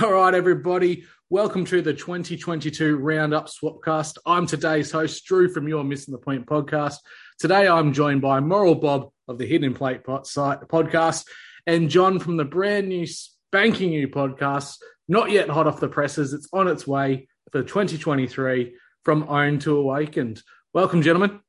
All 0.00 0.10
right, 0.10 0.32
everybody. 0.32 1.04
Welcome 1.28 1.66
to 1.66 1.82
the 1.82 1.92
2022 1.92 2.96
Roundup 2.96 3.48
Swapcast. 3.48 4.16
I'm 4.24 4.46
today's 4.46 4.90
host, 4.90 5.26
Drew 5.26 5.52
from 5.52 5.68
Your 5.68 5.84
Missing 5.84 6.12
the 6.12 6.18
Point 6.18 6.46
podcast. 6.46 6.94
Today, 7.38 7.68
I'm 7.68 7.92
joined 7.92 8.22
by 8.22 8.40
Moral 8.40 8.74
Bob 8.74 9.10
of 9.28 9.36
the 9.36 9.44
Hidden 9.44 9.66
in 9.66 9.74
Plain 9.74 10.00
Sight 10.24 10.60
podcast 10.62 11.26
and 11.66 11.90
John 11.90 12.20
from 12.20 12.38
the 12.38 12.44
brand 12.46 12.88
new, 12.88 13.06
spanking 13.06 13.90
new 13.90 14.08
podcast, 14.08 14.78
not 15.08 15.30
yet 15.30 15.50
hot 15.50 15.66
off 15.66 15.78
the 15.78 15.88
presses. 15.88 16.32
It's 16.32 16.48
on 16.54 16.68
its 16.68 16.86
way 16.86 17.28
for 17.50 17.62
2023 17.62 18.74
from 19.04 19.28
Owned 19.28 19.60
to 19.62 19.76
Awakened. 19.76 20.42
Welcome, 20.72 21.02
gentlemen. 21.02 21.40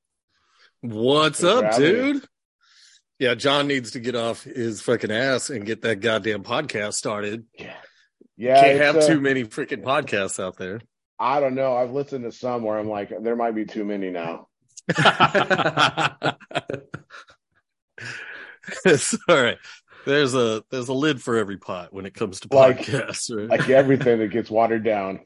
What's 0.81 1.45
up, 1.45 1.77
dude? 1.77 2.27
Yeah, 3.19 3.35
John 3.35 3.69
needs 3.69 3.91
to 3.91 4.01
get 4.01 4.17
off 4.17 4.43
his 4.43 4.81
fucking 4.81 5.11
ass 5.11 5.49
and 5.49 5.65
get 5.65 5.81
that 5.83 6.01
goddamn 6.01 6.43
podcast 6.43 6.95
started. 6.95 7.45
Yeah. 7.57 7.73
Yeah. 8.43 8.61
Can't 8.61 8.81
have 8.81 8.95
uh, 8.97 9.07
too 9.07 9.21
many 9.21 9.45
freaking 9.45 9.83
podcasts 9.83 10.41
out 10.43 10.57
there. 10.57 10.81
I 11.17 11.39
don't 11.39 11.55
know. 11.55 11.75
I've 11.75 11.91
listened 11.91 12.25
to 12.25 12.31
some 12.31 12.63
where 12.63 12.77
I'm 12.77 12.89
like, 12.89 13.11
there 13.21 13.35
might 13.35 13.55
be 13.55 13.65
too 13.65 13.85
many 13.85 14.09
now. 14.09 14.47
it's 18.85 19.17
all 19.29 19.41
right. 19.41 19.57
There's 20.05 20.33
a 20.35 20.63
there's 20.69 20.89
a 20.89 20.93
lid 20.93 21.21
for 21.21 21.37
every 21.37 21.57
pot 21.57 21.93
when 21.93 22.05
it 22.05 22.13
comes 22.13 22.41
to 22.41 22.49
Like- 22.51 22.79
podcasts, 22.81 23.33
right? 23.35 23.47
Like 23.59 23.69
everything 23.69 24.19
that 24.19 24.27
gets 24.31 24.49
watered 24.51 24.83
down. 24.83 25.21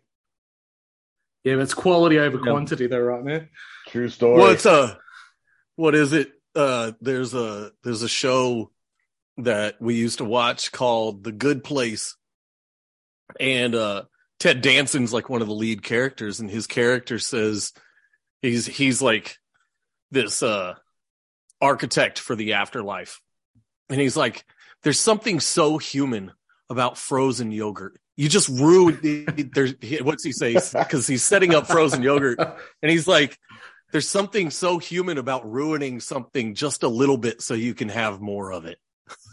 Yeah, 1.43 1.55
but 1.55 1.61
it's 1.63 1.73
quality 1.73 2.19
over 2.19 2.37
Yeah. 2.37 2.43
quantity, 2.51 2.87
though, 2.87 2.99
right, 2.99 3.23
man? 3.23 3.49
True 3.87 4.09
story. 4.09 4.39
What's 4.39 4.65
uh 4.65 4.95
what 5.75 5.95
is 5.95 6.13
it? 6.13 6.31
Uh 6.55 6.91
there's 7.01 7.33
a 7.33 7.71
there's 7.83 8.03
a 8.03 8.09
show 8.09 8.71
that 9.37 9.81
we 9.81 9.95
used 9.95 10.17
to 10.19 10.25
watch 10.25 10.71
called 10.71 11.23
The 11.23 11.31
Good 11.31 11.63
Place. 11.63 12.15
And 13.39 13.75
uh 13.75 14.03
Ted 14.39 14.61
Danson's 14.61 15.13
like 15.13 15.29
one 15.29 15.41
of 15.41 15.47
the 15.47 15.53
lead 15.53 15.83
characters 15.83 16.39
and 16.39 16.49
his 16.49 16.67
character 16.67 17.19
says 17.19 17.73
he's 18.41 18.65
he's 18.65 19.01
like 19.01 19.37
this 20.11 20.43
uh 20.43 20.75
architect 21.61 22.19
for 22.19 22.35
the 22.35 22.53
afterlife. 22.53 23.21
And 23.89 23.99
he's 23.99 24.17
like 24.17 24.45
there's 24.83 24.99
something 24.99 25.39
so 25.39 25.77
human 25.77 26.31
about 26.69 26.97
frozen 26.97 27.51
yogurt. 27.51 27.99
You 28.15 28.29
just 28.29 28.49
ruin 28.49 28.99
the, 29.01 29.25
there's 29.53 29.73
what's 30.01 30.23
he 30.23 30.31
say 30.31 30.53
cuz 30.89 31.07
he's 31.07 31.23
setting 31.23 31.53
up 31.53 31.67
frozen 31.67 32.03
yogurt 32.03 32.39
and 32.39 32.91
he's 32.91 33.07
like, 33.07 33.37
there's 33.91 34.07
something 34.07 34.49
so 34.49 34.77
human 34.77 35.17
about 35.17 35.49
ruining 35.49 35.99
something 35.99 36.53
just 36.53 36.83
a 36.83 36.87
little 36.87 37.17
bit 37.17 37.41
so 37.41 37.53
you 37.53 37.73
can 37.73 37.89
have 37.89 38.21
more 38.21 38.51
of 38.51 38.65
it. 38.65 38.79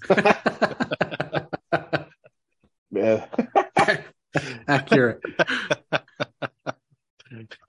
Yeah. 2.94 3.26
Accurate. 4.68 5.20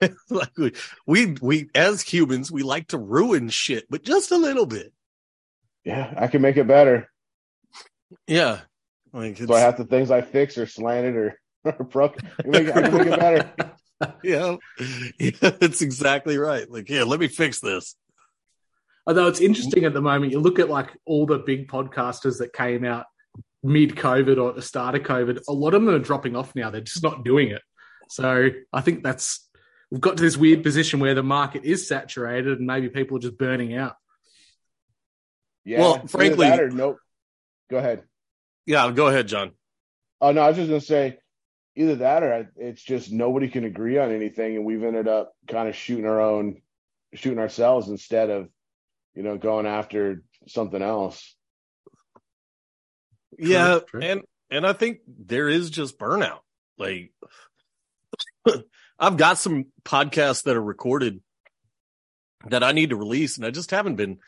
like 0.30 0.56
we, 0.56 0.72
we, 1.06 1.36
we, 1.40 1.70
as 1.74 2.02
humans, 2.02 2.52
we 2.52 2.62
like 2.62 2.88
to 2.88 2.98
ruin 2.98 3.48
shit, 3.48 3.86
but 3.90 4.02
just 4.02 4.30
a 4.30 4.36
little 4.36 4.66
bit. 4.66 4.92
yeah, 5.84 6.12
I 6.16 6.28
can 6.28 6.42
make 6.42 6.56
it 6.56 6.66
better. 6.66 7.10
Yeah. 8.26 8.60
Like 9.12 9.36
So 9.38 9.54
I 9.54 9.60
have 9.60 9.76
the 9.76 9.84
things 9.84 10.10
I 10.10 10.20
fix 10.20 10.58
or 10.58 10.66
slanted 10.66 11.16
or, 11.16 11.40
or 11.64 11.84
broke. 11.84 12.18
I 12.38 12.42
can 12.42 12.50
make 12.50 12.68
it, 12.68 12.76
I 12.76 12.82
can 12.82 12.94
make 12.94 13.06
it 13.06 13.20
better. 13.20 13.50
yeah, 14.22 14.56
yeah, 15.18 15.50
that's 15.58 15.80
exactly 15.82 16.36
right. 16.38 16.70
Like, 16.70 16.88
yeah, 16.90 17.04
let 17.04 17.18
me 17.18 17.28
fix 17.28 17.60
this. 17.60 17.96
Although 19.06 19.28
it's 19.28 19.40
interesting 19.40 19.84
at 19.84 19.94
the 19.94 20.02
moment, 20.02 20.32
you 20.32 20.40
look 20.40 20.58
at 20.58 20.68
like 20.68 20.90
all 21.04 21.26
the 21.26 21.38
big 21.38 21.68
podcasters 21.68 22.38
that 22.38 22.52
came 22.52 22.84
out 22.84 23.06
mid 23.66 23.96
COVID 23.96 24.40
or 24.40 24.50
at 24.50 24.56
the 24.56 24.62
start 24.62 24.94
of 24.94 25.02
COVID, 25.02 25.42
a 25.48 25.52
lot 25.52 25.74
of 25.74 25.82
them 25.84 25.94
are 25.94 25.98
dropping 25.98 26.36
off 26.36 26.54
now. 26.54 26.70
They're 26.70 26.80
just 26.80 27.02
not 27.02 27.24
doing 27.24 27.50
it. 27.50 27.62
So 28.08 28.50
I 28.72 28.80
think 28.80 29.02
that's, 29.02 29.48
we've 29.90 30.00
got 30.00 30.16
to 30.16 30.22
this 30.22 30.36
weird 30.36 30.62
position 30.62 31.00
where 31.00 31.14
the 31.14 31.22
market 31.22 31.64
is 31.64 31.88
saturated 31.88 32.58
and 32.58 32.66
maybe 32.66 32.88
people 32.88 33.16
are 33.16 33.20
just 33.20 33.38
burning 33.38 33.74
out. 33.76 33.94
Yeah. 35.64 35.80
Well, 35.80 36.06
frankly- 36.06 36.48
that 36.48 36.60
or 36.60 36.70
nope. 36.70 36.98
Go 37.68 37.78
ahead. 37.78 38.04
Yeah, 38.66 38.90
go 38.92 39.08
ahead, 39.08 39.28
John. 39.28 39.52
Oh 40.20 40.32
no, 40.32 40.40
I 40.40 40.48
was 40.48 40.56
just 40.56 40.68
gonna 40.68 40.80
say 40.80 41.18
either 41.74 41.96
that 41.96 42.22
or 42.22 42.32
I- 42.32 42.46
it's 42.56 42.82
just 42.82 43.12
nobody 43.12 43.48
can 43.48 43.64
agree 43.64 43.98
on 43.98 44.12
anything, 44.12 44.56
and 44.56 44.64
we've 44.64 44.82
ended 44.82 45.08
up 45.08 45.32
kind 45.48 45.68
of 45.68 45.76
shooting 45.76 46.06
our 46.06 46.20
own, 46.20 46.62
shooting 47.14 47.38
ourselves 47.38 47.88
instead 47.88 48.30
of, 48.30 48.48
you 49.14 49.22
know, 49.22 49.36
going 49.36 49.66
after 49.66 50.22
something 50.48 50.82
else. 50.82 51.35
Yeah 53.38 53.80
true. 53.86 54.00
and 54.02 54.22
and 54.50 54.66
i 54.66 54.72
think 54.72 54.98
there 55.06 55.48
is 55.48 55.70
just 55.70 55.98
burnout. 55.98 56.40
Like 56.78 57.12
i've 58.98 59.16
got 59.16 59.38
some 59.38 59.66
podcasts 59.82 60.44
that 60.44 60.56
are 60.56 60.62
recorded 60.62 61.20
that 62.48 62.62
i 62.62 62.72
need 62.72 62.90
to 62.90 62.96
release 62.96 63.36
and 63.36 63.46
i 63.46 63.50
just 63.50 63.70
haven't 63.70 63.96
been 63.96 64.18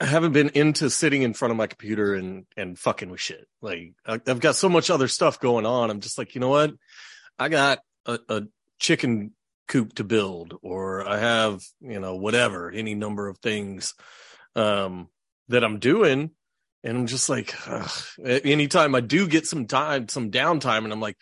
I 0.00 0.06
haven't 0.06 0.32
been 0.32 0.48
into 0.54 0.90
sitting 0.90 1.22
in 1.22 1.32
front 1.32 1.52
of 1.52 1.56
my 1.56 1.68
computer 1.68 2.14
and 2.14 2.44
and 2.56 2.76
fucking 2.76 3.08
with 3.08 3.20
shit. 3.20 3.46
Like 3.60 3.94
I- 4.04 4.20
i've 4.26 4.40
got 4.40 4.56
so 4.56 4.68
much 4.68 4.90
other 4.90 5.06
stuff 5.06 5.38
going 5.38 5.64
on. 5.64 5.90
I'm 5.90 6.00
just 6.00 6.18
like 6.18 6.34
you 6.34 6.40
know 6.40 6.48
what? 6.48 6.72
I 7.38 7.48
got 7.48 7.78
a, 8.06 8.18
a 8.28 8.42
chicken 8.80 9.32
coop 9.68 9.94
to 9.94 10.04
build 10.04 10.54
or 10.60 11.08
i 11.08 11.18
have 11.18 11.62
you 11.80 12.00
know 12.00 12.16
whatever 12.16 12.70
any 12.70 12.94
number 12.94 13.28
of 13.28 13.38
things 13.38 13.94
um 14.56 15.08
that 15.48 15.64
i'm 15.64 15.78
doing 15.78 16.30
and 16.84 16.96
I'm 16.96 17.06
just 17.06 17.28
like, 17.28 17.54
ugh. 17.68 17.90
anytime 18.24 18.94
I 18.94 19.00
do 19.00 19.26
get 19.28 19.46
some 19.46 19.66
time, 19.66 20.08
some 20.08 20.30
downtime, 20.30 20.84
and 20.84 20.92
I'm 20.92 21.00
like, 21.00 21.16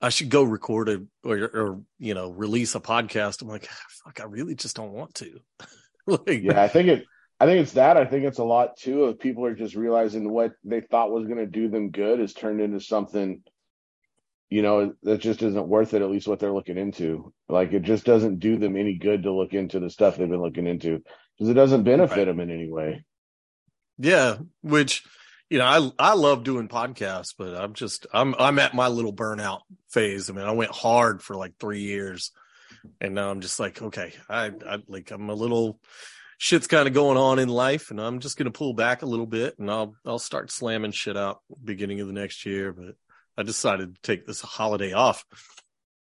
I 0.00 0.08
should 0.10 0.28
go 0.28 0.42
record 0.42 0.88
a 0.88 1.02
or, 1.22 1.36
or 1.38 1.80
you 1.98 2.14
know 2.14 2.30
release 2.30 2.74
a 2.74 2.80
podcast. 2.80 3.42
I'm 3.42 3.48
like, 3.48 3.68
ah, 3.70 3.84
fuck, 4.04 4.20
I 4.20 4.24
really 4.24 4.54
just 4.54 4.76
don't 4.76 4.92
want 4.92 5.14
to. 5.16 5.40
like, 6.06 6.42
Yeah, 6.42 6.62
I 6.62 6.68
think 6.68 6.88
it. 6.88 7.04
I 7.40 7.46
think 7.46 7.60
it's 7.62 7.72
that. 7.72 7.96
I 7.96 8.04
think 8.04 8.24
it's 8.24 8.38
a 8.38 8.44
lot 8.44 8.76
too 8.76 9.04
of 9.04 9.18
people 9.18 9.44
are 9.44 9.54
just 9.56 9.74
realizing 9.74 10.30
what 10.30 10.52
they 10.62 10.80
thought 10.80 11.10
was 11.10 11.24
going 11.26 11.38
to 11.38 11.46
do 11.46 11.68
them 11.68 11.90
good 11.90 12.20
has 12.20 12.32
turned 12.32 12.60
into 12.60 12.80
something, 12.80 13.42
you 14.50 14.62
know, 14.62 14.94
that 15.02 15.20
just 15.20 15.42
isn't 15.42 15.68
worth 15.68 15.94
it. 15.94 16.02
At 16.02 16.10
least 16.10 16.28
what 16.28 16.38
they're 16.38 16.52
looking 16.52 16.78
into. 16.78 17.32
Like 17.48 17.72
it 17.72 17.82
just 17.82 18.04
doesn't 18.04 18.38
do 18.38 18.56
them 18.56 18.76
any 18.76 18.94
good 18.94 19.24
to 19.24 19.32
look 19.32 19.52
into 19.52 19.80
the 19.80 19.90
stuff 19.90 20.16
they've 20.16 20.28
been 20.28 20.40
looking 20.40 20.66
into 20.66 21.02
because 21.36 21.50
it 21.50 21.54
doesn't 21.54 21.82
benefit 21.82 22.16
Right. 22.18 22.24
them 22.26 22.40
in 22.40 22.50
any 22.50 22.70
way. 22.70 23.04
Yeah, 23.98 24.36
which 24.62 25.02
you 25.50 25.58
know, 25.58 25.66
I 25.98 26.10
I 26.10 26.14
love 26.14 26.42
doing 26.44 26.68
podcasts, 26.68 27.34
but 27.36 27.54
I'm 27.54 27.74
just 27.74 28.06
I'm 28.12 28.34
I'm 28.38 28.58
at 28.58 28.74
my 28.74 28.88
little 28.88 29.12
burnout 29.14 29.60
phase. 29.90 30.28
I 30.30 30.32
mean, 30.32 30.44
I 30.46 30.52
went 30.52 30.70
hard 30.72 31.22
for 31.22 31.36
like 31.36 31.54
three 31.60 31.80
years, 31.82 32.32
and 33.00 33.14
now 33.14 33.30
I'm 33.30 33.40
just 33.40 33.60
like, 33.60 33.80
okay, 33.80 34.12
I 34.28 34.46
I 34.66 34.78
like 34.88 35.10
I'm 35.10 35.28
a 35.30 35.34
little 35.34 35.78
shit's 36.38 36.66
kind 36.66 36.88
of 36.88 36.94
going 36.94 37.18
on 37.18 37.38
in 37.38 37.48
life, 37.48 37.90
and 37.90 38.00
I'm 38.00 38.20
just 38.20 38.36
gonna 38.36 38.50
pull 38.50 38.74
back 38.74 39.02
a 39.02 39.06
little 39.06 39.26
bit, 39.26 39.58
and 39.58 39.70
I'll 39.70 39.94
I'll 40.04 40.18
start 40.18 40.50
slamming 40.50 40.92
shit 40.92 41.16
out 41.16 41.40
beginning 41.62 42.00
of 42.00 42.06
the 42.06 42.12
next 42.14 42.46
year. 42.46 42.72
But 42.72 42.94
I 43.36 43.42
decided 43.42 43.94
to 43.94 44.00
take 44.02 44.26
this 44.26 44.40
holiday 44.40 44.92
off 44.92 45.24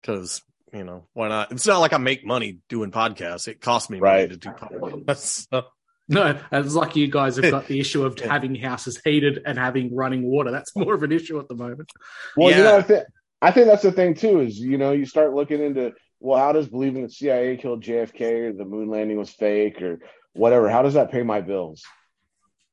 because 0.03 0.43
you 0.75 0.85
know 0.85 1.07
why 1.15 1.29
not? 1.29 1.53
It's 1.53 1.67
not 1.67 1.79
like 1.79 1.93
I 1.93 1.99
make 1.99 2.27
money 2.27 2.59
doing 2.69 2.91
podcasts. 2.91 3.49
It 3.49 3.61
costs 3.61 3.89
me 3.89 4.01
money 4.01 4.23
Right. 4.23 4.31
to 4.31 4.37
do 4.37 4.51
podcasts. 4.51 5.47
So, 5.53 5.63
No, 6.19 6.41
it's 6.53 6.75
like 6.75 6.97
you 6.97 7.09
guys 7.09 7.37
have 7.37 7.51
got 7.51 7.67
the 7.67 7.79
issue 7.85 8.03
of 8.05 8.19
having 8.19 8.55
houses 8.55 8.99
heated 9.05 9.43
and 9.45 9.59
having 9.59 9.95
running 9.95 10.23
water. 10.23 10.51
That's 10.51 10.75
more 10.75 10.95
of 10.95 11.03
an 11.03 11.13
issue 11.13 11.39
at 11.39 11.49
the 11.49 11.55
moment. 11.55 11.91
Well, 12.35 12.51
you 12.51 12.63
know, 12.65 12.79
I 12.79 12.83
think 12.83 13.05
I 13.43 13.51
think 13.51 13.67
that's 13.67 13.83
the 13.83 13.93
thing 13.93 14.15
too. 14.15 14.41
Is 14.41 14.59
you 14.59 14.79
know, 14.79 14.93
you 14.93 15.05
start 15.05 15.35
looking 15.35 15.63
into 15.63 15.93
well, 16.21 16.39
how 16.39 16.53
does 16.53 16.67
believing 16.69 17.03
the 17.03 17.11
CIA 17.11 17.57
killed 17.59 17.83
JFK 17.83 18.49
or 18.49 18.53
the 18.55 18.65
moon 18.65 18.89
landing 18.89 19.19
was 19.19 19.31
fake 19.31 19.83
or 19.83 19.99
whatever? 20.33 20.71
How 20.71 20.83
does 20.83 20.95
that 20.95 21.11
pay 21.13 21.23
my 21.23 21.43
bills? 21.43 21.83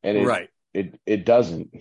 And 0.01 0.17
it, 0.17 0.25
right. 0.25 0.49
it 0.73 0.99
it 1.05 1.25
doesn't. 1.25 1.71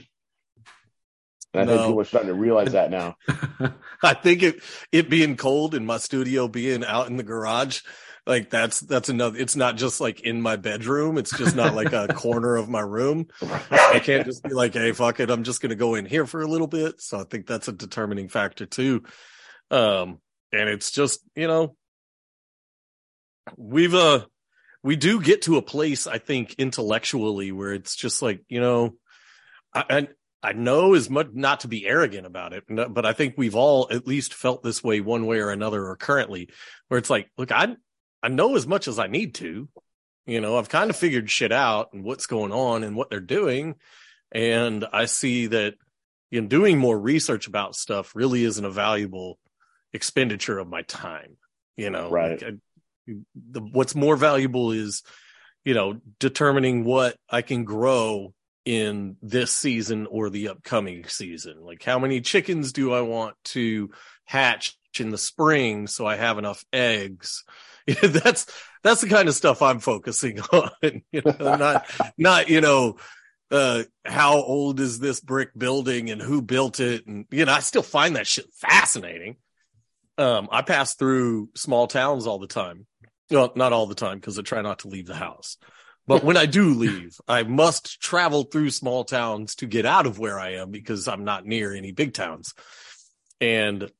And 1.52 1.62
I 1.62 1.64
No. 1.64 1.78
think 1.78 1.86
people 1.86 2.00
are 2.00 2.04
starting 2.04 2.28
to 2.28 2.34
realize 2.34 2.72
that 2.72 2.90
now. 2.90 3.14
I 4.02 4.14
think 4.14 4.42
it 4.42 4.60
it 4.90 5.08
being 5.08 5.36
cold 5.36 5.74
in 5.74 5.86
my 5.86 5.98
studio 5.98 6.48
being 6.48 6.84
out 6.84 7.06
in 7.06 7.16
the 7.16 7.22
garage, 7.22 7.82
like 8.26 8.48
that's 8.48 8.80
that's 8.80 9.08
another. 9.08 9.38
It's 9.38 9.56
not 9.56 9.76
just 9.76 10.00
like 10.00 10.20
in 10.20 10.40
my 10.40 10.56
bedroom. 10.56 11.18
It's 11.18 11.36
just 11.36 11.54
not 11.54 11.74
like 11.74 11.92
a 11.92 12.08
corner 12.14 12.56
of 12.56 12.68
my 12.68 12.80
room. 12.80 13.26
I 13.70 14.00
can't 14.00 14.24
just 14.24 14.42
be 14.42 14.54
like, 14.54 14.72
hey, 14.72 14.92
fuck 14.92 15.20
it, 15.20 15.30
I'm 15.30 15.44
just 15.44 15.60
gonna 15.60 15.74
go 15.74 15.94
in 15.94 16.06
here 16.06 16.26
for 16.26 16.40
a 16.40 16.46
little 16.46 16.66
bit. 16.66 17.00
So 17.00 17.20
I 17.20 17.24
think 17.24 17.46
that's 17.46 17.68
a 17.68 17.72
determining 17.72 18.28
factor 18.28 18.64
too. 18.64 19.02
Um, 19.70 20.20
and 20.52 20.68
it's 20.68 20.90
just 20.90 21.20
you 21.34 21.46
know, 21.46 21.76
we've 23.56 23.94
uh 23.94 24.24
we 24.82 24.96
do 24.96 25.20
get 25.20 25.42
to 25.42 25.56
a 25.56 25.62
place 25.62 26.06
I 26.06 26.18
think 26.18 26.54
intellectually 26.54 27.52
where 27.52 27.74
it's 27.74 27.94
just 27.94 28.22
like 28.22 28.42
you 28.48 28.60
know, 28.60 28.96
I. 29.74 29.84
I 29.90 30.08
I 30.46 30.52
know 30.52 30.92
as 30.92 31.08
much 31.08 31.28
not 31.32 31.60
to 31.60 31.68
be 31.68 31.86
arrogant 31.86 32.26
about 32.26 32.52
it, 32.52 32.64
but 32.68 33.06
I 33.06 33.14
think 33.14 33.32
we've 33.38 33.54
all 33.54 33.88
at 33.90 34.06
least 34.06 34.34
felt 34.34 34.62
this 34.62 34.84
way 34.84 35.00
one 35.00 35.24
way 35.24 35.38
or 35.38 35.48
another 35.48 35.86
or 35.86 35.96
currently 35.96 36.50
where 36.88 36.98
it's 36.98 37.08
like, 37.08 37.30
look, 37.38 37.50
I, 37.50 37.76
I 38.24 38.28
know 38.28 38.56
as 38.56 38.66
much 38.66 38.88
as 38.88 38.98
I 38.98 39.06
need 39.06 39.34
to, 39.34 39.68
you 40.24 40.40
know, 40.40 40.56
I've 40.56 40.70
kind 40.70 40.88
of 40.88 40.96
figured 40.96 41.30
shit 41.30 41.52
out 41.52 41.92
and 41.92 42.02
what's 42.02 42.26
going 42.26 42.52
on 42.52 42.82
and 42.82 42.96
what 42.96 43.10
they're 43.10 43.20
doing. 43.20 43.74
And 44.32 44.86
I 44.90 45.04
see 45.04 45.48
that, 45.48 45.74
you 46.30 46.40
know, 46.40 46.48
doing 46.48 46.78
more 46.78 46.98
research 46.98 47.46
about 47.46 47.76
stuff 47.76 48.16
really 48.16 48.42
isn't 48.44 48.64
a 48.64 48.70
valuable 48.70 49.38
expenditure 49.92 50.58
of 50.58 50.66
my 50.66 50.80
time. 50.82 51.36
You 51.76 51.90
know, 51.90 52.08
Right. 52.08 52.42
Like, 52.42 52.54
I, 52.54 53.14
the, 53.34 53.60
what's 53.60 53.94
more 53.94 54.16
valuable 54.16 54.72
is, 54.72 55.02
you 55.62 55.74
know, 55.74 56.00
determining 56.18 56.84
what 56.84 57.16
I 57.28 57.42
can 57.42 57.64
grow 57.64 58.32
in 58.64 59.16
this 59.20 59.52
season 59.52 60.06
or 60.06 60.30
the 60.30 60.48
upcoming 60.48 61.04
season. 61.08 61.60
Like, 61.60 61.82
how 61.82 61.98
many 61.98 62.22
chickens 62.22 62.72
do 62.72 62.94
I 62.94 63.02
want 63.02 63.36
to 63.44 63.90
hatch 64.24 64.78
in 64.98 65.10
the 65.10 65.18
spring 65.18 65.88
so 65.88 66.06
I 66.06 66.16
have 66.16 66.38
enough 66.38 66.64
eggs? 66.72 67.44
that's 68.02 68.46
that's 68.82 69.02
the 69.02 69.08
kind 69.08 69.28
of 69.28 69.34
stuff 69.34 69.60
I'm 69.60 69.78
focusing 69.78 70.40
on. 70.52 71.02
You 71.12 71.22
know, 71.24 71.56
not 71.56 71.86
not 72.16 72.48
you 72.48 72.60
know 72.60 72.96
uh 73.50 73.82
how 74.04 74.36
old 74.36 74.80
is 74.80 74.98
this 74.98 75.20
brick 75.20 75.50
building 75.56 76.10
and 76.10 76.20
who 76.20 76.40
built 76.40 76.80
it? 76.80 77.06
And 77.06 77.26
you 77.30 77.44
know 77.44 77.52
i 77.52 77.60
still 77.60 77.82
find 77.82 78.16
that 78.16 78.26
shit 78.26 78.46
fascinating. 78.54 79.36
Um 80.16 80.48
i 80.50 80.62
pass 80.62 80.94
through 80.94 81.50
small 81.54 81.86
towns 81.86 82.26
all 82.26 82.38
the 82.38 82.46
time. 82.46 82.86
Well 83.30 83.52
not 83.54 83.74
all 83.74 83.86
the 83.86 83.94
time 83.94 84.18
because 84.18 84.38
i 84.38 84.42
try 84.42 84.62
not 84.62 84.80
to 84.80 84.88
leave 84.88 85.06
the 85.06 85.14
house. 85.14 85.58
But 86.06 86.24
when 86.24 86.38
i 86.38 86.46
do 86.46 86.70
leave 86.74 87.18
i 87.28 87.42
must 87.42 88.00
travel 88.00 88.44
through 88.44 88.70
small 88.70 89.04
towns 89.04 89.56
to 89.56 89.66
get 89.66 89.84
out 89.84 90.06
of 90.06 90.18
where 90.18 90.40
i 90.40 90.54
am 90.54 90.70
because 90.70 91.06
i'm 91.06 91.24
not 91.24 91.44
near 91.44 91.74
any 91.74 91.92
big 91.92 92.14
towns. 92.14 92.54
And 93.42 93.90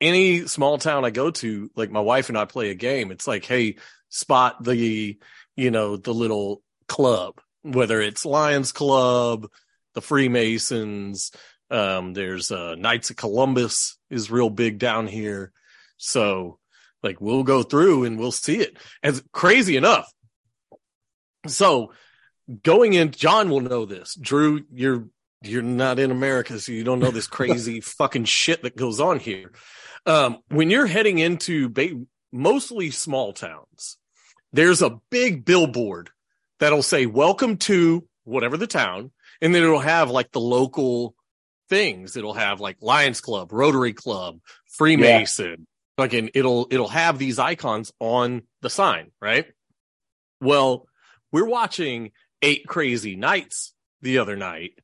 any 0.00 0.46
small 0.46 0.78
town 0.78 1.04
i 1.04 1.10
go 1.10 1.30
to 1.30 1.70
like 1.76 1.90
my 1.90 2.00
wife 2.00 2.28
and 2.28 2.36
i 2.36 2.44
play 2.44 2.70
a 2.70 2.74
game 2.74 3.10
it's 3.10 3.26
like 3.26 3.44
hey 3.44 3.76
spot 4.08 4.62
the 4.62 5.18
you 5.56 5.70
know 5.70 5.96
the 5.96 6.12
little 6.12 6.62
club 6.86 7.40
whether 7.72 8.00
it's 8.00 8.24
Lions 8.24 8.72
Club, 8.72 9.48
the 9.94 10.00
Freemasons, 10.00 11.32
um, 11.70 12.14
there's 12.14 12.50
uh, 12.50 12.76
Knights 12.76 13.10
of 13.10 13.16
Columbus 13.16 13.98
is 14.08 14.30
real 14.30 14.50
big 14.50 14.78
down 14.78 15.06
here. 15.06 15.52
So, 15.96 16.58
like, 17.02 17.20
we'll 17.20 17.42
go 17.42 17.62
through 17.62 18.04
and 18.04 18.18
we'll 18.18 18.32
see 18.32 18.58
it. 18.58 18.76
As 19.02 19.22
crazy 19.32 19.76
enough. 19.76 20.10
So, 21.46 21.92
going 22.62 22.92
in, 22.92 23.10
John 23.10 23.50
will 23.50 23.60
know 23.60 23.84
this. 23.84 24.14
Drew, 24.14 24.64
you're 24.72 25.08
you're 25.42 25.62
not 25.62 25.98
in 25.98 26.10
America, 26.10 26.58
so 26.58 26.72
you 26.72 26.82
don't 26.82 26.98
know 26.98 27.10
this 27.10 27.26
crazy 27.28 27.80
fucking 27.80 28.24
shit 28.24 28.62
that 28.62 28.76
goes 28.76 29.00
on 29.00 29.18
here. 29.18 29.52
Um, 30.06 30.38
when 30.48 30.70
you're 30.70 30.86
heading 30.86 31.18
into 31.18 31.68
ba- 31.68 32.04
mostly 32.32 32.90
small 32.90 33.32
towns, 33.32 33.98
there's 34.52 34.82
a 34.82 35.00
big 35.10 35.44
billboard 35.44 36.10
that'll 36.60 36.82
say 36.82 37.06
welcome 37.06 37.56
to 37.58 38.06
whatever 38.24 38.56
the 38.56 38.66
town 38.66 39.10
and 39.40 39.54
then 39.54 39.62
it'll 39.62 39.80
have 39.80 40.10
like 40.10 40.32
the 40.32 40.40
local 40.40 41.14
things. 41.68 42.16
It'll 42.16 42.34
have 42.34 42.60
like 42.60 42.76
lions 42.80 43.20
club 43.20 43.52
rotary 43.52 43.92
club 43.92 44.38
freemason. 44.66 45.66
Like 45.98 46.12
and 46.12 46.30
it'll 46.34 46.68
it'll 46.70 46.88
have 46.88 47.18
these 47.18 47.38
icons 47.38 47.92
on 48.00 48.42
the 48.62 48.70
sign 48.70 49.10
right? 49.20 49.46
Well 50.40 50.86
we're 51.32 51.46
watching 51.46 52.12
eight 52.42 52.66
crazy 52.66 53.16
nights 53.16 53.74
the 54.02 54.18
other 54.18 54.36
night 54.36 54.78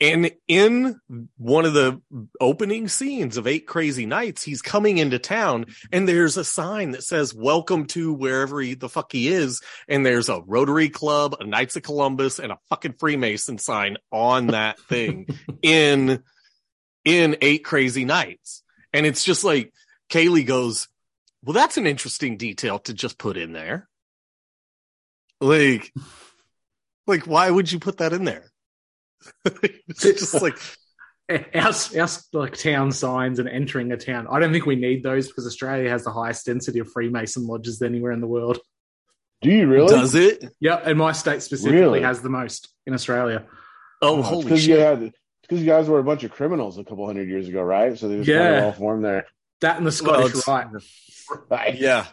and 0.00 0.32
in 0.48 1.00
one 1.36 1.64
of 1.64 1.72
the 1.72 2.00
opening 2.40 2.88
scenes 2.88 3.36
of 3.36 3.46
Eight 3.46 3.66
Crazy 3.66 4.06
Nights, 4.06 4.42
he's 4.42 4.60
coming 4.60 4.98
into 4.98 5.20
town 5.20 5.66
and 5.92 6.08
there's 6.08 6.36
a 6.36 6.44
sign 6.44 6.92
that 6.92 7.04
says, 7.04 7.32
Welcome 7.32 7.86
to 7.86 8.12
wherever 8.12 8.60
he, 8.60 8.74
the 8.74 8.88
fuck 8.88 9.12
he 9.12 9.28
is. 9.28 9.62
And 9.88 10.04
there's 10.04 10.28
a 10.28 10.42
Rotary 10.44 10.88
Club, 10.88 11.36
a 11.38 11.44
Knights 11.44 11.76
of 11.76 11.84
Columbus, 11.84 12.40
and 12.40 12.50
a 12.50 12.58
fucking 12.70 12.94
Freemason 12.94 13.58
sign 13.58 13.96
on 14.10 14.48
that 14.48 14.80
thing 14.88 15.28
in, 15.62 16.22
in 17.04 17.36
Eight 17.40 17.64
Crazy 17.64 18.04
Nights. 18.04 18.62
And 18.92 19.06
it's 19.06 19.24
just 19.24 19.44
like, 19.44 19.72
Kaylee 20.10 20.46
goes, 20.46 20.88
Well, 21.44 21.54
that's 21.54 21.76
an 21.76 21.86
interesting 21.86 22.36
detail 22.36 22.80
to 22.80 22.94
just 22.94 23.16
put 23.16 23.36
in 23.36 23.52
there. 23.52 23.88
Like, 25.40 25.92
like, 27.06 27.26
why 27.26 27.48
would 27.48 27.70
you 27.70 27.78
put 27.78 27.98
that 27.98 28.12
in 28.12 28.24
there? 28.24 28.50
it's 29.44 30.02
just 30.02 30.40
like 30.42 30.56
our, 31.30 31.44
our 31.54 32.08
like 32.32 32.56
town 32.56 32.92
signs 32.92 33.38
and 33.38 33.48
entering 33.48 33.92
a 33.92 33.96
town. 33.96 34.26
I 34.30 34.38
don't 34.40 34.52
think 34.52 34.66
we 34.66 34.76
need 34.76 35.02
those 35.02 35.28
because 35.28 35.46
Australia 35.46 35.88
has 35.90 36.04
the 36.04 36.12
highest 36.12 36.46
density 36.46 36.78
of 36.80 36.90
Freemason 36.92 37.46
lodges 37.46 37.80
anywhere 37.82 38.12
in 38.12 38.20
the 38.20 38.26
world. 38.26 38.58
Do 39.42 39.50
you 39.50 39.66
really? 39.66 39.88
does 39.88 40.14
it? 40.14 40.44
Yep, 40.60 40.86
and 40.86 40.98
my 40.98 41.12
state 41.12 41.42
specifically 41.42 41.80
Really? 41.80 42.02
has 42.02 42.22
the 42.22 42.30
most 42.30 42.72
in 42.86 42.94
Australia. 42.94 43.44
Oh, 44.00 44.16
Oh, 44.16 44.18
it's 44.20 44.28
holy 44.28 44.48
'cause 44.48 44.66
you 44.66 44.74
shit! 44.76 44.80
had 44.80 45.12
because 45.42 45.60
you 45.60 45.66
guys 45.66 45.88
were 45.88 45.98
a 45.98 46.04
bunch 46.04 46.24
of 46.24 46.30
criminals 46.30 46.78
a 46.78 46.84
couple 46.84 47.06
hundred 47.06 47.28
years 47.28 47.48
ago, 47.48 47.62
right? 47.62 47.98
So 47.98 48.08
they 48.08 48.16
just 48.22 48.28
kind 48.30 48.56
of 48.56 48.64
all 48.64 48.72
formed 48.72 49.04
there. 49.04 49.26
That 49.60 49.76
and 49.76 49.86
the 49.86 50.02
Well, 50.04 50.28
Scottish 50.28 50.38
it's- 50.48 51.48
Rite. 51.50 51.76
Yeah, 51.78 52.06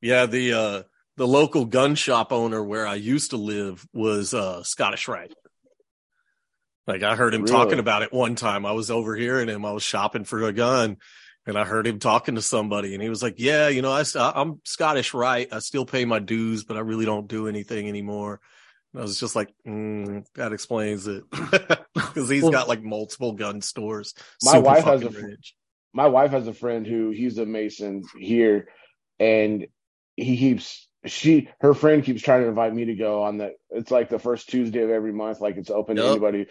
yeah. 0.00 0.26
The 0.26 0.52
uh 0.52 0.82
the 1.16 1.26
local 1.28 1.64
gun 1.64 1.94
shop 1.96 2.32
owner 2.32 2.62
where 2.62 2.86
I 2.86 2.94
used 2.94 3.30
to 3.30 3.36
live 3.36 3.86
was 3.92 4.32
uh 4.34 4.62
Scottish 4.62 5.06
Rite. 5.08 5.32
Like 6.86 7.02
I 7.02 7.14
heard 7.16 7.34
him 7.34 7.42
Really? 7.42 7.52
talking 7.52 7.78
about 7.78 8.02
it 8.02 8.12
one 8.12 8.34
time. 8.34 8.66
I 8.66 8.72
was 8.72 8.90
overhearing 8.90 9.48
him. 9.48 9.64
I 9.64 9.72
was 9.72 9.82
shopping 9.82 10.24
for 10.24 10.42
a 10.44 10.52
gun, 10.52 10.96
and 11.46 11.58
I 11.58 11.64
heard 11.64 11.86
him 11.86 11.98
talking 11.98 12.34
to 12.36 12.42
somebody, 12.42 12.94
and 12.94 13.02
he 13.02 13.08
was 13.08 13.22
like, 13.22 13.34
"Yeah, 13.38 13.68
you 13.68 13.82
know, 13.82 13.92
I, 13.92 14.02
I'm 14.16 14.60
Scottish 14.64 15.14
Rite? 15.14 15.52
I 15.52 15.58
still 15.60 15.84
pay 15.86 16.04
my 16.04 16.18
dues, 16.18 16.64
but 16.64 16.76
I 16.76 16.80
really 16.80 17.04
don't 17.04 17.28
do 17.28 17.46
anything 17.48 17.88
anymore." 17.88 18.40
And 18.92 19.00
I 19.00 19.04
was 19.04 19.20
just 19.20 19.36
like, 19.36 19.52
mm, 19.66 20.24
"That 20.34 20.52
explains 20.52 21.06
it," 21.06 21.22
because 21.94 22.28
he's 22.28 22.42
Well- 22.42 22.52
got 22.52 22.68
like 22.68 22.82
multiple 22.82 23.32
gun 23.32 23.60
stores. 23.60 24.14
My 24.42 24.58
wife 24.58 24.84
has 24.84 25.02
a 25.02 25.10
fr-. 25.10 25.26
My 25.92 26.06
wife 26.08 26.30
has 26.30 26.46
a 26.46 26.54
friend 26.54 26.86
who 26.86 27.10
he's 27.10 27.38
a 27.38 27.46
Mason 27.46 28.04
here, 28.18 28.68
and 29.18 29.66
he 30.16 30.36
keeps 30.36 30.88
she 31.06 31.48
her 31.60 31.72
friend 31.74 32.04
keeps 32.04 32.20
trying 32.22 32.42
to 32.42 32.48
invite 32.48 32.74
me 32.74 32.86
to 32.86 32.94
go 32.94 33.22
on 33.22 33.38
that. 33.38 33.52
It's 33.70 33.90
like 33.90 34.08
the 34.08 34.18
first 34.18 34.48
Tuesday 34.50 34.82
of 34.82 34.90
every 34.90 35.12
month, 35.12 35.40
like 35.40 35.56
it's 35.56 35.70
open 35.70 35.96
to 35.96 36.04
anybody 36.06 36.46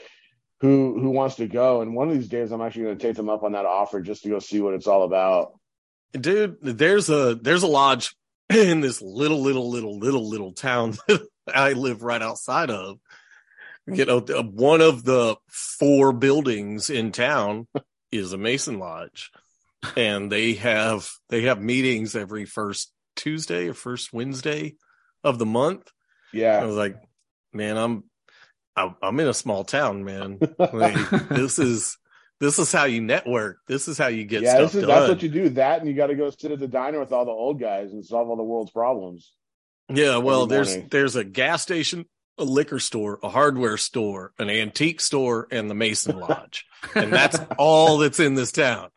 who 0.61 0.99
who 0.99 1.09
wants 1.11 1.35
to 1.35 1.47
go. 1.47 1.81
And 1.81 1.95
one 1.95 2.09
of 2.09 2.13
these 2.15 2.27
days, 2.27 2.51
I'm 2.51 2.61
actually 2.61 2.83
going 2.83 2.97
to 2.97 3.07
take 3.07 3.15
them 3.15 3.29
up 3.29 3.43
on 3.43 3.53
that 3.53 3.65
offer 3.65 4.01
just 4.01 4.23
to 4.23 4.29
go 4.29 4.39
see 4.39 4.61
what 4.61 4.73
it's 4.73 4.87
all 4.87 5.03
about. 5.03 5.53
dude 6.19 6.57
there's 6.61 7.09
a 7.09 7.35
there's 7.35 7.63
a 7.63 7.67
lodge 7.67 8.15
in 8.49 8.81
this 8.81 9.01
little 9.01 9.41
little 9.41 9.69
little 9.69 9.99
little 9.99 10.27
little 10.27 10.53
town 10.53 10.95
that 11.07 11.21
i 11.53 11.73
live 11.73 12.01
right 12.01 12.21
outside 12.23 12.71
of 12.71 12.97
you 13.85 14.05
know 14.05 14.19
one 14.19 14.81
of 14.81 15.03
the 15.03 15.35
four 15.47 16.11
buildings 16.11 16.89
in 16.89 17.11
town 17.11 17.67
is 18.11 18.33
a 18.33 18.37
mason 18.39 18.79
lodge 18.79 19.29
and 19.95 20.31
they 20.31 20.53
have 20.55 21.07
they 21.29 21.43
have 21.43 21.61
meetings 21.61 22.15
every 22.15 22.45
first 22.45 22.91
tuesday 23.15 23.69
or 23.69 23.75
first 23.75 24.11
wednesday 24.11 24.75
of 25.23 25.37
the 25.37 25.45
month 25.45 25.91
Yeah, 26.33 26.57
i 26.59 26.65
was 26.65 26.75
like 26.75 26.97
man 27.53 27.77
i'm 27.77 28.03
i'm, 28.79 28.95
I'm 29.01 29.19
in 29.19 29.27
a 29.27 29.33
small 29.33 29.63
town 29.63 30.03
man 30.03 30.39
like, 30.59 31.29
this 31.29 31.59
is 31.59 31.97
this 32.39 32.57
is 32.57 32.71
how 32.71 32.85
you 32.85 33.01
network 33.01 33.59
this 33.67 33.87
is 33.87 33.97
how 33.97 34.07
you 34.07 34.23
get 34.25 34.43
yeah. 34.43 34.51
stuff 34.51 34.71
This 34.71 34.75
is 34.75 34.87
done 34.87 34.99
that's 34.99 35.09
what 35.09 35.23
you 35.23 35.29
do. 35.29 35.49
That 35.49 35.79
and 35.79 35.89
you 35.89 35.95
got 35.95 36.07
to 36.07 36.15
go 36.15 36.29
sit 36.29 36.51
at 36.51 36.59
the 36.59 36.67
diner 36.67 36.99
with 36.99 37.11
all 37.11 37.25
the 37.25 37.31
old 37.31 37.59
guys 37.59 37.91
and 37.91 38.05
solve 38.05 38.29
all 38.29 38.35
the 38.35 38.43
world's 38.43 38.71
problems. 38.71 39.33
Yeah, 39.89 40.17
well, 40.17 40.45
there's 40.45 40.77
there's 40.89 41.15
a 41.15 41.23
gas 41.23 41.63
station, 41.63 42.05
a 42.37 42.43
liquor 42.43 42.79
store, 42.79 43.19
a 43.23 43.29
hardware 43.29 43.77
store, 43.77 44.33
an 44.37 44.49
antique 44.49 45.01
store, 45.01 45.47
and 45.51 45.69
the 45.69 45.73
Mason 45.73 46.19
Lodge, 46.19 46.65
and 46.95 47.11
that's 47.11 47.39
all 47.57 47.97
that's 47.97 48.19
in 48.19 48.35
this 48.35 48.51
town. 48.51 48.89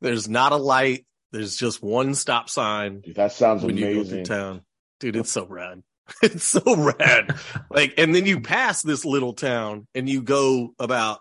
There's 0.00 0.28
not 0.28 0.52
a 0.52 0.56
light. 0.56 1.06
There's 1.32 1.56
just 1.56 1.82
one 1.82 2.14
stop 2.14 2.48
sign 2.50 3.00
Dude, 3.00 3.16
that 3.16 3.32
sounds 3.32 3.62
when 3.62 3.76
you 3.76 3.86
go 3.86 3.92
through 4.04 4.18
amazing. 4.18 4.24
town. 4.24 4.60
Dude, 5.00 5.16
it's 5.16 5.32
so 5.32 5.46
rad. 5.46 5.82
It's 6.22 6.44
so 6.44 6.62
rad. 6.76 7.34
Like, 7.70 7.94
and 7.98 8.14
then 8.14 8.26
you 8.26 8.40
pass 8.40 8.82
this 8.82 9.04
little 9.04 9.32
town 9.32 9.86
and 9.94 10.08
you 10.08 10.22
go 10.22 10.72
about 10.78 11.18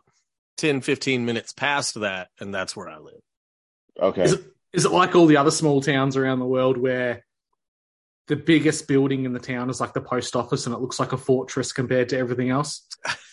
10, 0.57 0.81
15 0.81 1.25
minutes 1.25 1.53
past 1.53 1.99
that, 1.99 2.29
and 2.39 2.53
that's 2.53 2.75
where 2.75 2.87
I 2.87 2.99
live. 2.99 3.19
Okay, 3.99 4.23
Is 4.23 4.33
it, 4.33 4.43
is 4.73 4.85
it 4.85 4.91
like 4.91 5.15
all 5.15 5.25
the 5.25 5.37
other 5.37 5.51
small 5.51 5.81
towns 5.81 6.17
around 6.17 6.39
the 6.39 6.45
world 6.45 6.77
where 6.77 7.25
the 8.27 8.35
biggest 8.35 8.87
building 8.87 9.25
in 9.25 9.33
the 9.33 9.39
town 9.39 9.69
is 9.69 9.79
like 9.79 9.93
the 9.93 10.01
post 10.01 10.35
office 10.35 10.65
and 10.65 10.75
it 10.75 10.81
looks 10.81 10.99
like 10.99 11.13
a 11.13 11.17
fortress 11.17 11.71
compared 11.71 12.09
to 12.09 12.17
everything 12.17 12.49
else? 12.49 12.85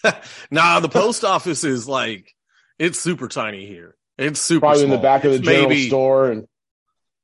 nah, 0.50 0.80
the 0.80 0.88
post 0.88 1.24
office 1.24 1.64
is 1.64 1.88
like 1.88 2.32
it's 2.78 2.98
super 3.00 3.28
tiny 3.28 3.66
here. 3.66 3.96
It's 4.18 4.40
super 4.40 4.60
probably 4.60 4.84
in 4.84 4.90
the 4.90 4.98
back 4.98 5.24
of 5.24 5.32
the 5.32 5.38
It's 5.38 5.46
general 5.46 5.68
maybe- 5.68 5.88
store 5.88 6.30
and 6.30 6.46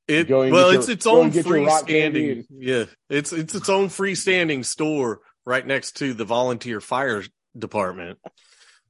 It 0.08 0.30
well, 0.30 0.70
it's 0.70 0.88
your- 0.88 0.94
its 0.94 1.06
own 1.06 1.24
and 1.24 1.32
get 1.32 1.46
your 1.46 1.66
rock 1.66 1.86
candy 1.86 2.36
freestanding. 2.36 2.46
Yeah, 2.50 2.84
it's 3.10 3.32
it's 3.32 3.54
its 3.54 3.68
own 3.68 3.88
freestanding 3.88 4.64
store 4.64 5.20
right 5.44 5.66
next 5.66 5.98
to 5.98 6.14
the 6.14 6.24
volunteer 6.24 6.80
fire 6.80 7.22
department. 7.56 8.18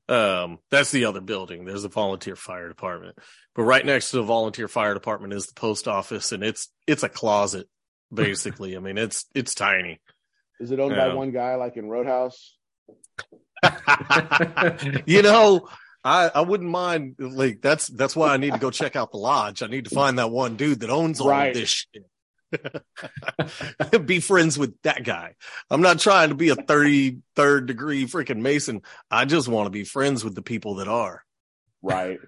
Um, 0.08 0.58
that's 0.70 0.90
the 0.92 1.06
other 1.06 1.20
building. 1.20 1.64
There's 1.64 1.84
a 1.84 1.88
volunteer 1.88 2.36
fire 2.36 2.68
department, 2.68 3.18
but 3.54 3.64
right 3.64 3.84
next 3.84 4.10
to 4.12 4.18
the 4.18 4.22
volunteer 4.22 4.68
fire 4.68 4.94
department 4.94 5.32
is 5.34 5.46
the 5.46 5.54
post 5.54 5.88
office, 5.88 6.30
and 6.32 6.44
it's 6.44 6.68
it's 6.86 7.02
a 7.02 7.08
closet 7.08 7.66
basically. 8.12 8.76
I 8.76 8.80
mean, 8.80 8.96
it's 8.98 9.26
it's 9.34 9.54
tiny. 9.54 10.00
is 10.60 10.70
it 10.70 10.80
owned 10.80 10.96
by 10.96 11.14
one 11.14 11.30
guy 11.30 11.56
like 11.56 11.76
in 11.76 11.88
Roadhouse? 11.88 12.56
you 15.06 15.22
know, 15.22 15.68
I, 16.04 16.30
I 16.34 16.40
wouldn't 16.42 16.70
mind 16.70 17.16
like 17.18 17.60
that's 17.60 17.88
that's 17.88 18.14
why 18.16 18.28
I 18.28 18.36
need 18.36 18.52
to 18.52 18.58
go 18.58 18.70
check 18.70 18.96
out 18.96 19.10
the 19.10 19.18
lodge. 19.18 19.62
I 19.62 19.66
need 19.66 19.84
to 19.84 19.90
find 19.94 20.18
that 20.18 20.30
one 20.30 20.56
dude 20.56 20.80
that 20.80 20.90
owns 20.90 21.20
all 21.20 21.28
Right. 21.28 21.48
of 21.48 21.54
this 21.54 21.84
shit. 21.92 22.04
be 24.06 24.20
friends 24.20 24.58
with 24.58 24.74
that 24.82 25.04
guy. 25.04 25.34
I'm 25.70 25.82
not 25.82 25.98
trying 25.98 26.30
to 26.30 26.34
be 26.34 26.48
a 26.50 26.56
33rd 26.56 27.66
degree 27.66 28.06
freaking 28.06 28.38
Mason. 28.40 28.82
I 29.10 29.24
just 29.26 29.48
want 29.48 29.66
to 29.66 29.70
be 29.70 29.84
friends 29.84 30.24
with 30.24 30.34
the 30.34 30.42
people 30.42 30.76
that 30.76 30.88
are. 30.88 31.24
Right. 31.82 32.18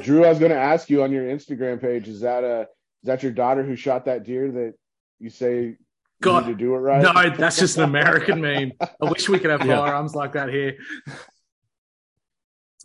Drew, 0.00 0.24
I 0.24 0.28
was 0.28 0.38
going 0.38 0.50
to 0.50 0.58
ask 0.58 0.90
you 0.90 1.02
on 1.02 1.12
your 1.12 1.24
Instagram 1.24 1.80
page, 1.80 2.08
is 2.08 2.20
that 2.20 2.44
a, 2.44 2.62
is 2.62 2.66
that 3.04 3.22
your 3.22 3.32
daughter 3.32 3.62
who 3.62 3.76
shot 3.76 4.04
that 4.06 4.24
deer 4.24 4.50
that 4.50 4.74
you 5.20 5.30
say 5.30 5.62
you 5.62 5.76
God, 6.20 6.46
need 6.46 6.52
to 6.52 6.58
do 6.58 6.74
it 6.74 6.78
right? 6.78 7.00
No, 7.00 7.30
that's 7.36 7.58
just 7.58 7.78
an 7.78 7.84
American 7.84 8.40
meme. 8.40 8.72
I 8.80 9.08
wish 9.08 9.28
we 9.28 9.38
could 9.38 9.50
have 9.50 9.60
Yeah. 9.64 9.78
firearms 9.78 10.14
like 10.14 10.32
that 10.32 10.48
here. 10.50 10.76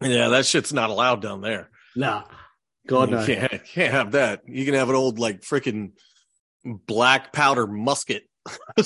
Yeah, 0.01 0.29
that 0.29 0.45
shit's 0.45 0.73
not 0.73 0.89
allowed 0.89 1.21
down 1.21 1.41
there. 1.41 1.69
Nah. 1.95 2.23
God 2.88 3.12
you 3.12 3.15
no. 3.15 3.25
can't, 3.25 3.65
can't 3.65 3.91
have 3.93 4.12
that. 4.12 4.41
You 4.47 4.65
can 4.65 4.73
have 4.73 4.89
an 4.89 4.95
old 4.95 5.19
like 5.19 5.41
freaking 5.41 5.91
black 6.65 7.31
powder 7.31 7.67
musket. 7.67 8.23
A 8.77 8.83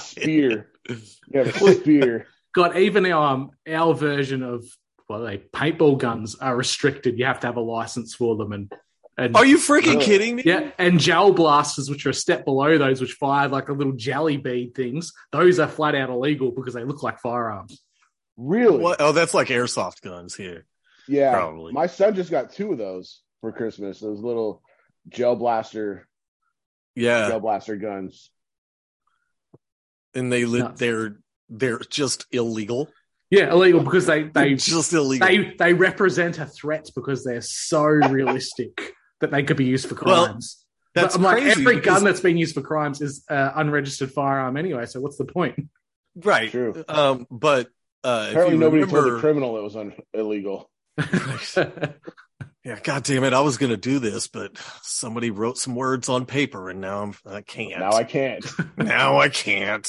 spear. 0.00 0.70
Yeah, 1.32 1.40
a 1.42 1.74
spear. 1.74 2.26
God, 2.54 2.76
even 2.76 3.04
our 3.06 3.34
um, 3.34 3.50
our 3.68 3.94
version 3.94 4.42
of 4.42 4.64
well, 5.08 5.20
they 5.22 5.38
paintball 5.38 5.98
guns 5.98 6.36
are 6.36 6.56
restricted. 6.56 7.18
You 7.18 7.26
have 7.26 7.40
to 7.40 7.46
have 7.48 7.56
a 7.56 7.60
license 7.60 8.14
for 8.14 8.36
them, 8.36 8.52
and 8.52 8.72
and 9.18 9.36
Are 9.36 9.44
you 9.44 9.58
freaking 9.58 9.94
Really? 9.94 10.04
kidding 10.04 10.36
me? 10.36 10.42
yeah, 10.46 10.70
and 10.78 10.98
gel 10.98 11.32
blasters, 11.32 11.90
which 11.90 12.06
are 12.06 12.10
a 12.10 12.14
step 12.14 12.46
below 12.46 12.78
those, 12.78 13.00
which 13.00 13.12
fire 13.12 13.48
like 13.48 13.68
a 13.68 13.74
little 13.74 13.92
jelly 13.92 14.38
bead 14.38 14.74
things. 14.74 15.12
Those 15.30 15.58
are 15.58 15.68
flat 15.68 15.94
out 15.94 16.08
illegal 16.08 16.50
because 16.50 16.72
they 16.72 16.84
look 16.84 17.02
like 17.02 17.20
firearms. 17.20 17.82
Really? 18.36 18.78
What? 18.78 19.00
Oh, 19.00 19.12
that's 19.12 19.34
like 19.34 19.48
airsoft 19.48 20.00
guns 20.02 20.34
here. 20.34 20.64
Yeah. 21.08 21.32
Probably. 21.34 21.72
My 21.72 21.86
son 21.86 22.14
just 22.14 22.30
got 22.30 22.52
two 22.52 22.72
of 22.72 22.78
those 22.78 23.20
for 23.40 23.52
Christmas. 23.52 24.00
Those 24.00 24.20
little 24.20 24.62
gel 25.08 25.36
blaster, 25.36 26.06
Yeah, 26.94 27.28
gel 27.28 27.40
blaster 27.40 27.76
guns. 27.76 28.30
and 30.14 30.32
they 30.32 30.44
li- 30.44 30.68
they're 30.76 31.16
they're 31.48 31.78
just 31.78 32.26
illegal. 32.32 32.88
Yeah, 33.30 33.50
illegal 33.50 33.80
because 33.82 34.06
they 34.06 34.24
They 34.24 34.30
they 34.50 34.54
just 34.56 34.92
illegal. 34.92 35.26
they 35.26 35.54
they 35.58 35.74
represent 35.74 36.38
a 36.38 36.46
threat 36.46 36.88
because 36.94 37.24
they're 37.24 37.40
so 37.40 37.82
realistic 38.10 38.92
that 39.20 39.30
they 39.30 39.42
could 39.42 39.56
be 39.56 39.64
used 39.64 39.88
for 39.88 39.94
Well, 40.04 40.26
crimes. 40.26 40.64
that's 40.94 41.16
but 41.16 41.26
I'm 41.36 41.42
like 41.44 41.50
every 41.58 41.76
because- 41.76 41.84
gun 41.84 42.04
that's 42.04 42.20
been 42.20 42.36
used 42.36 42.54
for 42.54 42.62
crimes 42.62 43.00
is 43.00 43.24
uh, 43.30 43.52
unregistered 43.54 44.12
firearm 44.12 44.56
anyway. 44.56 44.86
So 44.86 45.00
what's 45.00 45.16
the 45.16 45.24
point? 45.24 45.58
right. 46.16 46.50
True. 46.50 46.84
Um, 46.88 47.26
but 47.30 47.68
uh, 48.04 48.26
Apparently, 48.30 48.58
nobody 48.58 48.86
told 48.86 49.12
the 49.12 49.18
criminal 49.20 49.56
it 49.58 49.62
was 49.62 49.76
un- 49.76 49.94
illegal. 50.12 50.70
yeah, 51.56 52.78
God 52.82 53.04
damn 53.04 53.24
it, 53.24 53.32
I 53.32 53.40
was 53.40 53.56
gonna 53.56 53.76
do 53.76 53.98
this, 53.98 54.28
but 54.28 54.58
somebody 54.82 55.30
wrote 55.30 55.58
some 55.58 55.74
words 55.74 56.08
on 56.08 56.26
paper, 56.26 56.68
and 56.70 56.80
now 56.80 57.02
I'm, 57.02 57.14
I 57.26 57.40
can't. 57.42 57.80
Now 57.80 57.92
I 57.92 58.04
can't. 58.04 58.44
now 58.76 59.18
I 59.18 59.28
can't. 59.28 59.88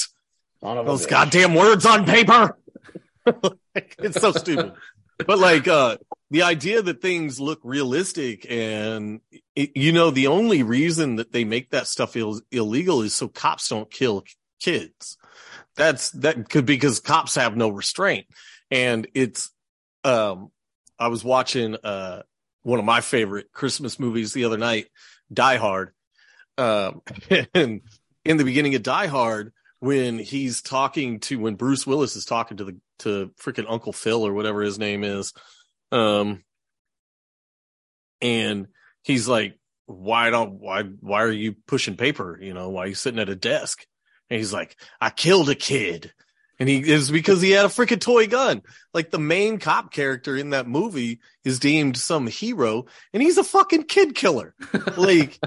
Those 0.62 1.06
bitch. 1.06 1.10
goddamn 1.10 1.56
words 1.56 1.86
on 1.86 2.06
paper. 2.06 2.58
it's 3.76 4.20
so 4.20 4.32
stupid. 4.32 4.74
But 5.26 5.40
like 5.40 5.68
uh 5.68 5.98
the 6.32 6.44
idea 6.44 6.82
that 6.82 7.02
things 7.02 7.40
look 7.40 7.60
realistic 7.64 8.46
and 8.50 9.22
it, 9.56 9.76
you 9.76 9.92
know 9.92 10.10
the 10.10 10.28
only 10.28 10.64
reason 10.64 11.18
that 11.18 11.32
they 11.32 11.44
make 11.44 11.70
that 11.72 11.88
stuff 11.88 12.16
Ill- 12.16 12.42
illegal 12.52 13.02
is 13.02 13.14
so 13.14 13.28
cops 13.28 13.70
don't 13.70 13.92
kill 13.92 14.24
kids. 14.60 15.18
That's 15.76 16.12
that 16.12 16.50
could 16.50 16.66
be 16.66 16.76
because 16.76 17.00
cops 17.00 17.36
have 17.36 17.56
no 17.56 17.70
restraint. 17.70 18.28
And 18.70 19.08
it's 19.14 19.52
um 20.04 20.52
I 21.00 21.08
was 21.08 21.24
watching 21.24 21.76
uh 21.84 22.24
one 22.62 22.80
of 22.80 22.86
my 22.86 23.02
favorite 23.02 23.52
Christmas 23.52 24.00
movies 24.00 24.34
the 24.34 24.46
other 24.46 24.58
night, 24.58 24.88
Die 25.32 25.58
Hard. 25.58 25.92
Um 26.58 27.02
and 27.54 27.82
in 28.26 28.38
the 28.38 28.46
beginning 28.46 28.76
of 28.76 28.84
Die 28.84 29.08
Hard 29.08 29.54
when 29.84 30.18
he's 30.18 30.62
talking 30.62 31.20
to 31.20 31.38
when 31.38 31.56
Bruce 31.56 31.86
Willis 31.86 32.16
is 32.16 32.24
talking 32.24 32.56
to 32.56 32.64
the 32.64 32.78
to 33.00 33.32
freaking 33.38 33.66
Uncle 33.68 33.92
Phil 33.92 34.26
or 34.26 34.34
whatever 34.34 34.62
his 34.62 34.80
name 34.80 35.04
is, 35.04 35.34
um, 35.92 36.42
and 38.22 38.68
he's 39.04 39.28
like, 39.28 39.60
"Why 39.86 40.30
don't 40.30 40.54
why 40.54 40.84
why 40.84 41.24
are 41.24 41.32
you 41.32 41.56
pushing 41.68 41.98
paper? 41.98 42.40
You 42.42 42.54
know, 42.54 42.70
why 42.70 42.84
are 42.84 42.88
you 42.88 42.96
sitting 42.96 43.20
at 43.20 43.28
a 43.28 43.36
desk?" 43.36 43.86
And 44.34 44.40
he's 44.40 44.52
like, 44.52 44.76
"I 45.00 45.12
killed 45.12 45.48
a 45.52 45.54
kid." 45.56 46.12
And 46.60 46.68
he 46.68 46.80
is 46.80 47.12
because 47.12 47.40
he 47.40 47.52
had 47.52 47.66
a 47.66 47.70
freaking 47.70 48.02
toy 48.02 48.26
gun. 48.26 48.64
Like 48.92 49.12
the 49.12 49.20
main 49.20 49.60
cop 49.60 49.94
character 49.94 50.36
in 50.36 50.50
that 50.50 50.68
movie 50.68 51.20
is 51.44 51.60
deemed 51.60 51.98
some 51.98 52.26
hero, 52.26 52.86
and 53.14 53.22
he's 53.22 53.38
a 53.38 53.44
fucking 53.44 53.84
kid 53.84 54.16
killer. 54.16 54.56
Like, 54.98 55.40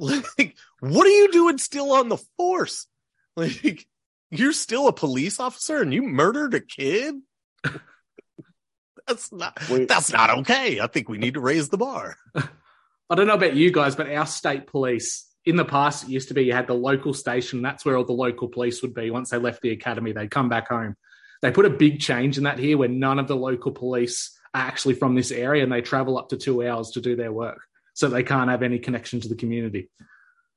like, 0.00 0.56
what 0.80 1.06
are 1.06 1.10
you 1.10 1.30
doing 1.30 1.58
still 1.58 1.92
on 1.92 2.08
the 2.08 2.18
force? 2.36 2.88
Like, 3.36 3.86
you're 4.32 4.52
still 4.52 4.88
a 4.88 4.92
police 4.92 5.38
officer 5.38 5.80
and 5.80 5.94
you 5.94 6.02
murdered 6.02 6.54
a 6.54 6.60
kid? 6.60 7.14
that's 9.06 9.30
not 9.30 9.56
Wait. 9.70 9.86
that's 9.86 10.12
not 10.12 10.30
okay. 10.40 10.80
I 10.80 10.88
think 10.88 11.08
we 11.08 11.18
need 11.18 11.34
to 11.34 11.40
raise 11.40 11.68
the 11.68 11.78
bar. 11.78 12.16
I 12.34 13.14
don't 13.14 13.28
know 13.28 13.34
about 13.34 13.54
you 13.54 13.70
guys, 13.70 13.94
but 13.94 14.10
our 14.10 14.26
state 14.26 14.66
police 14.66 15.28
in 15.44 15.56
the 15.56 15.64
past 15.64 16.04
it 16.04 16.10
used 16.10 16.28
to 16.28 16.34
be 16.34 16.44
you 16.44 16.52
had 16.52 16.66
the 16.66 16.74
local 16.74 17.12
station. 17.12 17.62
That's 17.62 17.84
where 17.84 17.96
all 17.96 18.04
the 18.04 18.12
local 18.12 18.48
police 18.48 18.82
would 18.82 18.94
be. 18.94 19.10
Once 19.10 19.30
they 19.30 19.38
left 19.38 19.62
the 19.62 19.70
academy, 19.70 20.12
they'd 20.12 20.30
come 20.30 20.48
back 20.48 20.68
home. 20.68 20.96
They 21.42 21.50
put 21.50 21.66
a 21.66 21.70
big 21.70 22.00
change 22.00 22.38
in 22.38 22.44
that 22.44 22.58
here, 22.58 22.78
where 22.78 22.88
none 22.88 23.18
of 23.18 23.28
the 23.28 23.36
local 23.36 23.72
police 23.72 24.38
are 24.54 24.62
actually 24.62 24.94
from 24.94 25.14
this 25.14 25.30
area, 25.30 25.62
and 25.62 25.70
they 25.72 25.82
travel 25.82 26.16
up 26.16 26.30
to 26.30 26.36
two 26.36 26.66
hours 26.66 26.92
to 26.92 27.00
do 27.00 27.16
their 27.16 27.32
work, 27.32 27.60
so 27.92 28.08
they 28.08 28.22
can't 28.22 28.50
have 28.50 28.62
any 28.62 28.78
connection 28.78 29.20
to 29.20 29.28
the 29.28 29.34
community. 29.36 29.90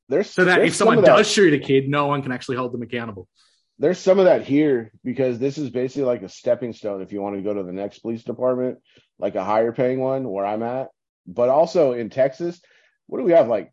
There's 0.08 0.29
So 0.29 0.46
that 0.46 0.58
there's 0.58 0.70
if 0.70 0.75
someone 0.75 1.01
that- 1.01 1.17
does 1.17 1.29
shoot 1.29 1.53
a 1.53 1.60
kid, 1.60 1.89
no 1.89 2.08
one 2.08 2.22
can 2.22 2.32
actually 2.32 2.56
hold 2.58 2.72
them 2.72 2.82
accountable. 2.82 3.27
there's 3.79 4.00
some 4.00 4.17
of 4.17 4.25
that 4.25 4.41
here 4.44 4.91
because 5.03 5.38
this 5.38 5.60
is 5.60 5.70
basically 5.70 6.03
like 6.03 6.24
a 6.24 6.29
stepping 6.29 6.74
stone 6.74 7.01
if 7.03 7.12
you 7.12 7.22
want 7.22 7.36
to 7.36 7.44
go 7.44 7.53
to 7.53 7.62
the 7.62 7.72
next 7.72 8.00
police 8.00 8.24
department, 8.24 8.79
like 9.20 9.36
a 9.36 9.44
higher 9.44 9.72
paying 9.72 10.00
one 10.00 10.27
where 10.27 10.46
I'm 10.48 10.63
at. 10.63 10.88
But 11.27 11.50
also 11.50 11.91
in 11.91 12.10
Texas, 12.10 12.60
what 13.06 13.20
do 13.20 13.24
we 13.25 13.34
have? 13.34 13.48
Like 13.50 13.72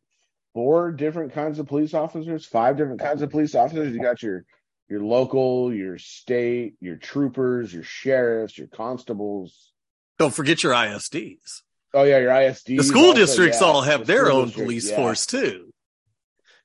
four 0.55 0.93
different 0.93 1.35
kinds 1.35 1.59
of 1.59 1.67
police 1.67 1.93
officers, 1.93 2.47
five 2.47 2.77
different 2.77 3.01
kinds 3.01 3.21
of 3.21 3.31
police 3.31 3.55
officers. 3.55 3.93
You 3.93 4.01
got 4.01 4.23
your 4.23 4.45
your 4.89 5.03
local, 5.03 5.75
your 5.75 5.99
state, 5.99 6.75
your 6.81 6.97
troopers, 6.97 7.73
your 7.73 7.83
sheriffs, 7.83 8.57
your 8.57 8.69
constables. 8.69 9.73
Don't 10.19 10.33
forget 10.33 10.63
your 10.63 10.73
ISDs. 10.73 11.63
Oh 11.93 12.05
yeah, 12.05 12.19
your 12.19 12.33
ISD. 12.33 12.67
The 12.69 12.85
school 12.85 13.13
districts 13.13 13.61
all 13.61 13.83
have 13.83 14.07
their 14.07 14.31
own 14.31 14.51
police 14.51 14.91
yeah. 14.91 14.97
force 14.97 15.27
too. 15.27 15.73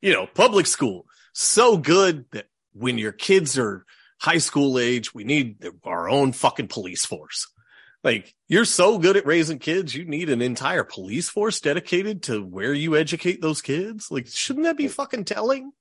You 0.01 0.13
know, 0.13 0.27
public 0.27 0.65
school 0.65 1.05
so 1.34 1.77
good 1.77 2.25
that 2.31 2.48
when 2.74 2.98
your 2.98 3.12
kids 3.12 3.58
are 3.58 3.86
high 4.19 4.38
school 4.38 4.79
age, 4.79 5.13
we 5.13 5.24
need 5.24 5.65
our 5.84 6.10
own 6.10 6.31
fucking 6.31 6.67
police 6.67 7.05
force. 7.05 7.48
Like 8.03 8.33
you're 8.47 8.65
so 8.65 8.97
good 8.97 9.17
at 9.17 9.25
raising 9.25 9.59
kids, 9.59 9.93
you 9.93 10.05
need 10.05 10.29
an 10.29 10.41
entire 10.41 10.83
police 10.83 11.29
force 11.29 11.59
dedicated 11.59 12.23
to 12.23 12.41
where 12.43 12.73
you 12.73 12.95
educate 12.95 13.41
those 13.41 13.61
kids. 13.61 14.09
Like, 14.09 14.27
shouldn't 14.27 14.65
that 14.65 14.77
be 14.77 14.87
fucking 14.87 15.25
telling? 15.25 15.71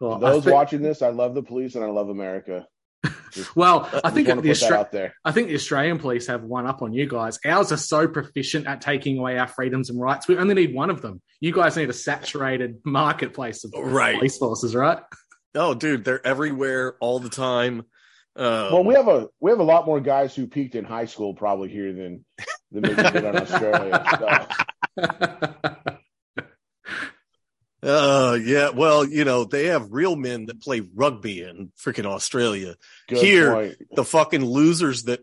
Well, 0.00 0.18
Those 0.18 0.42
think, 0.44 0.54
watching 0.54 0.82
this, 0.82 1.02
I 1.02 1.10
love 1.10 1.34
the 1.34 1.42
police 1.42 1.76
and 1.76 1.84
I 1.84 1.88
love 1.88 2.08
America. 2.08 2.66
Just, 3.32 3.56
well, 3.56 3.88
I 3.92 4.00
just 4.10 4.14
think 4.14 4.26
the 4.28 4.34
put 4.34 4.44
Austra- 4.44 4.72
out 4.72 4.92
there. 4.92 5.14
I 5.24 5.32
think 5.32 5.48
the 5.48 5.54
Australian 5.54 5.98
police 5.98 6.26
have 6.26 6.42
one 6.42 6.66
up 6.66 6.82
on 6.82 6.92
you 6.92 7.08
guys. 7.08 7.38
Ours 7.46 7.72
are 7.72 7.76
so 7.78 8.06
proficient 8.06 8.66
at 8.66 8.80
taking 8.80 9.18
away 9.18 9.38
our 9.38 9.48
freedoms 9.48 9.88
and 9.90 9.98
rights. 10.00 10.28
We 10.28 10.36
only 10.36 10.54
need 10.54 10.74
one 10.74 10.90
of 10.90 11.00
them. 11.00 11.22
You 11.40 11.52
guys 11.52 11.76
need 11.76 11.88
a 11.90 11.94
saturated 11.94 12.80
marketplace 12.84 13.64
of 13.64 13.72
Right. 13.74 14.16
police 14.16 14.36
forces, 14.36 14.74
right? 14.74 14.98
Oh, 15.54 15.74
dude, 15.74 16.04
they're 16.04 16.24
everywhere 16.26 16.96
all 17.00 17.18
the 17.20 17.28
time. 17.30 17.84
Um, 18.34 18.72
Well, 18.72 18.84
we 18.84 18.94
have 18.94 19.08
a 19.08 19.28
we 19.40 19.50
have 19.50 19.60
a 19.60 19.64
lot 19.64 19.86
more 19.86 20.00
guys 20.00 20.34
who 20.34 20.46
peaked 20.46 20.74
in 20.74 20.84
high 20.84 21.04
school 21.06 21.34
probably 21.34 21.68
here 21.68 21.92
than 21.92 22.24
than 22.70 22.82
maybe 22.82 22.94
did 22.96 23.16
in 23.24 23.36
Australia. 23.36 24.04
So, 24.96 25.96
Uh, 27.84 28.38
yeah. 28.40 28.68
Well, 28.70 29.04
you 29.04 29.24
know, 29.24 29.42
they 29.42 29.66
have 29.66 29.88
real 29.90 30.14
men 30.14 30.46
that 30.46 30.62
play 30.62 30.80
rugby 30.94 31.42
in 31.42 31.72
freaking 31.76 32.06
Australia. 32.06 32.76
good 33.08 33.18
Here, 33.18 33.52
point. 33.52 33.76
The 33.96 34.04
fucking 34.04 34.44
losers 34.44 35.02
that 35.04 35.18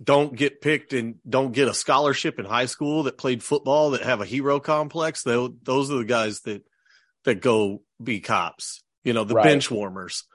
don't 0.00 0.32
get 0.36 0.60
picked 0.60 0.92
and 0.92 1.16
don't 1.28 1.50
get 1.50 1.66
a 1.66 1.74
scholarship 1.74 2.38
in 2.38 2.44
high 2.44 2.66
school 2.66 3.02
that 3.04 3.18
played 3.18 3.42
football 3.42 3.90
that 3.90 4.02
have 4.04 4.20
a 4.20 4.24
hero 4.26 4.60
complex. 4.60 5.24
They, 5.24 5.48
those 5.64 5.90
are 5.90 5.96
the 5.98 6.04
guys 6.04 6.42
that, 6.42 6.62
that 7.24 7.40
go 7.40 7.82
be 8.00 8.20
cops, 8.20 8.84
you 9.02 9.12
know, 9.12 9.24
the 9.24 9.34
Right. 9.34 9.44
bench 9.44 9.68
warmers, 9.68 10.22
you 10.30 10.31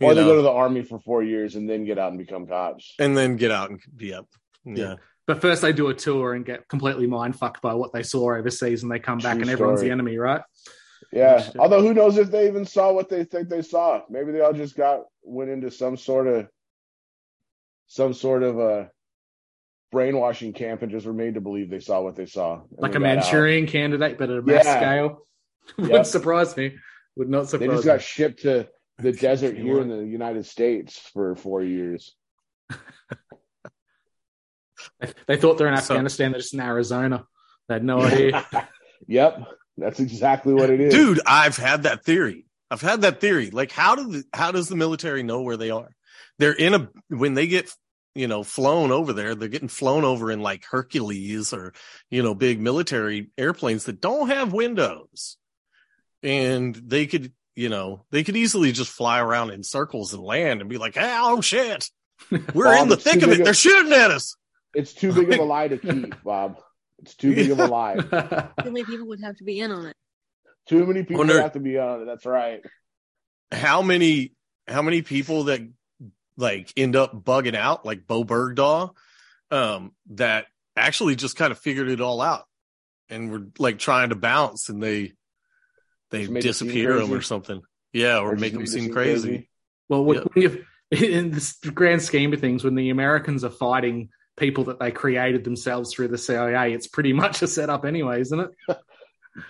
Or 0.00 0.14
they 0.14 0.20
know, 0.22 0.26
go 0.28 0.36
to 0.36 0.42
the 0.42 0.50
army 0.50 0.82
for 0.82 0.98
four 0.98 1.22
years 1.22 1.54
and 1.56 1.68
then 1.68 1.84
get 1.84 1.98
out 1.98 2.10
and 2.10 2.18
become 2.18 2.46
cops. 2.46 2.94
and 2.98 3.16
then 3.16 3.36
get 3.36 3.50
out 3.50 3.70
and 3.70 3.80
be 3.94 4.12
up. 4.12 4.26
Yeah. 4.64 4.96
but 5.26 5.40
first, 5.40 5.62
they 5.62 5.72
do 5.72 5.88
a 5.88 5.94
tour 5.94 6.34
and 6.34 6.44
get 6.44 6.68
completely 6.68 7.06
mind 7.06 7.36
fucked 7.38 7.62
by 7.62 7.74
what 7.74 7.92
they 7.92 8.02
saw 8.02 8.34
overseas, 8.34 8.82
and 8.82 8.92
they 8.92 8.98
come 8.98 9.18
back 9.18 9.34
True 9.34 9.42
and 9.42 9.50
everyone's 9.50 9.78
story. 9.80 9.88
the 9.88 9.92
enemy, 9.92 10.18
right? 10.18 10.42
Yeah. 11.12 11.48
Although 11.58 11.82
who 11.82 11.94
knows 11.94 12.18
if 12.18 12.30
they 12.30 12.48
even 12.48 12.64
saw 12.66 12.92
what 12.92 13.08
they 13.08 13.24
think 13.24 13.48
they 13.48 13.62
saw. 13.62 14.02
Maybe 14.10 14.32
they 14.32 14.40
all 14.40 14.52
just 14.52 14.76
got 14.76 15.02
went 15.22 15.50
into 15.50 15.70
some 15.70 15.96
sort 15.96 16.26
of 16.26 16.48
some 17.86 18.12
sort 18.12 18.42
of 18.42 18.58
a 18.58 18.90
brainwashing 19.92 20.52
camp 20.52 20.82
and 20.82 20.90
just 20.90 21.06
were 21.06 21.12
made 21.12 21.34
to 21.34 21.40
believe 21.40 21.70
they 21.70 21.80
saw 21.80 22.00
what 22.02 22.16
they 22.16 22.26
saw. 22.26 22.62
like 22.76 22.90
a 22.94 22.98
they 22.98 23.04
got 23.04 23.08
out. 23.10 23.14
Manchurian 23.16 23.66
candidate, 23.66 24.18
but 24.18 24.30
at 24.30 24.38
a 24.38 24.42
mass 24.42 24.64
Yeah. 24.64 24.76
scale. 24.80 25.22
Yep. 25.78 25.88
Wouldn't 25.90 26.06
surprise 26.06 26.56
me. 26.56 26.76
Would 27.16 27.28
not 27.28 27.48
surprise. 27.48 27.68
They 27.68 27.74
just 27.74 27.86
me. 27.86 27.92
got 27.92 28.02
shipped 28.02 28.42
to 28.42 28.68
the 28.98 29.12
desert 29.26 29.56
here 29.56 29.80
in 29.80 29.88
the 29.88 30.04
United 30.04 30.46
States 30.46 30.98
for 31.12 31.34
four 31.36 31.62
years. 31.62 32.14
They- 35.00 35.12
They 35.26 35.36
thought 35.36 35.58
they're 35.58 35.68
in 35.68 35.76
So- 35.78 35.94
Afghanistan. 35.94 36.32
They're 36.32 36.40
just 36.40 36.54
in 36.54 36.60
Arizona. 36.60 37.26
They 37.68 37.74
had 37.74 37.84
no 37.84 38.00
idea. 38.00 38.46
yep, 39.06 39.38
that's 39.76 40.00
exactly 40.00 40.54
what 40.54 40.70
it 40.70 40.80
is. 40.80 40.92
Dude, 40.94 41.20
I've 41.26 41.56
had 41.56 41.82
that 41.84 42.04
theory. 42.04 42.46
I've 42.70 42.80
had 42.82 43.02
that 43.02 43.20
theory. 43.20 43.50
Like, 43.50 43.72
how 43.72 43.94
do 43.96 44.08
the, 44.10 44.24
how 44.32 44.52
does 44.52 44.68
the 44.68 44.76
military 44.76 45.22
know 45.22 45.42
where 45.42 45.56
they 45.56 45.70
are? 45.70 45.90
They're 46.38 46.52
in 46.52 46.74
a 46.74 46.88
when 47.08 47.34
they 47.34 47.46
get 47.46 47.72
you 48.14 48.28
know 48.28 48.42
flown 48.42 48.92
over 48.92 49.12
there. 49.12 49.34
They're 49.34 49.48
getting 49.48 49.68
flown 49.68 50.04
over 50.04 50.30
in 50.30 50.40
like 50.40 50.64
Hercules 50.64 51.52
or 51.52 51.72
you 52.10 52.22
know 52.22 52.34
big 52.34 52.60
military 52.60 53.30
airplanes 53.38 53.84
that 53.84 54.00
don't 54.00 54.28
have 54.28 54.52
windows, 54.52 55.36
and 56.22 56.74
they 56.74 57.06
could 57.06 57.32
you 57.56 57.68
know 57.68 58.04
they 58.12 58.22
could 58.22 58.36
easily 58.36 58.70
just 58.70 58.90
fly 58.92 59.18
around 59.20 59.50
in 59.50 59.62
circles 59.64 60.14
and 60.14 60.22
land 60.22 60.60
and 60.60 60.70
be 60.70 60.78
like, 60.78 60.96
oh 60.98 61.40
shit, 61.40 61.90
we're 62.54 62.64
Bob, 62.66 62.82
in 62.84 62.88
the 62.90 62.96
thick 62.96 63.22
of 63.22 63.30
it. 63.30 63.40
of- 63.40 63.44
They're 63.44 63.54
shooting 63.54 63.92
at 63.92 64.10
us. 64.12 64.36
It's 64.74 64.92
too 64.92 65.12
big 65.12 65.32
of 65.32 65.38
a 65.40 65.42
lie 65.56 65.68
to 65.68 65.78
keep, 65.78 66.22
Bob. 66.22 66.58
It's 67.00 67.14
too 67.14 67.34
big 67.34 67.50
of 67.50 67.58
a 67.58 67.66
lie. 67.66 67.96
Too 68.62 68.70
many 68.70 68.84
people 68.84 69.06
would 69.08 69.20
have 69.22 69.36
to 69.38 69.44
be 69.44 69.58
in 69.60 69.70
on 69.70 69.86
it. 69.86 69.96
Too 70.68 70.86
many 70.86 71.02
people 71.02 71.18
Wonder- 71.18 71.40
have 71.42 71.52
to 71.52 71.60
be 71.60 71.78
on 71.78 72.02
it. 72.02 72.04
That's 72.06 72.24
right. 72.26 72.60
how 73.52 73.82
many 73.82 74.32
how 74.68 74.82
many 74.82 75.02
people 75.02 75.44
that 75.44 75.60
like 76.36 76.72
end 76.76 76.96
up 76.96 77.24
bugging 77.24 77.54
out 77.54 77.84
like 77.86 78.06
Bowe 78.06 78.24
Bergdahl 78.24 78.90
um 79.50 79.92
that 80.10 80.46
actually 80.76 81.16
just 81.16 81.36
kind 81.36 81.52
of 81.52 81.58
figured 81.58 81.88
it 81.88 82.00
all 82.00 82.20
out 82.20 82.44
and 83.08 83.30
were 83.30 83.46
like 83.58 83.78
trying 83.78 84.08
to 84.10 84.16
bounce 84.16 84.68
and 84.68 84.82
they 84.82 85.12
they 86.10 86.20
Just 86.20 86.30
made 86.32 86.44
it 86.44 86.54
seem 86.54 86.68
disappear 86.68 86.98
them 86.98 87.12
or 87.12 87.20
something 87.20 87.62
yeah 87.92 88.18
or, 88.18 88.32
Or 88.32 88.36
make 88.36 88.52
them 88.52 88.66
seem 88.66 88.84
seem 88.84 88.92
crazy, 88.92 89.28
crazy. 89.28 89.50
well, 89.88 90.04
when 90.04 90.22
Yep. 90.36 90.52
when 90.90 91.04
in 91.04 91.30
this 91.32 91.54
grand 91.74 92.00
scheme 92.02 92.32
of 92.32 92.40
things, 92.40 92.62
when 92.62 92.74
the 92.76 92.90
Americans 92.90 93.42
are 93.44 93.50
fighting 93.50 94.10
people 94.36 94.64
that 94.64 94.78
they 94.78 94.90
created 94.92 95.42
themselves 95.44 95.92
through 95.92 96.08
the 96.08 96.18
CIA, 96.18 96.72
it's 96.72 96.86
pretty 96.86 97.12
much 97.12 97.42
a 97.42 97.46
setup 97.48 97.84
anyway, 97.84 98.20
isn't 98.20 98.38
it? 98.38 98.50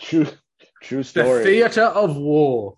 True, 0.00 0.26
true 0.82 1.02
story. 1.02 1.38
The 1.44 1.50
theater 1.50 1.82
of 1.84 2.16
war. 2.16 2.76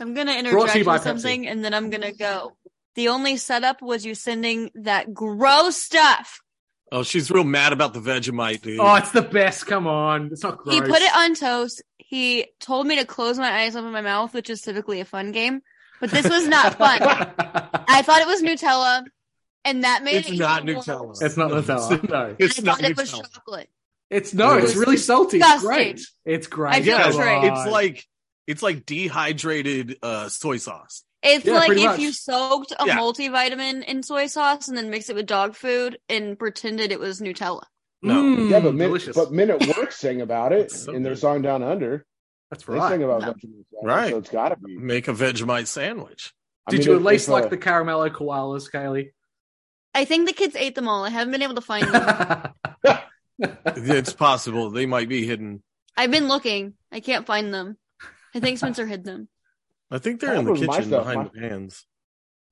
I'm 0.00 0.14
gonna 0.14 0.32
Brought 0.32 0.42
to 0.42 0.48
interject 0.50 0.76
you 0.78 0.84
by 0.84 0.92
with 0.94 1.02
Pepsi. 1.02 1.04
something 1.04 1.46
and 1.48 1.64
then 1.64 1.74
I'm 1.74 1.90
gonna 1.90 2.12
go. 2.12 2.56
The 2.94 3.08
only 3.08 3.36
setup 3.36 3.82
was 3.82 4.04
you 4.06 4.14
sending 4.14 4.70
that 4.76 5.12
gross 5.12 5.76
stuff. 5.76 6.40
oh 6.90 7.02
she's 7.02 7.30
real 7.30 7.44
mad 7.44 7.72
about 7.72 7.92
the 7.94 8.00
vegemite 8.00 8.62
dude 8.62 8.80
Oh, 8.80 8.94
it's 8.96 9.10
the 9.12 9.22
best. 9.22 9.66
Come 9.66 9.86
on, 9.86 10.30
it's 10.32 10.42
not 10.42 10.58
gross. 10.58 10.74
He 10.74 10.80
put 10.80 11.02
it 11.02 11.14
on 11.14 11.34
toast. 11.34 11.82
He 12.10 12.46
told 12.58 12.86
me 12.86 12.96
to 12.96 13.04
close 13.04 13.38
my 13.38 13.50
eyes 13.50 13.76
over 13.76 13.90
my 13.90 14.00
mouth, 14.00 14.32
which 14.32 14.48
is 14.48 14.62
typically 14.62 15.00
a 15.00 15.04
fun 15.04 15.30
game. 15.30 15.60
But 16.00 16.10
this 16.10 16.26
was 16.26 16.48
not 16.48 16.78
fun. 16.78 17.00
I 17.02 18.00
thought 18.02 18.22
it 18.22 18.26
was 18.26 18.40
Nutella, 18.40 19.04
and 19.64 19.84
that 19.84 20.02
made 20.02 20.14
it. 20.14 20.18
It's 20.20 20.30
it 20.30 20.38
not 20.38 20.62
Nutella. 20.62 21.06
worse. 21.08 21.20
it's 21.20 21.36
not 21.36 21.50
Nutella. 21.50 22.02
No, 22.10 22.36
it's 22.38 22.58
I 22.58 22.62
not 22.62 22.80
thought 22.80 22.90
it 22.90 22.96
was 22.96 23.12
Nutella. 23.12 23.34
chocolate. 23.34 23.70
it's 24.08 24.32
no. 24.32 24.56
It 24.56 24.64
It's 24.64 24.74
really 24.76 24.96
salty. 24.96 25.36
It's 25.36 25.46
disgusting. 25.46 25.68
great. 25.68 26.00
It's 26.24 26.46
great. 26.46 26.74
I 26.74 26.80
feel 26.82 26.98
yeah 26.98 27.10
betrayed. 27.10 27.44
it's 27.52 27.66
like 27.70 28.06
it's 28.46 28.62
like 28.62 28.86
dehydrated 28.86 29.98
uh 30.02 30.30
soy 30.30 30.56
sauce 30.56 31.04
It's 31.22 31.44
Yeah, 31.44 31.54
like 31.54 31.70
if 31.72 31.82
much. 31.84 31.98
you 32.00 32.12
soaked 32.12 32.72
a 32.78 32.86
Yeah. 32.86 32.96
multivitamin 32.98 33.84
in 33.84 34.02
soy 34.02 34.28
sauce 34.28 34.68
and 34.68 34.78
then 34.78 34.88
mixed 34.88 35.10
it 35.10 35.14
with 35.16 35.26
dog 35.26 35.54
food 35.56 35.98
and 36.08 36.38
pretended 36.38 36.90
it 36.90 37.00
was 37.00 37.20
Nutella. 37.20 37.64
No. 38.02 38.14
Mm, 38.22 38.50
yeah, 38.50 38.60
but 38.60 38.74
Men, 38.74 38.88
delicious. 38.88 39.16
but 39.16 39.32
Men 39.32 39.50
at 39.50 39.66
Work 39.76 39.92
sang 39.92 40.20
about 40.20 40.52
it 40.52 40.70
so 40.72 40.92
in 40.92 41.02
their 41.02 41.14
good. 41.14 41.20
song 41.20 41.42
Down 41.42 41.62
Under. 41.62 42.06
That's 42.50 42.66
right. 42.68 42.74
They 42.76 42.80
right. 42.80 42.90
sing 42.92 43.02
about 43.02 43.20
No. 43.22 43.26
vegetables, 43.32 43.66
Right. 43.82 44.10
So 44.10 44.18
it's 44.18 44.30
got 44.30 44.48
to 44.50 44.56
be. 44.56 44.76
make 44.76 45.08
a 45.08 45.12
vegemite 45.12 45.66
sandwich 45.66 46.32
I 46.66 46.70
Did 46.72 46.80
mean, 46.80 46.88
you 46.88 46.96
at 46.96 47.02
least 47.02 47.28
like 47.28 47.44
uh, 47.44 47.48
the 47.48 47.58
caramello 47.58 48.10
koalas, 48.10 48.70
Kaylee? 48.70 49.10
I 49.94 50.04
think 50.04 50.26
the 50.26 50.32
kids 50.34 50.54
ate 50.54 50.74
them 50.74 50.86
all. 50.88 51.04
I 51.04 51.10
haven't 51.10 51.32
been 51.32 51.42
able 51.42 51.54
to 51.56 51.60
find 51.60 51.86
them. 51.88 52.52
it's 53.38 54.12
possible 54.12 54.70
they 54.70 54.86
might 54.86 55.08
be 55.08 55.26
hidden 55.26 55.62
I've 55.96 56.12
been 56.12 56.28
looking. 56.28 56.74
I 56.92 57.00
can't 57.00 57.26
find 57.26 57.52
them. 57.52 57.76
I 58.32 58.38
think 58.38 58.58
Spencer 58.58 58.86
hid 58.86 59.02
them. 59.04 59.28
I 59.90 59.98
think 59.98 60.20
they're 60.20 60.34
in 60.34 60.44
the 60.44 60.52
Problem 60.52 60.60
with 60.60 60.68
my 60.68 60.76
kitchen 60.76 60.90
stuff, 60.90 61.04
behind 61.06 61.18
my- 61.18 61.24
the 61.24 61.48
pans. 61.48 61.84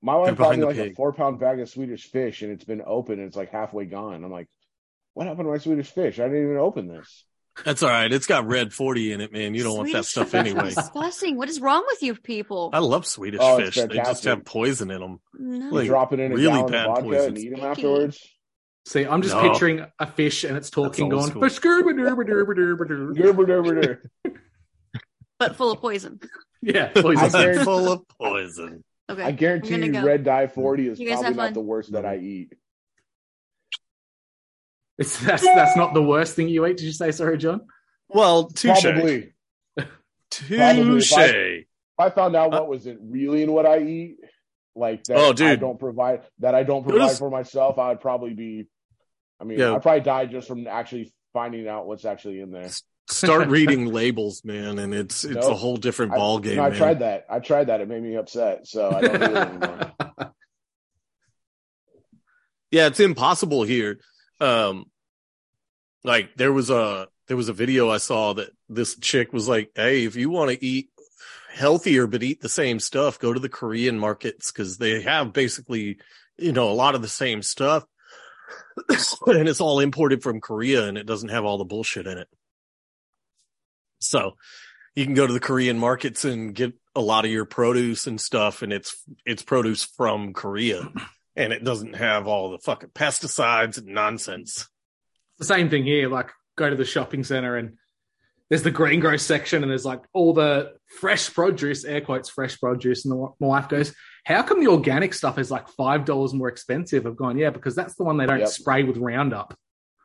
My 0.01 0.15
wife 0.15 0.25
They're 0.25 0.35
bought 0.35 0.55
me 0.55 0.59
the 0.61 0.65
like 0.67 0.77
a 0.77 0.93
four 0.93 1.13
pound 1.13 1.39
bag 1.39 1.59
of 1.61 1.69
Swedish 1.69 2.11
fish, 2.11 2.41
and 2.41 2.51
it's 2.51 2.65
been 2.65 2.81
open, 2.85 3.19
and 3.19 3.27
it's 3.27 3.37
like 3.37 3.51
halfway 3.51 3.85
gone. 3.85 4.23
I'm 4.23 4.31
like, 4.31 4.47
what 5.17 5.25
happened 5.27 5.47
to 5.47 5.51
my 5.51 5.57
Swedish 5.57 5.89
fish? 5.89 6.19
I 6.19 6.23
didn't 6.23 6.43
even 6.43 6.57
open 6.57 6.87
this. 6.87 7.25
That's 7.65 7.81
all 7.81 7.89
right. 7.89 8.13
It's 8.13 8.27
got 8.27 8.45
red 8.45 8.71
40 8.71 9.13
in 9.13 9.21
it, 9.21 9.33
man. 9.33 9.55
You 9.55 9.63
don't 9.63 9.75
want 9.75 9.91
that 9.93 10.05
stuff 10.05 10.35
anyway. 10.35 10.69
Disgusting. 10.75 11.37
What 11.37 11.49
is 11.49 11.59
wrong 11.59 11.83
with 11.87 12.03
you 12.03 12.13
people? 12.13 12.69
I 12.71 12.77
love 12.79 13.03
Swedish 13.07 13.39
Oh, 13.41 13.57
it's 13.57 13.75
fish. 13.75 13.83
They 13.89 13.95
just 13.95 14.25
have 14.25 14.45
poison 14.45 14.91
in 14.91 15.01
them. 15.01 15.19
No. 15.33 15.69
Like, 15.69 15.87
Drop 15.87 16.13
it 16.13 16.19
in 16.19 16.31
a 16.33 16.35
really 16.35 16.47
gallon 16.49 16.71
bad 16.71 16.85
of 16.85 16.95
vodka 16.97 17.03
poison. 17.03 17.27
and 17.29 17.37
eat 17.39 17.49
them 17.49 17.57
Sticky. 17.57 17.67
afterwards. 17.71 18.29
See, 18.85 19.05
I'm 19.05 19.21
just 19.23 19.33
No. 19.35 19.41
picturing 19.49 19.85
a 19.99 20.05
fish 20.05 20.43
and 20.43 20.55
it's 20.55 20.69
talking, 20.69 21.09
going, 21.09 21.31
but 25.39 25.55
full 25.55 25.71
of 25.71 25.79
poison. 25.81 26.19
yeah, 26.61 26.91
I 26.95 27.01
poison. 27.01 27.29
guarantee- 27.31 27.63
full 27.63 27.91
of 27.91 28.07
poison. 28.19 28.83
Okay. 29.09 29.23
I 29.23 29.31
guarantee 29.31 29.75
you, 29.83 29.91
go. 29.93 30.03
red 30.03 30.23
dye 30.25 30.47
40 30.47 30.89
is 30.89 30.99
probably 30.99 31.33
not 31.33 31.53
the 31.53 31.61
worst 31.61 31.93
that 31.93 32.05
I 32.05 32.17
eat. 32.17 32.53
It's, 34.97 35.19
that's 35.19 35.43
that's 35.43 35.75
not 35.77 35.93
the 35.93 36.01
worst 36.01 36.35
thing 36.35 36.49
you 36.49 36.65
eat. 36.65 36.77
Did 36.77 36.85
you 36.85 36.91
say 36.91 37.11
sorry, 37.11 37.37
John? 37.37 37.61
Well, 38.09 38.47
touche. 38.47 38.81
Probably. 38.81 39.33
Touche. 40.31 41.11
If 41.17 41.65
I 41.99 42.09
found 42.09 42.35
out 42.35 42.51
what 42.51 42.67
was 42.67 42.85
it 42.87 42.97
really 43.01 43.43
in 43.43 43.51
what 43.51 43.65
I 43.65 43.79
eat, 43.79 44.17
like 44.75 45.03
that 45.05 45.17
Oh, 45.17 45.29
I 45.29 45.33
dude. 45.33 45.59
don't 45.59 45.79
provide 45.79 46.21
that 46.39 46.53
I 46.55 46.63
don't 46.63 46.83
provide 46.87 47.11
s- 47.11 47.19
for 47.19 47.29
myself, 47.29 47.77
I 47.79 47.89
would 47.89 48.01
probably 48.01 48.33
be. 48.33 48.67
I 49.39 49.43
mean, 49.43 49.59
Yeah. 49.59 49.73
I'd 49.75 49.81
probably 49.81 50.01
die 50.01 50.25
just 50.25 50.47
from 50.47 50.67
actually 50.67 51.13
finding 51.33 51.67
out 51.67 51.85
what's 51.87 52.05
actually 52.05 52.39
in 52.41 52.51
there. 52.51 52.69
Start 53.09 53.47
reading 53.49 53.85
labels, 53.85 54.43
man, 54.43 54.79
and 54.79 54.93
it's 54.93 55.23
it's 55.23 55.47
a 55.47 55.53
whole 55.55 55.77
different 55.77 56.13
I, 56.13 56.17
ball 56.17 56.39
game. 56.39 56.57
no, 56.57 56.63
I 56.63 56.69
man. 56.69 56.77
tried 56.77 56.99
that. 56.99 57.25
I 57.29 57.39
tried 57.39 57.67
that. 57.67 57.81
It 57.81 57.87
made 57.87 58.01
me 58.03 58.15
upset, 58.15 58.67
so 58.67 58.89
I 58.91 59.01
don't 59.01 59.19
do 59.19 59.25
it 59.25 59.37
anymore. 59.37 59.91
yeah 62.71 62.87
it's 62.87 62.99
impossible 62.99 63.63
here 63.63 63.97
um 64.39 64.85
like 66.03 66.35
there 66.35 66.53
was 66.53 66.69
a 66.69 67.07
there 67.27 67.37
was 67.37 67.49
a 67.49 67.53
video 67.53 67.89
i 67.89 67.97
saw 67.97 68.33
that 68.33 68.49
this 68.69 68.97
chick 68.99 69.33
was 69.33 69.47
like 69.47 69.71
hey 69.75 70.05
if 70.05 70.15
you 70.15 70.29
want 70.29 70.51
to 70.51 70.65
eat 70.65 70.89
healthier 71.53 72.07
but 72.07 72.23
eat 72.23 72.41
the 72.41 72.49
same 72.49 72.79
stuff 72.79 73.19
go 73.19 73.33
to 73.33 73.39
the 73.39 73.49
korean 73.49 73.97
markets 73.97 74.51
because 74.51 74.77
they 74.77 75.01
have 75.01 75.33
basically 75.33 75.97
you 76.37 76.51
know 76.51 76.69
a 76.69 76.73
lot 76.73 76.95
of 76.95 77.01
the 77.01 77.07
same 77.07 77.41
stuff 77.41 77.83
and 79.27 79.49
it's 79.49 79.61
all 79.61 79.79
imported 79.79 80.21
from 80.21 80.39
korea 80.39 80.87
and 80.87 80.97
it 80.97 81.05
doesn't 81.05 81.29
have 81.29 81.45
all 81.45 81.57
the 81.57 81.65
bullshit 81.65 82.07
in 82.07 82.17
it. 82.17 82.27
So 83.99 84.37
you 84.95 85.05
can 85.05 85.15
go 85.15 85.25
to 85.25 85.33
the 85.33 85.39
korean 85.39 85.79
markets 85.79 86.25
and 86.25 86.53
get 86.53 86.73
a 86.95 87.01
lot 87.01 87.25
of 87.25 87.31
your 87.31 87.45
produce 87.45 88.07
and 88.07 88.19
stuff 88.19 88.61
and 88.61 88.71
it's 88.71 88.95
it's 89.25 89.43
produce 89.43 89.83
from 89.83 90.33
korea 90.33 90.89
and 91.37 91.53
it 91.53 91.63
doesn't 91.63 91.95
have 91.95 92.27
all 92.27 92.51
the 92.51 92.57
fucking 92.59 92.89
pesticides 92.89 93.77
and 93.77 93.87
nonsense. 93.87 94.67
the 95.39 95.45
same 95.45 95.69
thing 95.69 95.85
here. 95.85 96.09
Like, 96.09 96.31
go 96.57 96.69
to 96.69 96.75
the 96.75 96.83
shopping 96.83 97.23
center 97.23 97.55
and 97.55 97.77
there's 98.49 98.63
the 98.63 98.71
green 98.71 98.99
grow 99.01 99.17
section, 99.17 99.61
and 99.61 99.69
there's 99.69 99.83
like 99.85 100.01
all 100.13 100.33
the 100.33 100.73
fresh 100.99 101.33
produce, 101.33 101.83
air 101.83 101.99
quotes, 102.01 102.29
fresh 102.29 102.57
produce. 102.59 103.03
And 103.05 103.11
the, 103.11 103.17
my 103.41 103.47
wife 103.47 103.67
goes, 103.67 103.93
"How 104.25 104.41
come 104.41 104.61
the 104.63 104.71
organic 104.71 105.13
stuff 105.13 105.37
is 105.37 105.51
like 105.51 105.67
five 105.69 106.05
dollars 106.05 106.33
more 106.33 106.47
expensive?" 106.47 107.05
I've 107.05 107.17
gone, 107.17 107.37
"Yeah, 107.37 107.49
because 107.49 107.75
that's 107.75 107.95
the 107.95 108.05
one 108.05 108.15
they 108.17 108.25
don't 108.25 108.39
Yep. 108.39 108.47
spray 108.47 108.83
with 108.83 108.95
Roundup." 108.97 109.53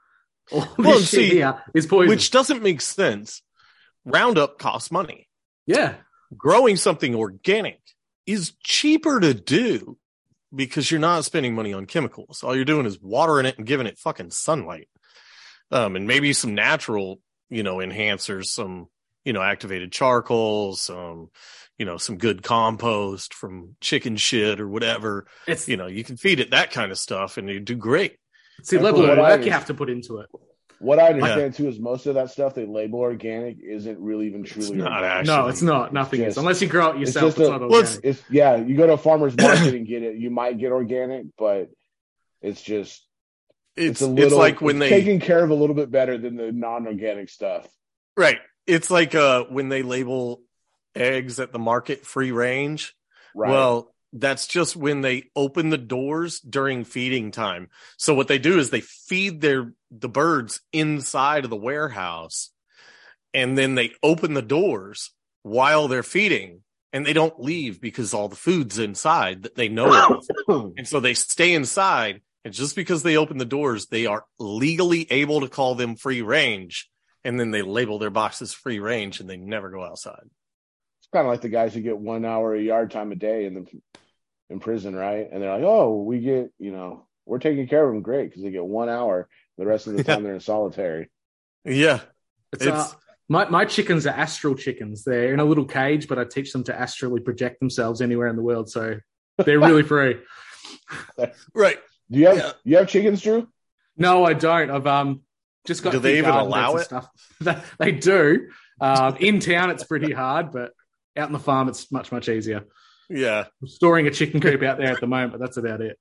All 0.53 0.67
Well, 0.77 0.99
this 0.99 1.11
see, 1.11 1.31
here 1.31 1.63
is 1.73 1.87
poison. 1.87 2.09
Which 2.09 2.33
doesn't 2.33 2.65
make 2.65 2.81
sense. 2.81 3.43
Roundup 4.05 4.59
costs 4.59 4.91
money. 4.91 5.29
yeah, 5.65 5.95
Growing 6.37 6.75
something 6.77 7.15
organic 7.15 7.81
is 8.27 8.55
cheaper 8.65 9.21
to 9.21 9.35
do 9.35 9.97
because 10.55 10.91
you're 10.91 11.01
not 11.01 11.25
spending 11.25 11.55
money 11.55 11.73
on 11.73 11.87
chemicals. 11.87 12.43
All 12.43 12.55
you're 12.55 12.65
doing 12.65 12.87
is 12.87 13.01
watering 13.01 13.47
it 13.47 13.59
and 13.59 13.67
giving 13.67 13.87
it 13.87 13.99
fucking 13.99 14.31
sunlight. 14.31 14.89
Um, 15.71 15.97
and 15.97 16.07
maybe 16.07 16.33
some 16.33 16.55
natural, 16.55 17.21
you 17.49 17.63
know, 17.63 17.77
enhancers, 17.77 18.47
some, 18.47 18.89
you 19.25 19.33
know, 19.33 19.43
activated 19.43 19.91
charcoal, 19.91 20.77
some, 20.77 21.31
you 21.79 21.87
know, 21.87 21.97
some 21.97 22.19
good 22.19 22.43
compost 22.43 23.33
from 23.33 23.77
chicken 23.81 24.17
shit 24.17 24.61
or 24.61 24.69
whatever. 24.69 25.27
it's 25.47 25.69
You 25.69 25.77
know, 25.77 25.87
you 25.87 26.05
can 26.05 26.17
feed 26.17 26.41
it 26.41 26.51
that 26.51 26.73
kind 26.73 26.93
of 26.93 26.99
stuff 26.99 27.39
and 27.39 27.49
you 27.49 27.61
do 27.61 27.75
great. 27.75 28.19
See, 28.63 28.77
the 28.77 28.85
And 28.85 28.85
level 28.85 29.03
of 29.05 29.09
what 29.09 29.19
I 29.19 29.37
work 29.37 29.47
you 29.47 29.53
have 29.53 29.67
to 29.67 29.75
put 29.75 29.89
into 29.89 30.19
it. 30.19 30.29
What 30.83 30.99
I 30.99 31.09
understand 31.11 31.55
too 31.55 31.69
is 31.69 31.79
most 31.79 32.07
of 32.07 32.17
that 32.17 32.31
stuff 32.31 32.55
they 32.55 32.67
label 32.67 32.99
organic 33.01 33.59
isn't 33.63 33.99
really 34.01 34.27
even 34.27 34.43
truly. 34.45 34.77
not 34.77 34.93
organic. 34.93 35.11
actually. 35.11 35.37
no, 35.37 35.47
it's 35.49 35.63
not. 35.63 35.93
Nothing 35.93 36.21
is 36.23 36.27
just- 36.27 36.39
unless 36.39 36.61
you 36.61 36.69
grow 36.69 36.91
it 36.91 36.99
yourself. 36.99 37.29
It's, 37.31 37.37
just 37.39 37.49
a- 37.49 37.51
not 37.53 37.63
organic. 37.63 37.85
it's- 37.85 38.01
It's 38.03 38.31
yeah, 38.31 38.57
you 38.57 38.77
go 38.77 38.87
to 38.87 38.95
a 38.95 38.99
farmer's 38.99 39.37
market 39.37 39.75
and 39.75 39.87
get 39.87 40.03
it. 40.03 40.17
You 40.17 40.31
might 40.31 40.59
get 40.59 40.73
organic, 40.73 41.27
but 41.39 41.71
it's 42.41 42.61
just 42.61 43.07
It's 43.77 44.01
a 44.03 44.07
little 44.07 44.25
it's, 44.25 44.35
like 44.37 44.61
when 44.61 44.83
it's 44.83 44.91
they 44.91 45.01
taken 45.01 45.21
care 45.21 45.43
of 45.45 45.51
a 45.51 45.55
little 45.55 45.77
bit 45.77 45.91
better 45.91 46.19
than 46.19 46.37
the 46.37 46.51
non-organic 46.53 47.29
stuff. 47.31 47.67
right. 48.17 48.39
It's 48.67 48.91
like 48.91 49.15
uh 49.15 49.45
when 49.45 49.69
they 49.69 49.83
label 49.83 50.43
eggs 50.95 51.41
at 51.41 51.53
the 51.53 51.59
market 51.59 52.05
free 52.05 52.33
range. 52.33 52.95
Right. 53.35 53.51
Well, 53.51 53.95
that's 54.13 54.47
just 54.47 54.77
when 54.77 55.01
they 55.01 55.25
open 55.35 55.71
the 55.71 55.79
doors 55.79 56.39
during 56.41 56.85
feeding 56.85 57.31
time. 57.31 57.71
So 57.97 58.13
what 58.15 58.29
they 58.29 58.39
do 58.39 58.59
is 58.59 58.69
they 58.71 58.83
feed 58.83 59.41
their 59.41 59.73
the 59.97 60.09
birds 60.09 60.61
inside 60.73 61.45
of 61.45 61.51
the 61.51 61.57
warehouse 61.57 62.51
and 63.35 63.57
then 63.57 63.75
they 63.75 63.93
open 64.03 64.35
the 64.35 64.43
doors 64.43 65.11
while 65.43 65.89
they're 65.89 66.03
feeding 66.03 66.63
and 66.93 67.07
they 67.07 67.13
don't 67.13 67.41
leave 67.41 67.81
because 67.81 68.13
all 68.13 68.29
the 68.29 68.37
food's 68.37 68.79
inside 68.79 69.43
that 69.43 69.55
they 69.55 69.69
know 69.69 70.19
of. 70.49 70.73
And 70.77 70.87
so 70.87 71.01
they 71.01 71.15
stay 71.15 71.55
inside 71.55 72.23
and 72.45 72.53
just 72.53 72.75
because 72.75 73.03
they 73.03 73.17
open 73.17 73.39
the 73.39 73.45
doors, 73.45 73.87
they 73.87 74.07
are 74.07 74.25
legally 74.39 75.07
able 75.11 75.41
to 75.41 75.49
call 75.49 75.75
them 75.75 75.97
free 75.97 76.23
range 76.23 76.91
and 77.25 77.39
then 77.39 77.51
they 77.51 77.63
label 77.63 77.99
their 77.99 78.11
boxes 78.11 78.53
free 78.53 78.81
range 78.81 79.21
and 79.21 79.29
they 79.29 79.37
never 79.37 79.71
go 79.71 79.85
outside. 79.85 80.25
it's 80.99 81.09
kind 81.13 81.27
of 81.27 81.31
like 81.31 81.41
the 81.41 81.49
guys 81.49 81.75
who 81.75 81.81
get 81.81 81.99
one 81.99 82.25
hour 82.25 82.55
a 82.55 82.61
yard 82.61 82.91
time 82.91 83.13
a 83.13 83.17
day 83.17 83.45
in 83.47 83.55
the 83.55 83.67
in 84.51 84.61
prison, 84.61 84.95
right? 84.95 85.29
And 85.33 85.43
they're 85.43 85.55
like, 85.55 85.65
"Oh, 85.65 86.03
we 86.03 86.21
get, 86.21 86.53
you 86.59 86.73
know, 86.73 87.07
we're 87.25 87.39
taking 87.39 87.69
care 87.69 87.87
of 87.87 87.95
them 87.95 88.03
great 88.03 88.29
because 88.29 88.43
they 88.43 88.51
get 88.51 88.65
one 88.65 88.89
hour. 88.89 89.29
The 89.63 89.69
rest 89.69 89.87
of 89.87 89.97
the 89.97 90.03
time 90.05 90.25
they're 90.25 90.35
in 90.35 90.41
solitary." 90.41 91.11
Yeah. 91.65 92.01
It's, 92.53 92.67
uh, 92.67 92.89
my 93.29 93.49
my 93.49 93.65
chickens 93.65 94.07
are 94.07 94.11
astral 94.11 94.57
chickens. 94.57 95.05
They're 95.05 95.33
in 95.33 95.41
a 95.41 95.45
little 95.45 95.65
cage, 95.65 96.09
but 96.09 96.19
I 96.19 96.25
teach 96.25 96.53
them 96.53 96.65
to 96.65 96.79
astrally 96.79 97.21
project 97.21 97.61
themselves 97.61 98.01
anywhere 98.01 98.27
in 98.27 98.37
the 98.37 98.43
world, 98.43 98.69
so 98.69 98.97
they're 99.39 99.61
really 99.61 99.83
free. 99.85 100.17
Right. 101.55 101.79
Do 102.11 102.19
you 102.19 102.27
have 102.27 102.37
Yeah. 102.37 102.53
you 102.65 102.77
have 102.79 102.89
chickens, 102.89 103.23
Drew? 103.23 103.49
No, 103.97 104.25
I 104.25 104.35
don't. 104.35 104.71
I've 104.71 104.87
um 104.87 105.23
just 105.67 105.83
got. 105.83 105.93
Do 105.93 105.99
they 105.99 106.13
big 106.15 106.19
even 106.19 106.31
allow 106.31 106.75
beds 106.77 106.93
and 106.93 107.05
Stuff. 107.41 107.75
they 107.79 107.93
do. 107.93 108.49
Um, 108.81 109.17
in 109.17 109.41
town, 109.41 109.71
it's 109.71 109.85
pretty 109.85 110.13
hard, 110.13 110.51
but 110.51 110.73
out 111.17 111.29
in 111.29 111.33
the 111.33 111.39
farm, 111.39 111.69
it's 111.69 111.91
much 111.93 112.11
much 112.11 112.29
easier. 112.29 112.65
Yeah. 113.09 113.45
I'm 113.61 113.69
storing 113.69 114.07
a 114.07 114.11
chicken 114.11 114.41
coop 114.41 114.63
out 114.63 114.79
there 114.79 114.89
at 114.93 115.01
the 115.01 115.07
moment, 115.07 115.33
but 115.33 115.41
that's 115.41 115.57
about 115.57 115.81
it. 115.81 115.99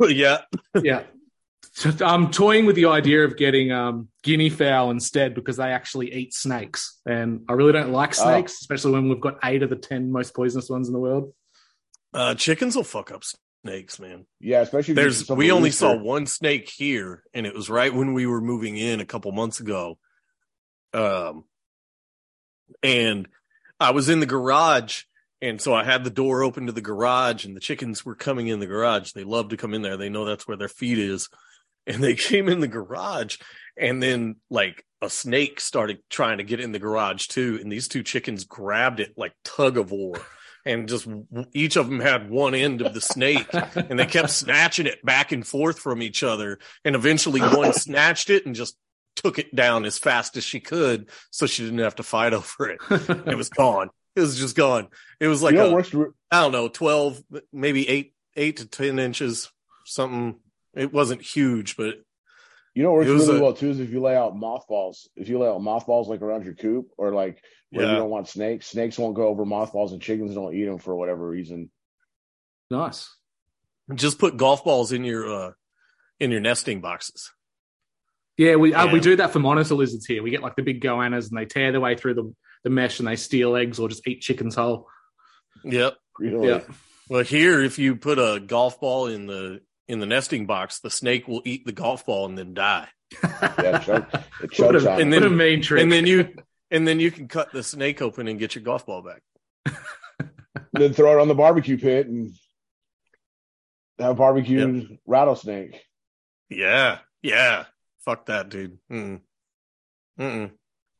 yeah. 0.00 0.38
Yeah. 0.82 1.02
So 1.72 1.92
I'm 2.04 2.30
toying 2.30 2.66
with 2.66 2.74
the 2.76 2.86
idea 2.86 3.24
of 3.24 3.36
getting 3.36 3.70
um, 3.70 4.08
guinea 4.24 4.50
fowl 4.50 4.90
instead 4.90 5.34
because 5.34 5.56
they 5.58 5.70
actually 5.70 6.12
eat 6.12 6.34
snakes, 6.34 6.98
and 7.06 7.42
I 7.48 7.52
really 7.52 7.72
don't 7.72 7.92
like 7.92 8.10
Oh. 8.18 8.24
snakes, 8.24 8.54
especially 8.60 8.92
when 8.92 9.08
we've 9.08 9.20
got 9.20 9.38
eight 9.44 9.62
of 9.62 9.70
the 9.70 9.76
ten 9.76 10.10
most 10.10 10.34
poisonous 10.34 10.68
ones 10.68 10.88
in 10.88 10.92
the 10.92 10.98
world. 11.00 11.32
Uh, 12.12 12.34
chickens 12.34 12.74
will 12.74 12.82
fuck 12.84 13.12
up 13.12 13.22
snakes, 13.64 14.00
man. 14.00 14.26
Yeah, 14.40 14.62
especially 14.62 14.92
if 14.92 14.96
There's 14.96 15.28
we 15.30 15.52
only 15.52 15.68
rooster. 15.68 15.78
saw 15.86 15.96
one 15.96 16.26
snake 16.26 16.68
here, 16.68 17.22
and 17.32 17.46
it 17.46 17.54
was 17.54 17.70
right 17.70 17.94
when 17.94 18.12
we 18.12 18.26
were 18.26 18.40
moving 18.40 18.76
in 18.76 19.00
a 19.00 19.06
couple 19.06 19.30
months 19.32 19.60
ago. 19.60 19.98
Um, 20.92 21.44
and 22.82 23.28
I 23.78 23.90
was 23.92 24.08
in 24.08 24.20
the 24.20 24.26
garage, 24.26 25.02
and 25.40 25.60
so 25.60 25.74
I 25.74 25.84
had 25.84 26.02
the 26.02 26.10
door 26.10 26.42
open 26.42 26.66
to 26.66 26.72
the 26.72 26.80
garage, 26.80 27.44
and 27.44 27.54
the 27.54 27.60
chickens 27.60 28.04
were 28.04 28.14
coming 28.16 28.48
in 28.48 28.58
the 28.58 28.66
garage. 28.66 29.12
They 29.12 29.24
love 29.24 29.50
to 29.50 29.56
come 29.56 29.74
in 29.74 29.82
there. 29.82 29.96
They 29.96 30.08
know 30.08 30.24
that's 30.24 30.48
where 30.48 30.56
their 30.56 30.68
feed 30.68 30.98
is, 30.98 31.28
and 31.88 32.02
they 32.02 32.14
came 32.16 32.48
in 32.48 32.60
the 32.60 32.68
garage, 32.68 33.38
and 33.76 34.02
then 34.02 34.36
like 34.50 34.84
a 35.00 35.10
snake 35.10 35.60
started 35.60 35.98
trying 36.10 36.38
to 36.38 36.44
get 36.44 36.60
in 36.60 36.72
the 36.72 36.78
garage 36.78 37.26
too, 37.26 37.58
and 37.60 37.70
these 37.70 37.88
two 37.88 38.02
chickens 38.02 38.44
grabbed 38.44 39.00
it 39.00 39.14
like 39.16 39.32
tug 39.44 39.78
of 39.78 39.90
war. 39.90 40.16
And 40.64 40.86
just 40.86 41.08
each 41.54 41.76
of 41.76 41.88
them 41.88 42.00
had 42.00 42.28
one 42.28 42.54
end 42.54 42.82
of 42.82 42.92
the 42.92 43.00
snake, 43.00 43.46
and 43.52 43.98
they 43.98 44.04
kept 44.04 44.28
snatching 44.28 44.86
it 44.86 45.02
back 45.02 45.32
and 45.32 45.46
forth 45.46 45.78
from 45.78 46.02
each 46.02 46.22
other. 46.22 46.58
And 46.84 46.94
eventually 46.94 47.40
one 47.40 47.72
snatched 47.72 48.28
it 48.28 48.44
and 48.44 48.54
just 48.54 48.76
took 49.16 49.38
it 49.38 49.54
down 49.54 49.84
as 49.84 49.98
fast 49.98 50.36
as 50.36 50.44
she 50.44 50.60
could 50.60 51.08
so 51.30 51.46
she 51.46 51.64
didn't 51.64 51.78
have 51.78 51.96
to 51.96 52.02
fight 52.02 52.32
over 52.34 52.70
it. 52.70 52.80
It 52.90 53.36
was 53.36 53.48
gone. 53.48 53.90
It 54.14 54.20
was 54.20 54.38
just 54.38 54.56
gone. 54.56 54.88
It 55.20 55.28
was 55.28 55.42
like 55.42 55.52
you 55.52 55.58
know 55.58 55.66
a, 55.66 55.68
what 55.68 55.76
works 55.76 55.94
re- 55.94 56.10
I 56.30 56.42
don't 56.42 56.52
know, 56.52 56.68
12, 56.68 57.22
maybe 57.52 57.88
eight, 57.88 58.14
eight 58.36 58.58
to 58.58 58.66
10 58.66 58.98
inches, 58.98 59.50
something. 59.84 60.40
It 60.78 60.92
wasn't 60.92 61.22
huge, 61.22 61.76
but 61.76 61.96
You 62.74 62.82
know 62.84 62.92
what 62.92 63.06
works 63.06 63.10
It 63.22 63.26
really 63.26 63.38
a- 63.38 63.42
well 63.42 63.54
too 63.54 63.70
is 63.70 63.80
if 63.80 63.90
you 63.90 64.00
lay 64.00 64.16
out 64.16 64.36
mothballs. 64.36 65.08
If 65.16 65.28
you 65.28 65.38
lay 65.38 65.48
out 65.48 65.60
mothballs 65.62 66.08
like 66.08 66.22
around 66.22 66.44
your 66.44 66.54
coop 66.54 66.90
or 66.96 67.12
like 67.12 67.42
where 67.70 67.84
Yeah. 67.86 67.92
you 67.92 67.98
don't 67.98 68.10
want 68.10 68.28
snakes, 68.28 68.66
snakes 68.66 68.98
won't 68.98 69.16
go 69.16 69.26
over 69.28 69.44
mothballs 69.44 69.92
and 69.92 70.00
chickens 70.00 70.34
don't 70.34 70.54
eat 70.54 70.64
them 70.64 70.78
for 70.78 70.94
whatever 70.94 71.28
reason. 71.28 71.70
nice. 72.70 73.08
just 73.94 74.18
put 74.18 74.36
golf 74.36 74.62
balls 74.64 74.92
in 74.92 75.02
your, 75.02 75.26
uh, 75.32 75.52
in 76.20 76.30
your 76.30 76.40
nesting 76.40 76.80
boxes. 76.82 77.30
Yeah, 78.36 78.54
we 78.56 78.72
uh, 78.74 78.92
we 78.92 79.00
do 79.00 79.16
that 79.16 79.32
for 79.32 79.38
monitor 79.40 79.74
lizards 79.74 80.06
here. 80.06 80.22
We 80.22 80.30
get 80.30 80.42
like 80.42 80.54
the 80.54 80.62
big 80.62 80.80
goannas, 80.80 81.28
and 81.28 81.36
they 81.38 81.44
tear 81.46 81.72
their 81.72 81.80
way 81.80 81.96
through 81.96 82.14
the, 82.14 82.34
the 82.62 82.70
mesh, 82.70 83.00
and 83.00 83.08
they 83.08 83.16
steal 83.16 83.56
eggs 83.56 83.80
or 83.80 83.88
just 83.88 84.06
eat 84.06 84.20
chickens 84.20 84.54
whole. 84.54 84.86
Yep. 85.64 85.96
Really. 86.20 86.48
Yeah. 86.48 86.60
Well, 87.08 87.24
here, 87.24 87.60
if 87.64 87.78
you 87.80 87.96
put 87.96 88.18
a 88.20 88.38
golf 88.38 88.78
ball 88.80 89.06
in 89.08 89.26
the, 89.26 89.60
in 89.88 90.00
the 90.00 90.06
nesting 90.06 90.46
box, 90.46 90.80
the 90.80 90.90
snake 90.90 91.26
will 91.26 91.42
eat 91.44 91.64
the 91.64 91.72
golf 91.72 92.04
ball 92.06 92.26
and 92.26 92.36
then 92.38 92.54
die. 92.54 92.88
Yeah, 93.22 93.78
choke, 93.78 94.06
it 94.12 94.20
What 94.40 94.52
chokes 94.52 94.84
a, 94.84 94.90
And 94.92 95.12
it. 95.12 95.16
what 95.16 95.26
a 95.26 95.28
then- 95.30 95.36
mean 95.38 95.62
trick. 95.62 95.82
And 95.82 95.90
then 95.90 96.06
you, 96.06 96.34
and 96.70 96.86
then 96.86 97.00
you 97.00 97.10
can 97.10 97.26
cut 97.28 97.52
the 97.52 97.62
snake 97.62 98.02
open 98.02 98.28
and 98.28 98.38
get 98.38 98.54
your 98.54 98.62
golf 98.64 98.84
ball 98.86 99.02
back. 99.02 99.22
then 100.72 100.92
throw 100.92 101.18
it 101.18 101.20
on 101.20 101.28
the 101.28 101.34
barbecue 101.34 101.78
pit 101.78 102.06
and 102.06 102.32
have 103.98 104.16
barbecued 104.16 104.98
rattlesnake. 105.06 105.82
Yeah. 106.50 106.98
Yeah. 107.22 107.64
Fuck 108.04 108.26
that, 108.26 108.48
dude. 108.48 108.78
Mm. 108.90 109.20
Mm-mm. 110.20 110.50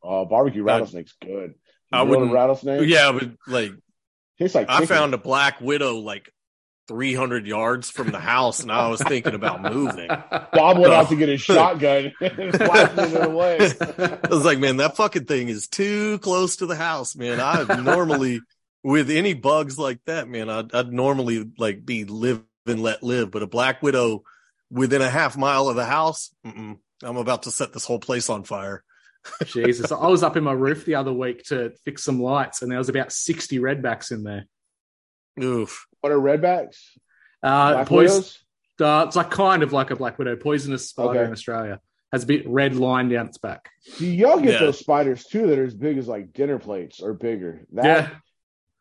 Oh, 0.03 0.25
barbecue 0.25 0.61
Uh, 0.63 0.65
rattlesnake's 0.65 1.15
good. 1.23 1.53
I 1.91 1.99
You 2.01 2.05
grill 2.05 2.15
a 2.15 2.19
wouldn't- 2.19 2.33
rattlesnake. 2.33 2.87
Yeah, 2.89 3.11
but 3.11 3.29
like 3.47 3.71
tastes 4.39 4.55
like 4.55 4.69
I 4.69 4.85
found 4.85 5.13
a 5.13 5.17
black 5.17 5.59
widow 5.61 5.95
like 5.97 6.31
300 6.89 7.45
yards 7.45 7.91
from 7.91 8.09
the 8.09 8.19
house, 8.19 8.61
and 8.61 8.71
I 8.71 8.87
was 8.87 8.99
thinking 8.99 9.35
about 9.35 9.61
moving. 9.61 10.07
Bob 10.53 10.79
went 10.79 10.91
out 10.91 11.07
to 11.09 11.15
get 11.15 11.29
his 11.29 11.39
shotgun 11.41 12.11
and 12.19 12.51
blasted 12.51 13.13
it 13.13 13.25
away. 13.25 13.59
I 13.61 14.27
was 14.27 14.43
like, 14.43 14.57
man, 14.57 14.77
that 14.77 14.95
fucking 14.95 15.25
thing 15.25 15.49
is 15.49 15.67
too 15.67 16.17
close 16.17 16.57
to 16.57 16.65
the 16.65 16.75
house, 16.75 17.15
man. 17.15 17.39
I 17.39 17.81
normally, 17.81 18.41
with 18.83 19.11
any 19.11 19.35
bugs 19.35 19.77
like 19.77 19.99
that, 20.05 20.27
man, 20.27 20.49
I'd, 20.49 20.73
I'd 20.73 20.91
normally 20.91 21.47
like 21.59 21.85
be 21.85 22.05
live 22.05 22.41
and 22.65 22.81
let 22.81 23.03
live, 23.03 23.29
but 23.29 23.43
a 23.43 23.47
black 23.47 23.83
widow 23.83 24.23
within 24.71 25.03
a 25.03 25.09
half 25.09 25.37
mile 25.37 25.69
of 25.69 25.75
the 25.75 25.85
house, 25.85 26.33
mm-mm, 26.43 26.79
I'm 27.03 27.17
about 27.17 27.43
to 27.43 27.51
set 27.51 27.71
this 27.71 27.85
whole 27.85 27.99
place 27.99 28.31
on 28.31 28.43
fire. 28.43 28.83
Jesus, 29.45 29.91
I 29.91 30.07
was 30.07 30.23
up 30.23 30.37
in 30.37 30.43
my 30.43 30.53
roof 30.53 30.85
the 30.85 30.95
other 30.95 31.13
week 31.13 31.43
to 31.45 31.71
fix 31.85 32.03
some 32.03 32.19
lights, 32.19 32.63
and 32.63 32.71
there 32.71 32.79
was 32.79 32.89
about 32.89 33.11
sixty 33.11 33.59
redbacks 33.59 34.11
in 34.11 34.23
there. 34.23 34.47
Oof. 35.39 35.85
What 36.01 36.11
are 36.11 36.17
redbacks? 36.17 36.77
Uh, 37.43 37.73
Black 37.73 37.87
pois- 37.87 38.37
uh, 38.81 39.03
it's 39.07 39.15
like 39.15 39.29
kind 39.31 39.61
of 39.63 39.73
like 39.73 39.91
a 39.91 39.95
black 39.95 40.17
widow, 40.17 40.35
poisonous 40.37 40.89
spider 40.89 41.09
Okay. 41.19 41.23
in 41.25 41.31
Australia. 41.31 41.79
Has 42.13 42.23
a 42.23 42.27
bit 42.27 42.47
red 42.49 42.75
line 42.75 43.09
down 43.09 43.27
its 43.27 43.37
back. 43.37 43.69
See, 43.81 44.15
y'all 44.15 44.39
get 44.39 44.53
Yeah. 44.53 44.59
those 44.61 44.79
spiders 44.79 45.25
too 45.25 45.47
that 45.47 45.59
are 45.59 45.65
as 45.65 45.75
big 45.75 45.97
as 45.97 46.07
like 46.07 46.33
dinner 46.33 46.57
plates 46.57 47.01
or 47.01 47.13
bigger. 47.13 47.65
That 47.73 47.85
yeah, 47.85 48.09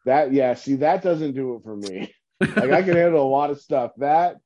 that 0.06 0.32
yeah, 0.32 0.54
see 0.54 0.76
that 0.76 1.02
doesn't 1.02 1.34
do 1.34 1.56
it 1.56 1.62
for 1.62 1.76
me. 1.76 2.14
Like 2.40 2.56
I 2.70 2.82
can 2.82 2.96
handle 2.96 3.26
a 3.26 3.28
lot 3.28 3.50
of 3.50 3.60
stuff. 3.60 3.90
That 3.98 4.36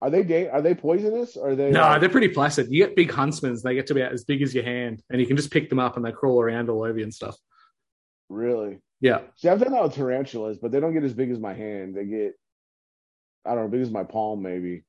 are 0.00 0.10
they 0.10 0.22
da- 0.24 0.48
are 0.48 0.62
they 0.62 0.74
poisonous? 0.74 1.36
Or 1.36 1.50
are 1.50 1.54
they 1.56 1.70
no, 1.70 1.80
like- 1.82 2.00
they're 2.00 2.08
pretty 2.10 2.28
placid. 2.28 2.66
You 2.70 2.84
get 2.84 2.96
big 2.96 3.10
huntsmans; 3.10 3.62
they 3.62 3.74
get 3.74 3.86
to 3.88 3.94
be 3.94 4.02
as 4.02 4.24
big 4.24 4.42
as 4.42 4.54
your 4.54 4.64
hand, 4.64 5.02
and 5.10 5.20
you 5.20 5.26
can 5.26 5.36
just 5.36 5.52
pick 5.52 5.68
them 5.68 5.78
up 5.78 5.96
and 5.96 6.04
they 6.04 6.10
crawl 6.12 6.40
around 6.40 6.68
all 6.70 6.82
over 6.84 6.96
you 6.98 7.04
and 7.04 7.14
stuff. 7.14 7.36
Really? 8.28 8.78
Yeah, 9.00 9.20
See, 9.36 9.48
I've 9.48 9.60
done 9.60 9.72
that 9.72 9.82
with 9.84 9.94
tarantulas, 9.94 10.58
but 10.60 10.72
they 10.72 10.80
don't 10.80 10.92
get 10.92 11.04
as 11.04 11.14
big 11.14 11.30
as 11.30 11.38
my 11.38 11.54
hand. 11.54 11.94
They 11.94 12.04
get 12.04 12.32
I 13.46 13.54
don't 13.54 13.64
know, 13.64 13.68
big 13.70 13.82
as 13.82 13.90
my 13.90 14.02
palm 14.04 14.42
maybe. 14.42 14.82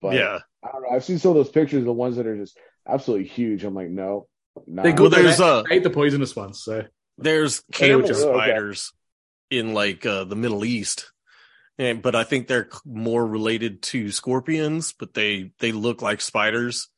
But 0.00 0.14
yeah. 0.14 0.38
I 0.64 0.72
don't 0.72 0.82
know. 0.82 0.88
I've 0.90 1.04
seen 1.04 1.18
some 1.18 1.30
of 1.32 1.36
those 1.36 1.50
pictures, 1.50 1.84
the 1.84 1.92
ones 1.92 2.16
that 2.16 2.26
are 2.26 2.36
just 2.36 2.56
absolutely 2.88 3.26
huge. 3.26 3.64
I'm 3.64 3.74
like, 3.74 3.88
no, 3.90 4.28
no. 4.66 4.82
they're 4.82 4.94
Well, 4.94 5.10
there's 5.10 5.38
they, 5.38 5.44
a- 5.44 5.64
ate 5.70 5.82
the 5.82 5.90
poisonous 5.90 6.34
ones, 6.36 6.62
so 6.62 6.84
There's 7.18 7.62
I 7.74 7.88
know 7.88 7.98
what 7.98 8.06
camel 8.06 8.16
you're- 8.18 8.30
okay. 8.30 8.38
spiders 8.38 8.92
in 9.50 9.74
like 9.74 10.06
uh, 10.06 10.24
the 10.24 10.36
Middle 10.36 10.64
East, 10.64 11.10
and 11.78 12.00
but 12.00 12.14
I 12.14 12.22
think 12.24 12.46
they're 12.46 12.68
more 12.86 13.26
related 13.26 13.82
to 13.82 14.10
scorpions, 14.12 14.92
but 14.98 15.12
they 15.14 15.50
they 15.58 15.72
look 15.72 16.00
like 16.00 16.20
spiders, 16.20 16.88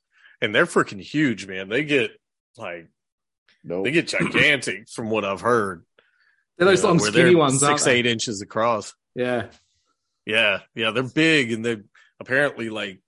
and 0.43 0.55
they're 0.55 0.67
freaking 0.67 1.01
huge, 1.01 1.47
man. 1.47 1.69
They 1.71 1.83
get 1.85 2.11
like 2.59 2.89
no. 3.65 3.83
they 3.83 3.91
get 3.91 4.09
gigantic 4.09 4.89
from 4.89 5.11
what 5.11 5.25
I've 5.25 5.41
heard. 5.41 5.85
they're 6.59 6.69
those 6.69 6.81
You 6.81 6.85
know, 6.85 6.89
long 6.91 6.99
skinny 6.99 7.31
they're 7.31 7.37
ones, 7.37 7.63
aren't 7.63 7.79
six 7.79 7.85
they? 7.85 7.99
eight 7.99 8.07
inches 8.07 8.43
across. 8.43 8.95
Yeah, 9.15 9.47
Yeah, 10.27 10.61
yeah, 10.75 10.91
they're 10.91 11.03
big, 11.03 11.53
and 11.53 11.65
they 11.65 11.79
apparently 12.21 12.71
like 12.71 13.01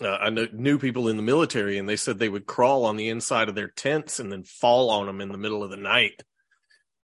uh, 0.00 0.10
I 0.10 0.30
know, 0.30 0.46
knew 0.52 0.78
people 0.78 1.08
in 1.08 1.16
the 1.16 1.22
military, 1.22 1.78
and 1.78 1.88
they 1.88 1.96
said 1.96 2.18
they 2.18 2.28
would 2.28 2.46
crawl 2.46 2.84
on 2.84 2.96
the 2.96 3.08
inside 3.08 3.48
of 3.48 3.54
their 3.54 3.68
tents 3.68 4.18
and 4.20 4.30
then 4.30 4.44
fall 4.44 4.90
on 4.90 5.06
them 5.06 5.20
in 5.20 5.32
the 5.32 5.38
middle 5.38 5.62
of 5.62 5.70
the 5.70 5.76
night. 5.76 6.22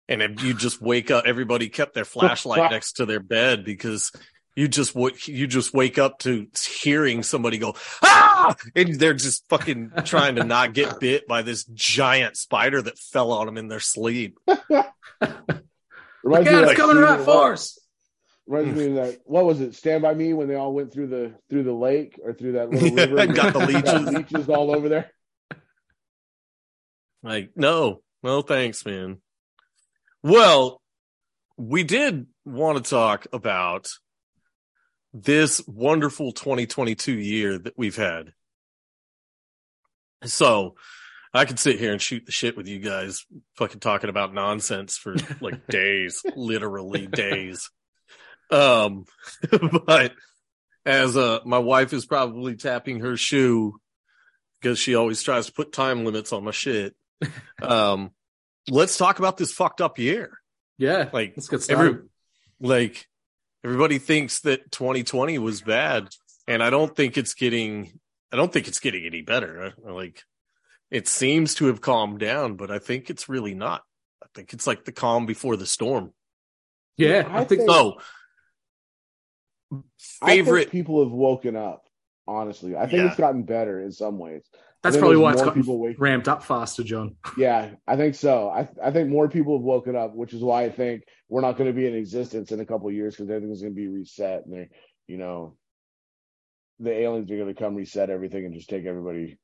And 0.07 0.23
if 0.23 0.43
you 0.43 0.55
just 0.55 0.81
wake 0.81 1.11
up, 1.11 1.25
everybody 1.27 1.69
kept 1.69 1.93
their 1.93 2.05
flashlight 2.05 2.71
next 2.71 2.93
to 2.93 3.05
their 3.05 3.19
bed 3.19 3.63
because 3.63 4.11
you 4.59 4.67
just 4.67 4.93
w- 4.93 5.15
you 5.23 5.47
just 5.47 5.73
wake 5.73 5.97
up 5.97 6.19
to 6.19 6.47
hearing 6.81 7.23
somebody 7.23 7.57
go 7.57 7.75
ah, 8.03 8.53
and 8.75 8.99
they're 8.99 9.13
just 9.13 9.47
fucking 9.47 9.89
trying 10.03 10.35
to 10.35 10.43
not 10.43 10.73
get 10.73 10.99
bit 10.99 11.25
by 11.27 11.41
this 11.43 11.63
giant 11.63 12.35
spider 12.35 12.81
that 12.81 12.99
fell 12.99 13.31
on 13.31 13.45
them 13.45 13.57
in 13.57 13.69
their 13.69 13.79
sleep. 13.79 14.37
Look 14.47 14.69
out, 14.75 14.83
it's 15.21 16.47
that 16.49 16.75
coming 16.75 16.97
right 16.97 17.21
for 17.21 17.53
us. 17.53 17.79
Reminds 18.47 18.77
me 18.77 18.87
of 18.87 18.95
that. 18.95 19.19
What 19.23 19.45
was 19.45 19.61
it? 19.61 19.75
Stand 19.75 20.01
by 20.01 20.13
Me 20.13 20.33
when 20.33 20.49
they 20.49 20.55
all 20.55 20.73
went 20.73 20.91
through 20.91 21.07
the 21.07 21.35
through 21.49 21.63
the 21.63 21.71
lake 21.71 22.19
or 22.21 22.33
through 22.33 22.53
that 22.53 22.69
little 22.69 22.91
river. 22.95 23.17
and 23.17 23.33
got 23.35 23.53
the 23.53 23.59
leeches. 23.59 24.13
leeches 24.13 24.49
all 24.49 24.75
over 24.75 24.89
there. 24.89 25.09
Like, 27.23 27.51
no, 27.55 28.01
no, 28.23 28.41
thanks, 28.41 28.85
man. 28.85 29.21
Well, 30.21 30.81
we 31.55 31.83
did 31.83 32.27
want 32.43 32.83
to 32.83 32.89
talk 32.89 33.27
about 33.31 33.87
this 35.13 35.61
wonderful 35.67 36.31
2022 36.31 37.13
year 37.13 37.57
that 37.57 37.73
we've 37.77 37.95
had. 37.95 38.33
So 40.25 40.75
I 41.33 41.45
could 41.45 41.59
sit 41.59 41.79
here 41.79 41.91
and 41.91 42.01
shoot 42.01 42.25
the 42.25 42.31
shit 42.31 42.57
with 42.57 42.67
you 42.67 42.79
guys, 42.79 43.25
fucking 43.57 43.79
talking 43.79 44.09
about 44.09 44.33
nonsense 44.33 44.97
for 44.97 45.15
like 45.41 45.67
days, 45.69 46.23
literally 46.35 47.07
days. 47.07 47.69
Um, 48.51 49.05
but 49.85 50.13
as 50.85 51.15
uh, 51.15 51.39
my 51.45 51.59
wife 51.59 51.93
is 51.93 52.05
probably 52.05 52.55
tapping 52.55 53.01
her 53.01 53.15
shoe 53.15 53.79
because 54.59 54.79
she 54.79 54.95
always 54.95 55.21
tries 55.23 55.45
to 55.45 55.53
put 55.53 55.71
time 55.71 56.05
limits 56.05 56.33
on 56.33 56.43
my 56.43 56.51
shit. 56.51 56.95
Um, 57.61 58.11
let's 58.69 58.97
talk 58.97 59.19
about 59.19 59.37
this 59.37 59.51
fucked 59.51 59.81
up 59.81 59.99
year. 59.99 60.31
Yeah, 60.77 61.09
Like 61.11 61.33
let's 61.35 61.49
get 61.49 61.61
started. 61.61 61.89
every, 61.89 62.01
like 62.61 63.08
everybody 63.63 63.97
thinks 63.99 64.41
that 64.41 64.71
2020 64.71 65.37
was 65.39 65.61
bad, 65.61 66.09
and 66.47 66.61
I 66.63 66.69
don't 66.69 66.95
think 66.95 67.17
it's 67.17 67.33
getting. 67.33 67.99
I 68.31 68.35
don't 68.35 68.51
think 68.53 68.67
it's 68.67 68.79
getting 68.79 69.05
any 69.05 69.21
better. 69.21 69.73
Like 69.83 70.23
it 70.91 71.07
seems 71.07 71.55
to 71.55 71.65
have 71.65 71.81
calmed 71.81 72.19
down, 72.19 72.55
but 72.55 72.71
I 72.71 72.79
think 72.79 73.09
it's 73.09 73.29
really 73.29 73.53
not. 73.53 73.83
I 74.23 74.27
think 74.35 74.53
it's 74.53 74.67
like 74.67 74.85
the 74.85 74.91
calm 74.91 75.25
before 75.25 75.55
the 75.55 75.65
storm. 75.65 76.13
yeah, 76.97 77.27
I 77.29 77.39
I 77.41 77.45
think 77.45 77.61
think- 77.61 77.69
So, 77.69 77.99
I 79.71 79.75
think 79.75 79.85
favorite. 80.45 80.71
people 80.71 81.03
have 81.03 81.11
woken 81.11 81.55
up. 81.55 81.85
Honestly, 82.27 82.75
I 82.75 82.81
think 82.81 82.93
Yeah. 83.01 83.07
it's 83.07 83.17
gotten 83.17 83.43
better 83.43 83.81
in 83.81 83.91
some 83.91 84.19
ways. 84.19 84.43
That's 84.81 84.97
probably 84.97 85.17
why 85.17 85.31
it's 85.31 85.37
more 85.41 85.47
gotten 85.47 85.61
people 85.61 85.79
waking- 85.79 85.99
ramped 86.01 86.27
up 86.27 86.43
faster, 86.43 86.83
John. 86.83 87.15
Yeah, 87.37 87.71
I 87.87 87.95
think 87.97 88.15
so. 88.15 88.49
I 88.49 88.67
I 88.83 88.91
think 88.91 89.09
more 89.09 89.27
people 89.29 89.57
have 89.57 89.63
woken 89.63 89.95
up, 89.95 90.15
which 90.15 90.33
is 90.33 90.41
why 90.41 90.63
I 90.63 90.69
think 90.69 91.03
we're 91.27 91.41
not 91.41 91.57
going 91.57 91.69
to 91.69 91.75
be 91.75 91.85
in 91.87 91.95
existence 91.95 92.51
in 92.51 92.59
a 92.59 92.65
couple 92.65 92.87
of 92.87 92.93
years 92.93 93.15
because 93.15 93.29
everything's 93.29 93.61
going 93.61 93.73
to 93.73 93.81
be 93.81 93.87
reset, 93.87 94.45
and 94.45 94.53
they, 94.53 94.69
you 95.07 95.17
know, 95.17 95.55
the 96.79 96.91
aliens 96.91 97.29
are 97.29 97.35
going 97.37 97.53
to 97.53 97.61
come 97.61 97.75
reset 97.75 98.09
everything 98.09 98.45
and 98.45 98.53
just 98.55 98.69
take 98.69 98.85
everybody 98.85 99.37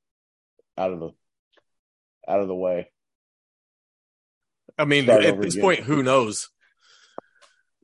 out 0.77 0.93
of 0.93 0.99
the 0.99 1.09
out 2.27 2.39
of 2.39 2.47
the 2.47 2.55
way. 2.55 2.89
I 4.77 4.85
mean, 4.85 5.03
start 5.05 5.23
at 5.23 5.41
this 5.41 5.53
again. 5.53 5.63
point, 5.63 5.79
who 5.81 6.03
knows? 6.03 6.49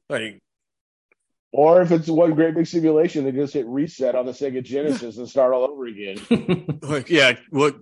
Like, 0.10 0.42
Or 1.54 1.82
if 1.82 1.92
it's 1.92 2.08
one 2.08 2.34
great 2.34 2.56
big 2.56 2.68
simulation, 2.68 3.26
they 3.26 3.34
just 3.34 3.54
hit 3.54 3.66
reset 3.68 4.16
on 4.16 4.26
the 4.26 4.32
Sega 4.32 4.64
Genesis 4.64 5.18
and 5.18 5.28
start 5.28 5.54
all 5.54 5.66
over 5.66 5.86
again. 5.86 6.80
like 6.82 7.10
yeah 7.10 7.34
what 7.50 7.76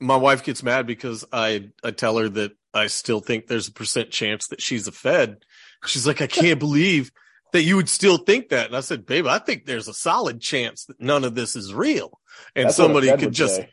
my 0.00 0.16
wife 0.16 0.44
gets 0.44 0.62
mad 0.62 0.86
because 0.86 1.24
i 1.32 1.70
i 1.82 1.90
tell 1.90 2.18
her 2.18 2.28
that 2.28 2.52
i 2.74 2.86
still 2.86 3.20
think 3.20 3.46
there's 3.46 3.68
a 3.68 3.72
percent 3.72 4.10
chance 4.10 4.48
that 4.48 4.60
she's 4.60 4.86
a 4.86 4.92
fed 4.92 5.38
she's 5.86 6.06
like 6.06 6.20
i 6.20 6.26
can't 6.26 6.58
believe 6.58 7.10
that 7.52 7.62
you 7.62 7.76
would 7.76 7.88
still 7.88 8.18
think 8.18 8.50
that 8.50 8.66
and 8.66 8.76
i 8.76 8.80
said 8.80 9.06
babe 9.06 9.26
i 9.26 9.38
think 9.38 9.64
there's 9.64 9.88
a 9.88 9.94
solid 9.94 10.40
chance 10.40 10.84
that 10.84 11.00
none 11.00 11.24
of 11.24 11.34
this 11.34 11.56
is 11.56 11.72
real 11.72 12.20
and 12.54 12.66
That's 12.66 12.76
somebody 12.76 13.14
could 13.16 13.32
just 13.32 13.56
say. 13.56 13.70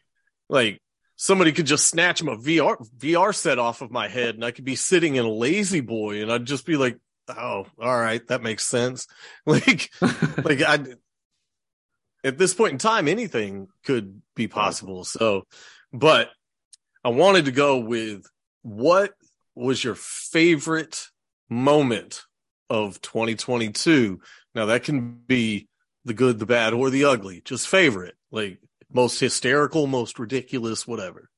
like 0.47 0.81
somebody 1.17 1.51
could 1.51 1.65
just 1.65 1.87
snatch 1.87 2.23
my 2.23 2.35
vr 2.35 2.77
vr 2.97 3.35
set 3.35 3.59
off 3.59 3.81
of 3.81 3.91
my 3.91 4.07
head 4.07 4.35
and 4.35 4.45
i 4.45 4.51
could 4.51 4.65
be 4.65 4.75
sitting 4.75 5.15
in 5.15 5.25
a 5.25 5.31
lazy 5.31 5.81
boy 5.81 6.21
and 6.21 6.31
i'd 6.31 6.45
just 6.45 6.65
be 6.65 6.77
like 6.77 6.97
oh 7.29 7.65
all 7.79 7.99
right 7.99 8.27
that 8.27 8.43
makes 8.43 8.67
sense 8.67 9.07
like 9.45 9.89
like 10.43 10.61
I 10.61 10.79
at 12.23 12.37
this 12.37 12.53
point 12.53 12.73
in 12.73 12.77
time 12.77 13.07
anything 13.07 13.67
could 13.83 14.21
be 14.35 14.47
possible. 14.47 15.03
So, 15.03 15.43
but 15.91 16.29
I 17.03 17.09
wanted 17.09 17.45
to 17.45 17.51
go 17.51 17.79
with 17.79 18.25
what 18.61 19.11
was 19.55 19.83
your 19.83 19.95
favorite 19.95 21.07
moment 21.49 22.23
of 22.69 23.01
2022? 23.01 24.19
Now 24.55 24.67
that 24.67 24.83
can 24.83 25.21
be 25.27 25.67
the 26.05 26.13
good, 26.13 26.39
the 26.39 26.45
bad, 26.45 26.73
or 26.73 26.89
the 26.89 27.05
ugly. 27.05 27.41
Just 27.43 27.67
favorite, 27.67 28.15
like 28.31 28.59
most 28.91 29.19
hysterical, 29.19 29.87
most 29.87 30.19
ridiculous, 30.19 30.87
whatever. 30.87 31.29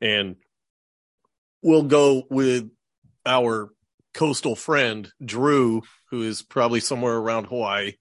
And 0.00 0.36
we'll 1.62 1.84
go 1.84 2.24
with 2.30 2.70
our 3.26 3.70
coastal 4.14 4.56
friend 4.56 5.12
Drew, 5.24 5.82
who 6.10 6.22
is 6.22 6.42
probably 6.42 6.80
somewhere 6.80 7.14
around 7.16 7.46
Hawaii. 7.46 7.94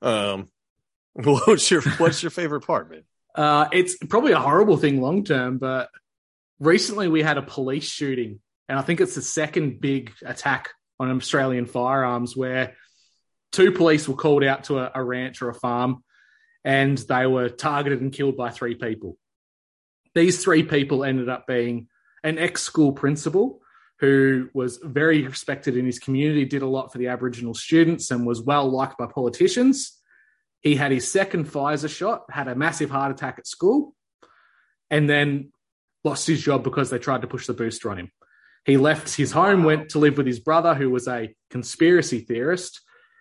Um, 0.00 0.48
what's 1.12 1.70
your 1.70 1.82
what's 1.98 2.22
your 2.22 2.30
favorite 2.30 2.66
part, 2.66 2.90
man? 2.90 3.02
Uh, 3.34 3.68
it's 3.72 3.96
probably 3.96 4.32
a 4.32 4.38
horrible 4.38 4.76
thing 4.76 5.00
long 5.00 5.24
term, 5.24 5.58
but 5.58 5.90
recently 6.58 7.08
we 7.08 7.22
had 7.22 7.38
a 7.38 7.42
police 7.42 7.84
shooting, 7.84 8.40
and 8.68 8.78
I 8.78 8.82
think 8.82 9.00
it's 9.00 9.14
the 9.14 9.22
second 9.22 9.80
big 9.80 10.12
attack 10.24 10.70
on 11.00 11.10
Australian 11.10 11.66
firearms 11.66 12.36
where 12.36 12.74
two 13.52 13.72
police 13.72 14.08
were 14.08 14.16
called 14.16 14.44
out 14.44 14.64
to 14.64 14.78
a, 14.78 14.90
a 14.94 15.02
ranch 15.02 15.42
or 15.42 15.48
a 15.48 15.54
farm, 15.54 16.02
and 16.64 16.98
they 16.98 17.26
were 17.26 17.48
targeted 17.48 18.00
and 18.00 18.12
killed 18.12 18.36
by 18.36 18.50
three 18.50 18.74
people. 18.74 19.16
These 20.14 20.42
three 20.42 20.62
people 20.62 21.04
ended 21.04 21.28
up 21.28 21.46
being 21.46 21.88
an 22.24 22.38
ex 22.38 22.62
school 22.62 22.92
principal 22.92 23.60
who 24.00 24.48
was 24.54 24.78
very 24.82 25.26
respected 25.26 25.76
in 25.76 25.84
his 25.84 25.98
community, 25.98 26.44
did 26.44 26.62
a 26.62 26.66
lot 26.66 26.92
for 26.92 26.98
the 26.98 27.08
Aboriginal 27.08 27.54
students, 27.54 28.10
and 28.10 28.26
was 28.26 28.40
well 28.40 28.70
liked 28.70 28.98
by 28.98 29.06
politicians. 29.06 29.98
He 30.60 30.76
had 30.76 30.92
his 30.92 31.10
second 31.10 31.46
Pfizer 31.46 31.88
shot, 31.88 32.24
had 32.30 32.48
a 32.48 32.54
massive 32.54 32.90
heart 32.90 33.10
attack 33.10 33.36
at 33.38 33.46
school, 33.46 33.94
and 34.90 35.08
then 35.08 35.52
lost 36.04 36.26
his 36.26 36.42
job 36.42 36.62
because 36.62 36.90
they 36.90 36.98
tried 36.98 37.22
to 37.22 37.26
push 37.26 37.46
the 37.46 37.54
booster 37.54 37.90
on 37.90 37.98
him. 37.98 38.12
He 38.64 38.76
left 38.76 39.14
his 39.14 39.32
home, 39.32 39.64
went 39.64 39.90
to 39.90 39.98
live 39.98 40.16
with 40.16 40.26
his 40.26 40.40
brother, 40.40 40.74
who 40.74 40.90
was 40.90 41.08
a 41.08 41.34
conspiracy 41.50 42.20
theorist, 42.20 42.80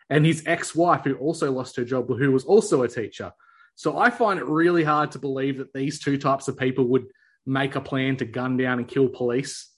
and 0.09 0.25
his 0.25 0.43
ex 0.45 0.75
wife, 0.75 1.03
who 1.03 1.15
also 1.15 1.51
lost 1.51 1.75
her 1.77 1.85
job, 1.85 2.07
who 2.07 2.31
was 2.31 2.45
also 2.45 2.83
a 2.83 2.87
teacher. 2.87 3.31
So 3.75 3.97
I 3.97 4.09
find 4.09 4.39
it 4.39 4.45
really 4.45 4.83
hard 4.83 5.11
to 5.11 5.19
believe 5.19 5.57
that 5.57 5.73
these 5.73 5.99
two 5.99 6.17
types 6.17 6.47
of 6.47 6.57
people 6.57 6.85
would 6.85 7.05
make 7.45 7.75
a 7.75 7.81
plan 7.81 8.17
to 8.17 8.25
gun 8.25 8.57
down 8.57 8.79
and 8.79 8.87
kill 8.87 9.07
police. 9.07 9.71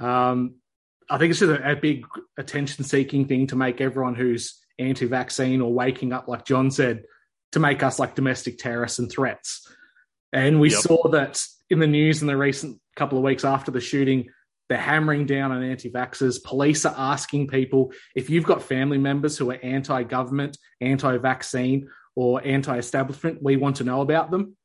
Um, 0.00 0.56
I 1.08 1.18
think 1.18 1.30
it's 1.30 1.40
just 1.40 1.50
a, 1.52 1.72
a 1.72 1.76
big 1.76 2.06
attention 2.38 2.84
seeking 2.84 3.26
thing 3.26 3.46
to 3.48 3.56
make 3.56 3.80
everyone 3.80 4.14
who's 4.14 4.58
anti 4.78 5.06
vaccine 5.06 5.60
or 5.60 5.72
waking 5.72 6.12
up, 6.12 6.28
like 6.28 6.44
John 6.44 6.70
said, 6.70 7.04
to 7.52 7.60
make 7.60 7.82
us 7.82 7.98
like 7.98 8.14
domestic 8.14 8.58
terrorists 8.58 8.98
and 8.98 9.10
threats. 9.10 9.66
And 10.32 10.60
we 10.60 10.70
Yep. 10.70 10.80
saw 10.80 11.08
that 11.10 11.42
in 11.70 11.78
the 11.78 11.86
news 11.86 12.20
in 12.22 12.28
the 12.28 12.36
recent 12.36 12.80
couple 12.96 13.18
of 13.18 13.24
weeks 13.24 13.44
after 13.44 13.70
the 13.70 13.80
shooting. 13.80 14.28
They're 14.68 14.78
hammering 14.78 15.26
down 15.26 15.52
on 15.52 15.62
anti 15.62 15.90
vaxxers. 15.90 16.42
Police 16.42 16.86
are 16.86 16.94
asking 16.96 17.48
people 17.48 17.92
if 18.14 18.30
you've 18.30 18.44
got 18.44 18.62
family 18.62 18.98
members 18.98 19.36
who 19.36 19.50
are 19.50 19.58
anti 19.62 20.04
government, 20.04 20.56
anti 20.80 21.18
vaccine, 21.18 21.88
or 22.16 22.40
anti 22.44 22.78
establishment, 22.78 23.42
we 23.42 23.56
want 23.56 23.76
to 23.76 23.84
know 23.84 24.00
about 24.00 24.30
them. 24.30 24.56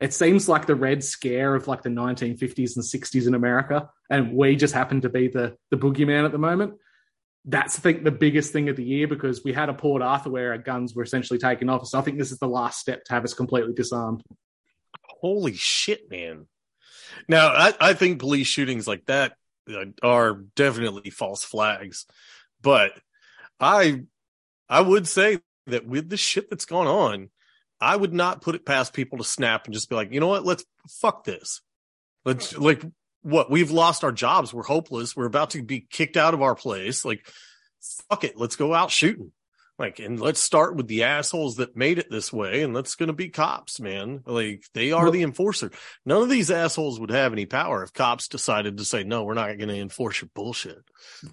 It 0.00 0.14
seems 0.14 0.48
like 0.48 0.66
the 0.66 0.76
Red 0.76 1.02
Scare 1.02 1.54
of 1.54 1.66
like 1.66 1.82
the 1.82 1.88
1950s 1.88 2.76
and 2.76 2.84
60s 2.84 3.26
in 3.26 3.34
America, 3.34 3.90
and 4.08 4.32
we 4.32 4.54
just 4.54 4.74
happen 4.74 5.00
to 5.00 5.08
be 5.08 5.28
the 5.28 5.56
the 5.70 5.76
boogeyman 5.76 6.24
at 6.24 6.32
the 6.32 6.38
moment. 6.38 6.74
That's 7.44 7.78
I 7.78 7.82
think 7.82 8.04
the 8.04 8.12
biggest 8.12 8.52
thing 8.52 8.68
of 8.68 8.76
the 8.76 8.84
year 8.84 9.08
because 9.08 9.42
we 9.42 9.52
had 9.52 9.68
a 9.68 9.74
Port 9.74 10.02
Arthur 10.02 10.30
where 10.30 10.52
our 10.52 10.58
guns 10.58 10.94
were 10.94 11.02
essentially 11.02 11.38
taken 11.38 11.68
off. 11.68 11.86
So 11.86 11.98
I 11.98 12.02
think 12.02 12.18
this 12.18 12.30
is 12.30 12.38
the 12.38 12.48
last 12.48 12.78
step 12.78 13.04
to 13.04 13.12
have 13.12 13.24
us 13.24 13.34
completely 13.34 13.72
disarmed. 13.72 14.22
Holy 15.20 15.54
shit, 15.54 16.08
man! 16.08 16.46
Now 17.28 17.48
I, 17.48 17.74
I 17.80 17.94
think 17.94 18.20
police 18.20 18.46
shootings 18.46 18.86
like 18.86 19.04
that 19.06 19.34
are 20.02 20.34
definitely 20.54 21.10
false 21.10 21.42
flags, 21.42 22.06
but 22.62 22.92
I 23.58 24.02
I 24.68 24.80
would 24.80 25.08
say 25.08 25.40
that 25.66 25.86
with 25.86 26.08
the 26.08 26.16
shit 26.16 26.50
that's 26.50 26.66
gone 26.66 26.86
on, 26.86 27.30
I 27.80 27.94
would 27.96 28.12
not 28.12 28.40
put 28.42 28.54
it 28.54 28.66
past 28.66 28.92
people 28.92 29.18
to 29.18 29.24
snap 29.24 29.66
and 29.66 29.74
just 29.74 29.88
be 29.88 29.96
like, 29.96 30.12
you 30.12 30.20
know 30.20 30.28
what, 30.28 30.44
let's 30.44 30.64
fuck 30.88 31.24
this. 31.24 31.60
Let's 32.24 32.56
like 32.56 32.82
what 33.22 33.50
we've 33.50 33.70
lost 33.70 34.04
our 34.04 34.12
jobs, 34.12 34.52
we're 34.52 34.62
hopeless, 34.64 35.16
we're 35.16 35.26
about 35.26 35.50
to 35.50 35.62
be 35.62 35.80
kicked 35.80 36.16
out 36.16 36.34
of 36.34 36.42
our 36.42 36.54
place. 36.54 37.04
Like, 37.04 37.26
fuck 38.08 38.24
it, 38.24 38.36
let's 38.36 38.56
go 38.56 38.74
out 38.74 38.90
shooting. 38.90 39.32
Like, 39.78 40.00
and 40.00 40.18
let's 40.18 40.40
start 40.40 40.74
with 40.74 40.88
the 40.88 41.04
assholes 41.04 41.56
that 41.56 41.76
made 41.76 42.00
it 42.00 42.10
this 42.10 42.32
way, 42.32 42.62
and 42.62 42.74
that's 42.74 42.96
going 42.96 43.06
to 43.06 43.12
be 43.12 43.28
cops, 43.28 43.78
man. 43.78 44.22
Like, 44.26 44.64
they 44.74 44.90
are 44.90 45.04
Well- 45.04 45.12
the 45.12 45.22
enforcer. 45.22 45.70
None 46.04 46.20
of 46.22 46.28
these 46.28 46.50
assholes 46.50 46.98
would 46.98 47.10
have 47.10 47.32
any 47.32 47.46
power 47.46 47.84
if 47.84 47.92
cops 47.92 48.26
decided 48.26 48.78
to 48.78 48.84
say, 48.84 49.04
no, 49.04 49.22
we're 49.22 49.34
not 49.34 49.56
going 49.56 49.68
to 49.68 49.76
enforce 49.78 50.20
your 50.20 50.30
bullshit. 50.34 50.82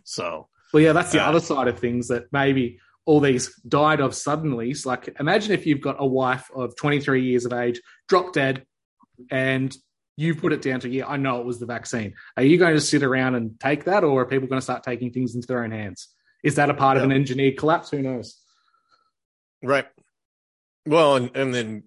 So, 0.03 0.49
Well, 0.73 0.83
yeah, 0.83 0.93
that's 0.93 1.11
the 1.11 1.25
Uh, 1.25 1.29
other 1.29 1.39
side 1.39 1.67
of 1.67 1.79
things 1.79 2.09
that 2.09 2.25
maybe 2.31 2.79
all 3.05 3.19
these 3.19 3.55
died 3.67 3.99
of 3.99 4.15
suddenly. 4.15 4.73
So 4.73 4.89
like, 4.89 5.15
imagine 5.19 5.53
if 5.53 5.65
you've 5.65 5.81
got 5.81 5.97
a 5.99 6.05
wife 6.05 6.49
of 6.55 6.75
23 6.75 7.23
years 7.23 7.45
of 7.45 7.53
age, 7.53 7.79
drop 8.07 8.33
dead, 8.33 8.65
and 9.31 9.75
you 10.17 10.33
put 10.35 10.53
it 10.53 10.61
down 10.61 10.79
to, 10.81 10.89
yeah, 10.89 11.07
I 11.07 11.17
know 11.17 11.39
it 11.39 11.45
was 11.45 11.59
the 11.59 11.65
vaccine. 11.65 12.13
Are 12.37 12.43
you 12.43 12.57
going 12.57 12.73
to 12.73 12.81
sit 12.81 13.03
around 13.03 13.35
and 13.35 13.59
take 13.59 13.85
that, 13.85 14.03
or 14.03 14.21
are 14.21 14.25
people 14.25 14.47
going 14.47 14.59
to 14.59 14.63
start 14.63 14.83
taking 14.83 15.11
things 15.11 15.35
into 15.35 15.47
their 15.47 15.63
own 15.63 15.71
hands? 15.71 16.09
Is 16.43 16.55
that 16.55 16.69
a 16.69 16.73
part 16.73 16.97
of 16.97 17.03
an 17.03 17.11
engineered 17.11 17.57
collapse? 17.57 17.89
Who 17.89 18.01
knows? 18.01 18.37
Right. 19.63 19.87
Well, 20.85 21.15
and, 21.15 21.35
and 21.35 21.53
then 21.53 21.83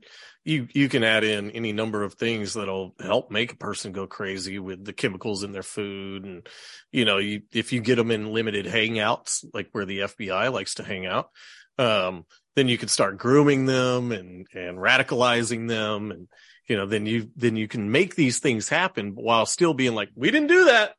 you 0.48 0.66
you 0.72 0.88
can 0.88 1.04
add 1.04 1.24
in 1.24 1.50
any 1.50 1.72
number 1.72 2.02
of 2.02 2.14
things 2.14 2.54
that'll 2.54 2.94
help 2.98 3.30
make 3.30 3.52
a 3.52 3.56
person 3.56 3.92
go 3.92 4.06
crazy 4.06 4.58
with 4.58 4.84
the 4.84 4.92
chemicals 4.92 5.42
in 5.42 5.52
their 5.52 5.62
food 5.62 6.24
and 6.24 6.48
you 6.90 7.04
know 7.04 7.18
you 7.18 7.42
if 7.52 7.72
you 7.72 7.80
get 7.80 7.96
them 7.96 8.10
in 8.10 8.32
limited 8.32 8.64
hangouts 8.64 9.44
like 9.52 9.68
where 9.72 9.84
the 9.84 10.00
FBI 10.00 10.52
likes 10.52 10.74
to 10.74 10.82
hang 10.82 11.06
out 11.06 11.30
um, 11.78 12.24
then 12.56 12.68
you 12.68 12.78
can 12.78 12.88
start 12.88 13.18
grooming 13.18 13.66
them 13.66 14.10
and 14.10 14.46
and 14.54 14.78
radicalizing 14.78 15.68
them 15.68 16.10
and 16.10 16.28
you 16.66 16.76
know 16.76 16.86
then 16.86 17.06
you 17.06 17.30
then 17.36 17.56
you 17.56 17.68
can 17.68 17.90
make 17.90 18.14
these 18.14 18.40
things 18.40 18.68
happen 18.68 19.12
while 19.14 19.46
still 19.46 19.74
being 19.74 19.94
like 19.94 20.10
we 20.14 20.30
didn't 20.30 20.48
do 20.48 20.66
that. 20.66 20.94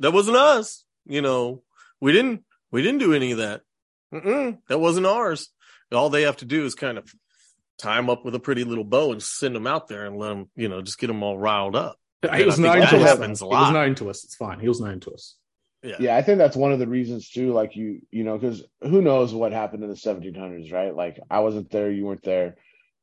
That 0.00 0.12
wasn't 0.12 0.36
us. 0.36 0.84
You 1.06 1.22
know 1.22 1.62
we 2.00 2.12
didn't 2.12 2.44
we 2.70 2.82
didn't 2.82 3.00
do 3.00 3.14
any 3.14 3.32
of 3.32 3.38
that. 3.38 3.62
Mm-mm, 4.12 4.58
that 4.68 4.80
wasn't 4.80 5.06
ours. 5.06 5.50
All 5.92 6.10
they 6.10 6.22
have 6.22 6.36
to 6.38 6.44
do 6.44 6.64
is 6.64 6.74
kind 6.74 6.98
of 6.98 7.12
tie 7.80 7.96
them 7.96 8.10
up 8.10 8.24
with 8.24 8.34
a 8.34 8.40
pretty 8.40 8.64
little 8.64 8.84
bow 8.84 9.12
and 9.12 9.22
send 9.22 9.54
them 9.54 9.66
out 9.66 9.88
there 9.88 10.06
and 10.06 10.16
let 10.16 10.28
them, 10.28 10.50
you 10.56 10.68
know, 10.68 10.82
just 10.82 10.98
get 10.98 11.08
them 11.08 11.22
all 11.22 11.38
riled 11.38 11.76
up. 11.76 11.96
He 12.34 12.44
was 12.44 12.58
known 12.58 12.76
to 12.76 12.82
us. 12.82 13.40
He 13.40 13.46
was 13.46 13.72
known 13.72 13.94
to 13.96 14.10
us. 14.10 14.24
It's 14.24 14.36
fine. 14.36 14.60
He 14.60 14.68
was 14.68 14.80
known 14.80 15.00
to 15.00 15.12
us. 15.12 15.36
Yeah. 15.82 15.96
yeah, 15.98 16.16
I 16.16 16.20
think 16.20 16.36
that's 16.36 16.56
one 16.56 16.72
of 16.72 16.78
the 16.78 16.86
reasons 16.86 17.30
too. 17.30 17.52
Like 17.54 17.74
you, 17.74 18.02
you 18.10 18.22
know, 18.22 18.36
because 18.36 18.62
who 18.82 19.00
knows 19.00 19.32
what 19.32 19.52
happened 19.52 19.82
in 19.82 19.88
the 19.88 19.96
1700s, 19.96 20.70
right? 20.72 20.94
Like 20.94 21.18
I 21.30 21.40
wasn't 21.40 21.70
there, 21.70 21.90
you 21.90 22.04
weren't 22.04 22.22
there. 22.22 22.56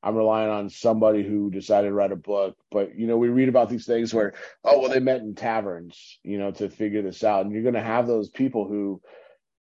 I'm 0.03 0.15
relying 0.15 0.51
on 0.51 0.69
somebody 0.69 1.23
who 1.23 1.49
decided 1.49 1.87
to 1.87 1.93
write 1.93 2.11
a 2.11 2.15
book. 2.15 2.55
But 2.69 2.95
you 2.95 3.07
know, 3.07 3.17
we 3.17 3.29
read 3.29 3.49
about 3.49 3.69
these 3.69 3.87
things 3.87 4.13
where, 4.13 4.33
oh, 4.63 4.79
well, 4.79 4.89
they 4.91 4.99
met 4.99 5.21
in 5.21 5.33
taverns, 5.33 6.19
you 6.23 6.37
know, 6.37 6.51
to 6.51 6.69
figure 6.69 7.01
this 7.01 7.23
out, 7.23 7.45
and 7.45 7.51
you're 7.51 7.63
going 7.63 7.73
to 7.73 7.81
have 7.81 8.05
those 8.05 8.29
people 8.29 8.67
who 8.67 9.01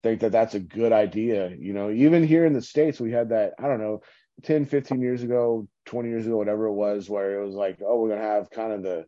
think 0.03 0.21
that 0.21 0.33
that's 0.33 0.55
a 0.55 0.61
good 0.61 0.93
idea. 0.93 1.51
You 1.59 1.73
know, 1.73 1.91
even 1.91 2.25
here 2.25 2.45
in 2.45 2.53
the 2.53 2.61
states, 2.61 3.01
we 3.01 3.11
had 3.11 3.31
that. 3.31 3.55
I 3.59 3.69
don't 3.69 3.81
know 3.81 4.03
10, 4.43 4.67
15 4.67 5.01
years 5.01 5.23
ago, 5.23 5.67
20 5.87 6.09
years 6.09 6.27
ago, 6.27 6.37
whatever 6.37 6.67
it 6.67 6.73
was, 6.73 7.09
where 7.09 7.41
it 7.41 7.45
was 7.45 7.55
like, 7.55 7.79
oh, 7.85 8.01
we're 8.01 8.09
going 8.09 8.21
to 8.21 8.27
have 8.27 8.51
kind 8.51 8.73
of 8.73 8.83
the, 8.83 9.07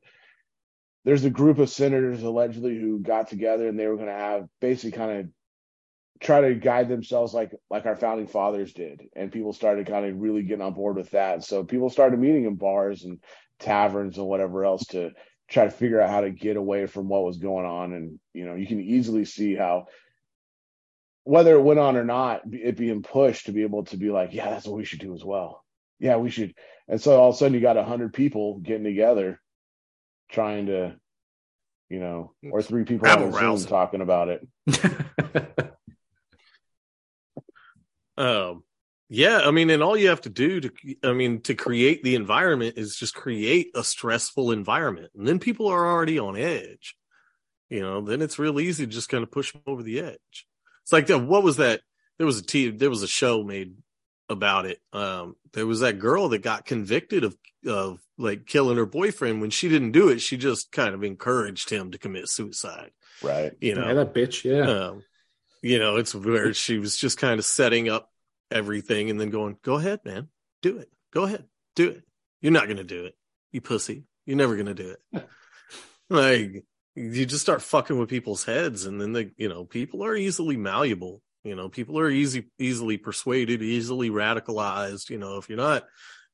there's 1.04 1.24
a 1.24 1.30
group 1.30 1.58
of 1.58 1.70
senators 1.70 2.22
allegedly 2.22 2.78
who 2.78 2.98
got 2.98 3.28
together 3.28 3.68
and 3.68 3.78
they 3.78 3.86
were 3.86 3.96
going 3.96 4.08
to 4.08 4.12
have 4.12 4.46
basically 4.60 4.92
kind 4.92 5.20
of 5.20 5.26
try 6.20 6.42
to 6.42 6.54
guide 6.54 6.88
themselves 6.88 7.32
like 7.32 7.52
like 7.70 7.86
our 7.86 7.96
founding 7.96 8.26
fathers 8.26 8.72
did. 8.72 9.02
And 9.16 9.32
people 9.32 9.52
started 9.52 9.86
kind 9.86 10.06
of 10.06 10.20
really 10.20 10.42
getting 10.42 10.62
on 10.62 10.74
board 10.74 10.96
with 10.96 11.10
that. 11.10 11.42
So 11.44 11.64
people 11.64 11.88
started 11.88 12.20
meeting 12.20 12.44
in 12.44 12.56
bars 12.56 13.04
and 13.04 13.18
taverns 13.58 14.18
and 14.18 14.26
whatever 14.26 14.64
else 14.64 14.84
to 14.86 15.12
try 15.48 15.64
to 15.64 15.70
figure 15.70 16.00
out 16.00 16.10
how 16.10 16.20
to 16.20 16.30
get 16.30 16.56
away 16.56 16.86
from 16.86 17.08
what 17.08 17.24
was 17.24 17.38
going 17.38 17.66
on. 17.66 17.92
And 17.94 18.20
you 18.34 18.44
know 18.44 18.54
you 18.54 18.66
can 18.66 18.80
easily 18.80 19.24
see 19.24 19.54
how 19.54 19.86
whether 21.24 21.54
it 21.54 21.62
went 21.62 21.80
on 21.80 21.96
or 21.96 22.04
not, 22.04 22.42
it 22.52 22.76
being 22.76 23.02
pushed 23.02 23.46
to 23.46 23.52
be 23.52 23.62
able 23.62 23.84
to 23.84 23.96
be 23.96 24.10
like, 24.10 24.32
yeah, 24.32 24.50
that's 24.50 24.66
what 24.66 24.76
we 24.76 24.84
should 24.84 25.00
do 25.00 25.14
as 25.14 25.24
well. 25.24 25.64
Yeah, 25.98 26.16
we 26.16 26.30
should. 26.30 26.54
And 26.88 27.00
so 27.00 27.20
all 27.20 27.28
of 27.30 27.34
a 27.34 27.38
sudden 27.38 27.54
you 27.54 27.60
got 27.60 27.76
a 27.76 27.84
hundred 27.84 28.14
people 28.14 28.58
getting 28.58 28.84
together, 28.84 29.40
trying 30.30 30.66
to, 30.66 30.96
you 31.88 32.00
know, 32.00 32.32
or 32.50 32.62
three 32.62 32.84
people 32.84 33.08
on 33.08 33.32
Zoom 33.32 33.64
talking 33.68 34.00
about 34.00 34.28
it. 34.28 34.48
um, 38.16 38.64
yeah, 39.12 39.40
I 39.44 39.50
mean, 39.50 39.70
and 39.70 39.82
all 39.82 39.96
you 39.96 40.08
have 40.08 40.20
to 40.22 40.30
do 40.30 40.60
to, 40.60 40.72
I 41.02 41.12
mean, 41.12 41.40
to 41.42 41.54
create 41.54 42.02
the 42.02 42.14
environment 42.14 42.74
is 42.78 42.96
just 42.96 43.14
create 43.14 43.72
a 43.74 43.82
stressful 43.82 44.52
environment, 44.52 45.10
and 45.16 45.26
then 45.26 45.40
people 45.40 45.66
are 45.66 45.86
already 45.86 46.18
on 46.18 46.36
edge. 46.36 46.96
You 47.68 47.80
know, 47.80 48.00
then 48.00 48.22
it's 48.22 48.38
real 48.38 48.60
easy 48.60 48.86
to 48.86 48.92
just 48.92 49.08
kind 49.08 49.22
of 49.22 49.30
push 49.30 49.52
them 49.52 49.62
over 49.66 49.82
the 49.82 50.00
edge. 50.00 50.46
It's 50.90 50.92
like 50.92 51.06
the, 51.06 51.20
what 51.20 51.44
was 51.44 51.58
that? 51.58 51.82
There 52.18 52.26
was 52.26 52.38
a 52.38 52.40
a 52.40 52.44
t- 52.44 52.70
there 52.70 52.90
was 52.90 53.04
a 53.04 53.08
show 53.08 53.44
made 53.44 53.76
about 54.28 54.66
it. 54.66 54.80
Um, 54.92 55.36
there 55.52 55.64
was 55.64 55.78
that 55.80 56.00
girl 56.00 56.30
that 56.30 56.42
got 56.42 56.66
convicted 56.66 57.22
of 57.22 57.36
of 57.64 58.00
like 58.18 58.44
killing 58.44 58.76
her 58.76 58.86
boyfriend. 58.86 59.40
When 59.40 59.50
she 59.50 59.68
didn't 59.68 59.92
do 59.92 60.08
it, 60.08 60.20
she 60.20 60.36
just 60.36 60.72
kind 60.72 60.92
of 60.92 61.04
encouraged 61.04 61.70
him 61.70 61.92
to 61.92 61.98
commit 61.98 62.28
suicide. 62.28 62.90
Right. 63.22 63.52
You 63.60 63.76
know 63.76 63.86
yeah, 63.86 63.94
that 63.94 64.14
bitch. 64.14 64.42
Yeah. 64.42 64.68
Um, 64.68 65.04
you 65.62 65.78
know, 65.78 65.94
it's 65.94 66.12
where 66.12 66.52
she 66.54 66.78
was 66.78 66.96
just 66.96 67.18
kind 67.18 67.38
of 67.38 67.44
setting 67.44 67.88
up 67.88 68.10
everything 68.50 69.10
and 69.10 69.20
then 69.20 69.30
going, 69.30 69.58
"Go 69.62 69.76
ahead, 69.76 70.00
man, 70.04 70.26
do 70.60 70.78
it. 70.78 70.90
Go 71.12 71.22
ahead, 71.22 71.44
do 71.76 71.90
it. 71.90 72.02
You're 72.40 72.50
not 72.50 72.66
gonna 72.66 72.82
do 72.82 73.04
it, 73.04 73.14
you 73.52 73.60
pussy. 73.60 74.06
You're 74.26 74.38
never 74.38 74.56
gonna 74.56 74.74
do 74.74 74.96
it." 75.12 75.28
like 76.10 76.64
you 76.94 77.26
just 77.26 77.42
start 77.42 77.62
fucking 77.62 77.98
with 77.98 78.08
people's 78.08 78.44
heads 78.44 78.84
and 78.84 79.00
then 79.00 79.12
they 79.12 79.30
you 79.36 79.48
know 79.48 79.64
people 79.64 80.04
are 80.04 80.16
easily 80.16 80.56
malleable. 80.56 81.22
You 81.44 81.54
know 81.54 81.68
people 81.68 81.98
are 81.98 82.10
easy 82.10 82.48
easily 82.58 82.98
persuaded 82.98 83.62
easily 83.62 84.10
radicalized 84.10 85.08
you 85.08 85.18
know 85.18 85.38
if 85.38 85.48
you're 85.48 85.56
not 85.56 85.84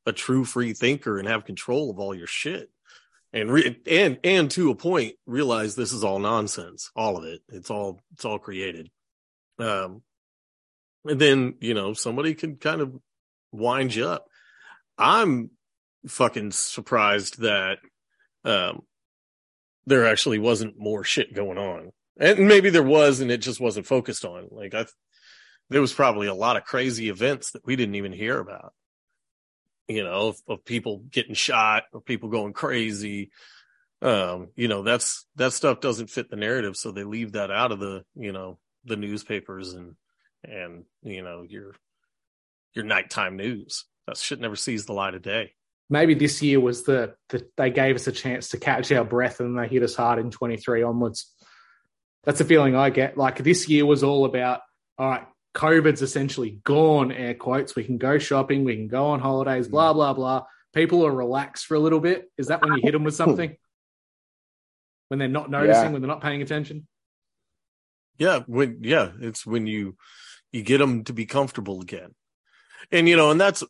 a 0.05 0.13
true 0.13 0.45
free 0.45 0.73
thinker 0.73 1.19
and 1.19 1.29
have 1.29 1.45
control 1.45 1.91
of 1.91 1.99
all 1.99 2.15
your 2.15 2.27
shit. 2.27 2.71
And 3.33 3.51
re- 3.51 3.81
and 3.87 4.19
and 4.25 4.51
to 4.53 4.71
a 4.71 4.75
point 4.75 5.15
realize 5.27 5.75
this 5.75 5.93
is 5.93 6.05
all 6.05 6.19
nonsense 6.19 6.91
all 6.97 7.17
of 7.17 7.25
it. 7.25 7.43
It's 7.49 7.71
all 7.71 8.01
it's 8.15 8.25
all 8.25 8.39
created. 8.39 8.91
Um 9.59 10.03
and 11.05 11.21
then 11.21 11.55
you 11.61 11.75
know 11.75 11.93
somebody 11.93 12.35
can 12.35 12.57
kind 12.57 12.81
of 12.81 12.97
wind 13.53 13.95
you 13.95 14.09
up. 14.09 14.27
I'm 14.97 15.51
fucking 16.09 16.53
surprised 16.53 17.41
that 17.43 17.79
um 18.45 18.83
there 19.87 20.07
actually 20.07 20.39
wasn't 20.39 20.79
more 20.79 21.05
shit 21.05 21.35
going 21.35 21.59
on. 21.59 21.93
And 22.19 22.49
maybe 22.49 22.71
there 22.71 22.83
was 22.83 23.21
and 23.21 23.31
it 23.31 23.39
just 23.39 23.61
wasn't 23.61 23.87
focused 23.87 24.25
on. 24.25 24.49
Like 24.51 24.75
I 24.75 24.87
there 25.69 25.81
was 25.81 25.93
probably 25.93 26.27
a 26.27 26.35
lot 26.35 26.57
of 26.57 26.65
crazy 26.65 27.09
events 27.09 27.53
that 27.53 27.67
we 27.67 27.77
didn't 27.77 27.97
even 27.97 28.13
hear 28.13 28.39
about. 28.39 28.73
You 29.89 30.03
know, 30.03 30.29
of, 30.29 30.37
of 30.49 30.65
people 30.65 31.05
getting 31.11 31.35
shot 31.35 31.85
or 31.93 32.01
people 32.01 32.29
going 32.29 32.53
crazy. 32.53 33.31
Um, 34.03 34.49
you 34.57 34.69
know, 34.69 34.83
that's 34.83 35.27
that 35.37 35.53
stuff 35.53 35.81
doesn't 35.81 36.11
fit 36.11 36.29
the 36.29 36.37
narrative, 36.37 36.77
so 36.77 36.91
they 36.91 37.05
leave 37.05 37.33
that 37.33 37.51
out 37.51 37.73
of 37.73 37.79
the, 37.79 38.05
you 38.15 38.33
know, 38.33 38.59
the 38.85 38.97
newspapers 38.97 39.75
and 39.75 39.95
and 40.43 40.85
you 41.03 41.23
know, 41.23 41.45
your 41.49 41.75
your 42.75 42.85
nighttime 42.85 43.37
news. 43.37 43.85
That 44.07 44.17
shit 44.17 44.41
never 44.41 44.57
sees 44.57 44.87
the 44.87 44.93
light 44.93 45.15
of 45.15 45.23
day 45.23 45.53
maybe 45.89 46.15
this 46.15 46.43
year 46.43 46.61
was 46.61 46.85
the, 46.85 47.15
the 47.29 47.47
they 47.57 47.71
gave 47.71 47.95
us 47.97 48.07
a 48.07 48.13
chance 48.13 48.49
to 48.49 48.59
catch 48.59 48.91
our 48.93 49.05
breath 49.05 49.41
and 49.41 49.59
they 49.59 49.69
hit 49.69 49.83
us 49.83 49.95
hard 49.95 50.19
in 50.19 50.31
23 50.31 50.83
onwards. 50.83 51.33
That's 52.25 52.39
the 52.39 52.45
feeling 52.45 52.75
I 52.75 52.91
get. 52.91 53.17
Like 53.17 53.43
this 53.43 53.69
year 53.69 53.87
was 53.87 54.03
all 54.03 54.25
about, 54.25 54.61
all 54.99 55.09
right, 55.09 55.27
COVID's 55.55 56.03
essentially 56.03 56.61
gone, 56.65 57.13
air 57.13 57.35
quotes. 57.35 57.77
We 57.77 57.85
can 57.85 57.99
go 57.99 58.19
shopping, 58.19 58.65
we 58.65 58.77
can 58.77 58.89
go 58.89 59.07
on 59.07 59.21
holidays, 59.21 59.69
blah, 59.69 59.93
blah, 59.93 60.13
blah. 60.13 60.45
People 60.75 61.07
are 61.07 61.13
relaxed 61.13 61.67
for 61.67 61.75
a 61.75 61.81
little 61.81 62.01
bit. 62.01 62.31
Is 62.37 62.49
that 62.49 62.61
when 62.61 62.75
you 62.75 62.81
hit 62.83 62.93
them 62.93 63.05
with 63.05 63.15
something? 63.15 63.57
when 65.09 65.19
they're 65.19 65.29
not 65.29 65.51
noticing, 65.51 65.85
yeah. 65.85 65.91
when 65.91 66.03
they're 66.03 66.09
not 66.09 66.21
paying 66.21 66.43
attention? 66.43 66.87
Yeah, 68.19 68.41
when 68.47 68.79
yeah, 68.81 69.13
it's 69.21 69.47
when 69.47 69.67
you 69.67 69.97
you 70.53 70.63
get 70.63 70.79
them 70.79 71.05
to 71.05 71.13
be 71.13 71.27
comfortable 71.27 71.81
again 71.81 72.15
and 72.93 73.09
you 73.09 73.17
know, 73.17 73.31
and 73.31 73.41
that's 73.41 73.65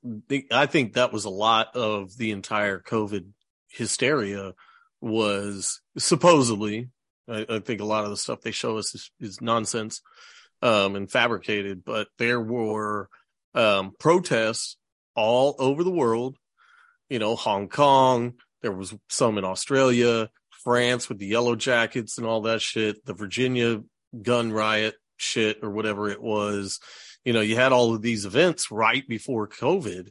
I 0.53 0.67
think 0.67 0.95
that 0.95 1.13
was 1.13 1.25
a 1.25 1.31
lot 1.31 1.75
of 1.75 2.17
the 2.17 2.31
entire 2.33 2.81
COVID 2.81 3.27
hysteria 3.69 4.53
was 5.01 5.81
supposedly. 5.99 6.89
I, 7.29 7.47
I 7.49 7.59
think 7.61 7.81
a 7.81 7.85
lot 7.87 8.05
of 8.05 8.11
the 8.11 8.17
stuff 8.17 8.41
they 8.41 8.53
show 8.53 8.79
us 8.79 8.95
is, 8.95 9.11
is 9.21 9.41
nonsense 9.41 10.01
um, 10.63 10.97
and 10.97 11.11
fabricated, 11.11 11.85
but 11.85 12.09
there 12.19 12.41
were 12.41 13.09
um, 13.55 13.93
protests 13.99 14.77
all 15.15 15.57
over 15.59 15.83
the 15.83 15.91
world. 15.91 16.37
You 17.09 17.19
know, 17.19 17.37
Hong 17.37 17.69
Kong. 17.69 18.35
There 18.63 18.73
was 18.73 18.95
some 19.09 19.39
in 19.39 19.45
Australia, 19.45 20.29
France 20.65 21.09
with 21.09 21.19
the 21.19 21.27
yellow 21.27 21.55
jackets 21.55 22.19
and 22.19 22.27
all 22.27 22.43
that 22.43 22.63
shit. 22.63 23.05
The 23.05 23.15
Virginia 23.15 23.83
gun 24.23 24.51
riot 24.51 24.95
shit 25.17 25.59
or 25.63 25.71
whatever 25.71 26.09
it 26.09 26.21
was 26.21 26.81
you 27.27 27.33
know, 27.33 27.41
you 27.41 27.57
had 27.57 27.73
all 27.73 27.93
of 27.93 28.03
these 28.03 28.25
events 28.25 28.71
right 28.71 29.07
before 29.09 29.49
COVID. 29.49 30.11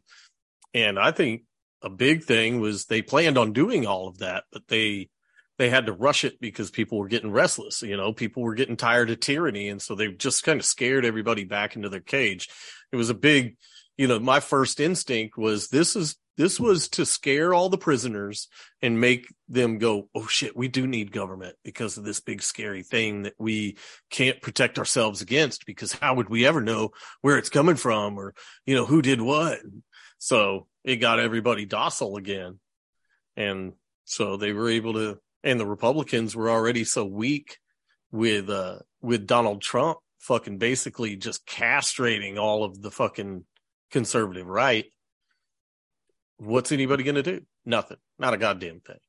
And 0.74 1.00
I 1.00 1.12
think 1.12 1.44
a 1.82 1.90
big 1.90 2.26
thing 2.26 2.60
was 2.60 2.86
they 2.86 3.02
planned 3.02 3.38
on 3.38 3.54
doing 3.54 3.88
all 3.88 4.10
of 4.10 4.18
that, 4.18 4.44
but 4.52 4.64
they, 4.68 5.10
they 5.58 5.70
had 5.70 5.86
to 5.86 5.94
rush 5.94 6.26
it 6.26 6.42
because 6.42 6.70
people 6.70 7.00
were 7.00 7.08
getting 7.08 7.32
restless. 7.32 7.82
You 7.82 7.96
know, 7.96 8.12
people 8.12 8.44
were 8.44 8.54
getting 8.54 8.76
tired 8.76 9.10
of 9.10 9.22
tyranny. 9.22 9.70
And 9.70 9.82
so 9.82 9.96
they 9.96 10.10
just 10.10 10.44
kind 10.44 10.60
of 10.60 10.66
scared 10.66 11.06
everybody 11.06 11.46
back 11.46 11.78
into 11.78 11.88
their 11.88 12.02
cage. 12.02 12.50
It 12.92 12.98
was 12.98 13.10
a 13.10 13.16
big, 13.16 13.56
you 13.96 14.08
know, 14.08 14.20
my 14.20 14.42
first 14.42 14.82
instinct 14.82 15.38
was 15.38 15.70
this 15.70 15.96
is 15.96 16.18
this 16.38 16.60
was 16.60 16.90
to 16.90 17.06
scare 17.06 17.54
all 17.54 17.70
the 17.70 17.78
prisoners 17.78 18.48
and 18.82 19.00
make 19.00 19.28
them 19.48 19.78
go, 19.78 20.10
oh 20.14 20.28
shit, 20.28 20.56
we 20.56 20.68
do 20.68 20.86
need 20.86 21.12
government 21.12 21.56
because 21.64 21.98
of 21.98 22.04
this 22.04 22.20
big 22.20 22.42
scary 22.42 22.84
thing 22.84 23.24
that 23.24 23.36
we 23.40 23.78
can't 24.10 24.42
protect 24.42 24.78
ourselves 24.78 25.22
against 25.22 25.66
because 25.66 25.94
how 25.94 26.16
would 26.16 26.30
we 26.30 26.46
ever 26.46 26.62
know 26.62 26.92
where 27.22 27.38
it's 27.38 27.50
coming 27.50 27.76
from 27.76 28.18
or, 28.18 28.34
you 28.66 28.76
know, 28.76 28.86
who 28.86 29.02
did 29.02 29.22
what? 29.22 29.60
So 30.18 30.68
it 30.84 30.98
got 30.98 31.20
everybody 31.20 31.66
docile 31.66 32.18
again. 32.18 32.60
And 33.38 33.74
so 34.04 34.38
they 34.38 34.52
were 34.52 34.70
able 34.70 34.94
to, 34.94 35.20
and 35.44 35.60
the 35.60 35.66
Republicans 35.66 36.36
were 36.36 36.50
already 36.50 36.84
so 36.84 37.06
weak 37.06 37.58
with, 38.12 38.50
uh, 38.50 38.80
with 39.02 39.28
Donald 39.28 39.62
Trump 39.62 40.00
fucking 40.20 40.58
basically 40.58 41.16
just 41.16 41.46
castrating 41.46 42.38
all 42.38 42.64
of 42.64 42.82
the 42.82 42.92
fucking 42.92 43.46
conservative 43.92 44.48
right. 44.48 44.86
What's 46.38 46.72
anybody 46.72 47.04
going 47.04 47.16
to 47.16 47.24
do? 47.24 47.42
Nothing. 47.66 47.98
Not 48.20 48.34
a 48.34 48.38
goddamn 48.38 48.82
thing. 48.82 49.00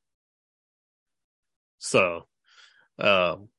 So, 1.79 2.25
um, 2.97 3.49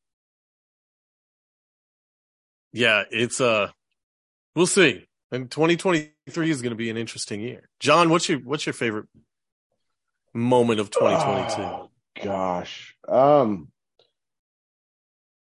yeah, 2.72 3.04
it's, 3.10 3.40
uh, 3.40 3.70
we'll 4.54 4.66
see. 4.66 5.06
And 5.30 5.50
2023 5.50 6.50
is 6.50 6.62
going 6.62 6.70
to 6.70 6.76
be 6.76 6.90
an 6.90 6.96
interesting 6.96 7.40
year. 7.40 7.68
John, 7.78 8.08
what's 8.08 8.28
your, 8.28 8.38
what's 8.40 8.66
your 8.66 8.72
favorite 8.72 9.06
moment 10.34 10.80
of 10.80 10.90
2022? 10.90 11.62
Oh, 11.62 11.90
gosh. 12.22 12.96
Um, 13.06 13.68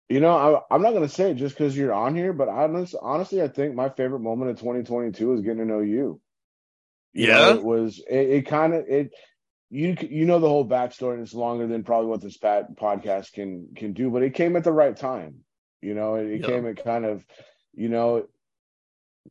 you 0.10 0.20
know, 0.20 0.64
I, 0.70 0.76
I'm 0.76 0.82
not 0.82 0.92
going 0.92 1.08
to 1.08 1.10
say 1.10 1.32
it 1.32 1.36
just 1.36 1.58
because 1.58 1.76
you're 1.76 1.94
on 1.94 2.16
here, 2.16 2.34
but 2.34 2.48
honest, 2.48 2.96
honestly, 3.02 3.42
I 3.42 3.48
think 3.48 3.74
my 3.74 3.90
favorite 3.90 4.20
moment 4.20 4.52
of 4.52 4.60
2022 4.60 5.34
is 5.34 5.42
getting 5.42 5.58
to 5.58 5.66
know 5.66 5.80
you. 5.80 6.22
You 7.14 7.28
Yeah? 7.28 7.30
know, 7.30 7.54
it 7.54 7.64
was 7.64 8.00
it, 8.10 8.30
it 8.30 8.46
kind 8.48 8.74
of 8.74 8.86
it. 8.88 9.12
You 9.70 9.96
you 10.10 10.26
know 10.26 10.40
the 10.40 10.50
whole 10.50 10.68
backstory, 10.68 11.14
and 11.14 11.22
it's 11.24 11.34
longer 11.34 11.68
than 11.68 11.84
probably 11.84 12.08
what 12.10 12.22
this 12.22 12.38
pat, 12.38 12.76
podcast 12.76 13.34
can 13.34 13.70
can 13.76 13.94
do, 13.94 14.10
but 14.12 14.24
it 14.24 14.34
came 14.36 14.56
at 14.56 14.64
the 14.64 14.74
right 14.74 14.96
time. 14.96 15.44
You 15.82 15.96
know, 15.96 16.16
it, 16.16 16.28
it 16.28 16.44
Yeah. 16.44 16.50
came 16.50 16.68
at 16.68 16.78
kind 16.84 17.00
of, 17.00 17.20
you 17.68 17.84
know, 17.84 18.22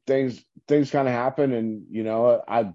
things 0.06 0.44
things 0.68 0.90
kind 0.90 1.08
of 1.08 1.14
happen, 1.14 1.52
and 1.52 1.84
you 1.90 2.02
know, 2.02 2.42
I 2.48 2.72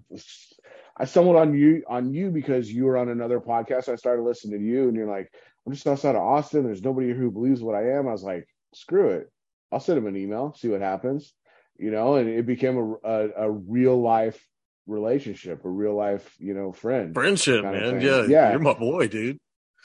I 0.96 1.04
stumbled 1.04 1.36
on 1.36 1.54
you 1.54 1.82
on 1.88 2.12
you 2.12 2.30
because 2.30 2.72
you 2.72 2.84
were 2.84 2.96
on 2.98 3.08
another 3.08 3.40
podcast. 3.40 3.88
I 3.88 3.96
started 3.96 4.22
listening 4.22 4.60
to 4.60 4.64
you, 4.66 4.88
and 4.88 4.96
you're 4.96 5.08
like, 5.08 5.32
I'm 5.66 5.72
just 5.72 5.86
outside 5.86 6.16
of 6.16 6.22
Austin. 6.22 6.64
There's 6.64 6.82
nobody 6.82 7.08
here 7.08 7.16
who 7.16 7.30
believes 7.30 7.62
what 7.62 7.74
I 7.76 7.92
am. 7.92 8.08
I 8.08 8.12
was 8.12 8.24
like, 8.24 8.46
screw 8.74 9.10
it. 9.10 9.30
I'll 9.72 9.80
send 9.80 9.98
him 9.98 10.06
an 10.06 10.16
email, 10.16 10.54
see 10.54 10.68
what 10.68 10.80
happens. 10.80 11.34
You 11.78 11.90
know, 11.90 12.16
and 12.16 12.28
it 12.28 12.46
became 12.46 12.76
a 12.78 13.08
a, 13.08 13.28
a 13.46 13.50
real 13.50 14.00
life 14.00 14.46
relationship, 14.88 15.64
a 15.64 15.68
real 15.68 15.94
life, 15.94 16.34
you 16.38 16.54
know, 16.54 16.72
friend. 16.72 17.14
Friendship, 17.14 17.62
man. 17.64 18.00
Yeah, 18.00 18.26
Yeah. 18.26 18.50
You're 18.50 18.60
my 18.60 18.74
boy, 18.74 19.06
dude. 19.08 19.38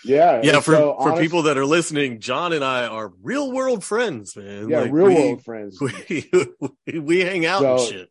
Yeah, 0.05 0.41
Yeah. 0.43 0.55
and 0.55 0.63
For, 0.65 0.71
so 0.73 0.93
for 0.99 1.09
honest- 1.09 1.21
people 1.21 1.43
that 1.43 1.57
are 1.57 1.65
listening, 1.65 2.19
John 2.19 2.51
and 2.53 2.63
I 2.63 2.87
are 2.87 3.11
real 3.21 3.51
world 3.51 3.83
friends, 3.83 4.35
man. 4.35 4.69
yeah, 4.69 4.81
Like, 4.81 4.91
real 4.91 5.07
we, 5.07 5.13
world 5.15 5.43
friends. 5.43 5.79
We, 6.09 6.31
we, 6.87 6.99
we 6.99 7.19
hang 7.21 7.45
out 7.45 7.63
and 7.63 7.79
shit. 7.79 8.09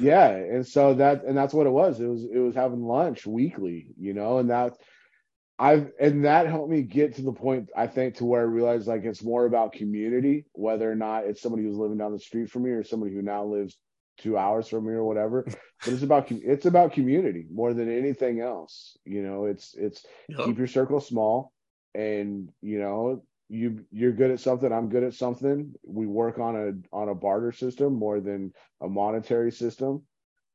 Yeah, 0.00 0.28
and 0.30 0.66
so 0.66 0.94
that 0.94 1.24
and 1.24 1.36
that's 1.36 1.52
what 1.52 1.66
it 1.66 1.70
was. 1.70 2.00
It 2.00 2.06
was 2.06 2.24
it 2.24 2.38
was 2.38 2.54
having 2.54 2.82
lunch 2.82 3.26
weekly, 3.26 3.88
you 3.98 4.14
know, 4.14 4.38
and 4.38 4.48
that 4.50 4.72
I've 5.58 5.90
and 6.00 6.24
that 6.24 6.46
helped 6.46 6.70
me 6.70 6.80
get 6.82 7.16
to 7.16 7.22
the 7.22 7.32
point 7.34 7.68
I 7.76 7.86
think 7.86 8.14
to 8.16 8.24
where 8.24 8.40
I 8.40 8.44
realized 8.44 8.86
like 8.88 9.04
it's 9.04 9.22
more 9.22 9.44
about 9.44 9.72
community, 9.72 10.46
whether 10.52 10.90
or 10.90 10.94
not 10.94 11.24
it's 11.26 11.42
somebody 11.42 11.64
who's 11.64 11.76
living 11.76 11.98
down 11.98 12.12
the 12.12 12.18
street 12.18 12.50
from 12.50 12.62
me 12.62 12.70
or 12.70 12.82
somebody 12.82 13.12
who 13.14 13.20
now 13.20 13.44
lives 13.44 13.76
two 14.20 14.38
hours 14.38 14.68
from 14.68 14.86
me 14.86 14.92
or 14.92 15.04
whatever. 15.04 15.46
But 15.84 15.94
it's 15.94 16.02
about 16.02 16.30
it's 16.30 16.66
about 16.66 16.92
community 16.92 17.46
more 17.50 17.72
than 17.74 17.90
anything 17.90 18.40
else. 18.40 18.96
You 19.04 19.22
know, 19.22 19.46
it's 19.46 19.74
it's 19.74 20.04
Yup. 20.28 20.44
keep 20.44 20.58
your 20.58 20.66
circle 20.66 21.00
small 21.00 21.52
and 21.94 22.50
you 22.62 22.78
know 22.78 23.22
you 23.48 23.84
you're 23.90 24.12
good 24.12 24.30
at 24.30 24.38
something 24.40 24.72
i'm 24.72 24.88
good 24.88 25.02
at 25.02 25.14
something 25.14 25.74
we 25.84 26.06
work 26.06 26.38
on 26.38 26.54
a 26.56 26.96
on 26.96 27.08
a 27.08 27.14
barter 27.14 27.50
system 27.50 27.94
more 27.94 28.20
than 28.20 28.52
a 28.80 28.88
monetary 28.88 29.50
system 29.50 30.02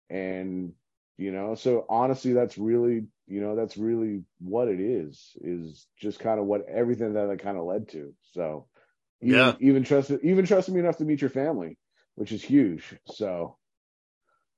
and 0.09 0.71
you 1.17 1.31
know 1.31 1.55
so 1.55 1.85
honestly 1.89 2.33
that's 2.33 2.57
really 2.57 3.05
you 3.27 3.41
know 3.41 3.55
that's 3.55 3.77
really 3.77 4.23
what 4.39 4.67
it 4.69 4.79
is 4.79 5.35
is 5.41 5.87
just 5.99 6.19
kind 6.19 6.39
of 6.39 6.45
what 6.45 6.65
everything 6.69 7.13
that 7.13 7.29
it 7.29 7.39
kind 7.39 7.57
of 7.57 7.65
led 7.65 7.89
to 7.89 8.13
so 8.31 8.67
even, 9.21 9.35
Yeah. 9.35 9.53
even 9.59 9.83
trust 9.83 10.11
even 10.23 10.45
trusted 10.45 10.73
me 10.73 10.79
enough 10.79 10.97
to 10.97 11.05
meet 11.05 11.21
your 11.21 11.29
family 11.29 11.77
which 12.15 12.31
is 12.31 12.41
huge 12.41 12.95
so 13.07 13.57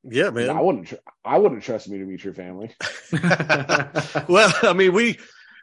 Yeah, 0.04 0.30
man. 0.30 0.50
i 0.50 0.62
wouldn't 0.62 0.88
tr- 0.88 0.96
i 1.26 1.38
wouldn't 1.38 1.64
trust 1.64 1.90
me 1.90 1.98
to 1.98 2.06
meet 2.06 2.24
your 2.24 2.34
family 2.34 2.74
well, 4.28 4.54
I 4.64 4.74
mean, 4.76 4.94
we, 4.94 5.18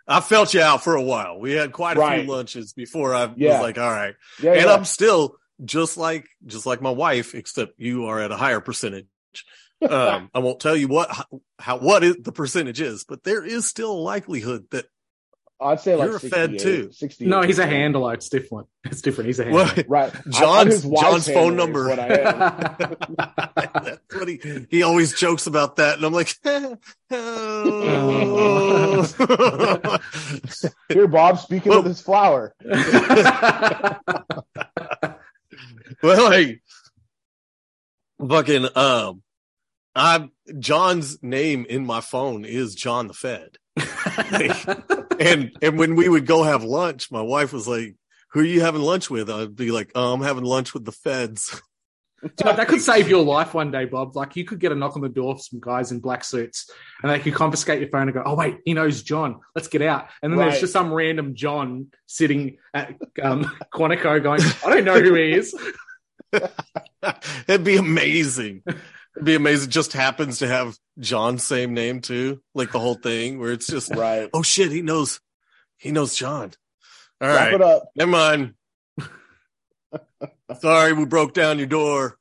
I 0.06 0.20
felt 0.20 0.52
you 0.54 0.60
out 0.60 0.84
for 0.84 0.94
a 0.96 1.02
while. 1.02 1.38
We 1.40 1.52
had 1.52 1.72
quite 1.72 1.96
a 1.96 2.00
Right. 2.00 2.20
few 2.24 2.30
lunches 2.32 2.72
before 2.72 3.14
I 3.14 3.32
Yeah. 3.36 3.52
was 3.54 3.62
like, 3.62 3.78
all 3.78 3.90
right. 3.90 4.14
yeah 4.42 4.52
and 4.52 4.62
yeah. 4.66 4.74
I'm 4.74 4.84
still 4.84 5.36
just 5.64 5.96
like, 5.96 6.26
just 6.46 6.66
like 6.66 6.82
my 6.82 6.90
wife, 6.90 7.34
except 7.34 7.72
you 7.78 8.06
are 8.06 8.20
at 8.20 8.32
a 8.32 8.36
higher 8.36 8.60
percentage. 8.60 9.06
Um, 9.82 10.30
I 10.32 10.38
won't 10.38 10.60
tell 10.60 10.76
you 10.76 10.88
what, 10.88 11.10
how, 11.10 11.24
how, 11.58 11.76
what 11.78 12.02
is 12.04 12.16
the 12.22 12.32
percentage 12.32 12.80
is, 12.80 13.04
but 13.04 13.22
there 13.22 13.44
is 13.44 13.66
still 13.66 13.90
a 13.92 14.00
likelihood 14.00 14.64
that, 14.70 14.86
i'd 15.64 15.80
say 15.80 15.94
like 15.96 16.06
you're 16.06 16.16
a 16.16 16.20
Fed 16.20 16.50
68, 16.58 16.58
too. 16.60 16.92
68, 16.92 17.28
no, 17.28 17.40
he's 17.42 17.58
a 17.58 17.62
68. 17.62 17.76
handler. 17.76 18.14
It's 18.14 18.28
different. 18.28 18.68
It's 18.84 19.00
different. 19.02 19.26
He's 19.28 19.38
a 19.40 19.44
handler. 19.44 19.64
well, 19.64 19.84
right 19.88 20.14
I- 20.14 20.18
I'm 20.24 20.30
John's- 20.32 20.72
his 20.74 20.86
wife's 20.86 21.02
John's 21.02 21.26
phone 21.26 21.56
handler 21.58 21.62
is 21.62 21.66
number. 21.66 21.88
what 21.88 21.98
I 21.98 22.06
am. 22.06 22.36
that's 23.84 24.14
what 24.14 24.28
he, 24.28 24.66
he 24.70 24.82
always 24.82 25.14
jokes 25.14 25.46
about 25.46 25.76
that. 25.76 25.96
And 25.96 26.04
I'm 26.04 26.12
like, 26.12 26.34
oh. 26.44 26.78
Here, 30.88 31.08
Bob, 31.08 31.38
speaking 31.38 31.70
Well- 31.70 31.78
of 31.80 31.84
this 31.86 32.00
flower. 32.00 32.54
well, 36.02 36.30
hey, 36.30 36.60
fucking, 38.26 38.66
um, 38.76 39.22
I 39.94 40.28
John's 40.58 41.22
name 41.22 41.64
in 41.68 41.86
my 41.86 42.00
phone 42.00 42.44
is 42.44 42.74
John 42.74 43.06
the 43.06 43.14
Fed, 43.14 43.58
and 45.20 45.56
and 45.62 45.78
when 45.78 45.94
we 45.96 46.08
would 46.08 46.26
go 46.26 46.42
have 46.42 46.64
lunch, 46.64 47.10
my 47.10 47.22
wife 47.22 47.52
was 47.52 47.66
like, 47.68 47.96
"Who 48.32 48.40
are 48.40 48.44
you 48.44 48.60
having 48.60 48.82
lunch 48.82 49.10
with?" 49.10 49.30
I'd 49.30 49.56
be 49.56 49.70
like, 49.70 49.92
"Oh, 49.94 50.12
I'm 50.12 50.22
having 50.22 50.44
lunch 50.44 50.74
with 50.74 50.84
the 50.84 50.92
Feds." 50.92 51.60
Dude, 52.22 52.56
that 52.56 52.68
could 52.68 52.80
save 52.80 53.06
your 53.10 53.22
life 53.22 53.52
one 53.52 53.70
day, 53.70 53.84
Bob. 53.84 54.16
Like 54.16 54.34
you 54.34 54.46
could 54.46 54.58
get 54.58 54.72
a 54.72 54.74
knock 54.74 54.96
on 54.96 55.02
the 55.02 55.10
door 55.10 55.32
of 55.34 55.42
some 55.42 55.60
guys 55.60 55.92
in 55.92 56.00
black 56.00 56.24
suits, 56.24 56.70
and 57.02 57.12
they 57.12 57.18
could 57.18 57.34
confiscate 57.34 57.80
your 57.80 57.90
phone 57.90 58.02
and 58.08 58.14
go, 58.14 58.22
"Oh 58.24 58.34
wait, 58.34 58.60
he 58.64 58.72
knows 58.72 59.02
John. 59.02 59.40
Let's 59.54 59.68
get 59.68 59.82
out." 59.82 60.08
And 60.22 60.32
then 60.32 60.38
Right. 60.38 60.48
there's 60.48 60.60
just 60.60 60.72
some 60.72 60.90
random 60.92 61.34
John 61.34 61.88
sitting 62.06 62.56
at 62.72 62.94
um, 63.22 63.44
Quantico 63.74 64.22
going, 64.22 64.40
"I 64.64 64.70
don't 64.74 64.84
know 64.84 65.00
who 65.02 65.14
he 65.14 65.32
is." 65.32 65.54
It'd 67.46 67.64
be 67.64 67.76
amazing. 67.76 68.62
It'd 68.66 69.24
be 69.24 69.34
amazing. 69.34 69.70
Just 69.70 69.92
happens 69.92 70.38
to 70.38 70.48
have 70.48 70.76
John's 70.98 71.42
same 71.44 71.74
name 71.74 72.00
too, 72.00 72.40
like 72.54 72.72
the 72.72 72.78
whole 72.78 72.94
thing, 72.94 73.38
where 73.38 73.52
it's 73.52 73.66
just, 73.66 73.94
Right. 73.94 74.28
oh 74.32 74.42
shit, 74.42 74.70
he 74.70 74.82
knows, 74.82 75.20
he 75.76 75.90
knows 75.90 76.14
John. 76.16 76.52
All 77.20 77.28
Wrap 77.28 77.38
right, 77.46 77.54
it 77.54 77.62
up. 77.62 77.84
never 77.96 78.10
mind. 78.10 78.54
Sorry, 80.60 80.92
we 80.92 81.04
broke 81.04 81.32
down 81.34 81.58
your 81.58 81.66
door. 81.66 82.16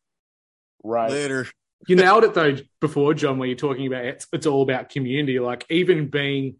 Right. 0.83 1.11
Later. 1.11 1.47
You 1.87 1.95
nailed 1.95 2.23
it 2.23 2.33
though 2.33 2.55
before, 2.79 3.13
John, 3.13 3.37
where 3.37 3.47
you're 3.47 3.57
talking 3.57 3.87
about 3.87 4.05
it's, 4.05 4.27
it's 4.31 4.45
all 4.47 4.61
about 4.63 4.89
community. 4.89 5.39
Like 5.39 5.65
even 5.69 6.07
being 6.07 6.55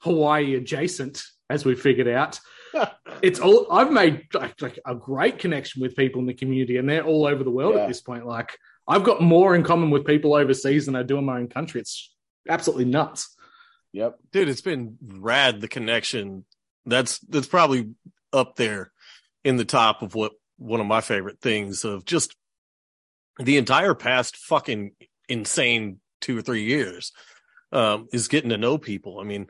Hawaii 0.00 0.54
adjacent, 0.54 1.22
as 1.50 1.64
we 1.64 1.74
figured 1.74 2.08
out, 2.08 2.40
it's 3.22 3.38
all 3.40 3.70
I've 3.70 3.92
made 3.92 4.26
like, 4.32 4.60
like 4.62 4.78
a 4.86 4.94
great 4.94 5.38
connection 5.38 5.82
with 5.82 5.96
people 5.96 6.20
in 6.20 6.26
the 6.26 6.34
community, 6.34 6.76
and 6.78 6.88
they're 6.88 7.04
all 7.04 7.26
over 7.26 7.44
the 7.44 7.50
world 7.50 7.74
Yeah. 7.74 7.82
at 7.82 7.88
this 7.88 8.00
point. 8.00 8.26
Like 8.26 8.56
I've 8.86 9.04
got 9.04 9.22
more 9.22 9.54
in 9.54 9.62
common 9.62 9.90
with 9.90 10.06
people 10.06 10.34
overseas 10.34 10.86
than 10.86 10.96
I 10.96 11.02
do 11.02 11.18
in 11.18 11.24
my 11.24 11.38
own 11.38 11.48
country. 11.48 11.80
It's 11.80 12.12
absolutely 12.48 12.86
nuts. 12.86 13.36
Yep. 13.92 14.18
Dude, 14.32 14.48
it's 14.48 14.60
been 14.60 14.96
rad 15.02 15.60
the 15.60 15.68
connection. 15.68 16.44
That's 16.86 17.18
that's 17.20 17.46
probably 17.46 17.90
up 18.32 18.56
there 18.56 18.92
in 19.44 19.56
the 19.56 19.64
top 19.64 20.02
of 20.02 20.14
what 20.14 20.32
one 20.56 20.80
of 20.80 20.86
my 20.86 21.00
favorite 21.00 21.40
things 21.40 21.84
of 21.84 22.04
just 22.04 22.36
the 23.38 23.56
entire 23.56 23.94
past 23.94 24.36
fucking 24.36 24.92
insane 25.28 26.00
two 26.20 26.36
or 26.36 26.42
three 26.42 26.64
years 26.64 27.12
um 27.72 28.08
is 28.12 28.28
getting 28.28 28.50
to 28.50 28.58
know 28.58 28.78
people. 28.78 29.18
I 29.20 29.24
mean, 29.24 29.48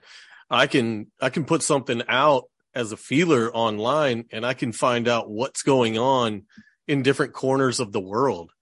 I 0.49 0.66
can 0.66 1.11
I 1.20 1.31
can 1.31 1.45
put 1.45 1.62
something 1.62 2.03
out 2.09 2.45
as 2.74 2.93
a 2.93 2.97
feeler 2.97 3.55
online 3.55 4.24
and 4.31 4.47
I 4.47 4.55
can 4.55 4.72
find 4.72 5.09
out 5.09 5.31
what's 5.31 5.62
going 5.62 5.99
on 5.99 6.45
in 6.87 7.03
different 7.03 7.33
corners 7.33 7.81
of 7.81 7.93
the 7.93 8.01
world 8.01 8.53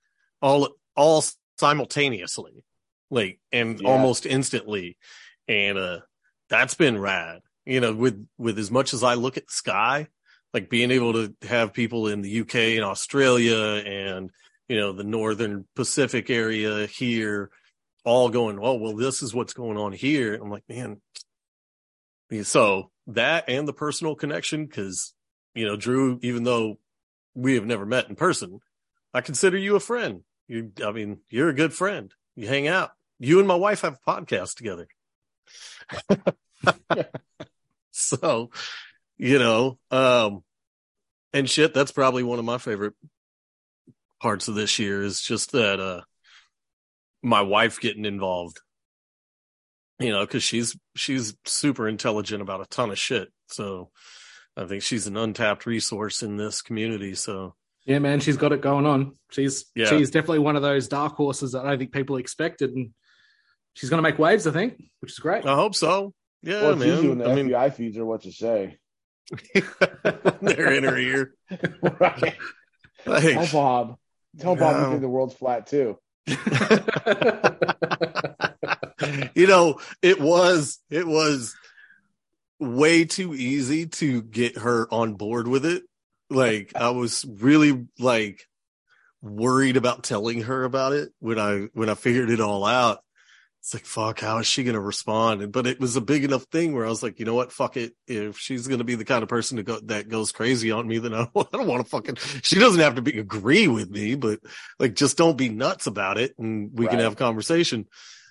all 0.40 0.68
all 0.96 1.24
simultaneously. 1.58 2.64
Like 3.10 3.40
and 3.52 3.80
Yeah. 3.80 3.88
almost 3.88 4.26
instantly 4.26 4.98
and 5.46 5.78
uh 5.78 6.00
that's 6.50 6.74
been 6.74 6.98
rad 6.98 7.40
you 7.64 7.80
know 7.80 7.94
with 7.94 8.26
with 8.36 8.58
as 8.58 8.70
much 8.70 8.92
as 8.92 9.02
i 9.02 9.14
look 9.14 9.38
at 9.38 9.46
the 9.46 9.52
sky 9.52 10.08
like 10.52 10.68
being 10.68 10.90
able 10.90 11.14
to 11.14 11.34
have 11.48 11.72
people 11.72 12.08
in 12.08 12.20
the 12.20 12.40
uk 12.42 12.54
and 12.54 12.84
australia 12.84 13.56
and 13.56 14.28
you 14.68 14.76
know 14.76 14.92
the 14.92 15.04
northern 15.04 15.66
pacific 15.74 16.28
area 16.28 16.86
here 16.86 17.50
all 18.08 18.30
going, 18.30 18.58
oh, 18.60 18.74
well, 18.74 18.96
this 18.96 19.22
is 19.22 19.34
what's 19.34 19.52
going 19.52 19.76
on 19.76 19.92
here. 19.92 20.34
I'm 20.34 20.50
like, 20.50 20.64
man. 20.68 21.00
So 22.42 22.90
that 23.08 23.48
and 23.48 23.68
the 23.68 23.72
personal 23.72 24.14
connection, 24.14 24.64
because, 24.64 25.14
you 25.54 25.66
know, 25.66 25.76
Drew, 25.76 26.18
even 26.22 26.42
though 26.44 26.78
we 27.34 27.54
have 27.54 27.66
never 27.66 27.84
met 27.84 28.08
in 28.08 28.16
person, 28.16 28.60
I 29.14 29.20
consider 29.20 29.56
you 29.56 29.76
a 29.76 29.80
friend. 29.80 30.22
You, 30.46 30.72
I 30.84 30.92
mean, 30.92 31.20
you're 31.28 31.48
a 31.48 31.54
good 31.54 31.72
friend. 31.72 32.12
You 32.36 32.48
hang 32.48 32.68
out. 32.68 32.90
You 33.18 33.38
and 33.38 33.48
my 33.48 33.54
wife 33.54 33.82
have 33.82 33.98
a 34.06 34.10
podcast 34.10 34.54
together. 34.56 34.86
so, 37.90 38.50
you 39.16 39.38
know, 39.38 39.78
um, 39.90 40.42
and 41.32 41.48
shit, 41.48 41.74
that's 41.74 41.92
probably 41.92 42.22
one 42.22 42.38
of 42.38 42.44
my 42.44 42.58
favorite 42.58 42.94
parts 44.20 44.48
of 44.48 44.54
this 44.54 44.78
year 44.78 45.02
is 45.02 45.20
just 45.20 45.52
that, 45.52 45.80
uh, 45.80 46.02
my 47.22 47.42
wife 47.42 47.80
getting 47.80 48.04
involved, 48.04 48.60
you 49.98 50.10
know, 50.10 50.26
cause 50.26 50.42
she's, 50.42 50.76
she's 50.96 51.36
super 51.44 51.88
intelligent 51.88 52.42
about 52.42 52.60
a 52.60 52.66
ton 52.66 52.90
of 52.90 52.98
shit. 52.98 53.28
So 53.48 53.90
I 54.56 54.66
think 54.66 54.82
she's 54.82 55.06
an 55.06 55.16
untapped 55.16 55.66
resource 55.66 56.22
in 56.22 56.36
this 56.36 56.62
community. 56.62 57.14
So 57.14 57.54
yeah, 57.88 57.98
man, 58.00 58.20
she's 58.20 58.36
got 58.36 58.52
it 58.52 58.60
going 58.60 58.84
on. 58.84 59.16
She's, 59.30 59.64
Yeah. 59.74 59.86
she's 59.86 60.10
definitely 60.10 60.40
one 60.40 60.56
of 60.56 60.62
those 60.62 60.88
dark 60.88 61.14
horses 61.14 61.52
that 61.52 61.64
I 61.64 61.70
don't 61.70 61.78
think 61.78 61.92
people 61.92 62.18
expected. 62.18 62.70
And 62.72 62.90
she's 63.72 63.88
going 63.88 64.02
to 64.02 64.08
make 64.08 64.18
waves, 64.18 64.46
I 64.46 64.50
think, 64.50 64.82
which 65.00 65.12
is 65.12 65.18
great. 65.18 65.46
I 65.46 65.54
hope 65.54 65.74
so. 65.74 66.12
Yeah, 66.42 66.60
well, 66.62 66.72
it's 66.74 66.84
easy 66.84 67.08
when 67.08 67.18
man. 67.18 67.26
the 67.26 67.32
I 67.32 67.34
mean, 67.34 67.48
FBI 67.48 67.74
feeds 67.74 67.96
her 67.96 68.04
what 68.04 68.22
to 68.22 68.32
say. 68.32 68.76
they're 70.42 70.72
in 70.72 70.84
her 70.84 70.98
ear. 70.98 71.34
right. 71.98 72.34
Like, 73.06 73.22
Tell 73.32 73.46
Bob. 73.52 73.96
Tell 74.38 74.54
Bob 74.54 74.82
you 74.82 74.88
think 74.90 75.00
the 75.00 75.08
world's 75.08 75.34
flat 75.34 75.66
too. 75.66 75.98
you 79.34 79.46
know, 79.46 79.80
it 80.02 80.20
was 80.20 80.78
it 80.90 81.06
was 81.06 81.54
way 82.60 83.04
too 83.04 83.34
easy 83.34 83.86
to 83.86 84.22
get 84.22 84.58
her 84.58 84.92
on 84.92 85.14
board 85.14 85.48
with 85.48 85.64
it. 85.64 85.84
Like 86.30 86.72
I 86.74 86.90
was 86.90 87.24
really 87.26 87.86
like 87.98 88.44
worried 89.22 89.76
about 89.76 90.04
telling 90.04 90.42
her 90.42 90.64
about 90.64 90.92
it 90.92 91.10
when 91.18 91.38
I 91.38 91.68
when 91.72 91.88
I 91.88 91.94
figured 91.94 92.30
it 92.30 92.40
all 92.40 92.64
out. 92.64 93.00
It's 93.60 93.74
like 93.74 93.84
fuck, 93.86 94.20
how 94.20 94.38
is 94.38 94.46
she 94.46 94.62
gonna 94.62 94.80
respond? 94.80 95.42
And- 95.42 95.52
But 95.52 95.66
it 95.66 95.80
was 95.80 95.96
a 95.96 96.00
big 96.00 96.24
enough 96.24 96.44
thing 96.44 96.74
where 96.74 96.86
I 96.86 96.88
was 96.88 97.02
like, 97.02 97.18
you 97.18 97.24
know 97.26 97.34
what, 97.34 97.52
fuck 97.52 97.76
it. 97.76 97.92
If 98.06 98.38
she's 98.38 98.68
gonna 98.68 98.84
be 98.84 98.94
the 98.94 99.04
kind 99.04 99.22
of 99.22 99.28
person 99.28 99.56
to 99.56 99.62
go 99.64 99.80
that 99.86 100.08
goes 100.08 100.30
crazy 100.32 100.70
on 100.70 100.86
me, 100.86 100.98
then 100.98 101.12
I 101.12 101.28
don't, 101.34 101.48
I 101.52 101.56
don't 101.56 101.66
want 101.66 101.84
to 101.84 101.90
fucking. 101.90 102.16
She 102.42 102.58
doesn't 102.58 102.80
have 102.80 102.94
to 102.94 103.02
be 103.02 103.18
agree 103.18 103.66
with 103.66 103.90
me, 103.90 104.14
but 104.14 104.38
like 104.78 104.94
just 104.94 105.16
don't 105.18 105.36
be 105.36 105.48
nuts 105.48 105.86
about 105.86 106.18
it, 106.18 106.34
and 106.38 106.70
we 106.72 106.86
can 106.86 106.96
Right. 106.96 107.04
have 107.04 107.16
conversation. 107.16 107.86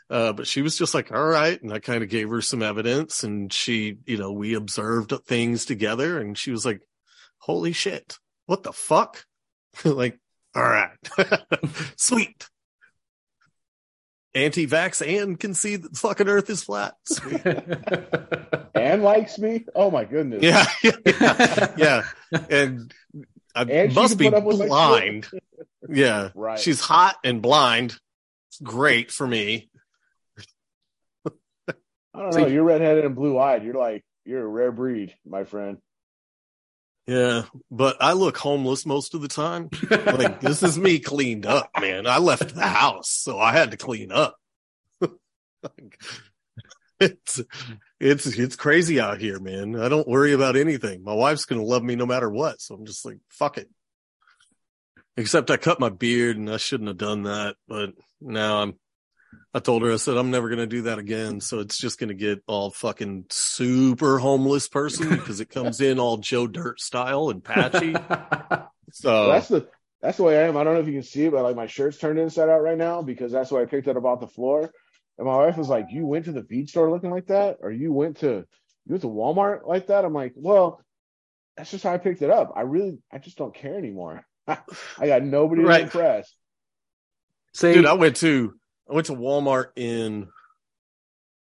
Uh, 0.09 0.31
but 0.31 0.47
she 0.47 0.61
was 0.61 0.77
just 0.77 0.93
like, 0.93 1.11
all 1.11 1.25
right. 1.25 1.61
And 1.61 1.73
I 1.73 1.79
kind 1.79 2.01
of 2.01 2.07
gave 2.07 2.29
her 2.29 2.41
some 2.41 2.63
evidence 2.63 3.25
and 3.25 3.51
she, 3.51 3.97
you 4.05 4.15
know, 4.17 4.31
we 4.31 4.53
observed 4.53 5.11
things 5.25 5.65
together 5.65 6.17
and 6.17 6.37
she 6.37 6.49
was 6.49 6.65
like, 6.65 6.79
holy 7.47 7.71
shit, 7.71 8.17
what 8.45 8.61
the 8.61 8.71
fuck? 8.73 9.25
like, 9.83 10.19
all 10.55 10.63
right, 10.63 10.91
sweet. 11.97 12.47
Anti-vax 14.35 15.01
and 15.03 15.39
can 15.39 15.55
see 15.55 15.77
that 15.77 15.93
the 15.93 15.97
fucking 15.97 16.27
earth 16.27 16.47
is 16.51 16.61
flat. 16.63 16.93
Sweet. 17.07 17.41
And 18.75 19.01
likes 19.01 19.39
me. 19.39 19.65
Oh 19.73 19.89
my 19.89 20.05
goodness. 20.05 20.43
yeah, 20.43 20.63
yeah, 20.83 21.73
yeah. 21.77 22.03
And 22.47 22.93
I 23.55 23.63
And 23.63 23.95
must 23.95 24.19
be 24.19 24.25
put 24.25 24.35
up 24.35 24.43
with 24.43 24.59
my 24.59 24.65
shit. 24.65 24.69
blind. 24.69 25.27
Yeah. 25.89 26.29
Right. 26.35 26.59
She's 26.59 26.79
hot 26.79 27.15
and 27.23 27.41
blind. 27.41 27.97
It's 28.49 28.61
great 28.61 29.09
for 29.11 29.25
me. 29.25 29.69
I 31.25 31.31
don't 32.13 32.35
know. 32.35 32.45
You're 32.45 32.63
redheaded 32.63 33.03
and 33.05 33.15
blue 33.15 33.39
eyed. 33.39 33.63
You're 33.63 33.73
like 33.73 34.05
you're 34.25 34.43
a 34.43 34.47
rare 34.47 34.71
breed, 34.71 35.15
my 35.25 35.43
friend. 35.43 35.79
Yeah, 37.07 37.43
but 37.71 37.95
I 38.01 38.11
look 38.13 38.37
homeless 38.37 38.85
most 38.85 39.15
of 39.15 39.21
the 39.21 39.29
time. 39.29 39.69
Like 39.89 40.41
this 40.41 40.61
is 40.61 40.77
me 40.77 40.99
cleaned 40.99 41.45
up, 41.45 41.69
man. 41.79 42.05
I 42.05 42.17
left 42.17 42.53
the 42.53 42.67
house, 42.67 43.09
so 43.09 43.39
I 43.39 43.53
had 43.53 43.71
to 43.71 43.77
clean 43.77 44.11
up. 44.11 44.37
It's 46.99 47.39
it's 47.99 48.25
it's 48.25 48.55
crazy 48.55 48.99
out 48.99 49.19
here, 49.19 49.39
man. 49.39 49.79
I 49.79 49.87
don't 49.87 50.07
worry 50.07 50.33
about 50.33 50.55
anything. 50.55 51.03
My 51.03 51.13
wife's 51.13 51.45
gonna 51.45 51.63
love 51.63 51.83
me 51.83 51.95
no 51.95 52.07
matter 52.07 52.27
what, 52.27 52.59
so 52.59 52.73
I'm 52.73 52.87
just 52.87 53.05
like, 53.05 53.19
fuck 53.29 53.59
it. 53.59 53.69
Except 55.15 55.51
I 55.51 55.57
cut 55.57 55.79
my 55.79 55.89
beard 55.89 56.37
and 56.37 56.49
I 56.49 56.57
shouldn't 56.57 56.87
have 56.87 56.97
done 56.97 57.23
that, 57.23 57.55
but 57.67 57.91
now 58.19 58.63
I'm 58.63 58.79
I 59.53 59.59
told 59.59 59.81
her 59.81 59.91
I 59.91 59.95
said 59.97 60.17
I'm 60.17 60.31
never 60.31 60.49
gonna 60.49 60.67
do 60.67 60.83
that 60.83 60.99
again. 60.99 61.41
So 61.41 61.59
it's 61.59 61.77
just 61.77 61.99
gonna 61.99 62.13
get 62.13 62.43
all 62.47 62.69
fucking 62.69 63.25
super 63.29 64.19
homeless 64.19 64.67
person 64.67 65.17
because 65.17 65.39
it 65.39 65.49
comes 65.49 65.81
in 65.81 65.99
all 65.99 66.17
Joe 66.17 66.47
Dirt 66.47 66.79
style 66.79 67.29
and 67.29 67.43
patchy. 67.43 68.05
So 68.91 69.27
Well, 69.27 69.35
that's 69.35 69.47
the 69.47 69.67
that's 70.01 70.17
the 70.17 70.23
way 70.23 70.37
I 70.37 70.47
am. 70.47 70.57
I 70.57 70.63
don't 70.63 70.75
know 70.75 70.79
if 70.79 70.87
you 70.87 70.93
can 70.93 71.03
see 71.03 71.25
it, 71.25 71.31
but 71.31 71.43
like 71.43 71.55
my 71.55 71.67
shirt's 71.67 71.97
turned 71.97 72.19
inside 72.19 72.49
out 72.49 72.61
right 72.61 72.77
now 72.77 73.01
because 73.01 73.31
that's 73.31 73.51
what 73.51 73.61
I 73.61 73.65
picked 73.65 73.87
it 73.87 73.97
up 73.97 74.05
off 74.05 74.19
the 74.19 74.27
floor. 74.27 74.71
And 75.17 75.27
my 75.27 75.35
wife 75.35 75.57
was 75.57 75.69
like, 75.69 75.87
"You 75.91 76.05
went 76.05 76.25
to 76.25 76.31
the 76.31 76.43
feed 76.43 76.69
store 76.69 76.91
looking 76.91 77.09
like 77.11 77.27
that, 77.27 77.57
or 77.61 77.71
you 77.71 77.91
went 77.91 78.17
to 78.17 78.27
you 78.27 78.45
went 78.87 79.01
to 79.01 79.07
Walmart 79.07 79.65
like 79.67 79.87
that?" 79.87 80.05
I'm 80.05 80.13
like, 80.13 80.33
"Well, 80.35 80.81
that's 81.55 81.71
just 81.71 81.83
how 81.83 81.93
I 81.93 81.97
picked 81.97 82.21
it 82.21 82.29
up. 82.29 82.53
I 82.55 82.61
really, 82.61 82.99
I 83.11 83.17
just 83.17 83.37
don't 83.37 83.53
care 83.55 83.75
anymore. 83.77 84.23
I 84.47 84.57
got 85.07 85.23
nobody 85.23 85.63
Right. 85.63 85.79
to 85.79 85.83
impress." 85.83 86.31
See, 87.53 87.73
dude, 87.73 87.85
I 87.87 87.93
went 87.93 88.17
to 88.17 88.56
I 88.89 88.93
went 88.93 89.07
to 89.07 89.13
Walmart 89.13 89.67
in 89.75 90.29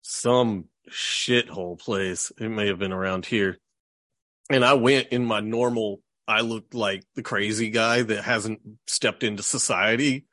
some 0.03 0.67
shithole 0.91 1.79
place. 1.79 2.33
It 2.39 2.49
may 2.49 2.69
have 2.69 2.79
been 2.79 2.93
around 2.93 3.27
here. 3.27 3.59
And 4.51 4.65
I 4.65 4.75
went 4.75 5.09
in 5.09 5.25
my 5.25 5.41
normal 5.41 6.01
I 6.29 6.41
looked 6.41 6.75
like 6.75 7.05
the 7.15 7.23
crazy 7.23 7.71
guy 7.71 8.03
that 8.03 8.25
hasn't 8.25 8.61
stepped 8.87 9.23
into 9.23 9.43
society 9.43 10.27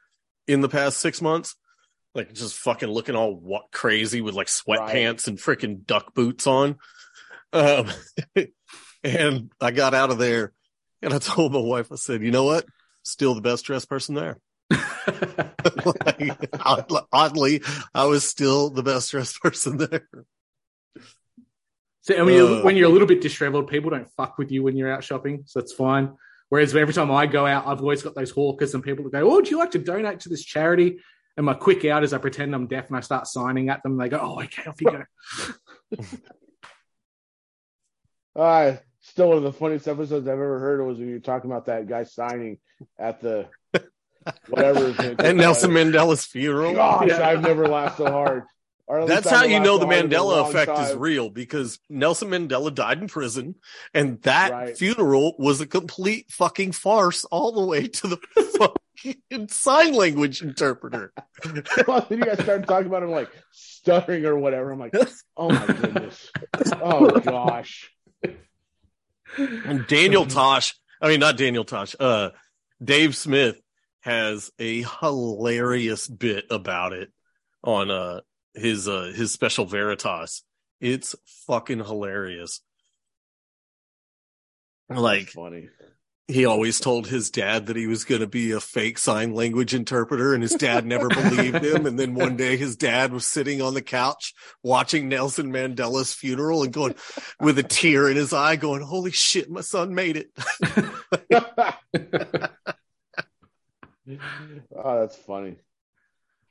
in 0.47 0.62
the 0.62 0.70
past 0.70 0.97
six 0.97 1.22
months. 1.22 1.56
Like 2.16 2.34
just 2.34 2.58
fucking 2.58 2.89
looking 2.89 3.16
all 3.16 3.36
what 3.36 3.72
crazy 3.72 4.22
with 4.22 4.36
like 4.36 4.47
sweatpants 4.47 5.28
and 5.28 5.38
freaking 5.38 5.86
duck 5.86 6.14
boots 6.14 6.47
on. 6.47 6.78
Um, 7.51 7.89
and 9.04 9.51
I 9.60 9.72
got 9.72 9.93
out 9.93 10.12
of 10.12 10.18
there 10.18 10.54
and 11.01 11.14
I 11.14 11.20
told 11.20 11.54
my 11.54 11.60
wife, 11.60 11.91
I 11.91 11.95
said, 11.95 12.24
you 12.24 12.32
know 12.32 12.43
what? 12.43 12.66
Still 13.04 13.36
the 13.36 13.41
best 13.41 13.66
dressed 13.66 13.89
person 13.89 14.16
there. 14.16 14.38
like, 16.05 16.49
oddly, 16.59 17.01
oddly, 17.11 17.61
I 17.93 18.05
was 18.05 18.28
still 18.28 18.69
the 18.69 18.84
best 18.84 19.11
dressed 19.11 19.41
person 19.41 19.78
there. 19.78 20.07
See, 22.01 22.15
and 22.15 22.26
when, 22.26 22.36
you're, 22.36 22.59
Uh, 22.59 22.63
when 22.63 22.76
you're 22.76 22.89
a 22.89 22.91
little 22.91 23.07
bit 23.07 23.21
disheveled, 23.21 23.69
people 23.69 23.89
don't 23.89 24.09
fuck 24.17 24.38
with 24.38 24.51
you 24.51 24.61
when 24.63 24.76
you're 24.76 24.91
out 24.91 25.03
shopping, 25.03 25.43
so 25.45 25.59
it's 25.59 25.74
fine. 25.74 26.13
Whereas 26.49 26.76
every 26.76 26.93
time 26.93 27.09
I 27.09 27.26
go 27.26 27.45
out, 27.45 27.65
I've 27.65 27.80
always 27.80 28.03
got 28.03 28.13
those 28.13 28.30
hawkers 28.32 28.74
and 28.74 28.84
people 28.84 29.03
that 29.05 29.11
go, 29.11 29.32
"Oh, 29.32 29.36
would 29.36 29.49
you 29.49 29.57
like 29.57 29.71
to 29.71 29.80
donate 29.80 30.19
to 30.21 30.30
this 30.30 30.43
charity?" 30.43 30.99
And 31.38 31.45
my 31.45 31.53
quick 31.53 31.84
out 31.86 32.03
is 32.03 32.13
I 32.13 32.19
pretend 32.19 32.53
I'm 32.53 32.67
deaf 32.67 32.89
and 32.89 32.97
I 32.97 32.99
start 32.99 33.26
signing 33.28 33.69
at 33.69 33.82
them. 33.82 33.93
And 33.93 34.01
they 34.01 34.09
go, 34.09 34.19
"Oh, 34.21 34.41
okay, 34.43 34.63
off 34.69 34.82
you 34.82 34.91
go." 34.91 35.03
Uh, 38.36 38.78
still 38.99 39.28
one 39.28 39.38
of 39.38 39.43
the 39.43 39.53
funniest 39.53 39.88
episodes 39.88 40.28
I've 40.28 40.34
ever 40.34 40.57
heard 40.57 40.84
was 40.84 40.97
when 40.97 41.07
you 41.07 41.13
were 41.13 41.19
talking 41.19 41.51
about 41.51 41.67
that 41.67 41.88
guy 41.88 42.03
signing 42.03 42.57
at 42.97 43.21
the 43.21 43.47
whatever. 44.49 44.91
his 44.91 44.97
And 44.99 45.19
was. 45.19 45.34
Nelson 45.36 45.71
Mandela's 45.71 46.26
funeral. 46.26 46.74
Gosh, 46.74 47.07
Yeah. 47.09 47.28
I've 47.28 47.41
never 47.41 47.67
laughed 47.67 47.97
so 47.97 48.05
hard. 48.11 48.43
Or 48.86 48.99
at 48.99 49.05
least 49.05 49.24
That's 49.24 49.30
how 49.30 49.45
you 49.45 49.61
know 49.61 49.78
the 49.78 49.86
hard 49.86 49.97
in 49.99 50.05
a 50.05 50.09
Mandela 50.15 50.41
long 50.41 50.49
effect 50.49 50.78
is 50.80 50.93
real 50.95 51.30
because 51.30 51.80
Nelson 51.89 52.30
Mandela 52.30 52.74
died 52.74 52.99
in 53.01 53.07
prison 53.07 53.55
and 53.93 54.21
that 54.24 54.51
Right. 54.51 54.78
funeral 54.78 55.36
was 55.39 55.61
a 55.61 55.65
complete 55.65 56.30
fucking 56.30 56.74
farce 56.74 57.24
all 57.26 57.53
the 57.53 57.65
way 57.65 57.88
to 57.88 58.07
the 58.07 58.17
fucking 58.59 59.47
sign 59.47 59.93
language 59.93 60.41
interpreter. 60.41 61.13
then 61.43 61.63
you 62.09 62.17
guys 62.26 62.41
started 62.43 62.67
talking 62.67 62.88
about 62.88 63.03
him 63.03 63.11
like 63.11 63.30
stuttering 63.51 64.26
or 64.26 64.38
whatever. 64.38 64.71
I'm 64.71 64.80
like, 64.80 64.93
oh 65.38 65.49
my 65.49 65.65
goodness. 65.65 66.30
Oh 66.82 67.09
gosh. 67.21 67.89
And 69.38 69.88
Daniel 69.88 70.26
Tosh, 70.26 70.76
I 71.01 71.07
mean, 71.07 71.19
not 71.19 71.38
Daniel 71.38 71.63
Tosh, 71.63 71.95
uh, 71.99 72.30
Dave 72.84 73.15
Smith 73.15 73.59
has 74.04 74.51
a 74.60 74.86
hilarious 75.01 76.08
bit 76.08 76.45
about 76.49 76.93
it 76.93 77.12
on, 77.64 77.89
uh, 77.89 78.22
his, 78.54 78.88
uh, 78.88 79.12
his 79.16 79.32
special 79.32 79.66
Libertas. 79.66 80.43
It's 80.80 81.16
fucking 81.47 81.80
hilarious. 81.80 82.60
Like, 84.89 85.30
funny. 85.30 85.70
he 86.28 86.45
always 86.45 86.80
told 86.80 87.08
his 87.08 87.32
dad 87.32 87.68
that 87.68 87.78
he 87.78 87.88
was 87.88 88.04
going 88.04 88.20
to 88.20 88.28
be 88.28 88.51
a 88.51 88.60
fake 88.60 88.97
sign 88.97 89.34
language 89.34 89.74
interpreter 89.74 90.34
and 90.34 90.43
his 90.43 90.54
dad 90.54 90.86
never 90.86 91.08
believed 91.08 91.64
him. 91.64 91.86
And 91.86 91.97
then 91.97 92.14
one 92.14 92.36
day 92.36 92.58
his 92.58 92.76
dad 92.76 93.14
was 93.14 93.26
sitting 93.26 93.62
on 93.62 93.74
the 93.74 93.82
couch 93.82 94.34
watching 94.62 95.08
Nelson 95.08 95.51
Mandela's 95.51 96.14
funeral 96.14 96.64
and 96.64 96.74
going 96.74 96.95
with 97.39 97.58
a 97.58 97.64
tear 97.64 98.10
in 98.10 98.18
his 98.18 98.34
eye 98.34 98.58
going, 98.58 98.82
holy 98.82 99.12
shit, 99.12 99.49
my 99.49 99.62
son 99.62 99.95
made 99.95 100.18
it. 100.18 102.51
oh, 104.76 104.99
that's 104.99 105.16
funny. 105.16 105.58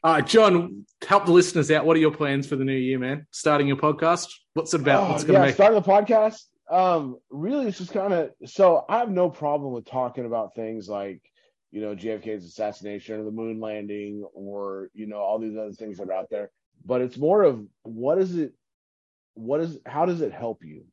Uh, 0.04 0.20
John, 0.20 0.84
help 1.06 1.26
the 1.26 1.32
listeners 1.32 1.70
out. 1.70 1.86
What 1.86 1.96
are 1.96 2.00
your 2.00 2.10
plans 2.10 2.46
for 2.46 2.56
the 2.56 2.64
new 2.64 2.72
year, 2.72 2.98
man? 2.98 3.26
Starting 3.30 3.68
your 3.68 3.76
podcast? 3.76 4.28
What's 4.54 4.74
it 4.74 4.80
about? 4.80 5.04
Oh, 5.06 5.12
What's 5.12 5.24
going 5.24 5.34
to 5.34 5.40
yeah, 5.40 5.46
make 5.46 5.54
starting 5.54 5.80
the 5.80 5.88
podcast. 5.88 6.42
Um, 6.70 7.18
really, 7.30 7.68
it's 7.68 7.78
just 7.78 7.92
kind 7.92 8.12
of 8.12 8.30
so 8.46 8.84
I 8.88 8.98
have 8.98 9.10
no 9.10 9.30
problem 9.30 9.72
with 9.72 9.84
talking 9.84 10.24
about 10.24 10.54
things 10.54 10.88
like 10.88 11.20
you 11.70 11.80
know 11.80 11.94
JFK's 11.94 12.44
assassination 12.44 13.20
or 13.20 13.24
the 13.24 13.30
moon 13.30 13.60
landing 13.60 14.24
or 14.34 14.88
you 14.94 15.06
know 15.06 15.18
all 15.18 15.38
these 15.38 15.56
other 15.56 15.72
things 15.72 15.98
that 15.98 16.08
are 16.08 16.14
out 16.14 16.30
there. 16.30 16.50
But 16.84 17.02
it's 17.02 17.16
more 17.16 17.42
of 17.42 17.64
what 17.82 18.18
is 18.18 18.36
it? 18.36 18.54
What 19.34 19.60
is? 19.60 19.78
How 19.86 20.06
does 20.06 20.20
it 20.20 20.32
help 20.32 20.64
you? 20.64 20.84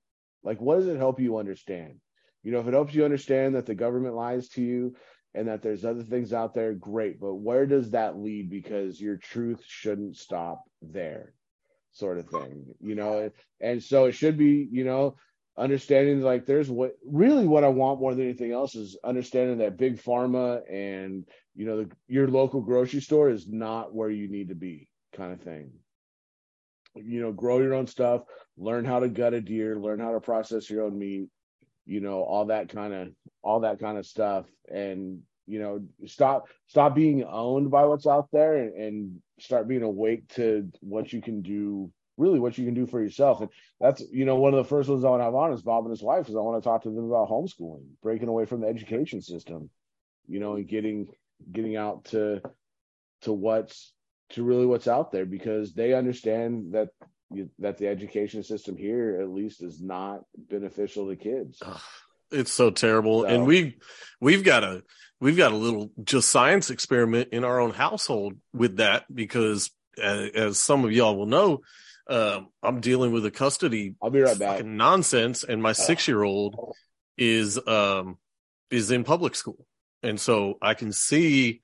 Like, 0.43 0.61
what 0.61 0.75
does 0.75 0.87
it 0.87 0.97
help 0.97 1.19
you 1.19 1.37
understand? 1.37 1.95
You 2.43 2.51
know, 2.51 2.59
if 2.59 2.67
it 2.67 2.73
helps 2.73 2.93
you 2.93 3.05
understand 3.05 3.55
that 3.55 3.65
the 3.65 3.75
government 3.75 4.15
lies 4.15 4.49
to 4.49 4.61
you 4.61 4.95
and 5.33 5.47
that 5.47 5.61
there's 5.61 5.85
other 5.85 6.03
things 6.03 6.33
out 6.33 6.53
there, 6.53 6.73
great. 6.73 7.19
But 7.19 7.35
where 7.35 7.65
does 7.65 7.91
that 7.91 8.17
lead? 8.17 8.49
Because 8.49 8.99
your 8.99 9.17
truth 9.17 9.61
shouldn't 9.65 10.17
stop 10.17 10.63
there, 10.81 11.33
sort 11.91 12.17
of 12.17 12.27
thing. 12.29 12.65
You 12.81 12.95
know, 12.95 13.29
and 13.61 13.81
so 13.81 14.05
it 14.05 14.13
should 14.13 14.37
be, 14.37 14.67
you 14.71 14.83
know, 14.83 15.15
understanding 15.57 16.21
like 16.21 16.45
there's 16.45 16.69
what 16.69 16.93
really 17.05 17.45
what 17.45 17.65
I 17.65 17.67
want 17.67 17.99
more 17.99 18.15
than 18.15 18.23
anything 18.23 18.53
else 18.53 18.75
is 18.75 18.97
understanding 19.03 19.57
that 19.57 19.77
big 19.77 20.01
pharma 20.01 20.61
and 20.71 21.25
you 21.53 21.65
know 21.65 21.83
the, 21.83 21.91
your 22.07 22.29
local 22.29 22.61
grocery 22.61 23.01
store 23.01 23.29
is 23.29 23.47
not 23.47 23.93
where 23.93 24.09
you 24.09 24.29
need 24.29 24.49
to 24.49 24.55
be, 24.55 24.87
kind 25.13 25.33
of 25.33 25.41
thing. 25.41 25.71
You 26.95 27.21
know, 27.21 27.31
grow 27.31 27.59
your 27.59 27.75
own 27.75 27.87
stuff, 27.87 28.23
learn 28.57 28.85
how 28.85 28.99
to 28.99 29.09
gut 29.09 29.33
a 29.33 29.41
deer, 29.41 29.77
learn 29.77 29.99
how 29.99 30.13
to 30.13 30.19
process 30.19 30.69
your 30.69 30.85
own 30.85 30.97
meat, 30.97 31.29
you 31.89 32.01
know 32.01 32.21
all 32.23 32.45
that 32.45 32.69
kind 32.69 32.93
of 32.93 33.09
all 33.41 33.61
that 33.61 33.79
kind 33.79 33.97
of 33.97 34.05
stuff. 34.05 34.45
And 34.71 35.23
you 35.47 35.59
know 35.59 35.81
stop 36.05 36.47
stop 36.67 36.93
being 36.93 37.23
owned 37.23 37.71
by 37.71 37.85
what's 37.85 38.05
out 38.05 38.29
there 38.31 38.57
and, 38.57 38.73
and, 38.75 39.21
start 39.39 39.69
being 39.69 39.83
awake 39.83 40.27
to 40.27 40.69
what 40.81 41.13
you 41.13 41.21
can 41.21 41.41
do 41.41 41.89
really 42.17 42.41
what 42.41 42.57
you 42.57 42.65
can 42.65 42.73
do 42.73 42.85
for 42.85 43.01
yourself. 43.01 43.39
And 43.39 43.49
that's 43.79 44.03
you 44.11 44.25
know 44.25 44.35
one 44.35 44.53
of 44.53 44.57
the 44.57 44.69
first 44.69 44.89
ones 44.89 45.05
i 45.05 45.09
want 45.09 45.21
to 45.21 45.23
have 45.23 45.33
on 45.33 45.53
is 45.53 45.61
bob 45.61 45.85
and 45.85 45.91
his 45.91 46.03
wife 46.03 46.23
because 46.23 46.35
i 46.35 46.41
want 46.41 46.61
to 46.61 46.67
talk 46.67 46.83
to 46.83 46.89
them 46.89 47.05
about 47.05 47.29
homeschooling 47.29 47.85
breaking 48.03 48.27
away 48.27 48.45
from 48.45 48.59
the 48.59 48.67
education 48.67 49.21
system 49.21 49.69
you 50.27 50.41
know 50.41 50.55
and 50.55 50.67
getting 50.67 51.07
getting 51.51 51.77
out 51.77 52.03
to 52.05 52.41
to 53.21 53.31
what's 53.31 53.93
to 54.31 54.43
really 54.43 54.65
what's 54.65 54.89
out 54.89 55.11
there 55.11 55.25
because 55.25 55.73
they 55.73 55.93
understand 55.93 56.73
that 56.73 56.89
that 57.59 57.77
the 57.77 57.87
education 57.87 58.43
system 58.43 58.75
here 58.75 59.19
at 59.21 59.29
least 59.29 59.61
is 59.61 59.81
not 59.81 60.21
beneficial 60.37 61.09
to 61.09 61.15
kids. 61.15 61.61
It's 62.31 62.51
so 62.51 62.69
terrible. 62.69 63.21
So, 63.21 63.27
and 63.27 63.45
we 63.45 63.77
we've 64.21 64.43
got 64.43 64.63
a 64.63 64.83
we've 65.19 65.37
got 65.37 65.51
a 65.51 65.55
little 65.55 65.91
just 66.03 66.29
science 66.29 66.69
experiment 66.69 67.29
in 67.31 67.43
our 67.43 67.59
own 67.59 67.71
household 67.71 68.35
with 68.53 68.77
that 68.77 69.03
because 69.13 69.71
as, 70.01 70.29
as 70.31 70.61
some 70.61 70.85
of 70.85 70.91
y'all 70.91 71.17
will 71.17 71.25
know 71.25 71.61
uh, 72.09 72.41
i'm 72.63 72.79
dealing 72.79 73.11
with 73.11 73.25
a 73.25 73.31
custody 73.31 73.95
i'll 74.01 74.09
be 74.09 74.21
right 74.21 74.39
back. 74.39 74.65
nonsense 74.65 75.43
and 75.43 75.61
my 75.61 75.73
six 75.73 76.07
year 76.07 76.23
old 76.23 76.75
is 77.17 77.59
um 77.67 78.17
is 78.71 78.91
in 78.91 79.03
public 79.03 79.35
school. 79.35 79.65
And 80.01 80.19
so 80.19 80.57
i 80.61 80.73
can 80.73 80.91
see 80.91 81.61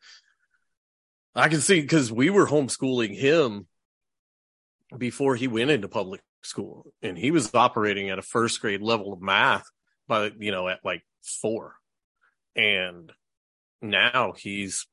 i 1.33 1.47
can 1.47 1.61
see 1.61 1.81
because 1.81 2.11
we 2.11 2.29
were 2.29 2.45
homeschooling 2.45 3.15
him 3.15 3.67
before 4.97 5.35
he 5.35 5.47
went 5.47 5.71
into 5.71 5.87
public 5.87 6.21
school 6.43 6.85
and 7.01 7.17
he 7.17 7.31
was 7.31 7.53
operating 7.53 8.09
at 8.09 8.19
a 8.19 8.23
first 8.23 8.61
grade 8.61 8.81
level 8.81 9.13
of 9.13 9.21
math 9.21 9.65
by 10.07 10.31
you 10.39 10.51
know 10.51 10.67
at 10.67 10.79
like 10.83 11.03
four. 11.23 11.75
And 12.55 13.11
now 13.81 14.33
he's 14.37 14.87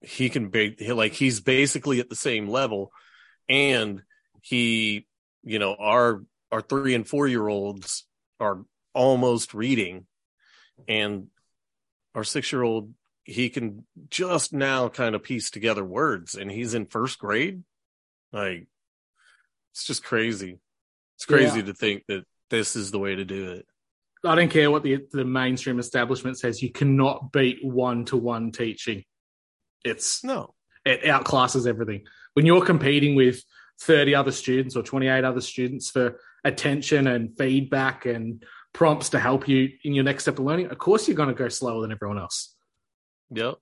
he 0.00 0.28
can 0.28 0.48
be 0.48 0.76
like 0.92 1.12
he's 1.12 1.40
basically 1.40 2.00
at 2.00 2.08
the 2.08 2.16
same 2.16 2.48
level. 2.48 2.92
And 3.48 4.02
he 4.42 5.06
you 5.42 5.58
know 5.58 5.74
our 5.78 6.22
our 6.52 6.60
three 6.60 6.94
and 6.94 7.06
four 7.06 7.26
year 7.26 7.46
olds 7.46 8.04
are 8.38 8.62
almost 8.94 9.54
reading. 9.54 10.06
And 10.86 11.28
our 12.14 12.24
six 12.24 12.52
year 12.52 12.62
old 12.62 12.92
he 13.24 13.48
can 13.48 13.84
just 14.08 14.52
now 14.52 14.88
kind 14.88 15.16
of 15.16 15.22
piece 15.22 15.50
together 15.50 15.84
words. 15.84 16.36
And 16.36 16.50
he's 16.50 16.74
in 16.74 16.86
first 16.86 17.18
grade. 17.18 17.64
Like 18.32 18.68
it's 19.76 19.84
just 19.84 20.02
crazy. 20.02 20.58
It's 21.16 21.26
crazy 21.26 21.58
yeah. 21.58 21.66
to 21.66 21.74
think 21.74 22.04
that 22.08 22.24
this 22.48 22.76
is 22.76 22.90
the 22.90 22.98
way 22.98 23.14
to 23.14 23.26
do 23.26 23.50
it. 23.50 23.66
I 24.24 24.34
don't 24.34 24.48
care 24.48 24.70
what 24.70 24.82
the 24.82 25.04
the 25.12 25.24
mainstream 25.24 25.78
establishment 25.78 26.38
says. 26.38 26.62
You 26.62 26.72
cannot 26.72 27.30
beat 27.30 27.58
one 27.62 28.06
to 28.06 28.16
one 28.16 28.52
teaching. 28.52 29.04
It's 29.84 30.24
no, 30.24 30.54
it 30.86 31.02
outclasses 31.02 31.66
everything. 31.66 32.06
When 32.32 32.46
you're 32.46 32.64
competing 32.64 33.16
with 33.16 33.42
thirty 33.78 34.14
other 34.14 34.32
students 34.32 34.76
or 34.76 34.82
twenty 34.82 35.08
eight 35.08 35.24
other 35.24 35.42
students 35.42 35.90
for 35.90 36.20
attention 36.42 37.06
and 37.06 37.36
feedback 37.36 38.06
and 38.06 38.42
prompts 38.72 39.10
to 39.10 39.18
help 39.18 39.46
you 39.46 39.68
in 39.84 39.92
your 39.92 40.04
next 40.04 40.24
step 40.24 40.38
of 40.38 40.46
learning, 40.46 40.70
of 40.70 40.78
course 40.78 41.06
you're 41.06 41.18
going 41.18 41.28
to 41.28 41.34
go 41.34 41.50
slower 41.50 41.82
than 41.82 41.92
everyone 41.92 42.18
else. 42.18 42.56
Yep. 43.30 43.56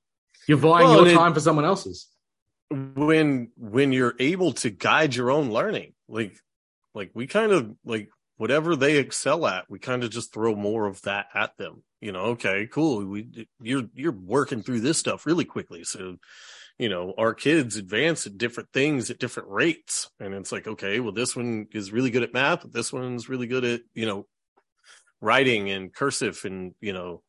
You're 0.46 0.58
vying 0.58 0.86
well, 0.86 1.06
your 1.06 1.16
time 1.16 1.32
it, 1.32 1.34
for 1.34 1.40
someone 1.40 1.64
else's. 1.64 2.06
When 2.70 3.52
when 3.56 3.92
you're 3.92 4.14
able 4.18 4.52
to 4.54 4.70
guide 4.70 5.14
your 5.14 5.30
own 5.30 5.50
learning, 5.50 5.92
like, 6.08 6.36
like 6.94 7.10
we 7.14 7.26
kind 7.26 7.52
of 7.52 7.74
like 7.84 8.08
whatever 8.36 8.74
they 8.74 8.98
excel 8.98 9.46
at, 9.46 9.70
we 9.70 9.78
kind 9.78 10.02
of 10.02 10.10
just 10.10 10.32
throw 10.32 10.54
more 10.54 10.86
of 10.86 11.02
that 11.02 11.26
at 11.34 11.56
them. 11.56 11.82
You 12.00 12.12
know, 12.12 12.24
okay, 12.32 12.68
cool. 12.70 13.06
We 13.06 13.48
you're 13.60 13.84
you're 13.94 14.12
working 14.12 14.62
through 14.62 14.80
this 14.80 14.98
stuff 14.98 15.26
really 15.26 15.44
quickly, 15.44 15.84
so 15.84 16.16
you 16.78 16.88
know 16.88 17.14
our 17.16 17.34
kids 17.34 17.76
advance 17.76 18.26
at 18.26 18.38
different 18.38 18.70
things 18.72 19.10
at 19.10 19.18
different 19.18 19.48
rates, 19.50 20.10
and 20.20 20.34
it's 20.34 20.52
like, 20.52 20.66
okay, 20.66 21.00
well, 21.00 21.12
this 21.12 21.34
one 21.36 21.66
is 21.72 21.92
really 21.92 22.10
good 22.10 22.22
at 22.22 22.34
math, 22.34 22.70
this 22.70 22.92
one's 22.92 23.28
really 23.28 23.46
good 23.46 23.64
at 23.64 23.80
you 23.94 24.06
know 24.06 24.26
writing 25.20 25.70
and 25.70 25.94
cursive 25.94 26.40
and 26.44 26.74
you 26.80 26.92
know 26.92 27.22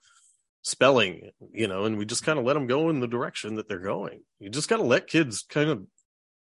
spelling, 0.65 1.29
you 1.53 1.67
know, 1.67 1.85
and 1.85 1.95
we 1.95 2.05
just 2.05 2.23
kind 2.23 2.39
of 2.39 2.45
let 2.45 2.53
them 2.55 2.65
go 2.65 2.89
in 2.89 2.99
the 2.99 3.07
direction 3.07 3.55
that 3.55 3.69
they're 3.69 3.77
going. 3.79 4.21
You 4.39 4.49
just 4.49 4.67
got 4.67 4.77
to 4.77 4.83
let 4.83 5.05
kids 5.05 5.45
kind 5.47 5.69
of 5.69 5.85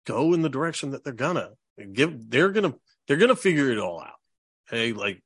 go 0.06 0.32
in 0.32 0.42
the 0.42 0.48
direction 0.48 0.92
that 0.92 1.02
they're 1.02 1.12
gonna. 1.12 1.50
Give 1.92 2.30
they're 2.30 2.50
gonna 2.50 2.74
they're 3.08 3.16
gonna 3.16 3.34
figure 3.34 3.72
it 3.72 3.78
all 3.78 4.00
out. 4.00 4.14
Hey 4.68 4.92
like 4.92 5.20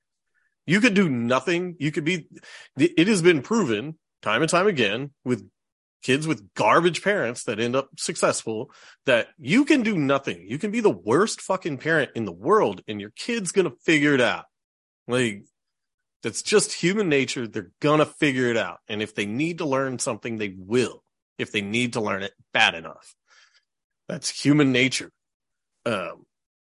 you 0.66 0.80
could 0.80 0.95
do 0.95 1.09
nothing. 1.09 1.76
You 1.78 1.93
could 1.93 2.05
be 2.05 2.26
it 2.78 3.07
has 3.07 3.20
been 3.20 3.43
proven 3.43 3.99
time 4.22 4.41
and 4.41 4.51
time 4.51 4.66
again 4.66 5.11
with 5.24 5.47
kids 6.03 6.26
with 6.26 6.55
garbage 6.55 7.03
parents 7.03 7.45
that 7.45 7.61
end 7.61 7.76
up 7.76 7.91
successful 7.99 8.70
that 9.05 9.28
you 9.39 9.66
can 9.66 9.82
do 9.82 9.99
nothing. 9.99 10.47
You 10.49 10.57
can 10.57 10.70
be 10.70 10.80
the 10.80 10.89
worst 10.89 11.43
fucking 11.43 11.76
parent 11.78 12.12
in 12.14 12.24
the 12.24 12.32
world 12.32 12.80
and 12.89 12.99
your 12.99 13.11
kid's 13.11 13.53
gonna 13.53 13.72
figure 13.82 14.14
it 14.14 14.22
out. 14.22 14.47
Like 15.07 15.45
that's 16.23 16.43
just 16.43 16.73
human 16.73 17.09
nature 17.09 17.47
they're 17.47 17.71
gonna 17.81 18.07
figure 18.07 18.51
it 18.51 18.57
out 18.57 18.79
and 18.89 19.03
if 19.03 19.14
they 19.14 19.27
need 19.27 19.59
to 19.59 19.64
learn 19.64 19.99
something 19.99 20.37
they 20.37 20.55
will 20.57 21.03
if 21.39 21.53
they 21.53 21.61
need 21.61 21.93
to 21.93 22.01
learn 22.01 22.23
it 22.23 22.33
bad 22.53 22.75
enough 22.75 23.14
that's 24.09 24.29
human 24.29 24.73
nature 24.73 25.11
um, 25.87 26.25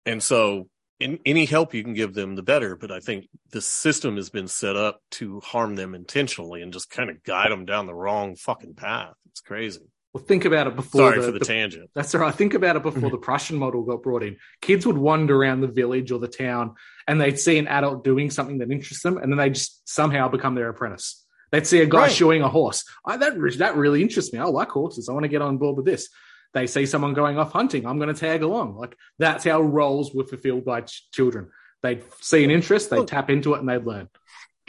and 0.06 0.22
so 0.22 0.68
in, 1.00 1.20
any 1.26 1.46
help 1.46 1.74
you 1.74 1.84
can 1.84 1.94
give 1.94 2.14
them, 2.14 2.36
the 2.36 2.44
better. 2.44 2.76
But 2.76 2.92
I 2.92 3.00
think 3.00 3.28
the 3.52 3.62
system 3.62 4.16
has 4.16 4.30
been 4.30 4.48
set 4.48 4.76
up 4.76 5.02
to 5.12 5.40
harm 5.42 5.76
them 5.76 5.94
intentionally 5.94 6.62
and 6.62 6.74
just 6.74 6.90
kind 6.90 7.10
of 7.10 7.24
guide 7.24 7.52
them 7.52 7.66
down 7.66 7.86
the 7.86 7.94
wrong 7.94 8.36
fucking 8.36 8.76
path. 8.76 9.14
It's 9.30 9.42
crazy. 9.42 9.82
Well, 10.14 10.24
think 10.24 10.46
about 10.46 10.68
it 10.68 10.76
before. 10.76 11.02
Sorry 11.02 11.20
the, 11.20 11.26
for 11.26 11.32
the, 11.32 11.40
the, 11.40 11.46
tangent. 11.46 11.90
That's 11.96 12.14
all 12.14 12.22
right. 12.22 12.34
Think 12.34 12.54
about 12.54 12.76
it 12.76 12.84
before 12.84 13.02
mm-hmm. 13.02 13.12
the 13.12 13.18
Prussian 13.18 13.58
model 13.58 13.82
got 13.84 14.04
brought 14.04 14.22
in. 14.22 14.38
Kids 14.62 14.86
would 14.86 14.98
wander 14.98 15.36
around 15.36 15.62
the 15.62 15.68
village 15.68 16.12
or 16.12 16.20
the 16.20 16.28
town 16.28 16.76
and 17.08 17.20
they'd 17.20 17.40
see 17.40 17.58
an 17.58 17.68
adult 17.68 18.04
doing 18.04 18.30
something 18.30 18.60
that 18.60 18.72
interests 18.72 19.04
them 19.04 19.18
and 19.18 19.32
then 19.32 19.38
they 19.38 19.50
just 19.50 19.88
somehow 19.90 20.28
become 20.28 20.54
their 20.54 20.70
apprentice. 20.70 21.26
They'd 21.52 21.66
see 21.66 21.80
a 21.80 21.88
guy 21.88 22.04
right. 22.04 22.12
shoeing 22.12 22.44
a 22.44 22.50
horse. 22.50 22.84
I, 23.06 23.18
that, 23.18 23.34
that 23.58 23.76
really 23.76 24.02
interests 24.02 24.32
me. 24.34 24.40
I 24.40 24.46
like 24.46 24.70
horses. 24.70 25.10
I 25.10 25.14
want 25.14 25.24
to 25.24 25.30
get 25.30 25.42
on 25.42 25.58
board 25.58 25.78
with 25.78 25.86
this 25.86 26.10
they 26.54 26.68
see 26.68 26.86
someone 26.86 27.14
going 27.14 27.38
off 27.38 27.52
hunting, 27.52 27.86
I'm 27.86 27.98
going 27.98 28.14
to 28.14 28.20
tag 28.20 28.44
along. 28.44 28.78
Like 28.78 28.96
that's 29.20 29.44
how 29.44 29.62
roles 29.62 30.14
were 30.14 30.26
fulfilled 30.26 30.66
by 30.66 30.82
ch- 30.82 31.08
children. 31.12 31.50
They'd 31.82 32.04
see 32.22 32.44
an 32.44 32.52
interest, 32.52 32.90
they'd 32.90 33.08
tap 33.08 33.30
into 33.30 33.56
it, 33.56 33.60
and 33.60 33.68
they'd 33.68 33.84
learn. 33.84 34.08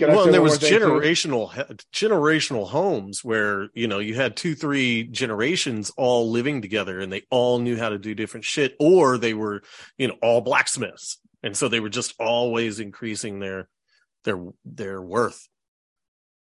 Well, 0.00 0.24
and 0.24 0.34
there 0.34 0.42
was 0.42 0.58
generational 0.58 1.50
generational 1.92 2.68
homes 2.68 3.22
where 3.22 3.68
you 3.74 3.86
know 3.86 3.98
you 3.98 4.14
had 4.14 4.36
two, 4.36 4.54
three 4.54 5.04
generations 5.04 5.90
all 5.96 6.30
living 6.30 6.62
together, 6.62 7.00
and 7.00 7.12
they 7.12 7.22
all 7.30 7.58
knew 7.58 7.76
how 7.76 7.90
to 7.90 7.98
do 7.98 8.14
different 8.14 8.44
shit, 8.44 8.74
or 8.80 9.18
they 9.18 9.34
were 9.34 9.62
you 9.96 10.08
know 10.08 10.16
all 10.22 10.40
blacksmiths, 10.40 11.18
and 11.42 11.56
so 11.56 11.68
they 11.68 11.80
were 11.80 11.88
just 11.88 12.14
always 12.18 12.80
increasing 12.80 13.38
their 13.38 13.68
their 14.24 14.42
their 14.64 15.00
worth. 15.00 15.48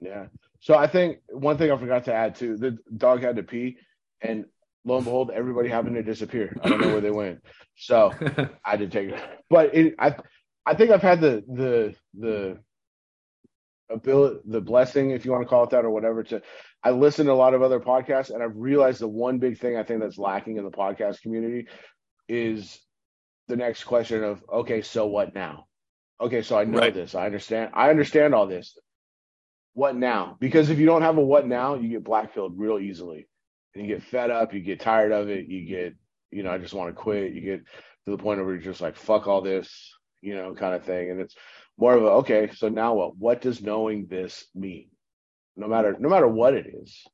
Yeah. 0.01 0.27
So 0.61 0.75
I 0.75 0.87
think 0.87 1.19
one 1.29 1.59
thing 1.59 1.71
I 1.71 1.77
forgot 1.77 2.05
to 2.05 2.15
add 2.15 2.37
too, 2.37 2.57
the 2.57 2.79
dog 2.97 3.23
had 3.23 3.37
to 3.37 3.43
pee, 3.43 3.79
and 4.21 4.45
lo 4.85 4.97
and 4.97 5.05
behold, 5.05 5.31
everybody 5.31 5.69
happened 5.69 5.97
to 5.97 6.03
disappear. 6.03 6.57
I 6.63 6.69
don't 6.69 6.81
know 6.81 6.89
where 6.89 7.01
they 7.01 7.11
went. 7.11 7.45
So 7.77 8.13
I 8.65 8.77
did 8.77 8.93
take 8.93 9.11
it. 9.11 9.21
But 9.51 9.75
it, 9.75 9.95
I 9.99 10.15
I 10.65 10.75
think 10.75 10.91
I've 10.91 11.03
had 11.03 11.21
the 11.21 11.43
the 11.49 11.95
the 12.19 12.59
ability, 13.91 14.41
the 14.47 14.61
blessing, 14.61 15.11
if 15.11 15.25
you 15.25 15.33
want 15.33 15.43
to 15.43 15.49
call 15.49 15.65
it 15.65 15.71
that 15.71 15.85
or 15.85 15.91
whatever. 15.91 16.23
To 16.25 16.43
I 16.83 16.91
listen 16.91 17.27
to 17.27 17.33
a 17.33 17.35
lot 17.35 17.55
of 17.55 17.63
other 17.63 17.81
podcasts, 17.81 18.31
and 18.31 18.43
I've 18.43 18.57
realized 18.57 19.01
the 19.01 19.09
one 19.09 19.39
big 19.39 19.59
thing 19.59 19.77
I 19.77 19.83
think 19.85 20.01
that's 20.01 20.19
lacking 20.19 20.57
in 20.57 20.65
the 20.65 20.71
podcast 20.71 21.23
community 21.23 21.69
is 22.29 22.81
the 23.49 23.57
next 23.57 23.85
question 23.85 24.25
of 24.25 24.43
okay, 24.51 24.83
so 24.83 25.07
what 25.07 25.35
now? 25.35 25.67
Okay, 26.21 26.43
so 26.43 26.59
I 26.59 26.65
know 26.65 26.79
Right. 26.79 26.95
this, 26.95 27.15
I 27.15 27.27
understand, 27.27 27.71
I 27.75 27.91
understand 27.91 28.35
all 28.35 28.47
this. 28.47 28.79
What 29.75 29.97
now? 29.97 30.37
Because 30.41 30.71
if 30.71 30.79
you 30.79 30.87
don't 30.87 31.03
have 31.03 31.19
a 31.19 31.21
what 31.21 31.47
now, 31.47 31.75
you 31.75 31.89
get 31.89 32.05
blackpilled 32.05 32.55
real 32.57 32.79
easily, 32.79 33.27
and 33.75 33.85
you 33.85 33.95
get 33.95 34.05
fed 34.05 34.31
up, 34.31 34.55
you 34.55 34.61
get 34.61 34.81
tired 34.81 35.13
of 35.13 35.29
it, 35.29 35.47
you 35.49 35.67
get, 35.67 35.95
you 36.31 36.43
know, 36.45 36.53
I 36.53 36.59
just 36.59 36.75
want 36.75 36.95
to 36.95 37.01
quit. 37.01 37.33
You 37.33 37.41
get 37.41 37.65
to 38.05 38.11
the 38.13 38.19
point 38.19 38.39
where 38.41 38.55
you're 38.55 38.63
just 38.63 38.81
like, 38.81 38.97
fuck 38.97 39.27
all 39.27 39.41
this, 39.43 39.93
you 40.21 40.35
know, 40.37 40.55
kind 40.55 40.75
of 40.75 40.85
thing, 40.85 41.11
and 41.11 41.21
it's 41.21 41.35
more 41.79 41.95
of 41.95 42.03
a 42.03 42.07
okay 42.07 42.51
so 42.55 42.69
now 42.69 42.95
what 42.95 43.17
what 43.17 43.41
does 43.41 43.63
knowing 43.63 44.07
this 44.07 44.47
mean 44.55 44.89
no 45.57 45.67
matter 45.69 45.97
no 45.99 46.09
matter 46.09 46.29
what 46.29 46.55
it 46.55 46.67
is 46.67 47.05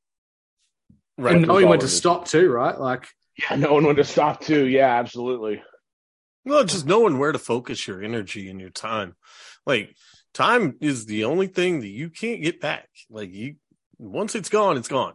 Right. 1.17 1.35
and 1.35 1.45
knowing 1.47 1.67
when 1.67 1.79
to 1.79 1.87
stop 1.87 2.25
too, 2.27 2.49
right? 2.49 2.79
Like, 2.79 3.07
yeah 3.37 3.55
knowing 3.55 3.85
when 3.85 3.95
to 3.97 4.03
stop 4.03 4.41
too 4.41 4.65
yeah 4.65 4.97
absolutely 4.99 5.61
Well, 6.45 6.63
just 6.63 6.85
knowing 6.87 7.19
where 7.19 7.31
to 7.31 7.37
focus 7.39 7.87
your 7.87 8.01
energy 8.01 8.49
and 8.49 8.59
your 8.59 8.71
time. 8.71 9.15
Like 9.65 9.95
time 10.33 10.77
is 10.81 11.05
the 11.05 11.25
only 11.25 11.47
thing 11.47 11.81
that 11.81 11.87
you 11.89 12.09
can't 12.09 12.41
get 12.41 12.59
back. 12.59 12.87
Like 13.09 13.31
you 13.31 13.55
once 13.99 14.33
it's 14.33 14.49
gone, 14.49 14.77
it's 14.77 14.87
gone. 14.87 15.13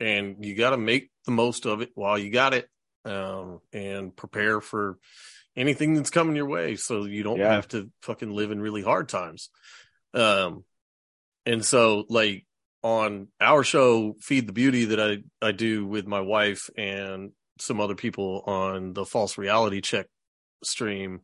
And 0.00 0.44
you 0.44 0.56
got 0.56 0.70
to 0.70 0.76
make 0.76 1.10
the 1.26 1.30
most 1.32 1.66
of 1.66 1.82
it 1.82 1.90
while 1.94 2.18
you 2.18 2.30
got 2.32 2.54
it. 2.54 2.68
Um 3.04 3.60
and 3.72 4.16
prepare 4.16 4.60
for 4.60 4.98
anything 5.56 5.94
that's 5.94 6.10
coming 6.10 6.36
your 6.36 6.46
way 6.46 6.76
so 6.76 7.04
you 7.04 7.22
don't 7.22 7.38
Yeah. 7.38 7.52
have 7.52 7.68
to 7.68 7.90
fucking 8.02 8.30
live 8.32 8.50
in 8.50 8.60
really 8.60 8.82
hard 8.82 9.08
times. 9.08 9.50
Um 10.14 10.64
and 11.46 11.64
so 11.64 12.04
like 12.08 12.46
on 12.82 13.28
our 13.40 13.62
show 13.64 14.14
Feed 14.20 14.46
the 14.46 14.52
Beauty 14.52 14.86
that 14.86 15.00
I 15.00 15.18
I 15.46 15.52
do 15.52 15.86
with 15.86 16.06
my 16.06 16.20
wife 16.20 16.70
and 16.76 17.32
some 17.58 17.80
other 17.80 17.94
people 17.94 18.42
on 18.46 18.92
the 18.94 19.04
false 19.04 19.36
reality 19.38 19.80
check 19.80 20.06
stream 20.62 21.20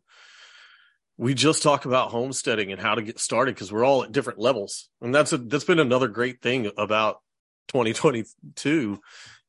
we 1.18 1.32
just 1.32 1.62
talk 1.62 1.86
about 1.86 2.10
homesteading 2.10 2.72
and 2.72 2.80
how 2.80 2.94
to 2.94 3.00
get 3.00 3.18
started 3.18 3.54
because 3.54 3.72
we're 3.72 3.84
all 3.86 4.02
at 4.04 4.12
different 4.12 4.38
levels 4.38 4.90
and 5.00 5.14
that's 5.14 5.32
a 5.32 5.38
that's 5.38 5.64
been 5.64 5.78
another 5.78 6.08
great 6.08 6.42
thing 6.42 6.70
about 6.76 7.22
2022 7.68 9.00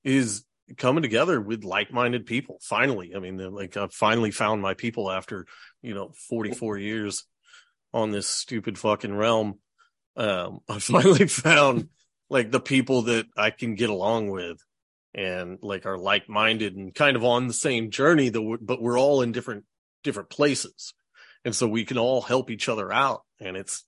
is 0.03 0.45
coming 0.75 1.01
together 1.01 1.39
with 1.39 1.63
like-minded 1.63 2.25
people 2.25 2.59
finally. 2.61 3.13
I 3.15 3.19
mean 3.19 3.37
like 3.37 3.77
i've 3.77 3.93
finally 3.93 4.31
found 4.31 4.61
my 4.61 4.73
people 4.73 5.11
after 5.11 5.45
you 5.81 5.93
know 5.93 6.11
44 6.29 6.77
years 6.77 7.23
on 7.93 8.11
this 8.11 8.27
stupid 8.27 8.77
fucking 8.77 9.15
realm. 9.15 9.59
Um 10.15 10.59
i 10.69 10.79
finally 10.79 11.27
found 11.27 11.89
like 12.29 12.51
the 12.51 12.59
people 12.59 13.03
that 13.03 13.25
i 13.37 13.49
can 13.49 13.75
get 13.75 13.89
along 13.89 14.29
with 14.29 14.57
and 15.13 15.57
like 15.61 15.85
are 15.85 15.97
like-minded 15.97 16.75
and 16.75 16.93
kind 16.93 17.15
of 17.15 17.23
on 17.23 17.47
the 17.47 17.53
same 17.53 17.89
journey 17.89 18.29
we're- 18.29 18.59
but 18.61 18.81
we're 18.81 18.99
all 18.99 19.21
in 19.21 19.31
different 19.31 19.63
different 20.03 20.29
places. 20.29 20.93
And 21.45 21.55
so 21.55 21.67
we 21.67 21.85
can 21.85 21.97
all 21.97 22.21
help 22.21 22.49
each 22.49 22.69
other 22.69 22.91
out. 22.91 23.21
And 23.39 23.55
it's 23.55 23.83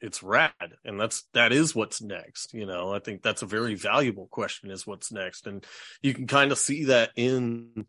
it's 0.00 0.22
rad 0.22 0.52
and 0.84 1.00
that's 1.00 1.24
that 1.32 1.52
is 1.52 1.74
what's 1.74 2.02
next 2.02 2.52
you 2.54 2.66
know? 2.66 2.92
I 2.92 2.98
think 2.98 3.22
that's 3.22 3.42
a 3.42 3.46
very 3.46 3.74
valuable 3.74 4.26
question 4.26 4.70
is 4.70 4.86
what's 4.86 5.12
next 5.12 5.46
and 5.46 5.64
you 6.02 6.14
can 6.14 6.26
kind 6.26 6.52
of 6.52 6.58
see 6.58 6.84
that 6.84 7.10
in 7.16 7.86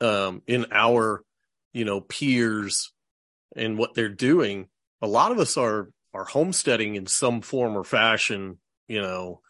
um 0.00 0.42
in 0.46 0.66
our 0.72 1.22
you 1.72 1.84
know 1.84 2.00
peers 2.00 2.92
and 3.56 3.78
what 3.78 3.94
they're 3.94 4.08
doing. 4.08 4.68
A 5.02 5.06
lot 5.06 5.32
of 5.32 5.38
us 5.38 5.56
are 5.56 5.90
are 6.14 6.24
homesteading 6.24 6.94
in 6.96 7.06
some 7.06 7.40
form 7.42 7.76
or 7.76 7.84
fashion 7.84 8.58
you 8.86 9.02
know? 9.02 9.40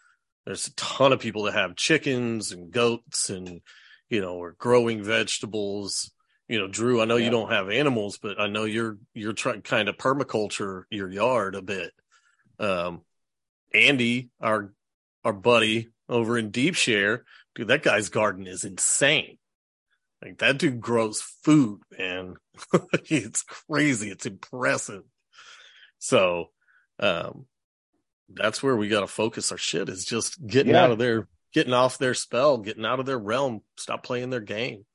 There's 0.45 0.67
a 0.67 0.75
ton 0.75 1.13
of 1.13 1.19
people 1.19 1.43
that 1.43 1.53
have 1.53 1.75
chickens 1.75 2.51
and 2.51 2.71
goats 2.71 3.29
and 3.29 3.61
you 4.09 4.21
know 4.21 4.41
are 4.41 4.55
growing 4.57 5.03
vegetables 5.03 6.11
you 6.49 6.59
know 6.59 6.67
drew 6.67 7.01
i 7.01 7.05
know 7.05 7.15
Yeah. 7.15 7.25
you 7.25 7.31
don't 7.31 7.51
have 7.51 7.69
animals 7.69 8.17
but 8.17 8.39
i 8.41 8.47
know 8.47 8.65
you're 8.65 8.97
you're 9.13 9.33
trying 9.33 9.61
kind 9.61 9.87
of 9.87 9.95
permaculture 9.97 10.83
your 10.89 11.09
yard 11.09 11.55
a 11.55 11.61
bit. 11.61 11.93
Um 12.59 13.01
andy 13.73 14.29
our 14.41 14.73
our 15.23 15.31
buddy 15.33 15.89
over 16.09 16.37
in 16.37 16.49
deep 16.51 16.75
share 16.75 17.23
dude 17.55 17.67
that 17.69 17.83
guy's 17.83 18.09
garden 18.09 18.47
is 18.47 18.63
insane. 18.65 19.37
Like 20.21 20.39
that 20.39 20.57
dude 20.57 20.81
grows 20.81 21.21
food 21.21 21.79
man. 21.97 22.35
It's 23.09 23.43
crazy. 23.43 24.09
It's 24.09 24.25
impressive. 24.25 25.03
So 25.99 26.49
um 26.99 27.45
that's 28.33 28.61
where 28.61 28.75
we 28.75 28.89
got 28.89 28.99
to 29.01 29.07
focus 29.07 29.51
our 29.51 29.57
shit 29.57 29.89
is 29.89 30.05
just 30.05 30.45
getting 30.45 30.73
Yeah. 30.73 30.83
out 30.83 30.91
of 30.91 30.97
their 30.99 31.27
getting 31.53 31.73
off 31.73 31.97
their 31.97 32.13
spell 32.13 32.57
getting 32.57 32.85
out 32.85 32.99
of 32.99 33.05
their 33.05 33.17
realm. 33.19 33.61
Stop 33.77 34.03
playing 34.03 34.29
their 34.31 34.41
game 34.41 34.85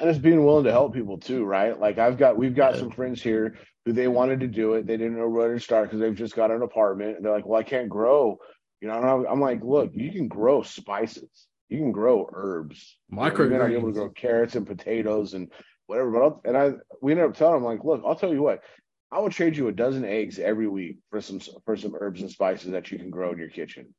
and 0.00 0.08
it's 0.08 0.18
being 0.18 0.44
willing 0.44 0.64
to 0.64 0.70
help 0.72 0.94
people 0.94 1.18
too 1.18 1.44
right? 1.44 1.78
Like 1.78 1.98
i've 1.98 2.18
got 2.18 2.36
we've 2.36 2.54
got 2.54 2.74
Yeah. 2.74 2.80
some 2.80 2.90
friends 2.90 3.22
here 3.22 3.56
who 3.84 3.92
they 3.92 4.08
wanted 4.08 4.40
to 4.40 4.46
do 4.48 4.74
it. 4.74 4.86
They 4.86 4.96
didn't 4.96 5.16
know 5.16 5.28
where 5.28 5.54
to 5.54 5.60
start 5.60 5.84
because 5.88 6.00
they've 6.00 6.14
just 6.14 6.36
got 6.36 6.50
an 6.50 6.62
apartment. 6.62 7.16
And 7.16 7.24
they're 7.24 7.32
like 7.32 7.46
well 7.46 7.60
i 7.60 7.64
can't 7.64 7.88
grow. 7.88 8.38
You 8.80 8.88
know 8.88 8.94
I'm- 8.94 9.40
like 9.40 9.62
look 9.62 9.90
you 9.94 10.10
can 10.12 10.28
grow 10.28 10.62
spices. 10.62 11.46
You 11.68 11.78
can 11.78 11.92
grow 11.92 12.28
herbs. 12.32 12.96
You 13.10 13.16
know, 13.18 13.22
you 13.44 13.50
may 13.50 13.58
not 13.58 13.68
be 13.68 13.74
able 13.76 13.88
to 13.88 13.94
grow 13.94 14.08
carrots 14.10 14.56
and 14.56 14.66
potatoes 14.66 15.34
and 15.34 15.50
whatever 15.86 16.10
but 16.10 16.22
I'll, 16.22 16.40
and 16.44 16.56
i 16.56 16.72
we 17.02 17.12
ended 17.12 17.26
up 17.26 17.36
telling 17.36 17.54
them 17.54 17.64
like 17.64 17.84
look 17.84 18.02
i'll 18.06 18.14
tell 18.16 18.32
you 18.32 18.42
what. 18.42 18.62
I 19.10 19.20
will 19.20 19.30
trade 19.30 19.56
you 19.56 19.68
a 19.68 19.72
dozen 19.72 20.04
eggs 20.04 20.38
every 20.38 20.68
week 20.68 20.98
for 21.10 21.22
some 21.22 21.40
for 21.64 21.76
some 21.78 21.94
herbs 21.98 22.20
and 22.20 22.30
spices 22.30 22.72
that 22.72 22.90
you 22.92 22.98
can 22.98 23.08
grow 23.08 23.32
in 23.32 23.38
your 23.38 23.48
kitchen. 23.48 23.94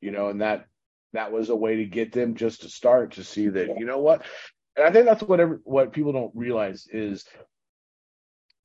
You 0.00 0.10
know 0.10 0.28
and 0.28 0.40
that 0.40 0.64
that 1.12 1.32
was 1.32 1.48
a 1.50 1.54
way 1.56 1.76
to 1.76 1.84
get 1.84 2.12
them 2.12 2.34
just 2.34 2.62
to 2.62 2.68
start 2.70 3.12
to 3.12 3.24
see 3.24 3.48
that 3.48 3.78
you 3.78 3.84
know 3.84 3.98
what 3.98 4.22
and 4.76 4.86
i 4.86 4.90
think 4.90 5.06
that's 5.06 5.22
what 5.22 5.40
every, 5.40 5.58
what 5.64 5.92
people 5.92 6.12
don't 6.12 6.32
realize 6.34 6.86
is 6.92 7.24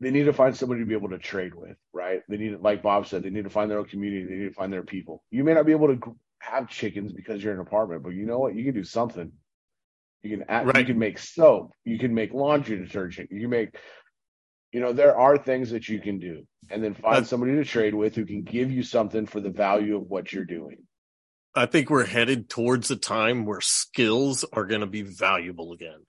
they 0.02 0.12
need 0.12 0.24
to 0.24 0.34
find 0.34 0.56
somebody 0.56 0.80
to 0.82 0.86
be 0.86 0.94
able 0.94 1.10
to 1.10 1.18
trade 1.18 1.54
with 1.54 1.76
right? 1.92 2.22
They 2.30 2.38
need 2.38 2.60
like 2.62 2.82
bob 2.82 3.08
said 3.08 3.24
they 3.24 3.30
need 3.30 3.44
to 3.44 3.50
find 3.50 3.70
their 3.70 3.80
own 3.80 3.86
community. 3.86 4.26
They 4.26 4.36
need 4.36 4.48
to 4.50 4.54
find 4.54 4.72
their 4.72 4.84
people. 4.84 5.24
You 5.30 5.44
may 5.44 5.54
not 5.54 5.66
be 5.66 5.74
able 5.74 5.88
to 5.88 6.16
have 6.40 6.70
chickens 6.70 7.12
because 7.12 7.44
you're 7.44 7.54
in 7.54 7.60
an 7.60 7.68
apartment 7.68 8.04
but 8.04 8.14
you 8.14 8.26
know 8.26 8.40
what? 8.40 8.56
You 8.56 8.64
can 8.64 8.74
do 8.74 8.84
something. 8.84 9.32
You 10.22 10.38
can 10.38 10.46
add, 10.50 10.68
you 10.78 10.86
can 10.86 11.00
make 11.00 11.20
soap. 11.20 11.74
You 11.84 12.00
can 12.00 12.14
make 12.14 12.34
laundry 12.34 12.78
detergent. 12.78 13.30
You 13.32 13.42
can 13.42 13.50
make 13.50 13.76
you 14.72 14.80
know 14.80 14.94
there 14.94 15.18
are 15.18 15.38
things 15.38 15.72
that 15.72 15.90
you 15.90 16.00
can 16.00 16.20
do. 16.20 16.48
And 16.70 16.84
then 16.84 16.94
find 16.94 17.24
Uh, 17.24 17.28
somebody 17.28 17.56
to 17.56 17.66
trade 17.66 17.94
with 17.94 18.16
who 18.16 18.26
can 18.26 18.44
give 18.44 18.72
you 18.72 18.84
something 18.84 19.26
for 19.26 19.42
the 19.42 19.50
value 19.50 19.98
of 19.98 20.04
what 20.10 20.32
you're 20.32 20.46
doing 20.46 20.78
i 21.56 21.66
think 21.66 21.90
we're 21.90 22.06
headed 22.06 22.50
towards 22.50 22.90
a 22.92 22.96
time 22.96 23.46
where 23.46 23.62
skills 23.62 24.46
are 24.54 24.66
going 24.66 24.82
to 24.82 24.88
be 24.88 25.02
valuable 25.02 25.74
again 25.74 26.00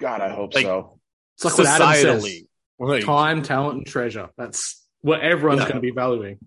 god 0.00 0.20
i 0.20 0.28
hope 0.28 0.54
Like, 0.54 0.64
so 0.64 0.98
It's 1.34 1.44
like 1.44 1.58
what 1.58 1.66
Adam 1.66 1.94
says. 2.20 2.42
like, 2.78 3.04
Time, 3.04 3.42
talent, 3.42 3.76
and 3.78 3.86
treasure. 3.86 4.28
That's 4.36 4.82
what 5.00 5.20
everyone's 5.20 5.60
Yeah. 5.60 5.68
going 5.68 5.76
to 5.76 5.80
be 5.80 5.90
valuing. 5.92 6.38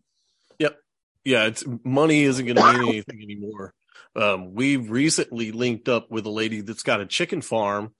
Yep. 0.59 0.77
Yeah, 1.25 1.45
it's 1.45 1.63
money 1.83 2.23
isn't 2.23 2.45
going 2.45 2.55
to 2.55 2.79
mean 2.79 2.89
anything 2.89 3.21
anymore. 3.21 3.73
Um, 4.15 4.53
we 4.53 4.77
recently 4.77 5.51
linked 5.51 5.87
up 5.89 6.09
with 6.11 6.25
a 6.27 6.29
lady 6.31 6.61
that's 6.61 6.83
got 6.83 7.01
a 7.01 7.05
chicken 7.07 7.41
farm, 7.41 7.93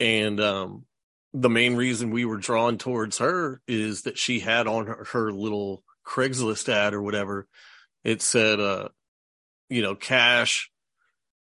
and 0.00 0.40
um, 0.40 0.84
the 1.32 1.50
main 1.50 1.76
reason 1.76 2.10
we 2.10 2.24
were 2.24 2.36
drawn 2.38 2.78
towards 2.78 3.18
her 3.18 3.60
is 3.68 4.02
that 4.02 4.16
she 4.18 4.40
had 4.40 4.66
on 4.66 4.86
her, 4.86 5.04
her 5.12 5.32
little 5.32 5.82
Craigslist 6.06 6.68
ad 6.70 6.94
or 6.94 7.02
whatever. 7.02 7.46
It 8.04 8.20
said, 8.22 8.60
uh, 8.60 8.88
you 9.68 9.82
know, 9.82 9.94
cash, 9.94 10.70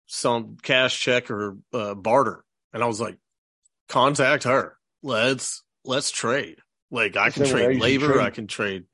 some 0.07 0.57
cash 0.62 0.99
check 1.01 1.31
or 1.31 1.57
uh, 1.73 1.95
barter, 1.95 2.45
and 2.73 2.83
I 2.83 2.87
was 2.87 3.01
like, 3.01 3.19
contact 3.89 4.45
her. 4.45 4.77
Let's 5.03 5.62
let's 5.85 6.11
trade. 6.11 6.59
Like 6.91 7.17
I 7.17 7.31
can 7.31 7.47
trade 7.47 7.81
labor, 7.81 8.15
trade- 8.15 8.25
I 8.27 8.31
can 8.31 8.47
trade. 8.47 8.85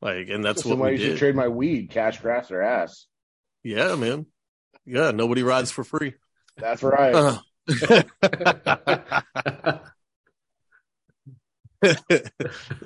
Like, 0.00 0.28
and 0.28 0.44
that's 0.44 0.62
That's 0.62 0.66
what 0.66 0.78
why 0.78 0.86
we 0.88 0.92
you 0.94 0.98
should 0.98 1.08
did. 1.10 1.18
trade 1.18 1.36
my 1.36 1.48
weed 1.48 1.90
cash 1.90 2.20
grass 2.20 2.50
or 2.50 2.60
ass 2.60 3.06
Yeah, 3.62 3.94
man. 3.94 4.26
Yeah, 4.84 5.12
nobody 5.12 5.44
rides 5.44 5.70
for 5.70 5.84
free. 5.84 6.14
that's 6.56 6.82
right 6.82 7.14
Uh. 7.14 7.38
that 11.80 12.30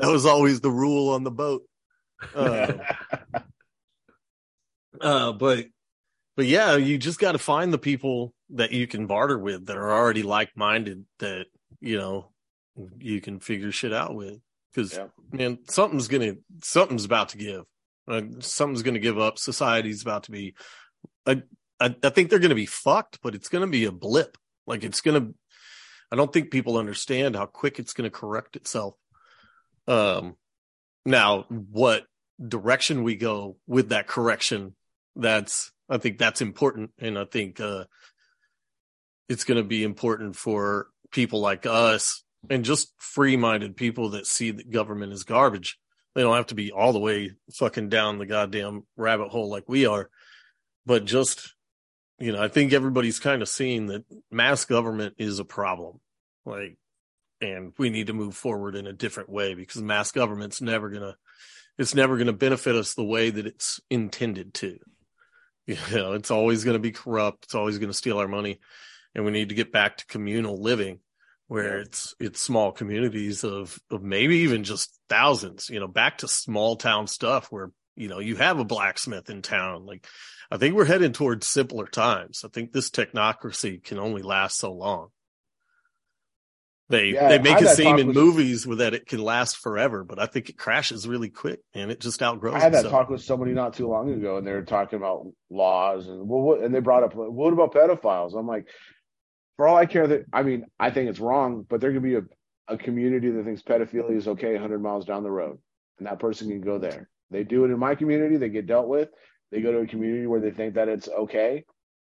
was 0.01 0.27
always 0.27 0.61
the 0.61 0.71
rule 0.71 1.11
on 1.15 1.25
the 1.25 1.31
boat. 1.31 1.63
Uh, 2.35 2.73
uh, 5.01 5.33
but 5.33 5.67
but 6.37 6.47
yeah, 6.47 6.77
you 6.77 6.99
just 6.99 7.19
got 7.19 7.33
to 7.33 7.39
find 7.39 7.73
the 7.73 7.79
people 7.79 8.35
that 8.51 8.73
you 8.73 8.87
can 8.87 9.07
barter 9.07 9.39
with 9.39 9.67
that 9.67 9.77
are 9.77 9.93
already 9.93 10.23
like 10.23 10.57
minded 10.57 11.05
that 11.19 11.47
you 11.81 11.97
know 11.99 12.31
you 12.99 13.21
can 13.21 13.41
figure 13.41 13.73
shit 13.73 13.93
out 13.93 14.15
with. 14.15 14.39
Because 14.75 14.95
Yeah. 14.95 15.07
man, 15.33 15.59
something's 15.69 16.09
gonna 16.09 16.35
something's 16.63 17.05
about 17.05 17.31
to 17.31 17.39
give. 17.39 17.65
Uh, 18.09 18.23
something's 18.41 18.83
gonna 18.83 18.99
give 18.99 19.19
up. 19.19 19.39
Society's 19.39 20.03
about 20.03 20.25
to 20.25 20.31
be. 20.31 20.55
I 21.27 21.43
I, 21.81 21.95
I 22.03 22.11
think 22.11 22.31
they're 22.31 22.39
gonna 22.39 22.55
be 22.55 22.67
fucked, 22.67 23.21
but 23.23 23.35
it's 23.35 23.49
gonna 23.49 23.67
be 23.67 23.85
a 23.85 23.93
blip. 23.93 24.37
Like 24.67 24.85
it's 24.85 25.01
gonna. 25.01 25.31
I 26.13 26.17
don't 26.17 26.33
think 26.33 26.51
people 26.53 26.77
understand 26.77 27.35
how 27.35 27.47
quick 27.47 27.79
it's 27.79 27.95
gonna 27.95 28.11
correct 28.11 28.55
itself. 28.57 28.95
Um, 29.89 30.37
now 31.05 31.45
what 31.49 32.05
direction 32.47 33.03
we 33.03 33.17
go 33.17 33.57
with 33.67 33.89
that 33.91 34.07
correction, 34.07 34.75
that's 35.17 35.73
I 35.89 35.99
think 35.99 36.19
that's 36.19 36.41
important, 36.41 36.91
and 36.99 37.19
I 37.19 37.25
think 37.25 37.61
uh, 37.61 37.85
it's 39.29 39.45
going 39.45 39.59
to 39.59 39.67
be 39.67 39.85
important 39.85 40.37
for 40.37 40.89
people 41.11 41.41
like 41.41 41.67
us 41.67 42.23
and 42.51 42.65
just 42.65 42.93
free-minded 42.99 43.77
people 43.77 44.11
that 44.11 44.27
see 44.27 44.51
that 44.51 44.71
government 44.71 45.13
is 45.13 45.25
garbage. 45.25 45.79
They 46.15 46.23
don't 46.23 46.37
have 46.37 46.47
to 46.47 46.55
be 46.55 46.73
all 46.73 46.93
the 46.93 46.99
way 46.99 47.33
fucking 47.55 47.89
down 47.89 48.19
the 48.19 48.27
goddamn 48.27 48.85
rabbit 48.97 49.29
hole 49.29 49.49
like 49.49 49.69
we 49.69 49.87
are, 49.87 50.11
but 50.85 51.05
just 51.05 51.55
you 52.19 52.33
know, 52.33 52.43
I 52.43 52.49
think 52.49 52.73
everybody's 52.73 53.19
kind 53.19 53.43
of 53.43 53.49
seeing 53.49 53.87
that 53.87 54.05
mass 54.31 54.65
government 54.65 55.15
is 55.19 55.39
a 55.39 55.45
problem. 55.45 56.01
Like, 56.45 56.79
and 57.41 57.73
we 57.77 57.91
need 57.91 58.07
to 58.07 58.15
move 58.15 58.35
forward 58.35 58.75
in 58.75 58.87
a 58.87 58.93
different 58.93 59.29
way 59.29 59.55
because 59.55 59.83
mass 59.83 60.13
government's 60.13 60.63
never 60.63 60.89
gonna, 60.89 61.17
it's 61.79 61.95
never 61.95 62.17
gonna 62.17 62.33
benefit 62.33 62.75
us 62.75 62.95
the 62.95 63.05
way 63.05 63.29
that 63.29 63.47
it's 63.47 63.81
intended 63.91 64.55
to. 64.55 64.79
You 65.91 65.97
know, 65.97 66.13
it's 66.13 66.31
always 66.31 66.63
gonna 66.63 66.79
be 66.79 66.93
corrupt. 66.93 67.45
It's 67.45 67.55
always 67.55 67.79
gonna 67.79 67.93
steal 67.93 68.19
our 68.19 68.29
money, 68.29 68.61
and 69.15 69.25
we 69.25 69.33
need 69.33 69.49
to 69.49 69.55
get 69.57 69.73
back 69.73 69.97
to 69.97 70.07
communal 70.07 70.63
living, 70.63 71.01
where 71.49 71.81
it's 71.81 72.15
it's 72.21 72.41
small 72.41 72.71
communities 72.71 73.43
of 73.43 73.79
of 73.91 74.03
maybe 74.03 74.39
even 74.39 74.63
just 74.63 74.97
thousands. 75.09 75.69
You 75.69 75.81
know, 75.81 75.89
back 75.89 76.19
to 76.19 76.29
small 76.29 76.77
town 76.77 77.09
stuff 77.09 77.51
where 77.51 77.73
you 77.97 78.07
know 78.09 78.21
you 78.21 78.37
have 78.37 78.61
a 78.61 78.65
blacksmith 78.65 79.29
in 79.29 79.43
town, 79.43 79.87
like 79.87 80.07
I 80.51 80.57
think 80.59 80.75
we're 80.75 80.85
heading 80.85 81.13
towards 81.13 81.47
simpler 81.47 81.87
times. 81.87 82.43
I 82.45 82.49
think 82.49 82.73
this 82.73 82.91
technocracy 82.91 83.83
can 83.83 83.99
only 83.99 84.23
last 84.23 84.59
so 84.59 84.73
long. 84.73 85.09
They 86.89 87.15
yeah, 87.15 87.29
they 87.29 87.39
make 87.41 87.61
it 87.61 87.69
seem 87.69 87.99
in 87.99 88.09
with, 88.09 88.17
movies 88.17 88.67
with 88.67 88.79
that 88.79 88.95
it 88.95 89.07
can 89.07 89.21
last 89.21 89.57
forever, 89.57 90.05
but 90.05 90.21
I 90.21 90.27
think 90.27 90.49
it 90.49 90.57
crashes 90.57 91.09
really 91.09 91.31
quick 91.31 91.61
and 91.75 91.91
it 91.91 92.01
just 92.01 92.23
outgrows. 92.23 92.55
I 92.55 92.61
had 92.61 92.75
that 92.75 92.89
talk 92.91 93.09
with 93.09 93.23
somebody 93.23 93.53
not 93.53 93.75
too 93.75 93.89
long 93.89 94.13
ago, 94.13 94.37
and 94.37 94.47
they 94.47 94.53
were 94.53 94.63
talking 94.63 94.97
about 94.97 95.27
laws 95.51 96.07
and 96.07 96.29
well, 96.29 96.43
what, 96.43 96.61
and 96.61 96.73
they 96.73 96.81
brought 96.81 97.03
up 97.03 97.15
what 97.15 97.53
about 97.53 97.75
pedophiles? 97.75 98.39
I'm 98.39 98.47
like, 98.47 98.69
for 99.57 99.67
all 99.67 99.77
I 99.77 99.87
care, 99.87 100.07
that 100.07 100.27
I 100.33 100.43
mean, 100.45 100.67
I 100.79 100.91
think 100.91 101.11
it's 101.11 101.21
wrong, 101.21 101.67
but 101.69 101.81
there 101.81 101.93
could 101.93 102.05
be 102.05 102.17
a, 102.17 102.23
a 102.69 102.77
community 102.77 103.31
that 103.31 103.45
thinks 103.45 103.63
pedophilia 103.63 104.17
is 104.17 104.29
okay 104.29 104.53
100 104.53 104.81
miles 104.81 105.05
down 105.05 105.25
the 105.25 105.31
road, 105.31 105.59
and 105.99 106.07
that 106.07 106.21
person 106.21 106.49
can 106.49 106.61
go 106.61 106.79
there. 106.79 107.09
They 107.31 107.43
do 107.43 107.65
it 107.65 107.73
in 107.73 107.79
my 107.81 107.97
community, 107.97 108.37
they 108.37 108.49
get 108.49 108.67
dealt 108.67 108.87
with 108.87 109.09
they 109.51 109.61
go 109.61 109.73
to 109.73 109.79
a 109.79 109.87
community 109.87 110.27
where 110.27 110.41
they 110.41 110.51
think 110.51 110.75
that 110.75 110.89
it's 110.89 111.09
okay 111.09 111.65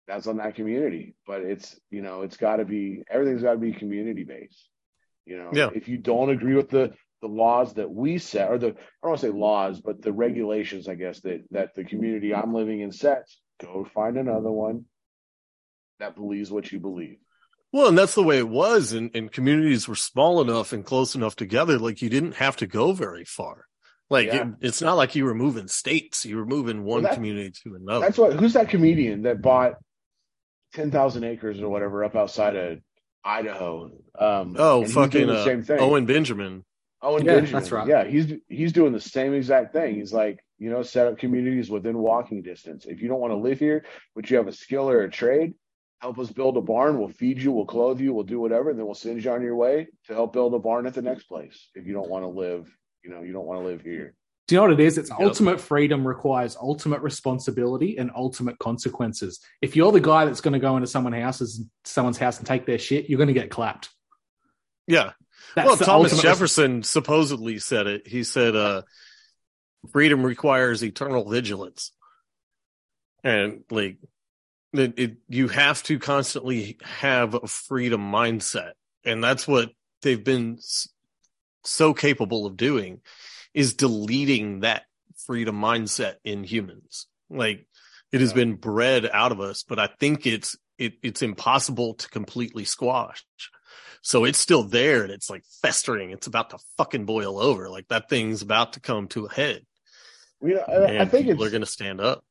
that's 0.07 0.27
on 0.27 0.37
that 0.37 0.55
community 0.55 1.15
but 1.25 1.41
it's 1.41 1.79
you 1.89 2.01
know 2.01 2.21
it's 2.21 2.37
got 2.37 2.57
to 2.57 2.65
be 2.65 3.03
everything's 3.09 3.41
got 3.41 3.53
to 3.53 3.57
be 3.57 3.71
community 3.71 4.23
based 4.23 4.69
you 5.25 5.37
know 5.37 5.49
yeah. 5.53 5.69
if 5.73 5.87
you 5.87 5.97
don't 5.97 6.29
agree 6.29 6.55
with 6.55 6.69
the 6.69 6.91
the 7.21 7.27
laws 7.27 7.73
that 7.75 7.89
we 7.89 8.17
set 8.17 8.51
or 8.51 8.57
the 8.57 8.67
i 8.67 8.71
don't 8.71 9.11
want 9.11 9.19
to 9.21 9.27
say 9.27 9.31
laws 9.31 9.79
but 9.79 10.01
the 10.01 10.11
regulations 10.11 10.87
i 10.87 10.95
guess 10.95 11.21
that 11.21 11.41
that 11.51 11.73
the 11.75 11.83
community 11.83 12.33
i'm 12.33 12.53
living 12.53 12.81
in 12.81 12.91
sets 12.91 13.39
go 13.61 13.87
find 13.93 14.17
another 14.17 14.51
one 14.51 14.85
that 15.99 16.15
believes 16.15 16.51
what 16.51 16.69
you 16.71 16.79
believe 16.79 17.17
well 17.71 17.87
and 17.87 17.97
that's 17.97 18.15
the 18.15 18.23
way 18.23 18.37
it 18.37 18.49
was 18.49 18.91
and, 18.91 19.09
and 19.15 19.31
communities 19.31 19.87
were 19.87 19.95
small 19.95 20.41
enough 20.41 20.73
and 20.73 20.85
close 20.85 21.15
enough 21.15 21.35
together 21.35 21.79
like 21.79 22.01
you 22.01 22.09
didn't 22.09 22.35
have 22.35 22.57
to 22.57 22.67
go 22.67 22.91
very 22.91 23.23
far 23.23 23.67
like 24.09 24.27
yeah. 24.27 24.41
it, 24.41 24.47
it's 24.61 24.81
not 24.81 24.97
like 24.97 25.15
you 25.15 25.25
were 25.25 25.33
moving 25.33 25.67
states; 25.67 26.23
you 26.23 26.37
were 26.37 26.45
moving 26.45 26.83
one 26.83 27.01
well, 27.01 27.09
that, 27.09 27.15
community 27.15 27.51
to 27.63 27.73
another. 27.73 28.05
That's 28.05 28.17
what. 28.17 28.33
Who's 28.33 28.53
that 28.53 28.69
comedian 28.69 29.23
that 29.23 29.41
bought 29.41 29.75
ten 30.73 30.91
thousand 30.91 31.23
acres 31.23 31.61
or 31.61 31.69
whatever 31.69 32.03
up 32.03 32.15
outside 32.15 32.55
of 32.55 32.79
Idaho? 33.23 33.91
Um, 34.17 34.55
oh, 34.57 34.85
fucking 34.85 35.27
the 35.27 35.39
uh, 35.39 35.43
same 35.43 35.63
thing. 35.63 35.79
Owen 35.79 36.05
Benjamin. 36.05 36.63
Owen 37.01 37.25
yeah, 37.25 37.35
Benjamin. 37.35 37.61
That's 37.61 37.71
right. 37.71 37.87
Yeah, 37.87 38.03
he's 38.05 38.33
he's 38.47 38.73
doing 38.73 38.93
the 38.93 39.01
same 39.01 39.33
exact 39.33 39.73
thing. 39.73 39.95
He's 39.95 40.13
like, 40.13 40.43
you 40.57 40.69
know, 40.69 40.83
set 40.83 41.07
up 41.07 41.17
communities 41.17 41.69
within 41.69 41.97
walking 41.97 42.41
distance. 42.41 42.85
If 42.85 43.01
you 43.01 43.07
don't 43.07 43.19
want 43.19 43.31
to 43.31 43.37
live 43.37 43.59
here, 43.59 43.85
but 44.15 44.29
you 44.29 44.37
have 44.37 44.47
a 44.47 44.53
skill 44.53 44.89
or 44.89 45.03
a 45.03 45.11
trade, 45.11 45.53
help 45.99 46.19
us 46.19 46.31
build 46.31 46.57
a 46.57 46.61
barn. 46.61 46.99
We'll 46.99 47.09
feed 47.09 47.41
you, 47.41 47.51
we'll 47.51 47.65
clothe 47.65 47.99
you, 47.99 48.13
we'll 48.13 48.23
do 48.23 48.39
whatever, 48.39 48.69
and 48.69 48.79
then 48.79 48.85
we'll 48.85 48.95
send 48.95 49.23
you 49.23 49.31
on 49.31 49.41
your 49.41 49.55
way 49.55 49.87
to 50.07 50.13
help 50.13 50.33
build 50.33 50.53
a 50.53 50.59
barn 50.59 50.85
at 50.87 50.93
the 50.93 51.01
next 51.01 51.23
place. 51.23 51.69
If 51.75 51.87
you 51.87 51.93
don't 51.93 52.09
want 52.09 52.23
to 52.23 52.29
live 52.29 52.69
you 53.03 53.11
know, 53.11 53.21
you 53.21 53.33
don't 53.33 53.45
want 53.45 53.61
to 53.61 53.65
live 53.65 53.81
here. 53.81 54.15
Do 54.47 54.55
you 54.55 54.61
know 54.61 54.67
what 54.67 54.79
it 54.79 54.85
is? 54.85 54.97
It's 54.97 55.09
yep. 55.09 55.19
ultimate 55.21 55.61
freedom 55.61 56.05
requires 56.05 56.57
ultimate 56.57 57.01
responsibility 57.01 57.97
and 57.97 58.11
ultimate 58.13 58.59
consequences. 58.59 59.39
If 59.61 59.75
you're 59.77 59.93
the 59.93 60.01
guy 60.01 60.25
that's 60.25 60.41
going 60.41 60.53
to 60.53 60.59
go 60.59 60.75
into 60.75 60.87
someone's 60.87 61.15
houses, 61.15 61.63
someone's 61.85 62.17
house 62.17 62.39
and 62.39 62.47
take 62.47 62.65
their 62.65 62.77
shit, 62.77 63.09
you're 63.09 63.17
going 63.17 63.27
to 63.27 63.33
get 63.33 63.49
clapped. 63.49 63.89
Yeah. 64.85 65.11
That's 65.55 65.67
well, 65.67 65.77
Thomas 65.77 66.21
Jefferson 66.21 66.77
res- 66.77 66.89
supposedly 66.89 67.59
said 67.59 67.87
it. 67.87 68.07
He 68.07 68.23
said, 68.23 68.55
uh, 68.55 68.81
freedom 69.91 70.23
requires 70.25 70.83
eternal 70.83 71.29
vigilance. 71.29 71.91
And 73.23 73.63
like, 73.69 73.97
it, 74.73 74.93
it, 74.97 75.17
you 75.29 75.47
have 75.47 75.83
to 75.83 75.99
constantly 75.99 76.77
have 76.83 77.33
a 77.33 77.47
freedom 77.47 78.11
mindset. 78.11 78.71
And 79.05 79.23
that's 79.23 79.47
what 79.47 79.71
they've 80.01 80.23
been 80.23 80.59
so 81.63 81.93
capable 81.93 82.45
of 82.45 82.57
doing 82.57 82.99
is 83.53 83.73
deleting 83.75 84.61
that 84.61 84.83
freedom 85.25 85.59
mindset 85.59 86.15
in 86.23 86.43
humans. 86.43 87.07
Like 87.29 87.67
it 88.11 88.21
has 88.21 88.33
been 88.33 88.55
bred 88.55 89.09
out 89.11 89.31
of 89.31 89.39
us, 89.39 89.63
but 89.63 89.79
I 89.79 89.87
think 89.99 90.25
it's 90.25 90.57
it, 90.77 90.93
it's 91.03 91.21
impossible 91.21 91.95
to 91.95 92.09
completely 92.09 92.65
squash. 92.65 93.23
So 94.01 94.25
it's 94.25 94.39
still 94.39 94.63
there 94.63 95.03
and 95.03 95.11
it's 95.11 95.29
like 95.29 95.43
festering. 95.61 96.11
It's 96.11 96.27
about 96.27 96.49
to 96.49 96.57
fucking 96.77 97.05
boil 97.05 97.39
over. 97.39 97.69
Like 97.69 97.87
that 97.87 98.09
thing's 98.09 98.41
about 98.41 98.73
to 98.73 98.81
come 98.81 99.07
to 99.09 99.25
a 99.25 99.33
head. 99.33 99.65
You 100.41 100.55
know, 100.55 100.61
I, 100.67 100.99
I 100.99 101.05
think 101.05 101.27
people 101.27 101.45
are 101.45 101.49
going 101.49 101.61
to 101.61 101.67
stand 101.67 102.01
up. 102.01 102.23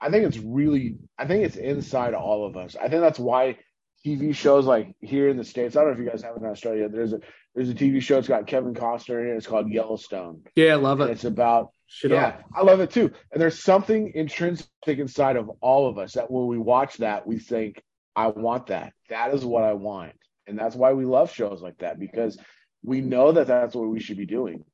I 0.00 0.10
think 0.10 0.24
it's 0.24 0.38
really, 0.38 0.96
I 1.16 1.26
think 1.26 1.44
it's 1.44 1.56
inside 1.56 2.14
all 2.14 2.44
of 2.44 2.56
us. 2.56 2.74
I 2.76 2.88
think 2.88 3.02
that's 3.02 3.20
why 3.20 3.58
TV 4.06 4.34
shows 4.34 4.66
like 4.66 4.94
here 5.00 5.28
in 5.28 5.36
the 5.36 5.44
states. 5.44 5.76
I 5.76 5.80
don't 5.80 5.88
know 5.88 5.94
if 5.94 5.98
you 5.98 6.08
guys 6.08 6.22
have 6.22 6.36
it 6.36 6.42
in 6.42 6.46
Australia. 6.46 6.88
There's 6.88 7.12
a 7.12 7.20
there's 7.54 7.70
a 7.70 7.74
TV 7.74 8.00
show. 8.00 8.18
It's 8.18 8.28
got 8.28 8.46
Kevin 8.46 8.74
Costner 8.74 9.20
in 9.20 9.32
it. 9.32 9.36
It's 9.36 9.46
called 9.46 9.70
Yellowstone. 9.70 10.42
Yeah, 10.54 10.74
I 10.74 10.76
love 10.76 11.00
it. 11.00 11.04
And 11.04 11.12
it's 11.12 11.24
about 11.24 11.70
Shit 11.88 12.10
yeah, 12.10 12.38
I 12.54 12.62
love 12.62 12.80
it 12.80 12.90
too. 12.90 13.12
And 13.32 13.40
there's 13.40 13.62
something 13.62 14.12
intrinsic 14.14 14.68
inside 14.86 15.36
of 15.36 15.48
all 15.60 15.88
of 15.88 15.98
us 15.98 16.14
that 16.14 16.30
when 16.30 16.46
we 16.46 16.58
watch 16.58 16.96
that, 16.98 17.26
we 17.26 17.38
think, 17.38 17.80
I 18.16 18.28
want 18.28 18.66
that. 18.66 18.92
That 19.08 19.32
is 19.32 19.44
what 19.44 19.62
I 19.62 19.74
want. 19.74 20.12
And 20.48 20.58
that's 20.58 20.74
why 20.74 20.92
we 20.94 21.04
love 21.04 21.32
shows 21.32 21.62
like 21.62 21.78
that 21.78 21.98
because 22.00 22.38
we 22.82 23.00
know 23.00 23.32
that 23.32 23.46
that's 23.46 23.74
what 23.74 23.88
we 23.88 24.00
should 24.00 24.16
be 24.16 24.26
doing. 24.26 24.64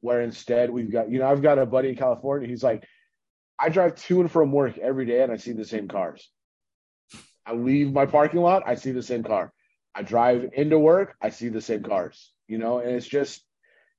Where 0.00 0.22
instead 0.22 0.70
we've 0.70 0.90
got, 0.90 1.10
you 1.10 1.18
know, 1.18 1.28
I've 1.28 1.42
got 1.42 1.58
a 1.58 1.66
buddy 1.66 1.90
in 1.90 1.96
California. 1.96 2.48
He's 2.48 2.64
like, 2.64 2.84
I 3.58 3.68
drive 3.68 3.96
to 3.96 4.20
and 4.20 4.30
from 4.30 4.50
work 4.50 4.78
every 4.78 5.04
day 5.04 5.22
and 5.22 5.30
I 5.30 5.36
see 5.36 5.52
the 5.52 5.64
same 5.64 5.88
cars. 5.88 6.28
I 7.44 7.54
leave 7.54 7.92
my 7.92 8.06
parking 8.06 8.40
lot, 8.40 8.62
I 8.66 8.76
see 8.76 8.92
the 8.92 9.02
same 9.02 9.22
car. 9.22 9.52
I 9.94 10.02
drive 10.02 10.50
into 10.54 10.78
work, 10.78 11.16
I 11.20 11.30
see 11.30 11.48
the 11.48 11.60
same 11.60 11.82
cars, 11.82 12.32
you 12.48 12.58
know, 12.58 12.78
and 12.78 12.90
it's 12.90 13.06
just, 13.06 13.44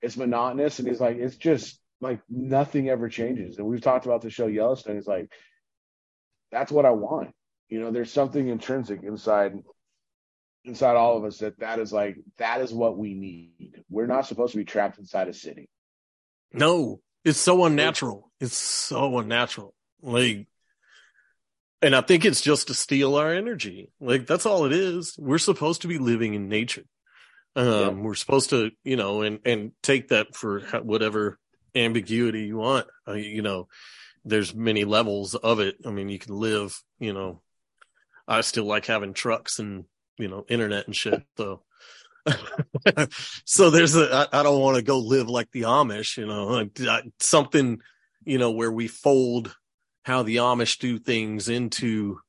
it's 0.01 0.17
monotonous. 0.17 0.79
And 0.79 0.87
he's 0.87 0.99
like, 0.99 1.17
it's 1.17 1.35
just 1.35 1.79
like 2.01 2.21
nothing 2.29 2.89
ever 2.89 3.09
changes. 3.09 3.57
And 3.57 3.67
we've 3.67 3.81
talked 3.81 4.05
about 4.05 4.21
the 4.21 4.29
show 4.29 4.47
Yellowstone. 4.47 4.97
It's 4.97 5.07
like, 5.07 5.31
that's 6.51 6.71
what 6.71 6.85
I 6.85 6.91
want. 6.91 7.31
You 7.69 7.81
know, 7.81 7.91
there's 7.91 8.11
something 8.11 8.47
intrinsic 8.47 9.03
inside, 9.03 9.53
inside 10.65 10.95
all 10.95 11.17
of 11.17 11.25
us 11.25 11.39
that 11.39 11.59
that 11.59 11.79
is 11.79 11.93
like, 11.93 12.17
that 12.37 12.61
is 12.61 12.73
what 12.73 12.97
we 12.97 13.13
need. 13.13 13.83
We're 13.89 14.07
not 14.07 14.27
supposed 14.27 14.51
to 14.51 14.57
be 14.57 14.65
trapped 14.65 14.99
inside 14.99 15.27
a 15.27 15.33
city. 15.33 15.69
No, 16.51 17.01
it's 17.23 17.39
so 17.39 17.65
unnatural. 17.65 18.31
It's 18.39 18.57
so 18.57 19.17
unnatural. 19.17 19.73
Like, 20.01 20.47
and 21.83 21.95
I 21.95 22.01
think 22.01 22.23
it's 22.23 22.41
just 22.41 22.67
to 22.67 22.73
steal 22.73 23.15
our 23.15 23.33
energy. 23.33 23.91
Like 23.99 24.25
that's 24.25 24.45
all 24.45 24.65
it 24.65 24.71
is. 24.71 25.15
We're 25.19 25.37
supposed 25.37 25.81
to 25.81 25.87
be 25.87 25.97
living 25.97 26.33
in 26.33 26.47
nature. 26.47 26.85
Um, 27.55 27.67
yeah. 27.67 27.89
we're 27.89 28.15
supposed 28.15 28.49
to, 28.49 28.71
you 28.83 28.95
know, 28.95 29.21
and, 29.21 29.39
and 29.45 29.73
take 29.83 30.07
that 30.07 30.33
for 30.33 30.61
whatever 30.81 31.37
ambiguity 31.75 32.45
you 32.45 32.57
want. 32.57 32.87
Uh, 33.07 33.13
you 33.13 33.41
know, 33.41 33.67
there's 34.23 34.55
many 34.55 34.85
levels 34.85 35.35
of 35.35 35.59
it. 35.59 35.75
I 35.85 35.91
mean, 35.91 36.09
you 36.09 36.17
can 36.17 36.35
live, 36.35 36.81
you 36.99 37.13
know, 37.13 37.41
I 38.27 38.41
still 38.41 38.65
like 38.65 38.85
having 38.85 39.13
trucks 39.13 39.59
and, 39.59 39.83
you 40.17 40.29
know, 40.29 40.45
internet 40.47 40.87
and 40.87 40.95
shit. 40.95 41.21
So, 41.37 41.63
so 43.45 43.69
there's 43.69 43.95
a, 43.95 44.27
I, 44.31 44.39
I 44.39 44.43
don't 44.43 44.61
want 44.61 44.77
to 44.77 44.83
go 44.83 44.99
live 44.99 45.29
like 45.29 45.51
the 45.51 45.63
Amish, 45.63 46.17
you 46.17 46.25
know, 46.25 46.45
like, 46.45 47.03
something, 47.19 47.81
you 48.23 48.37
know, 48.37 48.51
where 48.51 48.71
we 48.71 48.87
fold 48.87 49.53
how 50.03 50.23
the 50.23 50.37
Amish 50.37 50.79
do 50.79 50.99
things 50.99 51.49
into 51.49 52.19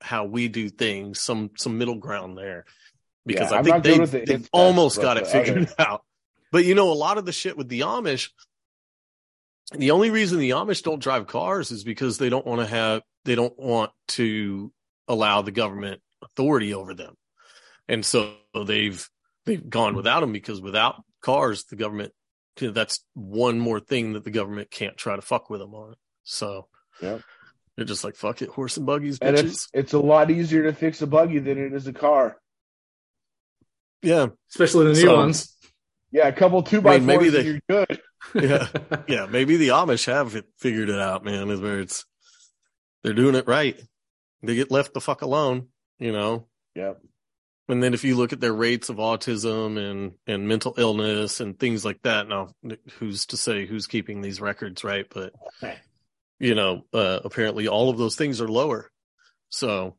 how 0.00 0.24
we 0.24 0.48
do 0.48 0.68
things, 0.68 1.20
some 1.20 1.50
some 1.56 1.78
middle 1.78 1.96
ground 1.96 2.36
there. 2.36 2.64
Because 3.24 3.50
yeah, 3.50 3.58
I 3.58 3.62
think 3.62 3.82
they, 3.82 3.98
the 3.98 4.24
they've 4.26 4.48
almost 4.52 5.00
got 5.00 5.16
it 5.16 5.26
figured 5.26 5.64
okay. 5.64 5.74
out. 5.78 6.02
But 6.52 6.64
you 6.64 6.74
know, 6.74 6.90
a 6.90 6.94
lot 6.94 7.18
of 7.18 7.26
the 7.26 7.32
shit 7.32 7.56
with 7.56 7.68
the 7.68 7.80
Amish, 7.80 8.30
the 9.72 9.90
only 9.90 10.10
reason 10.10 10.38
the 10.38 10.50
Amish 10.50 10.82
don't 10.82 11.02
drive 11.02 11.26
cars 11.26 11.70
is 11.72 11.82
because 11.82 12.18
they 12.18 12.28
don't 12.28 12.46
want 12.46 12.60
to 12.60 12.66
have 12.66 13.02
they 13.24 13.34
don't 13.34 13.58
want 13.58 13.90
to 14.08 14.72
allow 15.08 15.42
the 15.42 15.50
government 15.50 16.00
authority 16.22 16.74
over 16.74 16.94
them. 16.94 17.16
And 17.88 18.04
so 18.04 18.34
they've 18.64 19.08
they've 19.44 19.68
gone 19.68 19.96
without 19.96 20.20
them 20.20 20.32
because 20.32 20.60
without 20.60 21.02
cars, 21.20 21.64
the 21.64 21.76
government 21.76 22.12
'Cause 22.56 22.72
That's 22.72 23.04
one 23.12 23.58
more 23.58 23.80
thing 23.80 24.14
that 24.14 24.24
the 24.24 24.30
government 24.30 24.70
can't 24.70 24.96
try 24.96 25.14
to 25.14 25.22
fuck 25.22 25.50
with 25.50 25.60
them 25.60 25.74
on. 25.74 25.94
So 26.24 26.68
Yep. 27.02 27.20
they're 27.76 27.84
just 27.84 28.04
like, 28.04 28.16
fuck 28.16 28.40
it, 28.42 28.48
horse 28.48 28.76
and 28.76 28.86
buggies, 28.86 29.18
And 29.20 29.36
bitches. 29.36 29.44
it's 29.44 29.68
it's 29.74 29.92
a 29.92 29.98
lot 29.98 30.30
easier 30.30 30.62
to 30.64 30.72
fix 30.72 31.02
a 31.02 31.06
buggy 31.06 31.38
than 31.38 31.58
it 31.58 31.72
is 31.72 31.86
a 31.86 31.92
car. 31.92 32.36
Yeah. 34.02 34.28
Especially 34.50 34.84
the 34.86 34.92
new 34.92 35.06
So- 35.06 35.16
ones. 35.16 35.52
Yeah, 36.12 36.28
a 36.28 36.32
couple 36.32 36.62
two 36.62 36.80
by 36.80 36.94
I 36.94 36.98
mean, 36.98 37.06
maybe 37.06 37.30
fours 37.30 37.32
they- 37.32 37.44
you're 37.44 37.60
good. 37.68 38.00
Yeah. 38.34 38.68
yeah. 39.08 39.26
Maybe 39.26 39.56
the 39.56 39.68
Amish 39.68 40.06
have 40.06 40.34
it, 40.34 40.46
figured 40.58 40.88
it 40.88 40.98
out, 40.98 41.24
man, 41.24 41.48
is 41.50 41.60
where 41.60 41.80
it's, 41.80 42.04
they're 43.04 43.12
doing 43.12 43.34
it 43.36 43.46
right. 43.46 43.80
They 44.42 44.54
get 44.56 44.70
left 44.70 44.94
the 44.94 45.00
fuck 45.00 45.22
alone, 45.22 45.68
you 45.98 46.10
know? 46.12 46.46
Yeah. 46.74 46.94
And 47.68 47.82
then 47.82 47.94
if 47.94 48.04
you 48.04 48.16
look 48.16 48.32
at 48.32 48.40
their 48.40 48.52
rates 48.54 48.88
of 48.88 48.96
autism 48.96 49.78
and, 49.78 50.12
and 50.26 50.48
mental 50.48 50.74
illness 50.76 51.40
and 51.40 51.58
things 51.58 51.84
like 51.84 52.00
that, 52.02 52.28
now 52.28 52.48
who's 52.98 53.26
to 53.26 53.36
say 53.36 53.64
who's 53.66 53.86
keeping 53.86 54.20
these 54.22 54.40
records, 54.40 54.82
right? 54.84 55.06
But, 55.12 55.32
Right. 55.62 55.78
you 56.38 56.54
know, 56.54 56.82
uh, 56.92 57.20
apparently 57.24 57.68
all 57.68 57.90
of 57.90 57.98
those 57.98 58.16
things 58.16 58.40
are 58.40 58.48
lower. 58.48 58.90
So, 59.48 59.96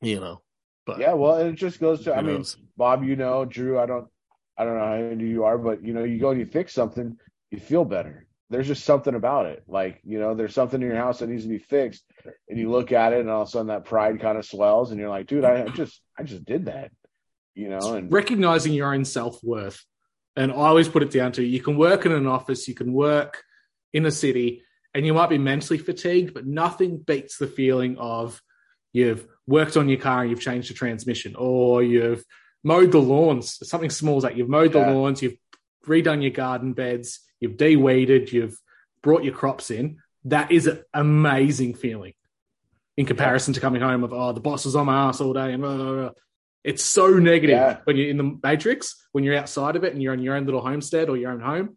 you 0.00 0.20
know, 0.20 0.42
but 0.84 0.98
Yeah, 0.98 1.14
well, 1.14 1.36
it 1.38 1.54
just 1.54 1.80
goes 1.80 2.04
to 2.04 2.12
who 2.12 2.18
I 2.18 2.22
mean, 2.22 2.36
knows? 2.36 2.56
Bob, 2.76 3.04
you 3.04 3.16
know, 3.16 3.44
Drew, 3.44 3.78
I 3.78 3.86
don't 3.86 4.08
I 4.56 4.64
don't 4.64 4.78
know 4.78 4.84
how 4.84 4.94
into 4.94 5.24
you 5.24 5.44
are, 5.44 5.58
but 5.58 5.82
you 5.82 5.94
know, 5.94 6.04
you 6.04 6.18
go 6.18 6.30
and 6.30 6.40
you 6.40 6.46
fix 6.46 6.72
something, 6.72 7.16
you 7.50 7.58
feel 7.58 7.84
better. 7.84 8.26
There's 8.50 8.66
just 8.66 8.84
something 8.84 9.14
about 9.14 9.46
it. 9.46 9.64
Like, 9.66 10.00
you 10.04 10.20
know, 10.20 10.34
there's 10.34 10.54
something 10.54 10.80
in 10.80 10.86
your 10.86 10.96
house 10.96 11.18
that 11.18 11.28
needs 11.28 11.44
to 11.44 11.48
be 11.48 11.58
fixed. 11.58 12.04
And 12.48 12.58
you 12.58 12.70
look 12.70 12.92
at 12.92 13.12
it 13.12 13.20
and 13.20 13.30
all 13.30 13.42
of 13.42 13.48
a 13.48 13.50
sudden 13.50 13.68
that 13.68 13.84
pride 13.84 14.20
kind 14.20 14.38
of 14.38 14.44
swells 14.44 14.90
and 14.90 15.00
you're 15.00 15.08
like, 15.08 15.26
dude, 15.26 15.44
I 15.44 15.66
just 15.68 16.00
I 16.18 16.22
just 16.22 16.44
did 16.44 16.66
that. 16.66 16.92
You 17.54 17.68
know, 17.68 17.94
and 17.94 18.12
recognizing 18.12 18.72
your 18.72 18.92
own 18.92 19.04
self 19.04 19.42
worth. 19.42 19.82
And 20.36 20.50
I 20.52 20.56
always 20.56 20.88
put 20.88 21.04
it 21.04 21.12
down 21.12 21.32
to 21.32 21.44
you 21.44 21.62
can 21.62 21.76
work 21.76 22.04
in 22.04 22.12
an 22.12 22.26
office, 22.26 22.68
you 22.68 22.74
can 22.74 22.92
work 22.92 23.42
in 23.94 24.04
a 24.04 24.10
city, 24.10 24.62
and 24.92 25.06
you 25.06 25.14
might 25.14 25.30
be 25.30 25.38
mentally 25.38 25.78
fatigued, 25.78 26.34
but 26.34 26.46
nothing 26.46 26.98
beats 26.98 27.38
the 27.38 27.46
feeling 27.46 27.96
of 27.96 28.42
you've 28.92 29.26
worked 29.46 29.76
on 29.78 29.88
your 29.88 29.98
car 30.00 30.20
and 30.22 30.30
you've 30.30 30.40
changed 30.40 30.68
the 30.68 30.74
transmission, 30.74 31.34
or 31.38 31.82
you've 31.82 32.24
mowed 32.62 32.92
the 32.92 33.00
lawns. 33.00 33.58
Something 33.66 33.90
small 33.90 34.18
as 34.18 34.24
that. 34.24 34.36
You've 34.36 34.48
mowed 34.48 34.74
Yeah. 34.74 34.84
the 34.84 34.94
lawns, 34.94 35.22
you've 35.22 35.36
redone 35.86 36.20
your 36.22 36.30
garden 36.32 36.74
beds, 36.74 37.20
you've 37.40 37.56
de-weeded, 37.56 38.32
you've 38.32 38.58
brought 39.02 39.24
your 39.24 39.34
crops 39.34 39.70
in. 39.70 39.98
That 40.26 40.50
is 40.50 40.66
an 40.66 40.82
amazing 40.92 41.74
feeling 41.74 42.14
in 42.96 43.04
comparison 43.06 43.52
to 43.54 43.60
coming 43.60 43.82
home 43.82 44.04
of 44.04 44.12
oh 44.12 44.32
the 44.32 44.40
boss 44.40 44.64
was 44.64 44.76
on 44.76 44.86
my 44.86 45.08
ass 45.08 45.20
all 45.20 45.32
day 45.32 45.52
and 45.52 45.60
blah, 45.62 45.76
blah, 45.76 45.92
blah. 45.94 46.10
it's 46.62 46.82
so 46.84 47.08
negative 47.18 47.56
Yeah. 47.56 47.78
when 47.84 47.96
you're 47.96 48.08
in 48.08 48.16
the 48.16 48.38
matrix 48.42 48.94
when 49.12 49.24
you're 49.24 49.36
outside 49.36 49.74
of 49.74 49.82
it 49.82 49.92
and 49.92 50.00
you're 50.00 50.12
on 50.12 50.22
your 50.22 50.36
own 50.36 50.44
little 50.46 50.60
homestead 50.60 51.08
or 51.08 51.16
your 51.16 51.32
own 51.32 51.40
home 51.40 51.76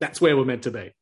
that's 0.00 0.20
where 0.20 0.36
we're 0.36 0.44
meant 0.44 0.64
to 0.64 0.72
be 0.72 0.92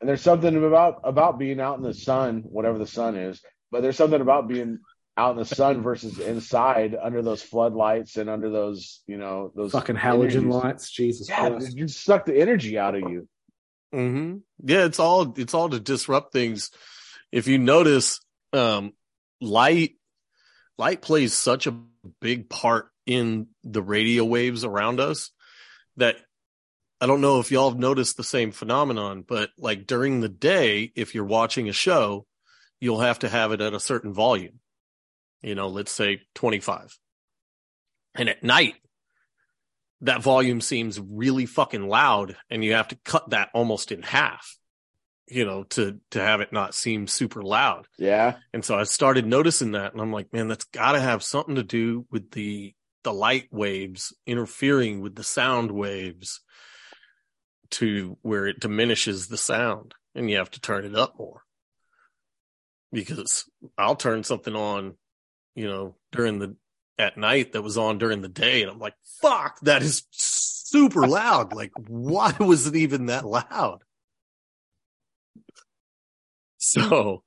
and 0.00 0.08
there's 0.08 0.22
something 0.22 0.56
about 0.64 1.00
about 1.04 1.38
being 1.38 1.60
out 1.60 1.78
in 1.78 1.82
the 1.82 1.94
sun, 1.94 2.42
whatever 2.46 2.78
the 2.78 2.86
sun 2.86 3.16
is, 3.16 3.40
but 3.70 3.82
there's 3.82 3.96
something 3.96 4.20
about 4.20 4.48
being 4.48 4.80
out 5.16 5.32
in 5.32 5.38
the 5.38 5.44
sun 5.46 5.82
versus 5.82 6.18
inside 6.18 6.94
under 7.00 7.22
those 7.22 7.42
floodlights 7.42 8.16
and 8.18 8.28
under 8.28 8.50
those, 8.50 9.02
you 9.06 9.16
know, 9.16 9.50
those 9.56 9.72
fucking 9.72 9.96
halogen 9.96 10.24
energies. 10.24 10.54
lights 10.54 10.90
jesus 10.90 11.28
Yeah, 11.28 11.48
Christ. 11.48 11.74
you 11.76 11.88
suck 11.88 12.26
the 12.26 12.38
energy 12.38 12.78
out 12.78 12.94
of 12.94 13.00
you. 13.00 13.28
hmm 13.92 14.36
Yeah, 14.62 14.84
it's 14.84 14.98
all 15.00 15.32
it's 15.38 15.54
all 15.54 15.70
to 15.70 15.80
disrupt 15.80 16.32
things. 16.32 16.70
If 17.32 17.48
you 17.48 17.56
notice, 17.58 18.20
um, 18.52 18.92
light 19.40 19.94
light 20.76 21.00
plays 21.00 21.32
such 21.32 21.66
a 21.66 21.74
big 22.20 22.50
part 22.50 22.90
in 23.06 23.46
the 23.64 23.82
radio 23.82 24.24
waves 24.24 24.64
around 24.64 25.00
us 25.00 25.30
that 25.96 26.16
I 27.00 27.06
don't 27.06 27.20
know 27.20 27.40
if 27.40 27.50
y'all 27.50 27.70
have 27.70 27.78
noticed 27.78 28.16
the 28.16 28.24
same 28.24 28.52
phenomenon, 28.52 29.22
but 29.26 29.50
like 29.58 29.86
during 29.86 30.20
the 30.20 30.28
day, 30.28 30.92
if 30.94 31.14
you're 31.14 31.24
watching 31.24 31.68
a 31.68 31.72
show, 31.72 32.26
you'll 32.80 33.00
have 33.00 33.18
to 33.20 33.28
have 33.28 33.52
it 33.52 33.60
at 33.60 33.74
a 33.74 33.80
certain 33.80 34.12
volume. 34.14 34.60
You 35.42 35.54
know, 35.54 35.68
let's 35.68 35.92
say 35.92 36.22
25. 36.34 36.98
And 38.14 38.28
at 38.30 38.42
night, 38.42 38.74
that 40.02 40.22
volume 40.22 40.60
seems 40.60 41.00
really 41.00 41.46
fucking 41.46 41.86
loud 41.86 42.36
and 42.50 42.64
you 42.64 42.74
have 42.74 42.88
to 42.88 42.98
cut 43.04 43.30
that 43.30 43.50
almost 43.54 43.92
in 43.92 44.02
half 44.02 44.56
you 45.28 45.44
know 45.44 45.64
to 45.64 45.98
to 46.10 46.20
have 46.20 46.40
it 46.40 46.52
not 46.52 46.74
seem 46.74 47.06
super 47.06 47.42
loud 47.42 47.88
Yeah. 47.98 48.36
and 48.52 48.64
so 48.64 48.78
i 48.78 48.84
started 48.84 49.26
noticing 49.26 49.72
that 49.72 49.92
and 49.92 50.00
i'm 50.00 50.12
like 50.12 50.32
man 50.32 50.48
that's 50.48 50.66
got 50.66 50.92
to 50.92 51.00
have 51.00 51.24
something 51.24 51.54
to 51.56 51.62
do 51.64 52.06
with 52.10 52.30
the 52.30 52.74
the 53.04 53.12
light 53.12 53.48
waves 53.50 54.14
interfering 54.26 55.00
with 55.00 55.16
the 55.16 55.24
sound 55.24 55.72
waves 55.72 56.42
to 57.70 58.16
where 58.22 58.46
it 58.46 58.60
diminishes 58.60 59.28
the 59.28 59.36
sound 59.36 59.94
and 60.14 60.30
you 60.30 60.36
have 60.38 60.50
to 60.52 60.60
turn 60.60 60.84
it 60.84 60.94
up 60.94 61.18
more. 61.18 61.42
Because 62.92 63.44
i'll 63.76 63.96
turn 63.96 64.22
something 64.24 64.54
on 64.54 64.94
you 65.54 65.66
know 65.66 65.96
during 66.12 66.38
the 66.38 66.56
at 66.98 67.18
night 67.18 67.52
that 67.52 67.62
was 67.62 67.76
on 67.76 67.98
during 67.98 68.22
the 68.22 68.28
day 68.28 68.62
and 68.62 68.70
i'm 68.70 68.78
like 68.78 68.94
fuck 69.20 69.58
that 69.60 69.82
is 69.82 70.04
super 70.12 71.06
loud. 71.06 71.52
Like 71.52 71.72
why 71.88 72.34
was 72.40 72.66
it 72.66 72.76
even 72.76 73.06
that 73.06 73.26
loud? 73.26 73.82
So 76.58 77.22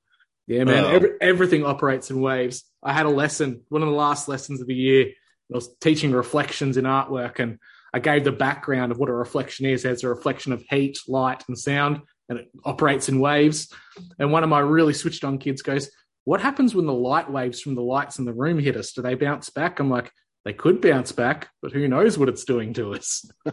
yeah 0.46 0.64
man 0.64 0.84
Oh. 0.84 0.88
every, 0.88 1.10
everything 1.20 1.64
operates 1.64 2.10
in 2.10 2.20
waves. 2.20 2.64
I 2.82 2.92
had 2.92 3.06
a 3.06 3.10
lesson 3.10 3.62
one 3.68 3.82
of 3.82 3.88
the 3.88 3.94
last 3.94 4.28
lessons 4.28 4.60
of 4.60 4.66
the 4.66 4.74
year. 4.74 5.06
I 5.52 5.56
was 5.56 5.68
teaching 5.80 6.12
reflections 6.12 6.76
in 6.76 6.84
artwork 6.84 7.38
and 7.38 7.58
i 7.92 7.98
gave 7.98 8.24
the 8.24 8.32
background 8.32 8.92
of 8.92 8.98
what 8.98 9.08
a 9.08 9.14
reflection 9.14 9.66
is. 9.66 9.84
As 9.84 10.04
a 10.04 10.08
reflection 10.08 10.52
of 10.52 10.62
heat 10.68 10.98
light 11.08 11.44
and 11.48 11.58
sound 11.58 12.02
and 12.28 12.38
it 12.38 12.50
operates 12.64 13.08
in 13.08 13.20
waves. 13.20 13.72
And 14.18 14.32
one 14.32 14.44
of 14.44 14.48
my 14.48 14.60
really 14.60 14.94
switched 14.94 15.24
on 15.24 15.38
kids 15.38 15.62
goes 15.62 15.90
what 16.24 16.40
happens 16.40 16.74
when 16.74 16.86
the 16.86 16.92
light 16.92 17.30
waves 17.30 17.60
from 17.60 17.74
the 17.74 17.82
lights 17.82 18.18
in 18.18 18.24
the 18.24 18.32
room 18.32 18.58
hit 18.58 18.76
us? 18.76 18.92
Do 18.92 19.02
they 19.02 19.14
bounce 19.14 19.50
back? 19.50 19.80
I'm 19.80 19.90
like 19.90 20.10
they 20.44 20.52
could 20.52 20.80
bounce 20.80 21.12
back 21.12 21.48
but 21.60 21.72
who 21.72 21.88
knows 21.88 22.16
what 22.16 22.28
it's 22.28 22.44
doing 22.44 22.72
to 22.74 22.94
us? 22.94 23.28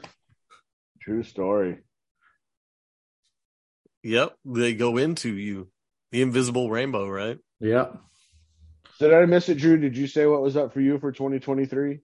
True 1.01 1.23
story. 1.23 1.79
yep 4.03 4.35
they 4.45 4.73
go 4.73 4.97
into 4.97 5.33
you. 5.33 5.69
The 6.11 6.21
invisible 6.21 6.69
rainbow 6.69 7.09
right? 7.09 7.39
Yeah 7.59 7.87
So 8.99 9.09
did 9.09 9.13
I 9.13 9.25
miss 9.25 9.49
it, 9.49 9.57
Drew? 9.57 9.77
Did 9.77 9.97
you 9.97 10.07
say 10.07 10.25
what 10.25 10.41
was 10.41 10.55
up 10.55 10.73
for 10.73 10.81
you 10.81 10.99
for 10.99 11.11
2023? 11.11 11.99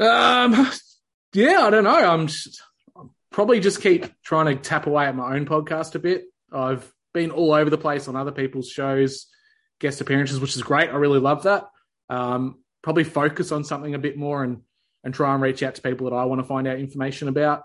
Um, 0.00 0.70
yeah, 1.38 1.60
I 1.60 1.70
don't 1.70 1.84
know. 1.84 1.94
I'm 1.94 2.26
just, 2.26 2.60
I'll 2.96 3.14
probably 3.30 3.60
just 3.60 3.80
keep 3.80 4.06
trying 4.22 4.46
to 4.46 4.60
tap 4.60 4.86
away 4.86 5.06
at 5.06 5.14
my 5.14 5.36
own 5.36 5.46
podcast 5.46 5.94
a 5.94 6.00
bit. 6.00 6.24
I've 6.52 6.92
been 7.14 7.30
all 7.30 7.52
over 7.52 7.70
the 7.70 7.78
place 7.78 8.08
on 8.08 8.16
other 8.16 8.32
people's 8.32 8.68
shows, 8.68 9.26
guest 9.78 10.00
appearances, 10.00 10.40
which 10.40 10.56
is 10.56 10.62
great. 10.62 10.90
I 10.90 10.96
really 10.96 11.20
love 11.20 11.44
that. 11.44 11.68
Um, 12.10 12.58
probably 12.82 13.04
focus 13.04 13.52
on 13.52 13.62
something 13.62 13.94
a 13.94 13.98
bit 13.98 14.16
more 14.16 14.42
and 14.42 14.62
and 15.04 15.14
try 15.14 15.32
and 15.32 15.40
reach 15.40 15.62
out 15.62 15.76
to 15.76 15.82
people 15.82 16.10
that 16.10 16.16
I 16.16 16.24
want 16.24 16.40
to 16.40 16.46
find 16.46 16.66
out 16.66 16.80
information 16.80 17.28
about. 17.28 17.62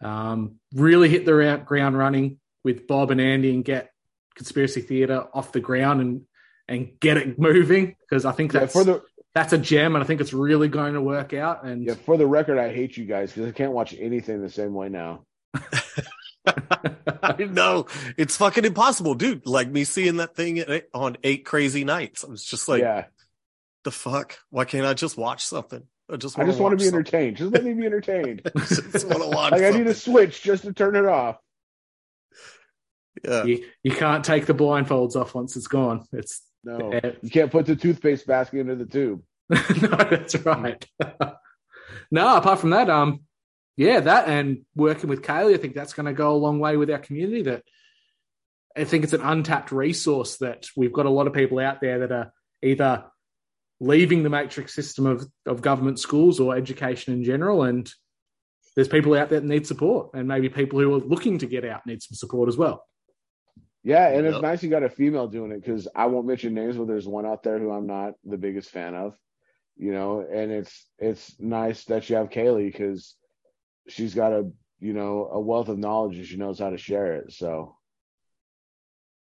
Um, 0.00 0.56
really 0.72 1.10
hit 1.10 1.26
the 1.26 1.62
ground 1.66 1.98
running 1.98 2.40
with 2.64 2.86
Bob 2.86 3.10
and 3.10 3.20
Andy 3.20 3.52
and 3.52 3.62
get 3.62 3.90
conspiracy 4.36 4.80
theater 4.80 5.26
off 5.34 5.52
the 5.52 5.60
ground 5.60 6.00
and 6.00 6.22
and 6.66 6.98
get 6.98 7.18
it 7.18 7.38
moving 7.38 7.94
because 8.00 8.24
I 8.24 8.32
think 8.32 8.54
Yeah, 8.54 8.60
that's 8.60 8.72
for 8.72 8.84
the 8.84 9.02
that's 9.36 9.52
a 9.52 9.58
gem, 9.58 9.94
and 9.94 10.02
I 10.02 10.06
think 10.06 10.22
it's 10.22 10.32
really 10.32 10.68
going 10.68 10.94
to 10.94 11.02
work 11.02 11.34
out. 11.34 11.62
And 11.62 11.84
yeah, 11.84 11.92
for 11.92 12.16
the 12.16 12.26
record, 12.26 12.56
I 12.56 12.72
hate 12.72 12.96
you 12.96 13.04
guys 13.04 13.32
because 13.34 13.46
I 13.46 13.52
can't 13.52 13.72
watch 13.72 13.94
anything 13.98 14.40
the 14.40 14.48
same 14.48 14.72
way 14.72 14.88
now. 14.88 15.26
I 16.46 17.34
know 17.44 17.86
it's 18.16 18.38
fucking 18.38 18.64
impossible, 18.64 19.14
dude. 19.14 19.44
Like 19.46 19.68
me 19.68 19.84
seeing 19.84 20.16
that 20.16 20.34
thing 20.34 20.64
on 20.94 21.18
eight 21.22 21.44
crazy 21.44 21.84
nights. 21.84 22.24
I 22.24 22.28
was 22.28 22.46
just 22.46 22.66
like, 22.66 22.80
yeah, 22.80 23.04
the 23.84 23.90
fuck? 23.90 24.38
Why 24.48 24.64
can't 24.64 24.86
I 24.86 24.94
just 24.94 25.18
watch 25.18 25.44
something? 25.44 25.82
I 26.10 26.16
just 26.16 26.38
I 26.38 26.42
want 26.42 26.50
just 26.52 26.60
want 26.62 26.72
to 26.72 26.76
be 26.78 26.84
something. 26.84 27.00
entertained. 27.00 27.36
Just 27.36 27.52
let 27.52 27.62
me 27.62 27.74
be 27.74 27.84
entertained. 27.84 28.40
I 28.56 28.58
just 28.60 29.06
want 29.06 29.22
to 29.22 29.28
watch. 29.36 29.52
like 29.52 29.64
I 29.64 29.70
need 29.70 29.86
a 29.86 29.92
switch 29.92 30.42
just 30.42 30.62
to 30.62 30.72
turn 30.72 30.96
it 30.96 31.04
off. 31.04 31.36
Yeah. 33.22 33.44
you, 33.44 33.64
you 33.82 33.90
can't 33.92 34.24
take 34.24 34.46
the 34.46 34.54
blindfolds 34.54 35.14
off 35.14 35.34
once 35.34 35.56
it's 35.56 35.66
gone. 35.66 36.06
It's 36.12 36.40
No, 36.66 36.90
eh, 37.02 37.12
you 37.22 37.30
can't 37.30 37.50
put 37.50 37.64
the 37.64 37.76
toothpaste 37.76 38.26
basket 38.26 38.58
into 38.58 38.74
the 38.74 38.86
tube. 38.86 39.22
no, 39.50 39.96
that's 40.10 40.34
right. 40.44 40.84
no, 42.10 42.36
apart 42.36 42.58
from 42.58 42.70
that, 42.70 42.90
um, 42.90 43.20
yeah, 43.76 44.00
that 44.00 44.28
and 44.28 44.62
working 44.74 45.08
with 45.08 45.22
Kaylee, 45.22 45.54
I 45.54 45.58
think 45.58 45.74
that's 45.74 45.92
going 45.92 46.06
to 46.06 46.12
go 46.12 46.32
a 46.32 46.36
long 46.36 46.58
way 46.58 46.76
with 46.76 46.90
our 46.90 46.98
community. 46.98 47.42
That 47.42 47.62
I 48.76 48.84
think 48.84 49.04
it's 49.04 49.12
an 49.12 49.20
untapped 49.20 49.70
resource 49.70 50.38
that 50.38 50.66
we've 50.76 50.92
got 50.92 51.06
a 51.06 51.10
lot 51.10 51.28
of 51.28 51.32
people 51.32 51.60
out 51.60 51.80
there 51.80 52.00
that 52.00 52.12
are 52.12 52.32
either 52.62 53.04
leaving 53.78 54.22
the 54.22 54.30
matrix 54.30 54.74
system 54.74 55.06
of, 55.06 55.24
of 55.46 55.62
government 55.62 56.00
schools 56.00 56.40
or 56.40 56.56
education 56.56 57.14
in 57.14 57.22
general, 57.22 57.62
and 57.62 57.88
there's 58.74 58.88
people 58.88 59.14
out 59.14 59.30
there 59.30 59.38
that 59.38 59.46
need 59.46 59.68
support, 59.68 60.10
and 60.14 60.26
maybe 60.26 60.48
people 60.48 60.80
who 60.80 60.92
are 60.94 60.98
looking 60.98 61.38
to 61.38 61.46
get 61.46 61.64
out 61.64 61.86
need 61.86 62.02
some 62.02 62.16
support 62.16 62.48
as 62.48 62.56
well. 62.56 62.82
Yeah, 63.86 64.08
and 64.08 64.26
it's 64.26 64.40
nice 64.42 64.64
you 64.64 64.68
got 64.68 64.82
a 64.82 64.90
female 64.90 65.28
doing 65.28 65.52
it 65.52 65.62
because 65.64 65.86
I 65.94 66.06
won't 66.06 66.26
mention 66.26 66.54
names, 66.54 66.76
but 66.76 66.88
there's 66.88 67.06
one 67.06 67.24
out 67.24 67.44
there 67.44 67.60
who 67.60 67.70
I'm 67.70 67.86
not 67.86 68.14
the 68.24 68.36
biggest 68.36 68.68
fan 68.70 68.96
of, 68.96 69.16
you 69.76 69.92
know. 69.92 70.26
And 70.28 70.50
it's 70.50 70.86
it's 70.98 71.38
nice 71.38 71.84
that 71.84 72.10
you 72.10 72.16
have 72.16 72.28
Kaylee 72.30 72.66
because 72.72 73.14
she's 73.86 74.12
got 74.12 74.32
a 74.32 74.50
you 74.80 74.92
know 74.92 75.28
a 75.30 75.38
wealth 75.38 75.68
of 75.68 75.78
knowledge 75.78 76.16
and 76.16 76.26
she 76.26 76.36
knows 76.36 76.58
how 76.58 76.70
to 76.70 76.78
share 76.78 77.14
it. 77.14 77.32
So 77.32 77.76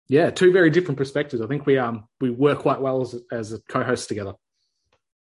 Yeah, 0.09 0.29
two 0.29 0.53
very 0.53 0.69
different 0.69 0.99
perspectives. 0.99 1.41
I 1.41 1.47
think 1.47 1.65
we 1.65 1.79
um 1.79 2.05
we 2.21 2.29
work 2.29 2.59
quite 2.59 2.83
well 2.83 3.01
as 3.01 3.19
as 3.33 3.55
a 3.55 3.61
co-host 3.61 4.09
together. 4.09 4.35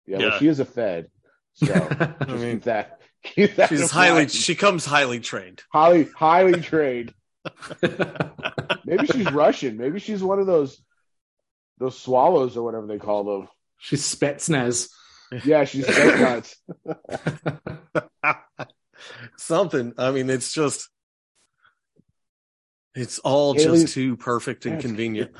yeah, 0.08 0.18
Yeah. 0.18 0.28
Well, 0.30 0.38
she 0.40 0.48
is 0.48 0.58
a 0.58 0.64
Fed. 0.64 1.06
So 1.54 1.66
just 1.66 1.90
I 2.28 2.34
mean, 2.34 2.56
keep 2.56 2.62
that. 2.64 3.00
Keep 3.22 3.54
that 3.54 3.68
she's 3.68 3.92
highly 3.92 4.22
mind. 4.22 4.32
she 4.32 4.56
comes 4.56 4.84
highly 4.86 5.20
trained. 5.20 5.62
highly 5.72 6.08
highly 6.16 6.60
trained. 6.60 7.14
Maybe 8.84 9.06
she's 9.06 9.30
Russian. 9.32 9.76
Maybe 9.76 9.98
she's 10.00 10.22
one 10.22 10.38
of 10.38 10.46
those 10.46 10.80
those 11.78 11.98
swallows 11.98 12.56
or 12.56 12.62
whatever 12.64 12.86
they 12.86 12.98
call 12.98 13.24
them. 13.24 13.48
She's 13.78 14.02
Spetsnaz. 14.14 14.90
Yeah, 15.44 15.64
she's 15.64 15.86
fake 15.86 16.20
nuts. 16.20 16.56
Something. 19.36 19.94
I 19.96 20.10
mean, 20.10 20.28
it's 20.28 20.52
just 20.52 20.88
it's 22.94 23.18
all 23.20 23.54
Haley- 23.54 23.80
just 23.82 23.94
too 23.94 24.16
perfect 24.16 24.66
and 24.66 24.74
Yes. 24.74 24.82
convenient. 24.82 25.30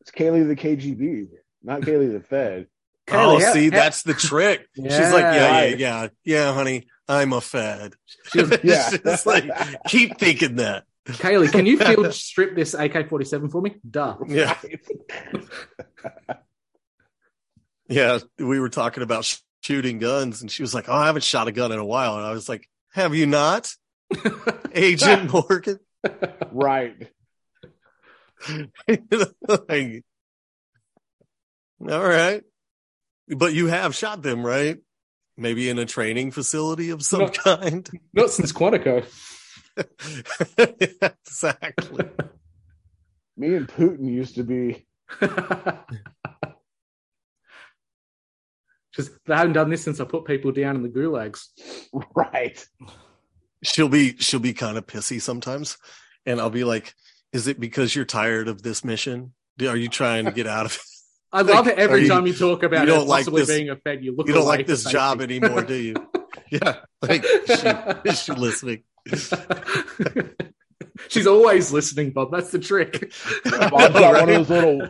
It's 0.00 0.10
Kaylee 0.10 0.46
the 0.48 0.56
KGB, 0.56 1.28
not 1.62 1.82
Kaylee 1.82 2.12
the 2.12 2.20
Fed. 2.20 2.66
Oh, 3.08 3.38
Kaylee, 3.40 3.52
see, 3.52 3.64
how- 3.70 3.76
that's 3.76 4.02
the 4.02 4.14
trick. 4.14 4.66
She's 4.74 4.84
like, 4.86 5.22
yeah, 5.22 5.64
yeah, 5.64 5.74
yeah, 5.76 6.08
yeah, 6.24 6.52
honey, 6.54 6.86
I'm 7.08 7.32
a 7.34 7.40
fed. 7.40 7.92
Yeah. 8.34 8.44
It's 8.62 8.98
just 8.98 9.26
like, 9.26 9.44
keep 9.86 10.18
thinking 10.18 10.56
that. 10.56 10.84
Kaylee, 11.06 11.52
can 11.52 11.66
you 11.66 11.76
field 11.78 12.12
strip 12.14 12.54
this 12.56 12.74
AK 12.74 13.08
forty 13.08 13.24
seven 13.24 13.48
for 13.50 13.60
me? 13.60 13.76
Duh. 13.88 14.16
Yeah, 14.26 14.56
yeah. 17.88 18.18
We 18.38 18.58
were 18.60 18.68
talking 18.70 19.02
about 19.02 19.24
sh- 19.24 19.38
shooting 19.62 19.98
guns, 19.98 20.40
and 20.40 20.50
she 20.50 20.62
was 20.62 20.74
like, 20.74 20.88
"Oh, 20.88 20.94
I 20.94 21.06
haven't 21.06 21.24
shot 21.24 21.48
a 21.48 21.52
gun 21.52 21.72
in 21.72 21.78
a 21.78 21.84
while," 21.84 22.16
and 22.16 22.24
I 22.26 22.32
was 22.32 22.48
like, 22.48 22.68
"Have 22.92 23.14
you 23.14 23.26
not, 23.26 23.70
Agent 24.74 25.32
Morgan?" 25.32 25.78
right. 26.52 26.96
Like, 29.48 30.04
all 31.88 32.02
right, 32.02 32.42
but 33.28 33.52
you 33.54 33.66
have 33.68 33.94
shot 33.94 34.22
them, 34.22 34.44
right? 34.44 34.78
Maybe 35.36 35.68
in 35.68 35.78
a 35.78 35.84
training 35.86 36.30
facility 36.30 36.90
of 36.90 37.02
some 37.02 37.22
No. 37.22 37.28
kind. 37.28 37.88
Not 38.12 38.30
since 38.30 38.52
Quantico. 38.52 39.04
exactly. 40.58 42.04
Me 43.36 43.54
and 43.56 43.68
Putin 43.68 44.08
used 44.10 44.36
to 44.36 44.42
be 44.44 44.86
Just 48.94 49.10
they 49.26 49.34
haven't 49.34 49.54
done 49.54 49.70
this 49.70 49.82
since 49.82 49.98
I 49.98 50.04
put 50.04 50.24
people 50.24 50.52
down 50.52 50.76
in 50.76 50.82
the 50.82 50.88
gulags. 50.88 51.46
right. 52.14 52.64
She'll 53.64 53.88
be 53.88 54.16
she'll 54.18 54.38
be 54.40 54.52
kind 54.52 54.78
of 54.78 54.86
pissy 54.86 55.20
sometimes, 55.20 55.78
and 56.26 56.40
I'll 56.40 56.50
be 56.50 56.62
like, 56.64 56.94
"Is 57.32 57.48
it 57.48 57.58
because 57.58 57.96
you're 57.96 58.04
tired 58.04 58.46
of 58.46 58.62
this 58.62 58.84
mission? 58.84 59.32
Are 59.60 59.76
you 59.76 59.88
trying 59.88 60.26
to 60.26 60.30
get 60.32 60.46
out 60.46 60.66
of 60.66 60.74
it? 60.74 60.80
I 61.32 61.42
love 61.42 61.66
it 61.66 61.76
every 61.78 62.02
you- 62.02 62.08
time 62.08 62.26
you 62.28 62.34
talk 62.34 62.62
about 62.62 62.86
you 62.86 62.92
it 62.92 62.96
don't 62.96 63.08
like 63.08 63.22
possibly 63.24 63.42
this- 63.42 63.48
being 63.56 63.70
a 63.70 63.76
Fed. 63.76 64.04
You 64.04 64.14
look. 64.14 64.28
You 64.28 64.34
don't 64.34 64.46
like 64.46 64.66
this 64.68 64.84
job 64.84 65.20
anymore, 65.20 65.62
do 65.62 65.74
you?" 65.74 65.94
Yeah, 66.50 66.76
like 67.02 67.24
she, 67.24 68.08
is 68.10 68.22
she 68.22 68.32
listening? 68.32 68.84
She's 71.08 71.26
always 71.26 71.72
listening, 71.72 72.12
Bob. 72.12 72.30
That's 72.32 72.50
the 72.50 72.58
trick. 72.58 73.12
Bob's 73.44 73.94
know, 73.94 74.00
got 74.00 74.14
one 74.14 74.28
of 74.30 74.48
those 74.48 74.50
little. 74.50 74.88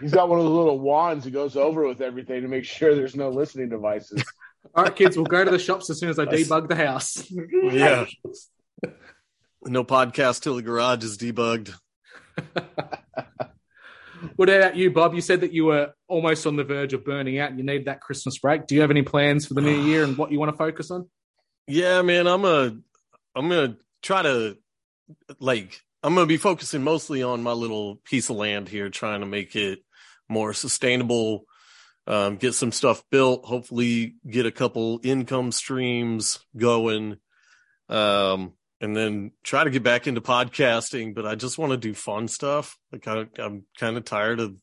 He's 0.00 0.12
got 0.12 0.28
one 0.28 0.38
of 0.38 0.44
those 0.46 0.54
little 0.54 0.78
wands 0.80 1.24
He 1.24 1.30
goes 1.30 1.56
over 1.56 1.86
with 1.86 2.00
everything 2.00 2.42
to 2.42 2.48
make 2.48 2.64
sure 2.64 2.94
there's 2.94 3.14
no 3.14 3.28
listening 3.30 3.68
devices. 3.68 4.24
All 4.74 4.84
right, 4.84 4.94
kids, 4.94 5.16
we'll 5.16 5.26
go 5.26 5.44
to 5.44 5.50
the 5.50 5.58
shops 5.58 5.90
as 5.90 5.98
soon 6.00 6.08
as 6.08 6.18
I 6.18 6.24
debug 6.24 6.68
the 6.68 6.76
house. 6.76 7.30
Yeah. 7.30 8.06
No 9.64 9.84
podcast 9.84 10.42
till 10.42 10.56
the 10.56 10.62
garage 10.62 11.04
is 11.04 11.18
debugged. 11.18 11.72
What 14.36 14.48
about 14.48 14.76
you, 14.76 14.90
Bob? 14.90 15.14
You 15.14 15.20
said 15.20 15.40
that 15.40 15.52
you 15.52 15.66
were 15.66 15.92
almost 16.08 16.46
on 16.46 16.56
the 16.56 16.64
verge 16.64 16.92
of 16.92 17.04
burning 17.04 17.38
out 17.38 17.50
and 17.50 17.58
you 17.58 17.64
need 17.64 17.86
that 17.86 18.00
Christmas 18.00 18.38
break. 18.38 18.66
Do 18.66 18.74
you 18.74 18.80
have 18.82 18.90
any 18.90 19.02
plans 19.02 19.46
for 19.46 19.54
the 19.54 19.60
new 19.60 19.82
year 19.82 20.04
and 20.04 20.16
what 20.16 20.30
you 20.30 20.38
want 20.38 20.52
to 20.52 20.56
focus 20.56 20.90
on? 20.90 21.08
Yeah, 21.68 22.02
man, 22.02 22.26
I'm 22.26 22.44
a 22.44 22.76
I'm 23.34 23.48
gonna 23.48 23.76
try 24.02 24.22
to 24.22 24.58
like 25.38 25.80
I'm 26.02 26.14
gonna 26.14 26.26
be 26.26 26.36
focusing 26.36 26.82
mostly 26.82 27.22
on 27.22 27.42
my 27.42 27.52
little 27.52 27.96
piece 28.04 28.30
of 28.30 28.36
land 28.36 28.68
here, 28.68 28.90
trying 28.90 29.20
to 29.20 29.26
make 29.26 29.54
it 29.54 29.80
more 30.28 30.52
sustainable, 30.52 31.44
um, 32.06 32.36
get 32.36 32.54
some 32.54 32.72
stuff 32.72 33.02
built, 33.10 33.44
hopefully 33.44 34.16
get 34.28 34.46
a 34.46 34.50
couple 34.50 35.00
income 35.02 35.52
streams 35.52 36.40
going. 36.56 37.18
Um, 37.88 38.54
and 38.80 38.96
then 38.96 39.30
try 39.44 39.62
to 39.62 39.70
get 39.70 39.84
back 39.84 40.08
into 40.08 40.20
podcasting, 40.20 41.14
but 41.14 41.24
I 41.24 41.36
just 41.36 41.56
want 41.56 41.70
to 41.70 41.76
do 41.76 41.94
fun 41.94 42.26
stuff. 42.26 42.76
Like 42.90 43.06
I, 43.06 43.26
I'm 43.38 43.64
kind 43.78 43.96
of 43.96 44.04
tired 44.04 44.40
of 44.40 44.60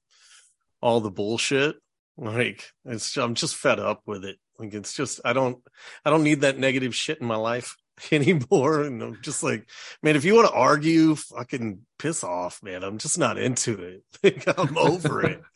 all 0.82 1.00
the 1.00 1.10
bullshit. 1.10 1.78
Like 2.18 2.70
it's, 2.84 3.16
I'm 3.16 3.36
just 3.36 3.56
fed 3.56 3.80
up 3.80 4.02
with 4.06 4.26
it. 4.26 4.38
Like 4.58 4.74
it's 4.74 4.94
just, 4.94 5.22
I 5.24 5.32
don't, 5.32 5.60
I 6.04 6.10
don't 6.10 6.26
need 6.26 6.42
that 6.42 6.60
negative 6.60 6.94
shit 6.94 7.22
in 7.22 7.28
my 7.28 7.38
life 7.38 7.78
anymore. 8.12 8.82
And 8.82 9.02
I'm 9.02 9.22
just 9.22 9.44
like, 9.44 9.70
man, 10.02 10.16
if 10.16 10.26
you 10.26 10.36
want 10.36 10.48
to 10.48 10.54
argue, 10.54 11.16
fucking 11.16 11.82
piss 11.98 12.24
off, 12.24 12.62
man. 12.64 12.84
I'm 12.84 12.98
just 12.98 13.18
not 13.18 13.38
into 13.38 13.74
it. 13.82 14.04
Like 14.24 14.60
I'm 14.60 14.78
over 14.78 15.26
it. 15.26 15.42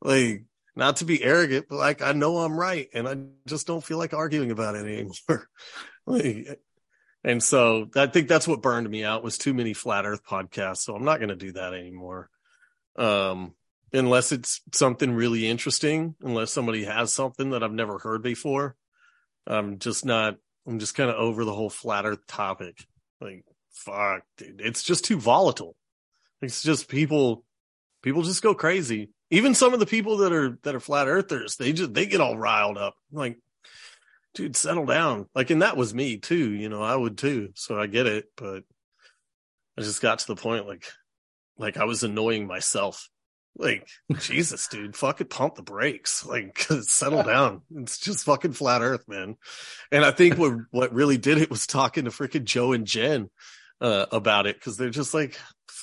Like, 0.00 0.44
not 0.76 0.96
to 0.98 1.04
be 1.04 1.24
arrogant, 1.24 1.66
but 1.68 1.74
like 1.74 2.02
I 2.02 2.12
know 2.12 2.38
I'm 2.38 2.56
right, 2.56 2.88
and 2.94 3.08
I 3.08 3.16
just 3.48 3.66
don't 3.66 3.82
feel 3.82 3.98
like 3.98 4.14
arguing 4.14 4.52
about 4.52 4.76
it 4.76 4.86
anymore. 4.86 5.48
like, 6.06 6.60
and 7.24 7.42
so 7.42 7.90
I 7.96 8.06
think 8.06 8.28
that's 8.28 8.46
what 8.46 8.62
burned 8.62 8.88
me 8.88 9.02
out 9.02 9.24
was 9.24 9.38
too 9.38 9.52
many 9.52 9.74
flat 9.74 10.06
Earth 10.06 10.24
podcasts. 10.24 10.78
So 10.78 10.94
I'm 10.94 11.04
not 11.04 11.18
going 11.18 11.30
to 11.30 11.36
do 11.36 11.50
that 11.52 11.74
anymore. 11.74 12.30
Um, 12.96 13.54
unless 13.92 14.32
it's 14.32 14.60
something 14.72 15.12
really 15.12 15.48
interesting, 15.48 16.14
unless 16.22 16.52
somebody 16.52 16.84
has 16.84 17.12
something 17.12 17.50
that 17.50 17.62
I've 17.62 17.72
never 17.72 17.98
heard 17.98 18.22
before. 18.22 18.76
I'm 19.46 19.78
just 19.78 20.04
not. 20.04 20.36
I'm 20.68 20.78
just 20.78 20.94
kind 20.94 21.08
of 21.08 21.16
over 21.16 21.44
the 21.44 21.54
whole 21.54 21.70
flat 21.70 22.04
Earth 22.04 22.26
topic. 22.26 22.86
Like, 23.20 23.44
fuck, 23.72 24.22
dude, 24.36 24.60
it's 24.60 24.82
just 24.82 25.04
too 25.04 25.18
volatile. 25.18 25.74
It's 26.42 26.62
just 26.62 26.88
people. 26.88 27.44
People 28.02 28.22
just 28.22 28.42
go 28.42 28.54
crazy. 28.54 29.10
Even 29.30 29.54
some 29.54 29.74
of 29.74 29.80
the 29.80 29.86
people 29.86 30.18
that 30.18 30.32
are 30.32 30.58
that 30.62 30.74
are 30.74 30.80
flat 30.80 31.08
earthers, 31.08 31.56
they 31.56 31.72
just 31.72 31.94
they 31.94 32.06
get 32.06 32.20
all 32.20 32.38
riled 32.38 32.78
up. 32.78 32.94
Like, 33.10 33.38
dude, 34.34 34.56
settle 34.56 34.86
down. 34.86 35.26
Like, 35.34 35.50
and 35.50 35.62
that 35.62 35.76
was 35.76 35.94
me 35.94 36.18
too. 36.18 36.52
You 36.52 36.68
know, 36.68 36.82
I 36.82 36.94
would 36.94 37.18
too. 37.18 37.50
So 37.54 37.80
I 37.80 37.86
get 37.86 38.06
it, 38.06 38.26
but 38.36 38.62
I 39.76 39.80
just 39.80 40.00
got 40.00 40.20
to 40.20 40.26
the 40.28 40.36
point 40.36 40.66
like, 40.66 40.84
like 41.56 41.76
I 41.76 41.84
was 41.84 42.04
annoying 42.04 42.46
myself. 42.46 43.08
Like, 43.56 43.88
Jesus, 44.20 44.68
dude, 44.68 44.96
fucking 44.96 45.28
pump 45.28 45.56
the 45.56 45.62
brakes. 45.62 46.24
Like, 46.24 46.58
settle 46.82 47.22
down. 47.22 47.62
It's 47.76 47.98
just 47.98 48.24
fucking 48.24 48.52
flat 48.52 48.82
Earth, 48.82 49.08
man. 49.08 49.36
And 49.90 50.04
I 50.04 50.10
think 50.10 50.38
what 50.38 50.54
what 50.70 50.94
really 50.94 51.18
did 51.18 51.38
it 51.38 51.50
was 51.50 51.66
talking 51.66 52.04
to 52.04 52.10
freaking 52.10 52.44
Joe 52.44 52.72
and 52.72 52.86
Jen 52.86 53.30
uh, 53.80 54.06
about 54.12 54.46
it 54.46 54.56
because 54.56 54.76
they're 54.76 54.90
just 54.90 55.14
like, 55.14 55.38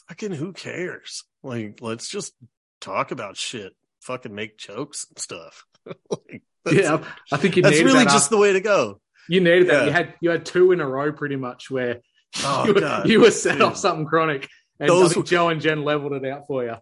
fucking, 0.08 0.32
who 0.32 0.54
cares? 0.54 1.24
Like, 1.44 1.80
let's 1.82 2.08
just 2.08 2.34
talk 2.80 3.12
about 3.12 3.38
shit. 3.38 3.74
Fucking 4.02 4.34
make 4.34 4.58
jokes 4.58 5.06
and 5.10 5.20
stuff. 5.20 5.66
like, 6.10 6.44
Yeah, 6.72 7.04
I 7.32 7.38
think 7.38 7.58
you 7.58 7.64
that's 7.64 7.80
really 7.80 8.06
that 8.06 8.12
just 8.12 8.30
the 8.30 8.38
way 8.38 8.54
to 8.54 8.62
go. 8.62 9.02
You 9.28 9.42
needed 9.42 9.70
that. 9.70 9.88
You 9.88 9.92
had 9.92 10.14
you 10.22 10.30
had 10.30 10.46
two 10.46 10.72
in 10.72 10.80
a 10.80 10.88
row 10.88 11.12
pretty 11.12 11.36
much 11.36 11.72
where 11.72 12.02
Oh 12.44 12.66
you, 12.68 12.74
were, 12.74 12.80
god, 12.80 13.10
you 13.10 13.20
were 13.22 13.32
set 13.32 13.54
dude. 13.54 13.62
off 13.64 13.78
something 13.78 14.06
chronic. 14.06 14.48
And 14.80 14.90
Those 14.90 15.16
Joe 15.24 15.50
and 15.50 15.62
Jen 15.62 15.84
leveled 15.84 16.14
it 16.14 16.26
out 16.26 16.48
for 16.48 16.64
you. 16.64 16.76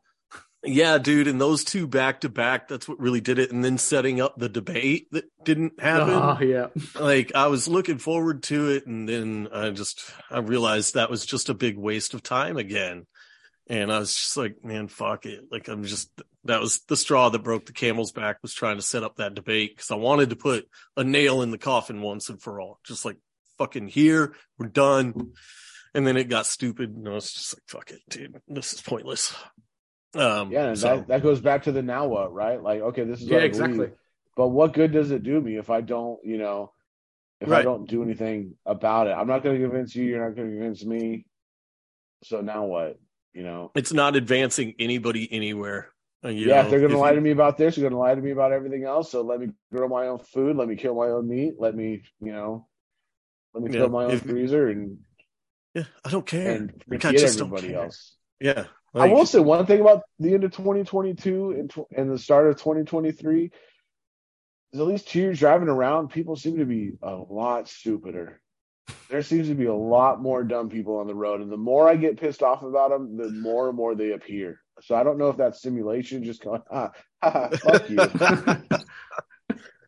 Yeah, 0.65 0.97
dude, 0.97 1.27
and 1.27 1.41
those 1.41 1.65
two 1.65 1.87
back 1.87 2.21
to 2.21 2.29
back, 2.29 2.69
that's 2.69 2.87
what 2.87 2.99
really 2.99 3.19
did 3.19 3.37
it. 3.37 3.51
And 3.51 3.63
then 3.63 3.77
setting 3.77 4.21
up 4.21 4.37
the 4.37 4.47
debate 4.47 5.07
that 5.11 5.25
didn't 5.43 5.81
happen. 5.81 6.13
Oh 6.13 6.37
yeah. 6.41 6.67
Like 6.97 7.33
I 7.35 7.47
was 7.47 7.67
looking 7.67 7.97
forward 7.97 8.43
to 8.43 8.69
it, 8.69 8.87
and 8.87 9.07
then 9.07 9.49
I 9.53 9.71
just 9.71 10.01
I 10.31 10.39
realized 10.39 10.93
that 10.93 11.09
was 11.09 11.25
just 11.25 11.49
a 11.49 11.53
big 11.53 11.77
waste 11.77 12.13
of 12.13 12.23
time 12.23 12.57
again. 12.57 13.05
And 13.67 13.91
I 13.91 13.99
was 13.99 14.13
just 14.13 14.37
like, 14.37 14.63
man, 14.63 14.87
fuck 14.87 15.25
it. 15.25 15.45
Like 15.51 15.67
I'm 15.67 15.83
just 15.83 16.09
that 16.45 16.61
was 16.61 16.81
the 16.87 16.97
straw 16.97 17.29
that 17.29 17.43
broke 17.43 17.65
the 17.65 17.73
camel's 17.73 18.13
back 18.13 18.37
was 18.41 18.53
trying 18.53 18.77
to 18.77 18.81
set 18.81 19.03
up 19.03 19.17
that 19.17 19.35
debate 19.35 19.75
because 19.75 19.91
I 19.91 19.95
wanted 19.95 20.29
to 20.29 20.35
put 20.37 20.67
a 20.95 21.03
nail 21.03 21.41
in 21.41 21.51
the 21.51 21.57
coffin 21.57 22.01
once 22.01 22.29
and 22.29 22.41
for 22.41 22.61
all. 22.61 22.79
Just 22.85 23.03
like 23.03 23.17
fucking 23.57 23.87
here, 23.87 24.35
we're 24.57 24.67
done. 24.67 25.33
And 25.93 26.07
then 26.07 26.17
it 26.17 26.29
got 26.29 26.47
stupid, 26.47 26.89
and 26.89 27.07
I 27.07 27.11
was 27.11 27.31
just 27.31 27.53
like, 27.53 27.63
fuck 27.67 27.91
it, 27.91 28.01
dude, 28.09 28.41
this 28.47 28.73
is 28.73 28.81
pointless. 28.81 29.35
Um, 30.15 30.51
Yeah, 30.51 30.67
and 30.69 30.77
so- 30.79 30.97
that, 30.97 31.07
that 31.07 31.23
goes 31.23 31.41
back 31.41 31.63
to 31.63 31.71
the 31.71 31.81
now 31.81 32.07
what, 32.07 32.33
right? 32.33 32.61
Like, 32.61 32.81
okay, 32.81 33.03
this 33.03 33.21
is 33.21 33.27
Yeah, 33.27 33.39
exactly. 33.39 33.91
but 34.35 34.49
what 34.49 34.73
good 34.73 34.91
does 34.91 35.11
it 35.11 35.23
do 35.23 35.39
me 35.41 35.57
if 35.57 35.69
I 35.69 35.81
don't, 35.81 36.19
you 36.23 36.37
know, 36.37 36.71
if 37.41 37.51
I 37.51 37.61
don't 37.61 37.89
do 37.89 38.03
anything 38.03 38.55
about 38.65 39.07
it? 39.07 39.11
I'm 39.11 39.27
not 39.27 39.43
going 39.43 39.59
to 39.59 39.61
convince 39.67 39.95
you. 39.95 40.05
You're 40.05 40.23
not 40.27 40.35
going 40.35 40.49
to 40.49 40.55
convince 40.55 40.85
me. 40.85 41.25
So 42.23 42.41
now 42.41 42.65
what? 42.65 42.99
You 43.33 43.43
know, 43.43 43.71
it's 43.75 43.91
not 43.91 44.15
advancing 44.15 44.75
anybody 44.79 45.27
anywhere. 45.31 45.89
Uh, 46.23 46.29
you 46.29 46.47
yeah, 46.47 46.55
know, 46.57 46.61
if 46.61 46.69
they're 46.69 46.79
going 46.79 46.91
to 46.91 46.97
lie 46.99 47.09
you- 47.09 47.15
to 47.15 47.21
me 47.21 47.31
about 47.31 47.57
this, 47.57 47.75
they're 47.75 47.81
going 47.81 47.91
to 47.93 47.97
lie 47.97 48.15
to 48.15 48.21
me 48.21 48.31
about 48.31 48.53
everything 48.53 48.85
else. 48.85 49.11
So 49.11 49.23
let 49.23 49.39
me 49.41 49.47
grow 49.73 49.87
my 49.89 50.07
own 50.07 50.19
food. 50.19 50.55
Let 50.55 50.67
me 50.69 50.75
kill 50.77 50.95
my 50.95 51.07
own 51.07 51.27
meat. 51.27 51.55
Let 51.59 51.75
me, 51.75 52.03
you 52.21 52.31
know, 52.31 52.67
Let 53.53 53.63
me 53.63 53.71
Yeah, 53.73 53.79
fill 53.81 53.89
my 53.89 54.05
own 54.05 54.11
if- 54.11 54.21
freezer 54.21 54.67
and 54.69 54.99
Yeah, 55.73 55.83
I 56.05 56.09
don't 56.11 56.25
care. 56.25 56.51
and 56.55 56.83
forget 56.87 57.15
just 57.17 57.39
don't 57.39 57.47
everybody 57.47 57.73
else. 57.75 58.15
Yeah, 58.39 58.65
I 58.95 59.07
will 59.07 59.25
say 59.25 59.39
one 59.39 59.65
thing 59.65 59.81
about 59.81 60.03
the 60.19 60.33
end 60.33 60.43
of 60.43 60.51
2022 60.51 61.51
and, 61.51 61.69
tw- 61.69 61.91
and 61.95 62.11
the 62.11 62.17
start 62.17 62.47
of 62.47 62.57
2023 62.57 63.51
is 64.71 64.79
at 64.79 64.85
least 64.85 65.07
two 65.07 65.19
years 65.19 65.39
driving 65.39 65.69
around, 65.69 66.09
people 66.09 66.35
seem 66.35 66.57
to 66.57 66.65
be 66.65 66.91
a 67.01 67.11
lot 67.11 67.67
stupider. 67.67 68.41
There 69.09 69.23
seems 69.23 69.47
to 69.47 69.55
be 69.55 69.65
a 69.65 69.73
lot 69.73 70.21
more 70.21 70.43
dumb 70.43 70.69
people 70.69 70.97
on 70.97 71.07
the 71.07 71.15
road, 71.15 71.41
and 71.41 71.51
the 71.51 71.57
more 71.57 71.89
I 71.89 71.95
get 71.95 72.19
pissed 72.19 72.43
off 72.43 72.63
about 72.63 72.89
them, 72.89 73.17
the 73.17 73.29
more 73.29 73.69
and 73.69 73.77
more 73.77 73.95
they 73.95 74.11
appear. 74.11 74.59
So 74.81 74.95
I 74.95 75.03
don't 75.03 75.17
know 75.17 75.29
if 75.29 75.37
that's 75.37 75.61
simulation, 75.61 76.23
just 76.23 76.43
going, 76.43 76.61
ah, 76.71 76.91
ha, 77.21 77.29
ha, 77.31 77.49
fuck 77.49 77.89
you, 77.89 77.97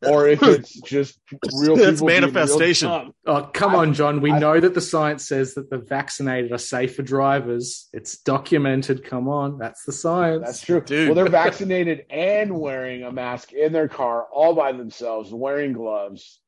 or 0.01 0.27
if 0.27 0.41
it's 0.43 0.79
just 0.81 1.19
real 1.53 1.73
It's 1.79 1.99
people 2.01 2.07
being 2.07 2.21
real 2.23 2.31
manifestation. 2.31 2.89
dumb. 2.89 3.13
Oh, 3.25 3.49
come 3.53 3.75
I- 3.75 3.79
on, 3.79 3.93
John. 3.93 4.21
We 4.21 4.31
I- 4.31 4.39
know 4.39 4.59
that 4.59 4.73
the 4.73 4.81
science 4.81 5.27
says 5.27 5.53
that 5.55 5.69
the 5.69 5.77
vaccinated 5.77 6.51
are 6.51 6.57
safer 6.57 7.01
drivers. 7.01 7.87
It's 7.93 8.17
documented. 8.17 9.03
Come 9.05 9.27
on. 9.29 9.57
That's 9.57 9.83
the 9.85 9.91
science. 9.91 10.43
That's 10.45 10.61
true. 10.61 10.81
Dude. 10.81 11.07
Well, 11.09 11.15
they're 11.15 11.29
vaccinated 11.29 12.05
and 12.09 12.59
wearing 12.59 13.03
a 13.03 13.11
mask 13.11 13.53
in 13.53 13.73
their 13.73 13.87
car 13.87 14.25
all 14.33 14.53
by 14.55 14.71
themselves, 14.71 15.31
wearing 15.33 15.73
gloves. 15.73 16.39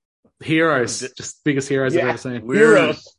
Heroes. 0.43 0.99
Just 1.17 1.43
biggest 1.43 1.67
heroes 1.69 1.95
Yeah. 1.95 2.03
I've 2.03 2.07
ever 2.09 2.17
seen. 2.17 2.45
We're- 2.45 2.59
heroes. 2.59 3.15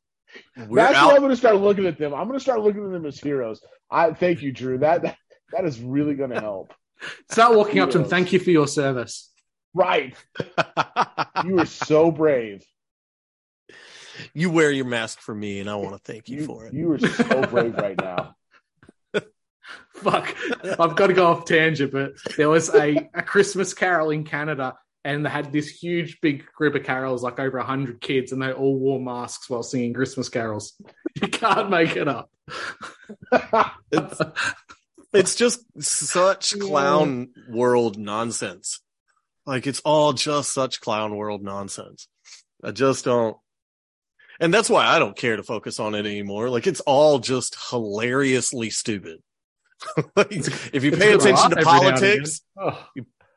we're 0.68 0.76
That's 0.76 0.96
out. 0.96 1.06
what 1.06 1.14
I'm 1.16 1.20
going 1.22 1.30
to 1.30 1.36
start 1.36 1.56
looking 1.56 1.86
at 1.86 1.98
them. 1.98 2.14
I'm 2.14 2.26
going 2.28 2.38
to 2.38 2.42
start 2.42 2.60
looking 2.60 2.84
at 2.84 2.92
them 2.92 3.06
as 3.06 3.18
heroes. 3.18 3.60
I 3.90 4.12
thank 4.12 4.42
you, 4.42 4.52
Drew. 4.52 4.78
That 4.78 5.02
that, 5.02 5.16
that 5.52 5.64
is 5.64 5.80
really 5.80 6.14
going 6.14 6.30
to 6.30 6.40
help. 6.40 6.72
Start 7.30 7.56
walking 7.56 7.78
up 7.80 7.90
to 7.92 7.98
them. 7.98 8.08
Thank 8.08 8.32
you 8.32 8.38
for 8.38 8.50
your 8.50 8.66
service. 8.68 9.32
Right. 9.74 10.14
You 11.44 11.54
were 11.54 11.66
so 11.66 12.10
brave. 12.10 12.64
you 14.34 14.50
wear 14.50 14.72
your 14.72 14.84
mask 14.86 15.20
for 15.20 15.32
me, 15.34 15.60
and 15.60 15.70
I 15.70 15.76
want 15.76 15.92
to 15.92 15.98
thank 16.12 16.28
you, 16.28 16.40
You, 16.40 16.46
for 16.46 16.66
it. 16.66 16.74
you 16.74 16.88
were 16.88 16.98
so 16.98 17.42
brave 17.46 17.76
right 17.76 17.96
now. 17.96 18.34
Fuck. 19.94 20.34
I've 20.64 20.96
got 20.96 21.06
to 21.06 21.12
go 21.14 21.26
off 21.28 21.44
tangent, 21.44 21.92
but 21.92 22.12
there 22.36 22.48
was 22.48 22.74
a, 22.74 23.08
a 23.14 23.22
Christmas 23.22 23.72
carol 23.72 24.10
in 24.10 24.24
Canada 24.24 24.74
and 25.04 25.24
they 25.24 25.30
had 25.30 25.52
this 25.52 25.68
huge 25.68 26.20
big 26.20 26.44
group 26.56 26.74
of 26.74 26.82
carols, 26.82 27.22
like 27.22 27.38
over 27.38 27.58
100 27.58 28.00
kids, 28.00 28.32
and 28.32 28.42
they 28.42 28.52
all 28.52 28.76
wore 28.76 29.00
masks 29.00 29.48
while 29.48 29.62
singing 29.62 29.94
Christmas 29.94 30.28
carols. 30.28 30.74
You 31.22 31.26
can't 31.28 31.68
make 31.70 31.96
it 31.96 32.06
up. 32.06 32.30
It's, 33.90 34.20
it's 35.12 35.34
just 35.34 35.60
such 35.82 36.56
clown 36.60 37.30
world 37.48 37.98
nonsense. 37.98 38.80
Like 39.48 39.66
it's 39.66 39.80
all 39.80 40.12
just 40.12 40.52
such 40.52 40.82
clown 40.82 41.16
world 41.16 41.42
nonsense. 41.42 42.06
I 42.62 42.70
just 42.70 43.06
don't. 43.06 43.34
And 44.38 44.52
that's 44.52 44.68
why 44.68 44.86
I 44.86 44.98
don't 44.98 45.16
care 45.16 45.36
to 45.36 45.42
focus 45.42 45.80
on 45.80 45.94
it 45.94 46.04
anymore. 46.04 46.50
Like 46.50 46.66
it's 46.66 46.80
all 46.80 47.18
just 47.18 47.56
hilariously 47.70 48.68
stupid. 48.68 49.22
like, 50.16 50.30
if 50.30 50.84
you 50.84 50.92
pay 50.92 51.14
attention 51.14 51.50
to 51.50 51.58
every 51.58 51.64
now 51.64 51.86
and 51.86 51.98
politics. 51.98 52.42
Oh. 52.60 52.86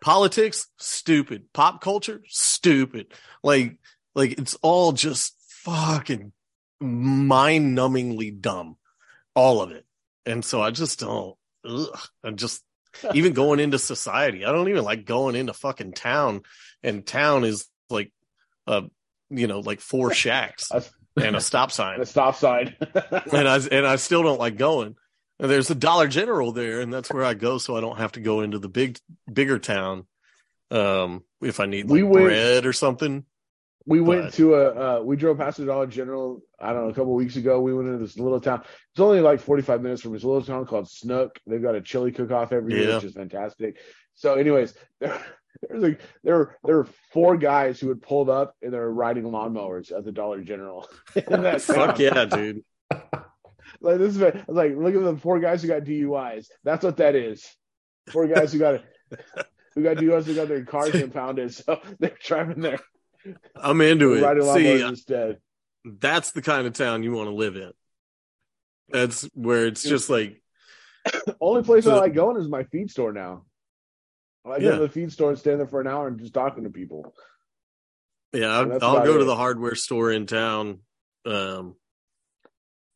politics, 0.02 0.68
stupid. 0.78 1.46
Pop 1.54 1.80
culture, 1.80 2.22
stupid. 2.28 3.14
Like, 3.42 3.78
like 4.14 4.38
it's 4.38 4.56
all 4.56 4.92
just 4.92 5.34
fucking 5.64 6.34
mind 6.82 7.78
numbingly 7.78 8.38
dumb. 8.38 8.76
All 9.34 9.62
of 9.62 9.72
it. 9.72 9.86
And 10.26 10.44
so 10.44 10.62
I 10.62 10.72
just 10.72 11.00
don't, 11.00 11.38
ugh, 11.66 11.98
I 12.22 12.32
just, 12.32 12.62
even 13.14 13.34
going 13.34 13.60
into 13.60 13.80
society, 13.80 14.46
I 14.46 14.52
don't 14.52 14.70
even 14.70 14.84
like 14.84 15.06
going 15.06 15.36
into 15.36 15.54
fucking 15.54 15.94
town 15.94 16.42
and 16.84 17.06
town 17.06 17.44
is 17.44 17.68
like, 17.90 18.12
uh, 18.68 18.82
you 19.30 19.48
know, 19.48 19.60
like 19.60 19.80
four 19.80 20.14
shacks 20.14 20.70
and 21.16 21.36
a 21.36 21.42
stop 21.42 21.72
sign 21.72 22.02
a 22.02 22.06
stop 22.06 22.36
sign. 22.36 22.76
and 23.32 23.48
I 23.48 23.60
and 23.72 23.86
I 23.86 23.96
still 23.98 24.24
don't 24.24 24.40
like 24.40 24.58
going. 24.58 24.96
And 25.40 25.50
there's 25.50 25.72
a 25.72 25.76
Dollar 25.76 26.08
General 26.08 26.52
there, 26.52 26.82
and 26.82 26.94
that's 26.94 27.12
where 27.12 27.24
I 27.24 27.34
go, 27.34 27.58
so 27.58 27.76
I 27.76 27.82
don't 27.82 27.98
have 27.98 28.12
to 28.12 28.20
go 28.20 28.42
into 28.42 28.60
the 28.60 28.70
big 28.70 29.00
bigger 29.32 29.58
town. 29.58 30.06
Um, 30.70 31.24
if 31.42 31.60
I 31.60 31.66
need 31.66 31.86
like 31.88 31.94
We 31.94 32.04
went- 32.04 32.26
bread 32.26 32.66
or 32.66 32.74
something. 32.74 33.26
We 33.86 34.02
went 34.02 34.34
to 34.34 34.56
a 34.56 35.00
uh, 35.00 35.02
we 35.02 35.16
drove 35.16 35.38
past 35.38 35.58
the 35.58 35.66
Dollar 35.66 35.88
General. 35.88 36.42
I 36.60 36.74
don't 36.74 36.84
know 36.84 36.90
a 36.90 36.94
couple 36.94 37.14
weeks 37.14 37.36
ago. 37.36 37.60
We 37.62 37.74
went 37.74 37.88
into 37.88 38.00
this 38.00 38.18
little 38.18 38.40
town. 38.40 38.64
It's 38.92 39.00
only 39.00 39.22
like 39.22 39.40
forty 39.40 39.64
five 39.64 39.82
minutes 39.82 40.02
from 40.02 40.14
this 40.14 40.24
little 40.24 40.44
town 40.44 40.66
called 40.66 40.90
Snook. 40.90 41.40
They've 41.48 41.62
got 41.62 41.76
a 41.76 41.82
chili 41.82 42.12
cook 42.12 42.32
off 42.32 42.52
every 42.52 42.76
year, 42.76 42.96
which 42.96 43.06
is 43.06 43.14
fantastic. 43.14 43.78
So, 44.14 44.36
anyways, 44.36 44.74
there 45.00 45.20
there's 45.62 45.84
like 45.84 46.02
there 46.24 46.36
were 46.38 46.58
there 46.64 46.76
were 46.78 46.88
four 47.12 47.38
guys 47.38 47.80
who 47.80 47.90
had 47.90 48.02
pulled 48.02 48.30
up 48.30 48.56
and 48.62 48.74
they 48.74 48.78
were 48.78 48.94
riding 48.94 49.24
lawnmowers 49.24 49.92
at 49.92 50.06
the 50.06 50.12
Dollar 50.12 50.42
General. 50.42 50.88
Fuck 51.60 52.00
yeah, 52.00 52.26
dude. 52.26 52.64
Like 53.80 53.98
this 53.98 54.16
is 54.16 54.22
I 54.22 54.44
was 54.48 54.58
like 54.58 54.76
look 54.76 54.94
at 54.94 55.02
the 55.02 55.18
four 55.18 55.40
guys 55.40 55.62
who 55.62 55.70
got 55.70 55.84
DUIs. 55.84 56.48
That's 56.64 56.84
what 56.84 56.98
that 56.98 57.16
is. 57.16 57.50
Four 58.12 58.28
guys 58.28 58.54
who 58.54 58.60
got 58.60 58.84
who 59.74 59.82
got 59.82 59.98
DUIs 59.98 60.26
who 60.26 60.36
got 60.36 60.50
their 60.50 60.66
cars 60.66 60.94
impounded. 60.94 61.52
So 61.54 61.80
they're 61.98 62.16
driving 62.22 62.62
there 62.62 62.80
I'm 63.56 63.82
into 63.82 64.14
riding 64.22 64.44
it. 64.44 64.46
lawnmowers 64.46 64.54
See, 64.56 64.82
instead. 64.82 65.38
that's 65.86 66.32
the 66.32 66.42
kind 66.42 66.68
of 66.68 66.74
town 66.74 67.04
you 67.04 67.12
want 67.14 67.28
to 67.30 67.36
live 67.36 67.56
in. 67.56 67.72
That's 68.90 69.24
where 69.34 69.68
it's 69.68 69.84
just 69.84 70.10
like, 70.10 70.42
Only 71.42 71.64
place 71.64 71.88
I 71.88 71.96
like 71.96 72.14
going 72.14 72.38
is 72.38 72.48
my 72.48 72.64
feed 72.66 72.92
store 72.92 73.12
now. 73.14 73.46
I 74.46 74.50
like 74.50 74.62
Yeah. 74.62 74.70
going 74.70 74.82
to 74.82 74.88
the 74.88 74.94
feed 74.94 75.12
store 75.12 75.30
and 75.30 75.40
stand 75.40 75.60
there 75.60 75.68
for 75.68 75.82
an 75.82 75.88
hour 75.88 76.08
and 76.08 76.20
just 76.20 76.34
talking 76.34 76.64
to 76.66 76.70
people. 76.70 77.14
yeah, 78.34 78.48
I'll, 78.48 78.84
I'll 78.84 79.06
go 79.06 79.18
to 79.18 79.24
the 79.26 79.36
hardware 79.36 79.76
store 79.76 80.12
in 80.12 80.26
town. 80.28 80.80
Um, 81.26 81.76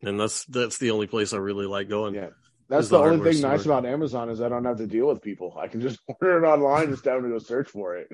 and 0.02 0.20
that's 0.20 0.46
that's 0.46 0.78
the 0.78 0.92
only 0.92 1.08
place 1.08 1.34
I 1.34 1.38
really 1.38 1.66
like 1.66 1.90
going. 1.90 2.14
Yeah. 2.16 2.30
That's 2.68 2.90
the, 2.90 2.98
the 2.98 3.04
only 3.04 3.32
thing 3.32 3.42
nice 3.42 3.66
about 3.66 3.86
Amazon 3.86 4.30
is 4.30 4.42
I 4.42 4.50
don't 4.50 4.66
have 4.66 4.78
to 4.78 4.88
deal 4.88 5.08
with 5.08 5.22
people. 5.22 5.56
I 5.60 5.68
can 5.68 5.82
just 5.82 6.00
order 6.08 6.44
it 6.44 6.48
online 6.48 6.84
and 6.90 6.92
have 6.96 7.04
to 7.04 7.30
go 7.30 7.38
search 7.40 7.70
for 7.70 7.96
it. 7.96 8.10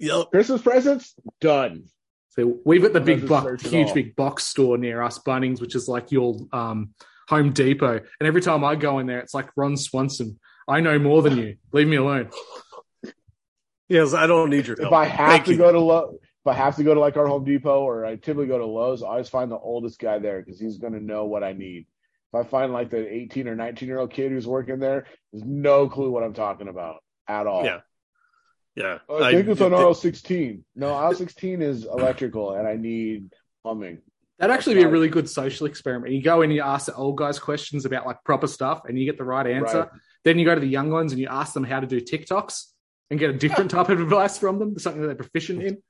Yep. 0.00 0.30
Christmas 0.30 0.62
presents 0.62 1.14
done. 1.40 1.84
So 2.30 2.58
we've 2.64 2.82
got 2.82 2.92
the 2.92 3.00
big 3.00 3.26
Doesn't 3.26 3.58
box, 3.58 3.62
huge 3.62 3.92
big 3.92 4.16
box 4.16 4.44
store 4.44 4.78
near 4.78 5.02
us, 5.02 5.18
Bunnings, 5.18 5.60
which 5.60 5.74
is 5.74 5.88
like 5.88 6.10
your 6.10 6.36
um, 6.52 6.94
Home 7.28 7.52
Depot. 7.52 7.96
And 7.96 8.26
every 8.26 8.40
time 8.40 8.64
I 8.64 8.76
go 8.76 8.98
in 8.98 9.06
there, 9.06 9.18
it's 9.18 9.34
like 9.34 9.48
Ron 9.56 9.76
Swanson. 9.76 10.38
I 10.66 10.80
know 10.80 10.98
more 10.98 11.22
than 11.22 11.36
you. 11.36 11.56
Leave 11.72 11.88
me 11.88 11.96
alone. 11.96 12.30
Yes, 13.88 14.14
I 14.14 14.28
don't 14.28 14.50
need 14.50 14.68
your 14.68 14.80
If. 14.80 14.92
I 14.92 15.04
have 15.04 15.28
Thank 15.30 15.44
to 15.46 15.52
you. 15.52 15.58
go 15.58 15.72
to 15.72 15.80
Lowe's, 15.80 16.14
if 16.14 16.46
I 16.46 16.54
have 16.54 16.76
to 16.76 16.84
go 16.84 16.94
to 16.94 17.00
like 17.00 17.16
our 17.16 17.26
Home 17.26 17.44
Depot 17.44 17.80
or 17.80 18.06
I 18.06 18.14
typically 18.14 18.46
go 18.46 18.58
to 18.58 18.66
Lowe's, 18.66 19.02
I 19.02 19.08
always 19.08 19.28
find 19.28 19.50
the 19.50 19.58
oldest 19.58 19.98
guy 19.98 20.20
there 20.20 20.40
because 20.40 20.60
he's 20.60 20.78
going 20.78 20.92
to 20.92 21.00
know 21.00 21.24
what 21.24 21.42
I 21.42 21.52
need. 21.52 21.86
If 22.32 22.46
I 22.46 22.48
find 22.48 22.72
like 22.72 22.90
the 22.90 23.12
18 23.12 23.48
or 23.48 23.56
19 23.56 23.88
year 23.88 23.98
old 23.98 24.12
kid 24.12 24.30
who's 24.30 24.46
working 24.46 24.78
there, 24.78 25.06
there's 25.32 25.44
no 25.44 25.88
clue 25.88 26.10
what 26.12 26.22
I'm 26.22 26.34
talking 26.34 26.68
about 26.68 27.02
at 27.26 27.48
all. 27.48 27.64
Yeah. 27.64 27.80
Yeah. 28.76 28.98
Oh, 29.08 29.22
I 29.22 29.32
think 29.32 29.48
it's 29.48 29.60
on 29.60 29.74
aisle 29.74 29.94
16. 29.94 30.64
No, 30.76 30.94
aisle 30.94 31.14
16 31.14 31.62
is 31.62 31.84
electrical, 31.84 32.52
and 32.52 32.66
I 32.66 32.76
need 32.76 33.32
plumbing. 33.62 33.98
That'd 34.38 34.54
actually 34.54 34.76
be 34.76 34.82
a 34.84 34.88
really 34.88 35.08
good 35.08 35.28
social 35.28 35.66
experiment. 35.66 36.14
You 36.14 36.22
go 36.22 36.40
in, 36.42 36.50
you 36.50 36.62
ask 36.62 36.86
the 36.86 36.94
old 36.94 37.18
guys 37.18 37.38
questions 37.38 37.84
about 37.84 38.06
like 38.06 38.24
proper 38.24 38.46
stuff, 38.46 38.82
and 38.86 38.98
you 38.98 39.04
get 39.04 39.18
the 39.18 39.24
right 39.24 39.46
answer. 39.46 39.80
Right. 39.80 39.88
Then 40.24 40.38
you 40.38 40.46
go 40.46 40.54
to 40.54 40.60
the 40.60 40.68
young 40.68 40.90
ones 40.90 41.12
and 41.12 41.20
you 41.20 41.28
ask 41.28 41.52
them 41.52 41.64
how 41.64 41.80
to 41.80 41.86
do 41.86 42.00
TikToks 42.00 42.66
and 43.10 43.18
get 43.20 43.30
a 43.30 43.34
different 43.34 43.70
type 43.70 43.88
of 43.88 44.00
advice 44.00 44.38
from 44.38 44.58
them, 44.58 44.78
something 44.78 45.02
that 45.02 45.08
they're 45.08 45.16
proficient 45.16 45.62
in. 45.62 45.82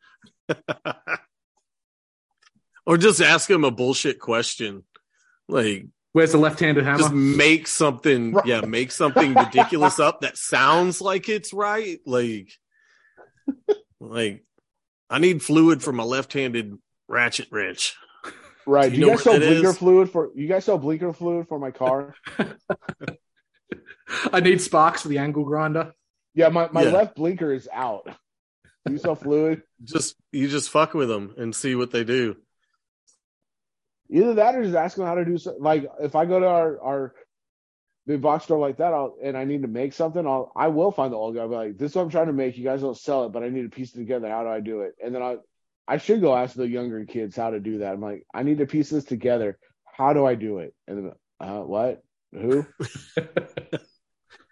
or 2.86 2.96
just 2.96 3.20
ask 3.20 3.48
them 3.48 3.64
a 3.64 3.70
bullshit 3.70 4.18
question. 4.18 4.84
Like 5.48 5.86
Where's 6.12 6.32
the 6.32 6.38
left-handed 6.38 6.84
hammer? 6.84 6.98
just 6.98 7.12
make 7.12 7.68
something 7.68 8.32
Right. 8.32 8.46
yeah, 8.46 8.60
make 8.62 8.90
something 8.90 9.34
ridiculous 9.34 10.00
up 10.00 10.22
that 10.22 10.36
sounds 10.36 11.00
like 11.00 11.28
it's 11.28 11.52
right. 11.52 12.00
Like 12.04 12.52
like 14.00 14.44
I 15.08 15.18
need 15.18 15.42
fluid 15.42 15.82
for 15.82 15.92
my 15.92 16.04
left-handed 16.04 16.78
ratchet 17.08 17.48
wrench. 17.50 17.96
Right. 18.66 18.90
Do 18.90 18.90
Do 18.90 18.96
you 18.96 19.00
you, 19.06 19.10
know 19.10 19.16
guys 19.16 19.24
sell 19.24 19.38
blinker 19.38 19.68
is? 19.70 19.78
fluid 19.78 20.10
for 20.10 20.30
you 20.34 20.48
guys 20.48 20.64
sell 20.64 20.78
blinker 20.78 21.12
fluid 21.12 21.48
for 21.48 21.58
my 21.58 21.70
car? 21.70 22.14
I 24.32 24.40
need 24.40 24.60
sparks 24.60 25.02
for 25.02 25.08
the 25.08 25.18
angle 25.18 25.44
grinder. 25.44 25.92
yeah, 26.34 26.48
my, 26.48 26.68
my 26.72 26.82
Yeah. 26.82 26.90
left 26.92 27.16
blinker 27.16 27.52
is 27.52 27.68
out. 27.72 28.06
Do 28.86 28.92
you 28.92 28.98
sell 28.98 29.14
fluid? 29.14 29.62
Just 29.84 30.16
you 30.32 30.48
just 30.48 30.70
fuck 30.70 30.94
with 30.94 31.08
them 31.08 31.34
and 31.36 31.54
see 31.54 31.74
what 31.74 31.90
they 31.90 32.04
do. 32.04 32.36
Either 34.10 34.34
that 34.34 34.56
or 34.56 34.64
just 34.64 34.74
ask 34.76 34.96
them 34.96 35.06
how 35.06 35.14
to 35.14 35.24
do 35.24 35.38
so, 35.38 35.54
like 35.58 35.86
if 36.00 36.16
I 36.16 36.24
go 36.24 36.40
to 36.40 36.46
our 36.46 36.80
our 36.80 37.14
big 38.06 38.20
box 38.22 38.44
store 38.44 38.58
like 38.58 38.78
that, 38.78 38.92
I'll 38.92 39.16
and 39.22 39.36
I 39.36 39.44
need 39.44 39.62
to 39.62 39.68
make 39.68 39.92
something, 39.92 40.26
I'll 40.26 40.52
I 40.56 40.68
will 40.68 40.90
find 40.92 41.12
the 41.12 41.16
old 41.16 41.34
guy. 41.34 41.42
I'll 41.42 41.48
be 41.48 41.54
like, 41.54 41.78
this 41.78 41.90
is 41.92 41.96
what 41.96 42.02
I'm 42.02 42.10
trying 42.10 42.26
to 42.26 42.32
make. 42.32 42.56
You 42.58 42.64
guys 42.64 42.80
don't 42.80 42.96
sell 42.96 43.24
it, 43.26 43.30
but 43.32 43.42
I 43.42 43.48
need 43.48 43.62
to 43.62 43.68
piece 43.68 43.94
it 43.94 43.98
together. 43.98 44.28
How 44.28 44.42
do 44.42 44.48
I 44.50 44.60
do 44.60 44.80
it? 44.82 44.94
And 45.04 45.14
then 45.14 45.22
I 45.22 45.36
I 45.88 45.98
should 45.98 46.20
go 46.20 46.36
ask 46.36 46.54
the 46.54 46.68
younger 46.68 47.04
kids 47.04 47.36
how 47.36 47.50
to 47.50 47.60
do 47.60 47.78
that. 47.78 47.92
I'm 47.92 48.00
like, 48.00 48.24
I 48.32 48.42
need 48.42 48.58
to 48.58 48.66
piece 48.66 48.90
this 48.90 49.04
together. 49.04 49.58
How 49.84 50.12
do 50.12 50.24
I 50.24 50.34
do 50.34 50.58
it? 50.58 50.74
And 50.86 50.98
then 50.98 51.12
uh 51.40 51.60
what? 51.62 52.02
Who? 52.32 52.64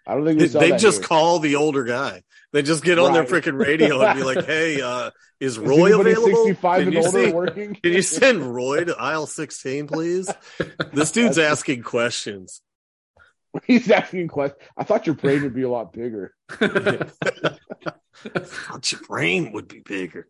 I 0.07 0.15
don't 0.15 0.25
think 0.25 0.39
They, 0.39 0.47
saw 0.47 0.59
they 0.59 0.71
that 0.71 0.79
just 0.79 0.99
here. 0.99 1.07
call 1.07 1.37
the 1.39 1.55
older 1.55 1.83
guy. 1.83 2.23
They 2.51 2.63
just 2.63 2.83
get 2.83 2.97
on 2.97 3.13
their 3.13 3.25
freaking 3.25 3.59
radio 3.63 4.01
and 4.01 4.17
be 4.17 4.25
like, 4.25 4.43
"Hey, 4.45 4.81
uh, 4.81 5.11
is 5.39 5.57
Is 5.57 5.59
Roy 5.59 5.99
available? 5.99 6.45
65 6.45 6.79
Can 6.79 6.87
and 6.87 6.93
you, 6.93 6.99
older 7.05 7.25
see- 7.27 7.31
working? 7.31 7.75
can 7.75 7.93
you 7.93 8.01
send 8.19 8.41
Roy 8.55 8.85
to 8.85 8.95
aisle 8.97 9.27
16, 9.27 9.85
please? 9.87 10.33
This 10.93 11.11
dude's 11.11 11.37
asking 11.37 11.83
questions. 11.83 12.61
He's 13.65 13.89
asking 13.89 14.27
questions. 14.27 14.61
I 14.77 14.83
thought 14.83 15.05
your 15.07 15.15
brain 15.15 15.43
would 15.43 15.55
be 15.55 15.63
a 15.63 15.69
lot 15.69 15.93
bigger. 15.93 16.33
Thought 18.21 18.91
your 18.91 19.01
brain 19.07 19.51
would 19.53 19.67
be 19.67 19.79
bigger. 19.79 20.27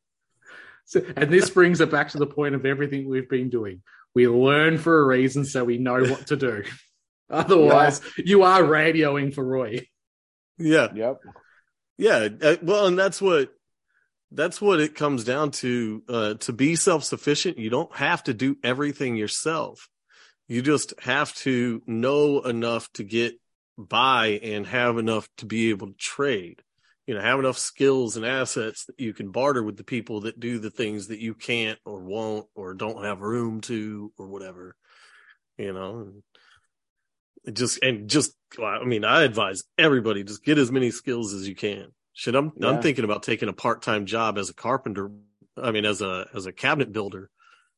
So- 0.86 1.04
and 1.16 1.32
this 1.32 1.50
brings 1.50 1.82
it 1.82 1.92
back 1.92 2.10
to 2.10 2.18
the 2.18 2.28
point 2.28 2.56
of 2.56 2.66
everything 2.66 3.08
we've 3.10 3.30
been 3.30 3.50
doing. 3.50 3.82
We 4.16 4.28
learn 4.28 4.78
for 4.78 5.00
a 5.00 5.06
reason 5.06 5.46
so 5.46 5.64
we 5.64 5.78
know 5.78 6.02
what 6.04 6.28
to 6.28 6.36
do. 6.36 6.64
Otherwise, 7.30 8.02
you 8.18 8.44
are 8.44 8.62
radioing 8.64 9.34
for 9.34 9.44
Roy. 9.44 9.88
Yeah, 10.58 10.88
Yep. 10.94 11.22
yeah. 11.98 12.28
uh, 12.42 12.56
well, 12.64 12.88
and 12.88 12.98
that's 12.98 13.22
what 13.22 13.52
that's 14.32 14.60
what 14.60 14.80
it 14.80 14.96
comes 14.96 15.24
down 15.24 15.52
to. 15.52 16.04
Uh, 16.10 16.34
to 16.36 16.54
be 16.54 16.76
self 16.76 17.04
sufficient, 17.04 17.58
you 17.60 17.70
don't 17.70 17.96
have 17.96 18.24
to 18.24 18.34
do 18.34 18.58
everything 18.64 19.16
yourself. 19.16 19.88
You 20.50 20.64
just 20.64 21.00
have 21.00 21.34
to 21.36 21.84
know 21.86 22.42
enough 22.42 22.92
to 22.94 23.04
get 23.04 23.40
by 23.78 24.40
and 24.44 24.66
have 24.66 24.98
enough 24.98 25.30
to 25.38 25.46
be 25.46 25.70
able 25.70 25.88
to 25.88 25.94
trade. 25.94 26.64
You 27.06 27.14
know, 27.14 27.22
have 27.22 27.40
enough 27.40 27.58
skills 27.58 28.18
and 28.18 28.26
assets 28.26 28.86
that 28.86 29.00
you 29.00 29.14
can 29.14 29.32
barter 29.32 29.64
with 29.64 29.78
the 29.78 29.84
people 29.84 30.22
that 30.22 30.40
do 30.40 30.58
the 30.58 30.72
things 30.72 31.08
that 31.08 31.20
you 31.20 31.36
can't 31.36 31.78
or 31.86 32.00
won't 32.00 32.48
or 32.56 32.74
don't 32.74 33.04
have 33.06 33.22
room 33.22 33.62
to 33.62 34.12
or 34.18 34.28
whatever. 34.28 34.76
You 35.58 35.72
know, 35.72 36.14
and 37.46 37.56
just 37.56 37.84
and 37.84 38.10
just 38.10 38.34
I 38.62 38.84
mean, 38.86 39.06
I 39.06 39.24
advise 39.24 39.64
everybody 39.78 40.24
just 40.24 40.44
get 40.44 40.58
as 40.58 40.72
many 40.72 40.90
skills 40.90 41.34
as 41.34 41.48
you 41.48 41.56
can. 41.56 41.88
Shit, 42.14 42.36
I'm 42.36 42.54
Yeah. 42.58 42.70
I'm 42.70 42.82
thinking 42.82 43.06
about 43.06 43.22
taking 43.22 43.50
a 43.50 43.54
part 43.54 43.84
time 43.84 44.08
job 44.08 44.40
as 44.40 44.50
a 44.50 44.56
carpenter. 44.56 45.12
I 45.58 45.72
mean, 45.72 45.86
as 45.86 46.02
a 46.02 46.28
as 46.34 46.48
a 46.48 46.52
cabinet 46.52 46.92
builder 46.92 47.30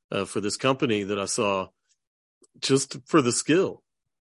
uh, 0.09 0.23
for 0.23 0.39
this 0.39 0.55
company 0.57 1.03
that 1.03 1.19
I 1.19 1.25
saw, 1.25 1.67
just 2.59 2.97
for 3.05 3.21
the 3.21 3.31
skill, 3.31 3.81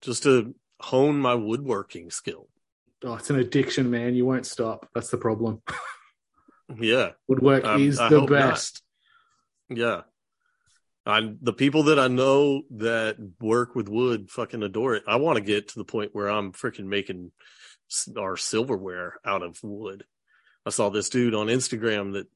just 0.03 0.23
to 0.25 0.55
hone 0.81 1.19
my 1.19 1.35
woodworking 1.35 2.11
skill. 2.11 2.49
Oh, 3.05 3.15
it's 3.15 3.31
an 3.31 3.39
addiction, 3.39 3.91
man. 3.91 4.15
You 4.15 4.27
won't 4.27 4.47
stop. 4.47 4.89
That's 4.95 5.11
the 5.11 5.19
problem. 5.19 5.63
Yeah, 6.79 7.13
Woodwork 7.27 7.65
Um, 7.65 7.81
is 7.81 7.99
I 7.99 8.11
the 8.11 8.21
hope 8.21 8.29
not. 8.31 8.51
best. 8.51 8.83
yeah. 9.71 10.03
I 11.07 11.33
the 11.41 11.55
people 11.55 11.85
that 11.85 11.99
I 11.99 12.09
know 12.09 12.61
that 12.73 13.17
work 13.41 13.75
with 13.75 13.89
wood 13.89 14.29
fucking 14.31 14.63
adore 14.63 14.95
it. 14.97 15.05
I 15.09 15.17
want 15.17 15.37
to 15.39 15.43
get 15.43 15.69
to 15.69 15.79
the 15.79 15.87
point 15.87 16.11
where 16.15 16.29
I'm 16.29 16.53
freaking 16.53 16.85
making 16.85 17.33
our 18.19 18.37
silverware 18.37 19.15
out 19.25 19.43
of 19.43 19.59
wood. 19.63 20.05
I 20.67 20.69
saw 20.71 20.91
this 20.91 21.09
dude 21.09 21.35
on 21.35 21.47
Instagram 21.47 22.13
that 22.13 22.27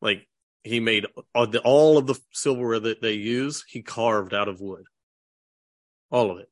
like 0.00 0.28
he 0.62 0.78
made 0.78 1.06
all 1.34 1.48
the- 1.48 1.60
all 1.62 1.98
of 1.98 2.06
the 2.06 2.14
silverware 2.30 2.78
that 2.78 3.02
they 3.02 3.14
use, 3.14 3.64
he 3.66 3.82
carved 3.82 4.32
out 4.32 4.46
of 4.46 4.60
wood. 4.60 4.84
All 6.12 6.30
of 6.30 6.38
it. 6.38 6.48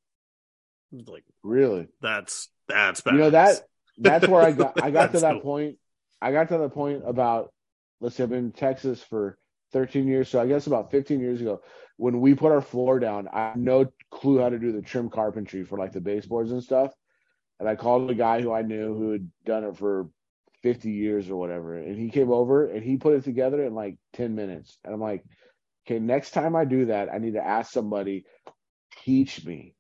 Like 1.09 1.25
Really. 1.45 1.87
that's 2.01 2.49
that's 2.67 3.01
bad. 3.03 3.15
You 3.15 3.21
know 3.21 3.31
that 3.31 3.61
that's 3.99 4.27
where 4.27 4.43
I 4.43 4.53
got 4.53 4.83
I 4.83 4.91
got 4.91 5.13
to 5.13 5.21
that 5.21 5.35
cool. 5.35 5.41
point. 5.41 5.77
I 6.21 6.33
got 6.33 6.49
to 6.49 6.59
the 6.59 6.69
point 6.69 7.03
about 7.07 7.53
let's 8.01 8.17
say 8.17 8.25
I've 8.25 8.31
been 8.31 8.47
in 8.47 8.53
Texas 8.53 9.03
for 9.03 9.39
13 9.73 10.09
years, 10.09 10.29
so 10.29 10.41
I 10.41 10.47
guess 10.47 10.67
about 10.67 10.91
15 10.91 11.21
years 11.21 11.41
ago, 11.41 11.61
when 11.97 12.21
we 12.21 12.35
put 12.35 12.51
our 12.51 12.63
floor 12.63 12.99
down, 12.99 13.29
I 13.33 13.51
had 13.51 13.57
no 13.59 13.93
clue 14.11 14.41
how 14.41 14.49
to 14.49 14.59
do 14.59 14.73
the 14.73 14.83
trim 14.83 15.11
carpentry 15.11 15.65
for 15.65 15.79
like 15.79 15.93
the 15.93 16.01
baseboards 16.01 16.51
and 16.51 16.63
stuff. 16.63 16.93
And 17.61 17.69
I 17.69 17.77
called 17.77 18.11
a 18.11 18.15
guy 18.15 18.41
who 18.41 18.53
I 18.53 18.63
knew 18.63 18.95
who 18.95 19.13
had 19.13 19.31
done 19.45 19.65
it 19.65 19.77
for 19.77 20.09
50 20.63 20.91
years 20.91 21.29
or 21.31 21.37
whatever. 21.37 21.77
And 21.77 21.97
he 21.97 22.11
came 22.11 22.33
over 22.33 22.67
and 22.67 22.83
he 22.83 22.97
put 22.97 23.15
it 23.15 23.25
together 23.25 23.63
in 23.65 23.75
like 23.75 23.99
10 24.15 24.35
minutes. 24.35 24.79
And 24.83 24.95
I'm 24.95 25.01
like, 25.01 25.25
okay, 25.87 25.99
next 25.99 26.31
time 26.31 26.57
I 26.57 26.65
do 26.65 26.87
that, 26.87 27.11
I 27.13 27.19
need 27.19 27.35
to 27.35 27.47
ask 27.47 27.71
somebody, 27.71 28.25
teach 29.05 29.45
me. 29.45 29.75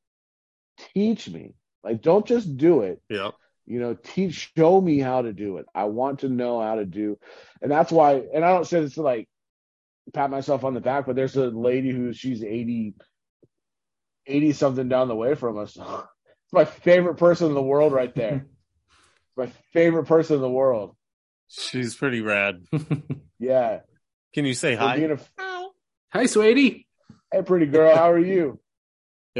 Teach 0.94 1.28
me. 1.28 1.55
Like, 1.82 2.02
don't 2.02 2.26
just 2.26 2.56
do 2.56 2.82
it 2.82 3.01
Yeah. 3.09 3.30
you 3.66 3.80
know 3.80 3.94
teach 3.94 4.52
show 4.56 4.80
me 4.80 4.98
how 4.98 5.22
to 5.22 5.32
do 5.32 5.56
it 5.59 5.66
i 5.74 5.84
want 5.84 6.20
to 6.20 6.28
know 6.28 6.60
how 6.60 6.74
to 6.74 6.84
do 6.84 7.18
and 7.62 7.70
that's 7.70 7.90
why 7.92 8.22
and 8.34 8.44
i 8.44 8.48
don't 8.52 8.66
say 8.66 8.80
this 8.82 8.94
to 8.94 9.02
like 9.02 9.28
pat 10.12 10.30
myself 10.30 10.64
on 10.64 10.74
the 10.74 10.80
back 10.80 11.06
but 11.06 11.16
there's 11.16 11.36
a 11.36 11.47
lady 11.47 11.90
who 11.90 12.12
she's 12.12 12.42
80 12.44 12.94
80 14.26 14.52
something 14.52 14.88
down 14.88 15.09
the 15.09 15.14
way 15.16 15.34
from 15.34 15.56
us 15.59 15.76
it's 15.78 16.52
my 16.52 16.64
favorite 16.66 17.16
person 17.16 17.47
in 17.48 17.55
the 17.55 17.62
world 17.62 17.92
right 17.92 18.14
there 18.14 18.47
my 19.36 19.47
favorite 19.72 20.05
person 20.06 20.36
in 20.36 20.42
the 20.42 20.51
world 20.51 20.97
She's 21.48 21.94
pretty 21.97 22.20
rad. 22.20 22.64
yeah 23.38 23.80
Can 24.34 24.44
you 24.44 24.55
say 24.55 24.74
For 24.76 24.80
hi? 24.82 24.97
a- 24.97 25.18
Hi. 25.38 25.66
hey, 26.12 26.26
sweetie. 26.26 26.86
hey 27.32 27.42
pretty 27.42 27.66
girl 27.66 27.94
how 27.97 28.10
are 28.10 28.18
you 28.18 28.60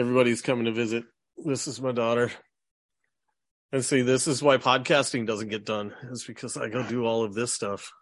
Everybody's 0.01 0.41
coming 0.41 0.65
to 0.65 0.73
visit. 0.73 1.05
This 1.45 1.69
is 1.69 1.79
my 1.79 1.93
daughter. 1.93 2.33
And 3.71 3.85
see, 3.85 4.01
this 4.01 4.27
is 4.27 4.43
why 4.43 4.57
podcasting 4.57 5.27
doesn't 5.27 5.49
get 5.49 5.67
done. 5.67 5.93
Is 6.11 6.25
because 6.25 6.57
I 6.57 6.71
go 6.71 6.83
do 6.83 7.05
all 7.05 7.23
of 7.23 7.35
this 7.35 7.53
stuff. 7.53 7.93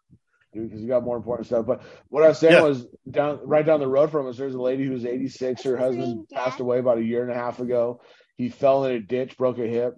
dude, 0.55 0.69
because 0.69 0.81
you 0.81 0.87
got 0.87 1.03
more 1.03 1.17
important 1.17 1.47
stuff. 1.49 1.67
But 1.67 1.83
what 2.09 2.23
I 2.23 2.29
was 2.29 2.39
saying 2.39 2.53
Yeah. 2.55 2.63
was 2.63 2.87
down 3.11 3.41
right 3.45 3.67
down 3.67 3.81
the 3.81 3.89
road 3.89 4.13
from 4.13 4.29
us, 4.29 4.37
there's 4.37 4.55
a 4.55 4.63
lady 4.63 4.85
who's 4.87 5.05
86. 5.05 5.65
Her 5.65 5.73
What's 5.73 5.83
husband 5.87 6.07
name, 6.07 6.27
passed 6.33 6.61
away 6.61 6.79
about 6.79 6.99
a 6.99 7.05
year 7.05 7.23
and 7.23 7.33
a 7.33 7.35
half 7.35 7.59
ago. 7.59 8.01
He 8.37 8.49
fell 8.49 8.85
in 8.85 8.93
a 8.93 9.01
ditch, 9.01 9.37
broke 9.37 9.59
a 9.59 9.67
hip, 9.67 9.95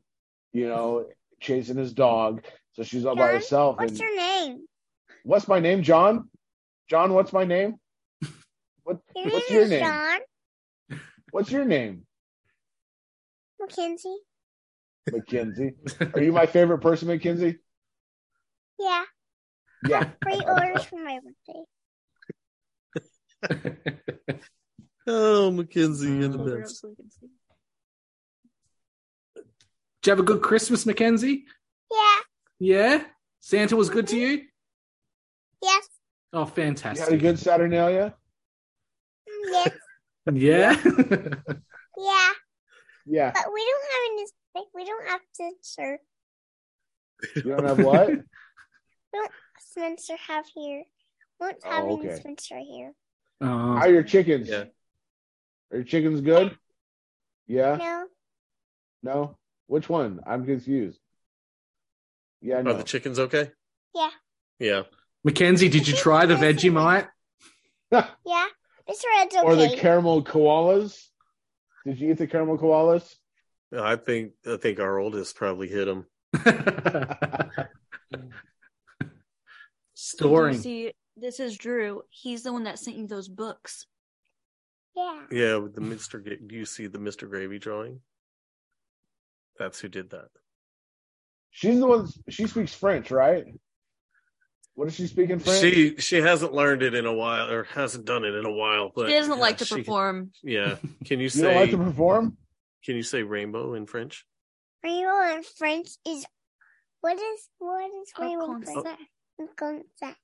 you 0.55 0.69
know, 0.69 1.05
chasing 1.39 1.77
his 1.77 1.93
dog. 1.93 2.43
So 2.73 2.83
she's 2.83 3.05
all 3.05 3.15
by 3.15 3.33
herself. 3.33 3.77
What's 3.79 3.91
and 3.93 4.01
your 4.01 4.17
name? 4.17 4.67
what's 5.25 5.47
my 5.47 5.61
name, 5.61 5.83
John? 5.83 6.31
John, 6.89 7.13
what's 7.13 7.35
my 7.35 7.45
name? 7.45 7.75
What 8.85 9.01
Your 9.15 9.25
what's 9.35 9.51
name 9.51 9.59
your 9.59 9.69
name? 9.69 9.81
John 9.85 10.21
What's 11.33 11.51
your 11.51 11.65
name? 11.65 12.07
Mackenzie. 13.61 14.17
Mackenzie. 15.11 15.75
Are 16.15 16.23
you 16.23 16.33
my 16.33 16.47
favorite 16.47 16.79
person, 16.81 17.09
Mackenzie? 17.09 17.59
Yeah. 18.79 19.05
Yeah. 19.89 20.11
Free 20.23 20.41
orders 20.47 20.85
for 20.85 21.03
my 21.05 21.19
birthday. 23.43 24.41
Oh, 25.07 25.51
Mackenzie, 25.51 26.09
you're 26.09 26.29
the 26.29 26.39
Mm. 26.39 26.61
best. 26.61 26.85
Did 29.35 29.45
you 30.07 30.11
have 30.11 30.21
a 30.21 30.23
good 30.23 30.43
Christmas, 30.43 30.85
Mackenzie? 30.87 31.47
Yeah. 31.91 32.19
Yeah? 32.61 33.05
Santa 33.41 33.77
was 33.77 33.89
good 33.91 34.07
to 34.09 34.19
you? 34.19 34.43
Yes. 35.63 35.89
Oh, 36.35 36.45
fantastic. 36.45 37.07
You 37.07 37.13
had 37.13 37.19
a 37.19 37.23
good 37.23 37.39
Saturnalia? 37.39 38.15
Yes. 39.47 39.71
Yeah? 40.37 40.77
Yeah. 41.99 42.31
Yeah. 43.07 43.33
But 43.35 43.53
we 43.53 43.61
don't 43.61 43.85
have 43.93 44.03
any. 44.13 44.27
like, 44.55 44.65
We 44.75 44.85
don't 44.85 45.09
have 45.09 45.21
Spencer. 45.33 45.99
You 47.37 47.43
don't 47.43 47.67
have 47.67 47.85
what? 47.85 48.09
We 48.09 49.19
don't 49.19 49.31
Spencer 49.59 50.17
have 50.29 50.47
here. 50.55 50.85
We 51.41 51.47
don't 51.47 51.65
have 51.65 51.85
Oh, 51.85 51.99
any 51.99 52.09
okay. 52.09 52.21
Spencer 52.21 52.59
here. 52.59 52.93
How 53.41 53.49
oh, 53.49 53.79
are 53.79 53.91
your 53.91 54.03
chickens? 54.03 54.49
Yeah. 54.49 54.65
Are 55.73 55.79
your 55.79 55.85
chickens 55.85 56.21
good? 56.21 56.57
Yeah? 57.47 57.77
No. 57.77 58.07
No? 59.03 59.37
Which 59.67 59.89
one? 59.89 60.21
I'm 60.27 60.45
confused. 60.45 60.99
Yeah, 62.41 62.63
No. 62.63 62.71
Are 62.71 62.75
the 62.75 62.83
chickens 62.85 63.19
okay? 63.19 63.51
Yeah. 63.95 64.11
Yeah. 64.59 64.83
Mackenzie, 65.25 65.69
did 65.69 65.87
you 65.87 65.95
try 65.95 66.27
the 66.27 66.35
Vegemite? 66.35 67.09
Yeah. 67.93 68.47
Mr. 68.91 69.05
Red's 69.17 69.37
okay. 69.37 69.47
or 69.47 69.55
the 69.57 69.77
caramel 69.77 70.25
koalas. 70.25 71.01
Did 71.87 72.01
you 72.01 72.11
eat 72.11 72.19
the 72.19 72.27
caramel 72.27 72.59
koalas? 72.59 73.15
I 73.77 73.97
think 73.97 74.33
I 74.47 74.57
think 74.57 74.81
our 74.81 74.99
oldest 74.99 75.37
probably 75.37 75.69
hit 75.69 75.87
him. 75.89 76.07
Storing. 79.95 80.59
See, 80.59 80.93
this 81.17 81.41
is 81.41 81.57
Drew. 81.57 82.03
He's 82.11 82.43
the 82.43 82.53
one 82.53 82.65
that 82.65 82.79
sent 82.79 82.97
you 82.97 83.07
those 83.07 83.29
books. 83.29 83.87
yeah. 84.97 85.21
Yeah, 85.31 85.57
with 85.57 85.75
the 85.75 85.81
Mr. 85.81 86.23
Ga- 86.25 86.41
Do 86.45 86.55
you 86.55 86.65
see 86.65 86.87
the 86.87 86.99
Mr. 86.99 87.29
Gravy 87.29 87.59
drawing? 87.59 88.01
That's 89.59 89.79
who 89.81 89.89
did 89.89 90.11
that. 90.11 90.29
She's 91.51 91.79
the 91.79 91.87
one. 91.87 92.09
She 92.29 92.47
speaks 92.47 92.75
French, 92.75 93.11
right? 93.11 93.45
What 94.81 94.87
does 94.87 94.95
she 94.97 95.09
speak 95.09 95.29
in 95.29 95.39
French? 95.41 95.61
She 95.61 95.97
she 95.99 96.17
hasn't 96.23 96.55
learned 96.55 96.83
it 96.83 96.95
in 96.95 97.05
a 97.05 97.13
while, 97.13 97.51
or 97.51 97.65
hasn't 97.65 98.07
done 98.07 98.25
it 98.25 98.35
in 98.35 98.47
a 98.47 98.51
while. 98.51 98.91
But 98.97 99.09
he 99.11 99.15
doesn't 99.15 99.35
yeah, 99.35 99.39
like 99.39 99.59
to 99.59 99.67
she- 99.67 99.75
perform. 99.77 100.33
Yeah. 100.43 100.77
Can 101.05 101.19
you 101.19 101.25
you 101.25 101.29
say 101.29 101.43
don't 101.43 101.55
like 101.57 101.71
to 101.73 101.77
perform? 101.77 102.39
Can 102.83 102.97
you 102.97 103.03
say 103.03 103.23
rainbow 103.23 103.75
in 103.75 103.85
French? 103.85 104.25
Rainbow 104.83 105.35
in 105.35 105.43
French 105.43 105.91
is 106.09 106.25
what 107.03 107.19
is 107.19 107.49
what 107.59 107.91
is 107.91 108.11
rainbow 108.19 108.55
in 108.55 108.63
comme 109.55 109.83
French? 109.85 109.87
ça. 110.03 110.15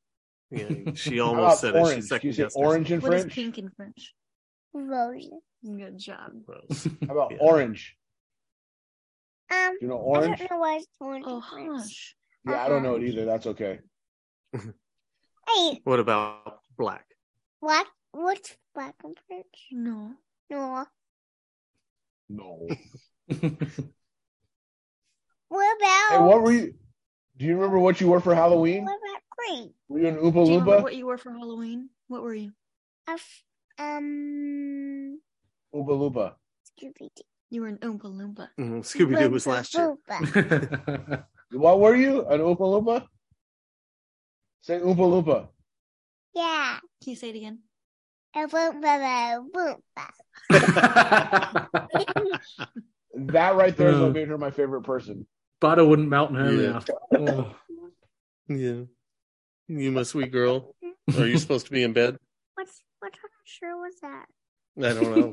Yeah, 0.50 0.92
she 0.94 1.20
almost 1.20 1.60
said 1.60 1.76
it. 1.76 1.78
Orange? 1.78 1.90
Can 1.90 1.96
you 1.96 2.32
second 2.32 2.36
guessed 2.36 2.56
orange 2.56 2.92
in 2.92 3.00
What 3.02 3.12
is 3.12 3.20
French? 3.24 3.34
pink 3.34 3.58
in 3.58 3.68
French? 3.76 4.14
Rose. 4.72 5.28
Good 5.62 5.98
job. 5.98 6.32
herself. 6.48 6.96
How 7.06 7.12
about 7.12 7.32
Yeah. 7.32 7.36
orange? 7.40 7.94
Um, 9.52 9.76
You 9.82 9.88
know 9.88 9.98
I 9.98 10.02
orange? 10.02 10.38
don't 10.38 10.50
know 10.50 10.56
what 10.58 10.82
orange 10.98 11.24
Oh, 11.28 11.38
is. 11.38 11.44
hush. 11.82 12.16
Yeah, 12.46 12.64
I 12.64 12.70
don't 12.70 12.82
know 12.82 12.94
it 12.94 13.02
either. 13.02 13.26
That's 13.26 13.46
okay. 13.48 13.80
Hey, 14.60 15.80
What 15.84 16.00
about 16.00 16.60
black? 16.76 17.06
black. 17.60 17.86
What's 18.12 18.56
black 18.74 18.94
and 19.04 19.16
orange? 19.30 19.46
No. 19.72 20.12
No. 20.50 20.86
No. 22.28 22.68
What 25.48 25.76
about? 25.76 26.10
Hey, 26.10 26.18
what 26.18 26.42
were 26.42 26.50
you? 26.52 26.74
Do 27.36 27.44
you 27.44 27.54
remember 27.54 27.78
what 27.78 28.00
you 28.00 28.08
were 28.08 28.20
for 28.20 28.34
Halloween? 28.34 28.84
What 28.84 28.96
about 28.98 29.22
green? 29.38 29.74
Were 29.88 30.00
you 30.00 30.08
an 30.08 30.16
Oompa 30.16 30.44
Do 30.44 30.52
you 30.52 30.58
remember 30.58 30.78
Loompa? 30.78 30.82
what 30.82 30.96
you 30.96 31.06
were 31.06 31.18
for 31.18 31.30
Halloween? 31.32 31.88
What 32.08 32.22
were 32.22 32.34
you? 32.34 32.52
A 33.08 33.12
f- 33.12 33.44
um, 33.78 35.20
Oompa 35.74 35.88
Loompa. 35.88 36.34
Scooby 36.66 37.10
Doo. 37.14 37.22
You 37.50 37.60
were 37.60 37.68
an 37.68 37.78
Oompa 37.78 38.04
Loompa. 38.06 38.48
Mm, 38.58 38.80
Scooby 38.80 39.16
Doo 39.18 39.30
was 39.30 39.46
last 39.46 39.74
year. 39.74 39.96
What 41.52 41.78
were 41.78 41.94
you? 41.94 42.26
An 42.26 42.40
Oompa 42.40 42.58
Loompa? 42.58 43.06
Say 44.66 44.80
Oompa 44.80 44.96
Loompa. 44.98 45.46
Yeah. 46.34 46.78
Can 47.00 47.10
you 47.10 47.16
say 47.16 47.28
it 47.30 47.36
again? 47.36 47.60
A 48.34 48.48
Loompa, 48.48 49.46
Loompa. 49.54 50.10
That 53.18 53.54
right 53.56 53.74
there 53.74 53.88
is 53.88 53.98
what 53.98 54.12
made 54.12 54.28
her 54.28 54.36
my 54.36 54.50
favorite 54.50 54.82
person. 54.82 55.26
Butter 55.60 55.84
wouldn't 55.86 56.08
melt 56.10 56.30
in 56.30 56.36
her 56.36 56.52
Yeah. 56.52 56.72
mouth. 56.72 56.90
Oh. 57.14 57.56
Yeah. 58.48 58.82
You 59.68 59.90
my 59.92 60.02
sweet 60.04 60.30
girl. 60.32 60.74
Are 61.16 61.26
you 61.26 61.38
supposed 61.38 61.66
to 61.66 61.72
be 61.72 61.82
in 61.82 61.92
bed? 61.92 62.16
What's 62.54 62.82
what 63.00 63.12
kind 63.12 63.24
of 63.24 63.30
shirt 63.44 63.76
was 63.76 63.94
that? 64.02 64.26
I 64.84 64.92
don't 64.94 65.16
know. 65.16 65.32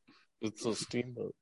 It's 0.40 0.64
a 0.64 0.74
steamboat. 0.74 1.34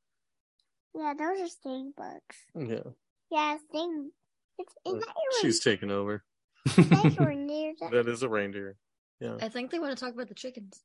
Yeah, 0.95 1.13
those 1.19 1.41
are 1.43 1.49
steamboats. 1.49 2.37
Yeah. 2.55 2.91
Yeah, 3.31 3.57
steam. 3.69 4.11
It's, 4.59 4.73
is 4.87 4.95
that 4.95 5.15
your 5.15 5.41
She's 5.43 5.61
taking 5.61 5.91
over. 5.91 6.25
Is 6.67 6.89
that 6.89 7.15
your 7.19 7.29
reindeer? 7.29 7.73
That 7.91 8.09
is 8.09 8.23
a 8.23 8.29
reindeer. 8.29 8.77
Yeah. 9.21 9.37
I 9.41 9.49
think 9.49 9.71
they 9.71 9.79
want 9.79 9.97
to 9.97 10.05
talk 10.05 10.15
about 10.15 10.29
the 10.29 10.35
chickens. 10.35 10.81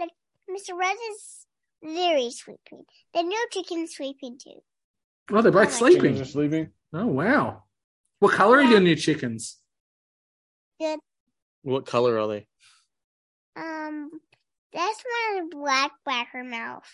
Mr. 0.00 0.78
Red 0.78 0.96
is 1.10 1.46
very 1.82 2.30
sleeping. 2.30 2.84
The 3.12 3.22
new 3.24 3.46
chicken's 3.50 3.96
sleeping 3.96 4.38
too. 4.42 4.60
oh, 5.32 5.42
they're 5.42 5.50
both 5.50 5.76
Chickens 5.76 5.78
Chickens 5.78 5.80
sleeping. 5.80 6.20
are 6.20 6.24
sleeping. 6.24 6.70
Oh 6.92 7.06
wow. 7.06 7.64
What 8.20 8.32
color 8.32 8.58
are 8.58 8.62
your 8.62 8.80
new 8.80 8.94
chickens? 8.94 9.58
Good. 10.80 11.00
What 11.62 11.84
color 11.86 12.16
are 12.20 12.28
they? 12.28 12.46
Um, 13.56 14.10
that's 14.72 15.02
one 15.34 15.42
is 15.44 15.48
black 15.50 15.90
backer 16.04 16.44
mouth. 16.44 16.86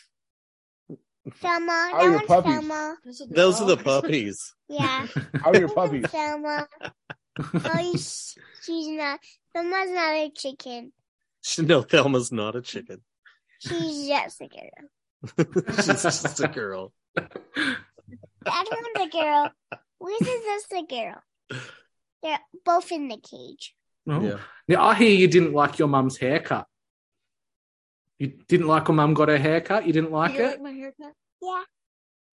Selma, 1.40 1.70
How 1.92 1.92
are 1.92 1.98
that 1.98 2.04
your 2.04 2.12
one's 2.14 2.26
puppies? 2.26 2.52
Selma. 2.54 2.96
Those 3.04 3.20
are, 3.20 3.26
Those 3.26 3.60
are 3.60 3.66
the 3.66 3.76
puppies. 3.76 4.54
Yeah, 4.68 5.06
How 5.42 5.50
are 5.50 5.58
your 5.58 5.68
puppies? 5.74 6.10
Selma. 6.10 6.66
Oh, 7.38 7.92
she's, 7.92 8.36
she's 8.62 8.88
not. 8.88 9.20
Selma's 9.54 9.90
not 9.90 10.14
a 10.14 10.30
chicken. 10.34 10.92
No, 11.58 11.82
Thelma's 11.82 12.30
not 12.30 12.56
a 12.56 12.62
chicken. 12.62 13.00
She's 13.58 14.08
just 14.08 14.40
a 14.40 14.48
girl. 14.48 15.54
She's 15.76 16.02
just 16.02 16.40
a 16.40 16.48
girl. 16.48 16.92
That 17.16 18.66
one's 18.70 19.06
a 19.06 19.08
girl. 19.08 19.50
Lisa's 20.00 20.44
just 20.44 20.72
a 20.72 20.82
girl. 20.88 21.22
They're 22.22 22.40
both 22.64 22.90
in 22.90 23.08
the 23.08 23.18
cage. 23.18 23.74
Oh. 24.08 24.20
Yeah. 24.20 24.38
Now 24.68 24.84
I 24.84 24.94
hear 24.94 25.10
you 25.10 25.28
didn't 25.28 25.52
like 25.52 25.78
your 25.78 25.88
mum's 25.88 26.16
haircut. 26.16 26.66
You 28.18 28.32
didn't 28.48 28.66
like 28.66 28.88
when 28.88 28.96
mum 28.96 29.14
got 29.14 29.28
her 29.28 29.38
haircut. 29.38 29.86
You 29.86 29.92
didn't 29.92 30.12
like 30.12 30.34
you 30.34 30.44
it. 30.44 30.46
like 30.46 30.62
my 30.62 30.70
haircut? 30.70 31.12
Yeah, 31.40 31.62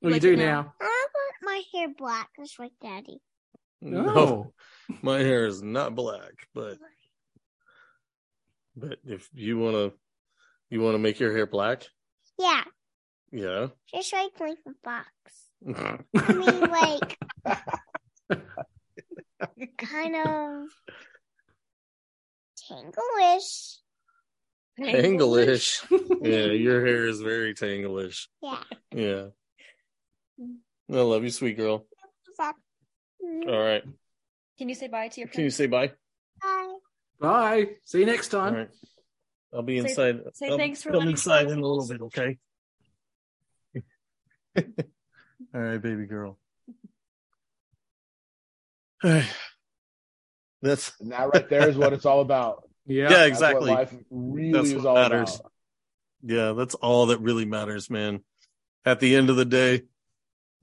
well, 0.02 0.12
you 0.12 0.12
like 0.12 0.22
do 0.22 0.36
now. 0.36 0.44
now? 0.44 0.74
I 0.82 1.08
want 1.14 1.36
my 1.42 1.62
hair 1.74 1.88
black, 1.96 2.30
just 2.40 2.60
like 2.60 2.74
Daddy. 2.82 3.20
No, 3.82 4.02
No. 4.04 4.54
my 5.02 5.20
hair 5.20 5.46
is 5.46 5.62
not 5.62 5.96
black, 5.96 6.34
but 6.54 6.78
but 8.76 9.00
if 9.06 9.30
you 9.34 9.58
wanna 9.58 9.92
you 10.70 10.82
wanna 10.82 11.00
make 11.00 11.20
your 11.20 11.34
hair 11.36 11.46
black, 11.48 11.86
Yeah, 12.38 12.64
yeah. 13.32 13.68
just 13.94 14.12
like 14.14 14.40
Lincoln 14.40 14.76
Fox. 14.84 15.08
I 15.68 16.34
mean, 16.34 16.62
like, 16.72 17.18
kind 19.78 20.16
of 20.16 20.70
tanglish. 22.70 23.78
Tanglish. 24.80 25.86
yeah, 26.22 26.46
your 26.52 26.86
hair 26.86 27.06
is 27.08 27.20
very 27.22 27.54
tanglish. 27.54 28.28
Yeah. 28.42 28.64
Yeah. 28.94 29.26
I 30.92 31.02
love 31.02 31.24
you, 31.24 31.30
sweet 31.30 31.58
girl. 31.58 31.86
All 33.22 33.60
right. 33.60 33.84
Can 34.58 34.70
you 34.70 34.76
say 34.76 34.88
bye 34.88 35.08
to 35.08 35.22
your 35.22 35.30
Can 35.30 35.44
you 35.44 35.50
say 35.50 35.68
bye? 35.68 35.92
Bye. 36.42 36.76
Bye. 37.20 37.68
See 37.86 38.00
you 38.00 38.06
next 38.06 38.30
time. 38.30 38.54
right. 38.54 38.70
I'll 39.54 39.62
be 39.64 39.82
Say- 39.82 39.90
inside. 39.90 40.20
say 40.34 40.50
I'll 40.50 40.58
thanks 40.58 40.84
for 40.84 40.92
come 40.92 41.08
inside 41.08 41.48
in 41.50 41.60
a 41.60 41.66
little 41.68 41.88
bit, 41.88 42.02
okay? 42.02 42.38
All 45.56 45.62
right, 45.62 45.82
baby 45.82 46.06
girl. 46.06 46.38
That's 50.62 50.92
And 51.00 51.12
that 51.12 51.30
right 51.34 51.50
there 51.50 51.70
is 51.70 51.78
what 51.78 51.94
it's 51.94 52.06
all 52.06 52.22
about. 52.22 52.64
Yeah. 52.86 53.04
yeah, 53.04 53.10
That's 53.10 53.20
what 53.20 53.28
exactly. 53.28 53.70
life 53.72 53.94
really 54.10 54.52
That's 54.52 54.70
is 54.72 54.84
all 54.84 54.96
matters. 54.96 55.36
about. 55.40 55.52
Yeah, 56.24 56.54
that's 56.54 56.74
all 56.74 57.06
that 57.08 57.20
really 57.20 57.46
matters, 57.46 57.88
man. 57.88 58.22
At 58.84 59.00
the 59.00 59.16
end 59.16 59.30
of 59.30 59.36
the 59.36 59.46
day, 59.46 59.84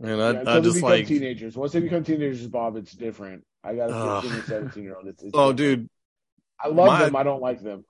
and 0.01 0.23
I, 0.23 0.31
Yeah, 0.33 0.43
I 0.57 0.61
just 0.61 0.83
like, 0.83 1.07
teenagers. 1.07 1.57
Once 1.57 1.73
they 1.73 1.81
become 1.81 2.05
teenagers, 2.05 2.47
Bob, 2.49 2.77
it's 2.77 2.93
different. 2.93 3.45
I 3.65 3.75
got 3.75 3.91
a 3.91 3.95
Ugh. 3.95 4.23
15 4.23 4.39
and 4.39 4.49
17 4.49 4.83
year 4.83 4.97
old. 4.97 5.07
It's, 5.09 5.23
it's 5.23 5.33
oh, 5.35 5.53
different. 5.53 5.81
dude, 5.83 5.91
I 6.61 6.69
love 6.69 6.87
my- 6.87 7.05
them. 7.05 7.17
I 7.17 7.23
don't 7.23 7.43
like 7.43 7.63
them. 7.63 7.85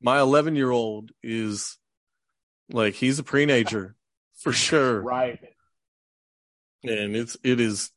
my 0.00 0.20
11 0.20 0.56
year 0.56 0.70
old 0.70 1.10
is 1.22 1.78
like 2.70 2.94
he's 2.94 3.18
a 3.18 3.22
preenager 3.24 3.94
for 4.40 4.52
sure, 4.52 5.00
Right. 5.00 5.38
and 6.82 7.16
it's 7.16 7.36
it 7.42 7.60
is 7.60 7.90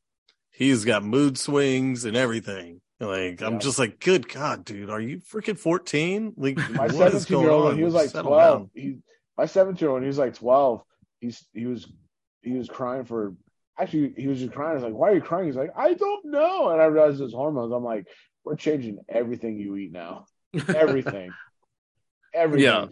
he's 0.51 0.85
got 0.85 1.03
mood 1.03 1.37
swings 1.37 2.05
and 2.05 2.15
everything. 2.17 2.81
Like 2.99 3.41
I'm 3.41 3.59
just 3.59 3.79
like, 3.79 3.99
good 3.99 4.27
God, 4.27 4.65
dude, 4.65 4.89
are 4.89 4.99
you 4.99 5.19
freaking 5.19 5.57
14? 5.57 6.33
Like, 6.35 6.57
My 6.71 6.87
what 6.87 7.13
is 7.13 7.23
17 7.27 7.31
going 7.33 7.43
year 7.45 7.51
old, 7.51 7.75
he 7.77 7.83
was 7.83 7.93
like 7.93 8.11
12. 8.11 8.59
down. 8.59 8.69
He, 8.73 8.97
my 9.37 9.45
17 9.45 9.79
year 9.85 9.91
old, 9.91 10.01
he 10.01 10.07
was 10.07 10.17
like 10.17 10.33
12, 10.35 10.83
he's 11.21 11.45
he 11.53 11.65
was 11.65 11.87
he 12.41 12.51
was 12.53 12.67
crying 12.67 13.05
for. 13.05 13.35
Actually, 13.79 14.13
he 14.17 14.27
was 14.27 14.39
just 14.39 14.51
crying. 14.53 14.71
I 14.71 14.73
was 14.75 14.83
like, 14.83 14.93
"Why 14.93 15.11
are 15.11 15.15
you 15.15 15.21
crying?" 15.21 15.45
He's 15.45 15.55
like, 15.55 15.71
"I 15.75 15.93
don't 15.93 16.25
know." 16.25 16.69
And 16.69 16.81
I 16.81 16.85
realized 16.85 17.19
his 17.21 17.33
hormones. 17.33 17.71
I'm 17.71 17.83
like, 17.83 18.07
"We're 18.43 18.55
changing 18.57 18.99
everything 19.07 19.57
you 19.57 19.75
eat 19.77 19.91
now. 19.91 20.25
Everything, 20.67 21.31
everything." 22.33 22.65
Yeah. 22.65 22.87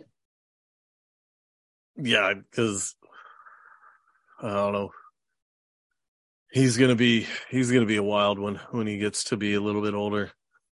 Yeah, 2.00 2.34
because 2.36 2.96
I 4.42 4.50
don't 4.50 4.74
know. 4.74 4.92
He's 6.52 6.78
gonna 6.78 6.96
be 6.96 7.28
he's 7.50 7.72
gonna 7.72 7.86
be 7.86 7.98
a 7.98 8.04
wild 8.04 8.40
one 8.40 8.60
when 8.72 8.88
he 8.88 8.98
gets 8.98 9.26
to 9.26 9.38
be 9.38 9.56
a 9.56 9.60
little 9.62 9.82
bit 9.82 9.94
older. 9.94 10.32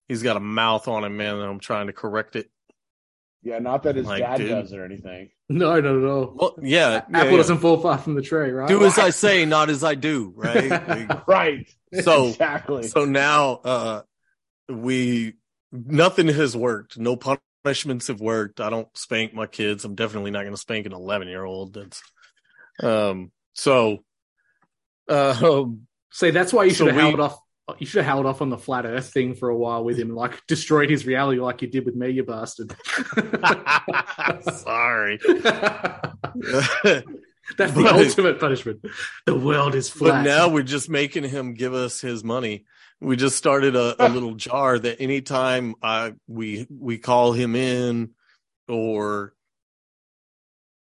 He's 0.08 0.22
got 0.22 0.36
a 0.36 0.40
mouth 0.40 0.88
on 0.88 1.04
him, 1.04 1.16
man, 1.16 1.36
and 1.36 1.44
I'm 1.44 1.60
trying 1.60 1.86
to 1.86 1.92
correct 1.92 2.36
it. 2.36 2.50
Yeah, 3.42 3.60
not 3.60 3.84
that 3.84 3.96
his 3.96 4.06
Like, 4.06 4.20
dad 4.22 4.36
dude. 4.38 4.48
does 4.50 4.72
or 4.74 4.84
anything. 4.84 5.30
No, 5.52 5.80
not 5.80 5.84
at 5.84 6.04
all. 6.04 6.32
Well, 6.34 6.54
yeah, 6.62 6.90
yeah, 6.90 7.02
Apple 7.12 7.30
yeah. 7.32 7.36
doesn't 7.36 7.58
fall 7.58 7.78
far 7.78 7.98
from 7.98 8.14
the 8.14 8.22
tree, 8.22 8.50
right? 8.50 8.68
do 8.68 8.84
as 8.84 8.98
I 8.98 9.10
say, 9.10 9.44
not 9.44 9.70
as 9.70 9.84
I 9.84 9.94
do, 9.94 10.32
right? 10.36 10.70
Like, 10.88 11.26
Right. 11.28 11.70
So- 12.02 12.28
exactly. 12.28 12.84
so 12.88 13.04
now 13.04 13.52
uh 13.64 14.02
we 14.68 15.34
nothing 15.72 16.28
has 16.28 16.56
worked. 16.56 16.98
No 16.98 17.16
punishments 17.16 18.06
have 18.08 18.20
worked. 18.20 18.60
I 18.60 18.70
don't 18.70 18.88
spank 18.96 19.34
my 19.34 19.46
kids. 19.46 19.84
I'm 19.84 19.94
definitely 19.94 20.30
not 20.30 20.40
going 20.42 20.52
to 20.54 20.56
spank 20.60 20.86
an 20.86 20.92
11 20.92 21.28
year 21.28 21.44
old. 21.44 21.74
That's 21.74 22.02
um 22.82 23.30
so 23.54 24.04
um 25.08 25.86
See, 26.14 26.30
that's 26.30 26.52
why 26.52 26.64
you 26.64 26.70
So 26.70 26.84
should 26.86 26.94
have 26.94 26.96
we- 26.96 27.02
held 27.08 27.20
off. 27.20 27.38
You 27.78 27.86
should 27.86 28.02
have 28.04 28.12
held 28.12 28.26
off 28.26 28.42
on 28.42 28.50
the 28.50 28.58
flat 28.58 28.84
Earth 28.84 29.12
thing 29.12 29.34
for 29.34 29.48
a 29.48 29.56
while 29.56 29.84
with 29.84 29.96
him, 29.98 30.14
like 30.14 30.44
destroyed 30.46 30.90
his 30.90 31.06
reality, 31.06 31.40
like 31.40 31.62
you 31.62 31.68
did 31.68 31.84
with 31.86 31.94
me, 31.94 32.10
you 32.10 32.24
bastard. 32.24 32.74
sorry. 34.52 35.18
That's 37.58 37.72
the 37.74 37.82
But- 37.82 37.94
ultimate 37.94 38.40
punishment. 38.40 38.80
The 39.26 39.38
world 39.38 39.74
is 39.74 39.88
flat. 39.88 40.10
But 40.10 40.22
now 40.22 40.48
we're 40.48 40.62
just 40.62 40.88
making 40.88 41.24
him 41.24 41.54
give 41.54 41.74
us 41.74 42.00
his 42.00 42.24
money. 42.24 42.64
We 43.00 43.16
just 43.16 43.36
started 43.36 43.74
a, 43.76 44.06
a 44.06 44.08
little 44.08 44.34
jar 44.34 44.78
that 44.78 45.00
anytime 45.00 45.74
I 45.82 46.14
we 46.28 46.66
we 46.70 46.98
call 46.98 47.32
him 47.32 47.56
in 47.56 48.10
or 48.68 49.34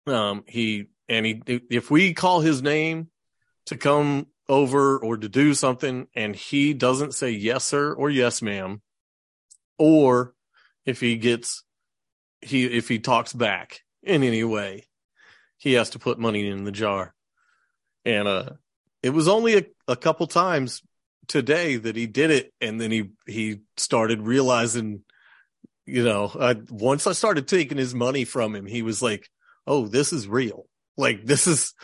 um 0.07 0.45
he 0.47 0.87
and 1.09 1.27
he 1.27 1.43
if 1.69 1.91
we 1.91 2.15
call 2.15 2.41
his 2.41 2.63
name 2.63 3.09
to 3.67 3.77
come 3.77 4.29
over 4.49 4.99
or 4.99 5.17
to 5.17 5.29
do 5.29 5.55
something 5.55 6.07
and 6.15 6.37
he 6.37 6.73
doesn't 6.73 7.15
say 7.15 7.31
yes 7.31 7.65
sir 7.65 7.93
or 7.93 8.09
yes 8.09 8.43
ma'am 8.43 8.81
or 9.79 10.35
if 10.85 11.01
he 11.01 11.17
gets 11.17 11.65
he 12.41 12.65
if 12.65 12.89
he 12.89 12.99
talks 12.99 13.33
back 13.33 13.81
in 14.03 14.23
any 14.23 14.45
way 14.45 14.85
he 15.59 15.73
has 15.73 15.91
to 15.91 15.99
put 15.99 16.19
money 16.19 16.47
in 16.49 16.65
the 16.65 16.71
jar 16.71 17.13
and 18.05 18.29
uh 18.29 18.51
it 19.03 19.11
was 19.11 19.29
only 19.29 19.59
a, 19.59 19.65
a 19.89 19.97
couple 19.97 20.27
times 20.27 20.83
today 21.29 21.77
that 21.77 21.97
he 21.97 22.07
did 22.07 22.31
it, 22.31 22.53
and 22.61 22.81
then 22.81 22.91
he 22.91 23.11
he 23.27 23.61
started 23.77 24.23
realizing, 24.23 25.03
you 25.85 26.05
know, 26.05 26.25
uh, 26.25 26.55
once 26.71 27.07
I 27.07 27.13
started 27.13 27.49
taking 27.49 27.79
his 27.79 27.95
money 27.95 28.25
from 28.25 28.55
him, 28.55 28.67
he 28.67 28.83
was 28.83 29.03
like, 29.03 29.29
"Oh, 29.67 29.87
this 29.87 30.13
is 30.13 30.29
real. 30.29 30.67
Like 30.97 31.25
this 31.25 31.47
is." 31.47 31.75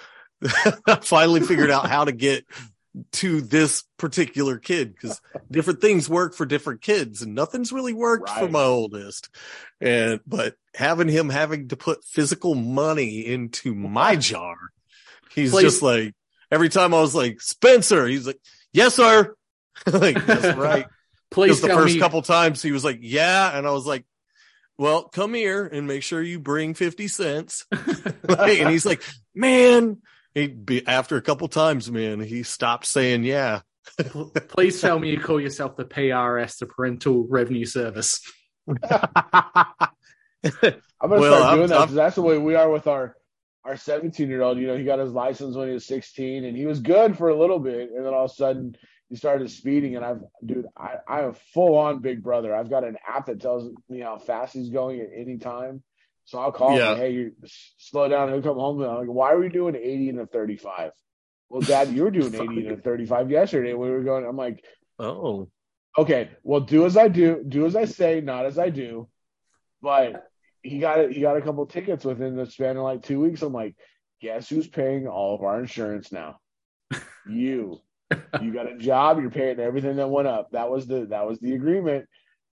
I 0.86 0.97
finally 0.97 1.40
figured 1.40 1.70
out 1.70 1.89
how 1.89 2.05
to 2.05 2.12
get 2.12 2.44
to 3.12 3.40
this 3.40 3.85
particular 3.97 4.59
kid 4.59 4.94
because 4.94 5.20
different 5.51 5.81
things 5.81 6.09
work 6.09 6.35
for 6.35 6.44
different 6.44 6.82
kids 6.82 7.23
and 7.23 7.35
nothing's 7.35 7.73
really 7.73 7.94
worked 7.94 8.28
for 8.28 8.48
my 8.48 8.62
oldest. 8.62 9.31
And 9.81 10.20
but 10.27 10.56
having 10.74 11.09
him 11.09 11.31
having 11.31 11.69
to 11.69 11.77
put 11.77 12.05
physical 12.05 12.55
money 12.55 13.27
into 13.27 13.74
my 13.74 14.16
jar 14.16 14.56
he's 15.35 15.52
Please. 15.52 15.62
just 15.62 15.82
like 15.82 16.14
every 16.51 16.69
time 16.69 16.94
i 16.94 17.01
was 17.01 17.14
like 17.14 17.40
spencer 17.40 18.06
he's 18.06 18.27
like 18.27 18.40
yes 18.73 18.94
sir. 18.94 19.35
Like 19.86 20.27
that's 20.27 20.56
right. 20.56 20.86
Please 21.31 21.62
the 21.62 21.69
first 21.69 21.94
me. 21.94 22.01
couple 22.01 22.20
times 22.23 22.62
he 22.62 22.73
was 22.73 22.85
like 22.85 22.98
yeah 23.01 23.56
and 23.56 23.66
i 23.66 23.70
was 23.70 23.86
like 23.86 24.05
well 24.78 25.05
come 25.05 25.35
here 25.35 25.66
and 25.66 25.86
make 25.86 26.02
sure 26.02 26.23
you 26.23 26.39
bring 26.39 26.74
50 26.74 27.09
cents. 27.09 27.66
And 27.73 28.69
he's 28.69 28.86
like, 28.86 29.02
man, 29.35 29.98
he'd 30.35 30.65
be 30.67 30.87
after 30.87 31.17
a 31.17 31.23
couple 31.23 31.49
times, 31.49 31.91
man, 31.91 32.21
he 32.21 32.43
stopped 32.43 32.87
saying 32.87 33.25
yeah. 33.25 33.61
Please 34.49 34.81
tell 34.81 34.99
me 34.99 35.11
you 35.11 35.21
call 35.21 35.41
yourself 35.41 35.77
the 35.77 35.85
PRS, 35.85 36.59
the 36.59 36.67
Parental 36.67 37.27
Revenue 37.29 37.67
Service. 37.67 38.21
I'm 38.69 38.77
gonna 38.81 39.91
Well, 41.03 41.23
start 41.33 41.43
I'm- 41.43 41.57
doing 41.59 41.69
that 41.69 41.81
because 41.81 41.95
that's 41.95 42.15
the 42.17 42.23
way 42.23 42.39
we 42.39 42.55
are 42.55 42.71
with 42.71 42.87
our 42.87 43.17
our 43.65 43.77
17 43.77 44.29
year 44.29 44.43
old. 44.43 44.59
You 44.59 44.67
know, 44.69 44.77
he 44.77 44.85
got 44.85 44.99
his 44.99 45.13
license 45.13 45.57
when 45.57 45.69
he 45.69 45.75
was 45.75 45.87
16, 45.87 46.45
and 46.45 46.57
he 46.57 46.67
was 46.67 46.81
good 46.81 47.17
for 47.17 47.29
a 47.29 47.37
little 47.39 47.61
bit, 47.61 47.91
and 47.91 48.05
then 48.05 48.13
all 48.13 48.25
of 48.25 48.31
a 48.31 48.35
sudden 48.35 48.77
he 49.09 49.17
started 49.17 49.51
speeding. 49.51 49.97
And 49.97 50.05
I've, 50.05 50.21
dude, 50.45 50.67
I 50.77 50.97
I 51.09 51.21
am 51.23 51.35
full 51.55 51.77
on 51.77 52.01
Big 52.01 52.23
Brother. 52.23 52.55
I've 52.55 52.71
got 52.71 52.85
an 52.85 52.97
app 53.07 53.27
that 53.27 53.41
tells 53.41 53.71
me 53.89 54.01
how 54.01 54.19
fast 54.19 54.55
he's 54.55 54.71
going 54.71 55.01
at 55.01 55.09
any 55.17 55.39
time. 55.39 55.83
So 56.24 56.39
I'll 56.39 56.53
call 56.53 56.77
Yeah. 56.77 56.93
him, 56.93 56.99
hey, 56.99 57.11
you 57.12 57.32
slow 57.78 58.09
down. 58.09 58.28
And 58.28 58.35
he'll 58.35 58.43
come 58.43 58.59
home 58.61 58.81
and 58.81 58.90
I'm 58.90 58.99
like, 58.99 59.09
why 59.09 59.32
are 59.32 59.39
we 59.39 59.49
doing 59.49 59.74
80 59.77 60.11
and 60.11 60.20
a 60.20 60.27
35? 60.27 60.93
Well, 61.49 61.62
Dad, 61.62 61.94
you 61.94 62.03
were 62.03 62.11
doing 62.20 62.35
80 62.35 62.66
and 62.69 62.78
a 62.78 62.82
35 62.82 63.31
yesterday. 63.31 63.74
We 63.74 63.90
were 63.90 64.03
going. 64.03 64.24
I'm 64.24 64.36
like, 64.36 64.65
Oh, 64.99 65.49
okay, 65.99 66.31
well, 66.43 66.61
do 66.61 66.86
as 66.86 66.97
I 66.97 67.09
do, 67.09 67.43
do 67.47 67.66
as 67.66 67.74
I 67.77 67.86
say, 67.86 68.20
not 68.20 68.47
as 68.47 68.59
I 68.59 68.70
do. 68.70 69.09
But 69.81 70.31
he 70.62 70.78
got 70.78 71.01
it. 71.01 71.12
He 71.12 71.20
got 71.20 71.36
a 71.36 71.43
couple 71.43 71.66
tickets 71.66 72.05
within 72.05 72.36
the 72.36 72.47
span 72.47 72.77
of 72.77 72.85
like 72.85 73.03
two 73.03 73.20
weeks. 73.20 73.43
I'm 73.43 73.53
like, 73.53 73.74
guess 74.20 74.49
who's 74.49 74.69
paying 74.69 75.09
all 75.09 75.35
of 75.35 75.43
our 75.43 75.59
insurance 75.61 76.12
now? 76.12 76.39
You. 77.27 77.78
You 78.40 78.53
got 78.53 78.70
a 78.70 78.77
job. 78.77 79.20
You're 79.20 79.31
paying 79.31 79.61
everything 79.61 79.97
that 79.97 80.09
went 80.09 80.27
up. 80.28 80.51
That 80.53 80.70
was 80.70 80.86
the 80.86 81.07
that 81.07 81.27
was 81.27 81.39
the 81.39 81.55
agreement. 81.55 82.07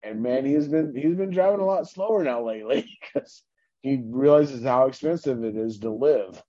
And 0.03 0.23
man, 0.23 0.45
he's 0.45 0.69
been 0.69 0.95
he's 0.95 1.17
been 1.17 1.31
driving 1.31 1.61
a 1.61 1.65
lot 1.65 1.89
slower 1.89 2.23
now 2.23 2.47
lately 2.47 2.89
because 3.15 3.43
he 3.83 4.01
realizes 4.05 4.63
how 4.65 4.87
expensive 4.87 5.45
it 5.45 5.57
is 5.57 5.79
to 5.81 5.91
live. 5.91 6.43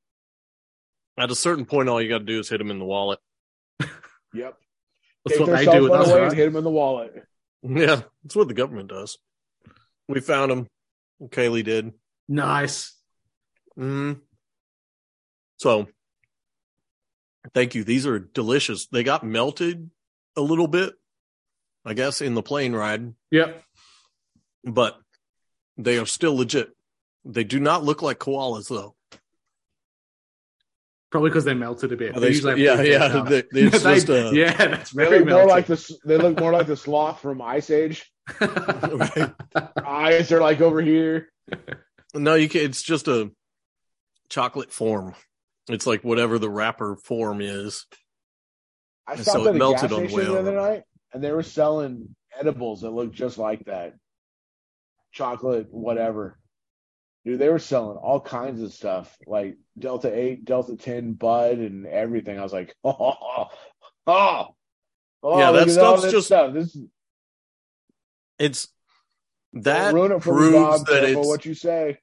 at 1.17 1.31
a 1.31 1.35
certain 1.35 1.65
point, 1.65 1.89
all 1.89 2.01
you 2.01 2.09
got 2.09 2.19
to 2.19 2.23
do 2.25 2.39
is 2.39 2.49
hit 2.49 2.61
him 2.61 2.71
in 2.71 2.79
the 2.79 2.85
wallet. 2.85 3.19
Yep. 4.35 4.57
That's 5.25 5.37
Take 5.37 5.39
what 5.39 5.45
their 5.55 5.65
they 5.65 5.71
do 5.71 5.83
with 5.83 5.91
phone 5.91 6.21
right? 6.21 6.33
hit 6.33 6.47
him 6.47 6.55
in 6.55 6.63
the 6.63 6.69
wallet. 6.71 7.13
Yeah, 7.61 8.01
that's 8.23 8.35
what 8.35 8.47
the 8.47 8.53
government 8.55 8.89
does. 8.89 9.17
We 10.07 10.19
found 10.21 10.51
him. 10.51 10.67
Kaylee 11.21 11.63
did. 11.63 11.93
Nice. 12.27 12.93
Mm. 13.79 14.19
So, 15.57 15.87
thank 17.53 17.75
you. 17.75 17.83
These 17.83 18.05
are 18.07 18.19
delicious. 18.19 18.87
They 18.87 19.03
got 19.03 19.23
melted 19.23 19.89
a 20.35 20.41
little 20.41 20.67
bit, 20.67 20.93
I 21.85 21.93
guess, 21.93 22.19
in 22.21 22.33
the 22.33 22.41
plane 22.41 22.73
ride, 22.73 23.13
Yep. 23.31 23.63
but 24.65 24.97
they 25.77 25.97
are 25.99 26.05
still 26.07 26.35
legit. 26.35 26.69
They 27.25 27.43
do 27.43 27.59
not 27.59 27.83
look 27.83 28.01
like 28.01 28.19
koalas, 28.19 28.67
though. 28.69 28.95
Probably 31.11 31.29
because 31.29 31.45
they 31.45 31.53
melted 31.53 31.91
a 31.91 31.95
bit. 31.95 32.15
They- 32.15 32.27
usually 32.29 32.63
yeah, 32.63 32.81
yeah, 32.81 33.23
they- 33.23 33.43
They- 33.51 33.69
just 33.69 34.09
a- 34.09 34.31
yeah, 34.33 34.53
that's 34.53 34.91
They 34.91 35.07
look 35.19 35.29
more 35.29 35.45
like 35.45 35.67
the 35.67 35.97
they 36.05 36.17
look 36.17 36.39
more 36.39 36.51
like 36.51 36.65
the 36.67 36.75
sloth 36.75 37.19
from 37.21 37.41
Ice 37.41 37.69
Age. 37.69 38.09
Right? 38.41 39.31
Eyes 39.85 40.31
are 40.31 40.41
like 40.41 40.61
over 40.61 40.81
here. 40.81 41.29
No, 42.15 42.33
you 42.35 42.49
can 42.49 42.61
It's 42.61 42.81
just 42.81 43.07
a 43.07 43.31
chocolate 44.29 44.71
form. 44.71 45.13
It's 45.69 45.85
like 45.85 46.03
whatever 46.03 46.39
the 46.39 46.49
wrapper 46.49 46.95
form 46.95 47.41
is. 47.41 47.85
I 49.07 49.13
And 49.13 49.21
stopped 49.21 49.37
so 49.37 49.45
it 49.45 49.49
at 49.49 49.55
a 49.55 49.59
melted 49.59 49.81
gas 49.81 49.83
on 49.83 49.89
the 50.03 50.09
station 50.09 50.17
way 50.17 50.25
the 50.33 50.39
other 50.39 50.55
night, 50.55 50.83
and 51.13 51.23
they 51.23 51.31
were 51.31 51.43
selling 51.43 52.15
edibles 52.39 52.81
that 52.81 52.89
looked 52.91 53.13
just 53.15 53.37
like 53.37 53.65
that. 53.65 53.93
Chocolate, 55.11 55.67
whatever. 55.69 56.39
Dude, 57.25 57.39
they 57.39 57.47
were 57.49 57.59
selling 57.59 57.97
all 57.97 58.19
kinds 58.19 58.61
of 58.61 58.73
stuff 58.73 59.17
like 59.25 59.57
Delta 59.79 60.13
8, 60.13 60.43
Delta 60.43 60.75
10, 60.75 61.13
Bud, 61.13 61.57
and 61.59 61.85
everything. 61.85 62.37
I 62.37 62.43
was 62.43 62.51
like, 62.51 62.75
oh, 62.83 62.93
oh, 62.99 63.47
oh, 64.07 64.47
oh 65.23 65.39
Yeah, 65.39 65.51
that 65.53 65.69
stuff's 65.69 66.11
just- 66.11 66.27
stuff. 66.27 66.53
This 66.53 66.77
It's 68.39 68.67
don't 69.53 69.63
that 69.63 69.93
ruin 69.93 70.11
it 70.11 70.23
for 70.23 70.33
me, 70.33 70.49
proves 70.49 70.79
Bob. 70.79 70.87
that 70.87 71.03
it's 71.05 71.27
what 71.27 71.45
you 71.45 71.53
say. 71.53 71.99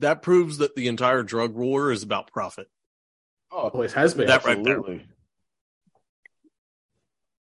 that 0.00 0.22
proves 0.22 0.58
that 0.58 0.74
the 0.74 0.88
entire 0.88 1.22
drug 1.22 1.54
war 1.54 1.92
is 1.92 2.02
about 2.02 2.32
profit. 2.32 2.66
Oh, 3.52 3.68
Always 3.68 3.92
has 3.92 4.12
been. 4.14 4.26
That 4.26 4.44
right 4.44 4.62
there. 4.62 4.78
absolutely. 4.78 5.06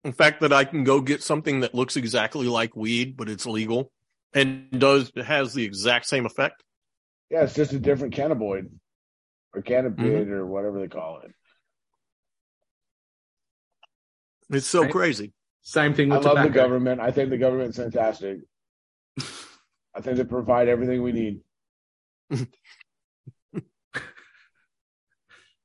In 0.04 0.12
fact, 0.12 0.40
that 0.40 0.52
I 0.52 0.64
can 0.64 0.84
go 0.84 1.00
get 1.00 1.22
something 1.22 1.60
that 1.60 1.74
looks 1.74 1.96
exactly 1.96 2.46
like 2.46 2.74
weed, 2.74 3.16
but 3.16 3.28
it's 3.28 3.44
legal 3.46 3.90
and 4.34 4.70
does 4.78 5.10
has 5.16 5.54
the 5.54 5.64
exact 5.64 6.06
same 6.06 6.26
effect. 6.26 6.62
Yeah, 7.30 7.42
it's 7.42 7.54
just 7.54 7.72
a 7.72 7.78
different 7.78 8.14
cannabinoid 8.14 8.70
or 9.54 9.62
cannabinoid 9.62 9.96
Mm-hmm. 9.96 10.32
or 10.32 10.46
whatever 10.46 10.80
they 10.80 10.88
call 10.88 11.20
it. 11.20 11.32
It's 14.50 14.66
so 14.66 14.82
Right. 14.82 14.90
crazy. 14.92 15.32
Same 15.62 15.94
thing 15.94 16.10
I 16.12 16.16
with 16.16 16.26
love 16.26 16.42
the 16.42 16.48
government. 16.50 17.00
I 17.00 17.10
think 17.12 17.30
the 17.30 17.38
government's 17.38 17.76
fantastic. 17.76 18.38
I 19.94 20.00
think 20.00 20.16
they 20.16 20.24
provide 20.24 20.68
everything 20.68 21.02
we 21.02 21.12
need. 21.12 21.40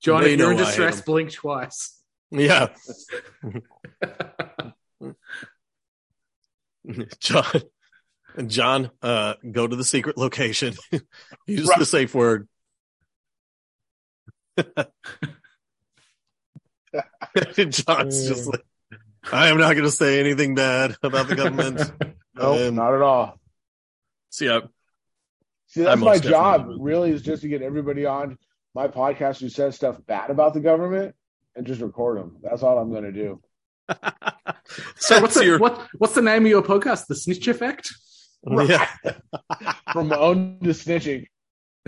John, 0.02 0.22
They 0.24 0.34
if 0.34 0.40
you're 0.40 0.52
in 0.52 0.58
know 0.58 0.64
I 0.64 0.66
hate 0.66 0.66
distress, 0.68 0.98
'em. 1.00 1.04
blink 1.06 1.32
twice. 1.32 2.00
Yeah. 2.32 2.68
John, 7.20 7.62
John, 8.48 8.92
uh, 9.02 9.36
go 9.52 9.66
to 9.68 9.76
the 9.76 9.84
secret 9.84 10.18
location. 10.18 10.74
Use 11.48 11.68
Right. 11.68 11.80
the 11.80 11.86
safe 11.86 12.14
word. 12.16 12.48
John's 17.56 18.28
just 18.28 18.48
like, 18.48 18.64
I 19.32 19.48
am 19.48 19.58
not 19.58 19.74
going 19.74 19.84
to 19.86 19.92
say 19.92 20.20
anything 20.20 20.56
bad 20.56 20.96
about 21.04 21.28
the 21.28 21.36
government. 21.36 21.82
No, 22.38 22.68
Um, 22.68 22.76
not 22.76 22.94
at 22.94 23.02
all. 23.02 23.40
See, 24.30 24.50
I, 24.50 24.60
See, 25.68 25.84
that's 25.84 26.02
I 26.02 26.04
my 26.04 26.18
job. 26.18 26.68
would. 26.68 26.82
Really, 26.84 27.12
is 27.12 27.22
just 27.22 27.44
to 27.44 27.48
get 27.48 27.62
everybody 27.62 28.06
on 28.06 28.38
my 28.74 28.90
podcast 28.90 29.40
who 29.40 29.48
says 29.48 29.74
stuff 29.78 30.06
bad 30.06 30.30
about 30.32 30.54
the 30.54 30.60
government 30.60 31.16
and 31.56 31.66
just 31.66 31.80
record 31.80 32.18
them. 32.20 32.36
That's 32.44 32.62
all 32.62 32.78
I'm 32.78 32.92
going 32.92 33.06
to 33.06 33.14
do. 33.14 33.42
so 34.98 35.22
what's 35.22 35.36
the, 35.36 35.46
your- 35.46 35.60
what, 35.60 35.80
what's 35.98 36.14
the 36.14 36.22
name 36.22 36.44
of 36.44 36.50
your 36.50 36.62
podcast? 36.62 37.08
The 37.08 37.16
Snitch 37.16 37.48
Effect? 37.48 37.94
Yeah. 38.46 38.88
From 39.94 40.10
my 40.10 40.18
own 40.18 40.60
to 40.64 40.70
snitching. 40.70 41.28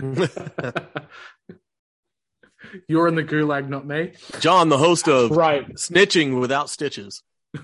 you're 2.88 3.08
in 3.08 3.14
the 3.14 3.24
gulag, 3.24 3.68
not 3.68 3.86
me. 3.86 4.12
John, 4.40 4.68
the 4.68 4.78
host 4.78 5.08
of 5.08 5.30
Right. 5.30 5.68
Snitching 5.74 6.40
Without 6.40 6.70
Stitches. 6.70 7.22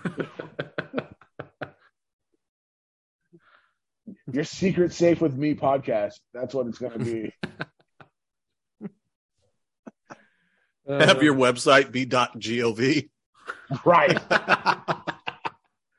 Your 4.33 4.45
secret 4.45 4.93
safe 4.93 5.21
with 5.21 5.35
me 5.37 5.55
podcast. 5.55 6.19
That's 6.33 6.55
what 6.55 6.67
it's 6.67 6.79
going 6.79 6.99
to 6.99 7.05
be. 7.05 7.33
Have 10.89 11.19
uh, 11.19 11.21
your 11.21 11.35
website 11.35 11.93
be 11.93 12.05
.gov. 12.07 13.09
right. 13.85 14.19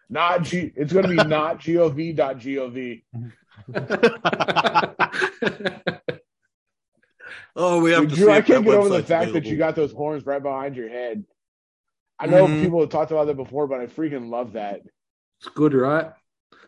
Not 0.09 0.43
G. 0.43 0.71
It's 0.75 0.93
going 0.93 1.03
to 1.03 1.09
be 1.09 1.15
not 1.15 1.59
gov. 1.61 2.15
Dot 2.15 2.39
gov. 2.39 3.01
Oh, 7.57 7.81
we 7.81 7.91
have 7.91 8.01
Dude, 8.01 8.09
to 8.09 8.15
Drew, 8.17 8.25
see 8.25 8.31
I 8.33 8.41
can't 8.41 8.65
get 8.65 8.73
over 8.73 8.89
the 8.89 8.95
website's 8.97 9.07
fact 9.07 9.31
that 9.33 9.45
you 9.45 9.55
got 9.55 9.75
those 9.77 9.93
horns 9.93 10.25
right 10.25 10.43
behind 10.43 10.75
your 10.75 10.89
head. 10.89 11.23
I 12.19 12.25
know 12.27 12.47
Mhm. 12.47 12.63
people 12.63 12.81
have 12.81 12.89
talked 12.89 13.11
about 13.11 13.27
that 13.27 13.37
before, 13.37 13.65
but 13.67 13.79
I 13.79 13.87
freaking 13.87 14.29
love 14.29 14.53
that. 14.53 14.81
it's 15.39 15.47
good, 15.53 15.73
right? 15.73 16.11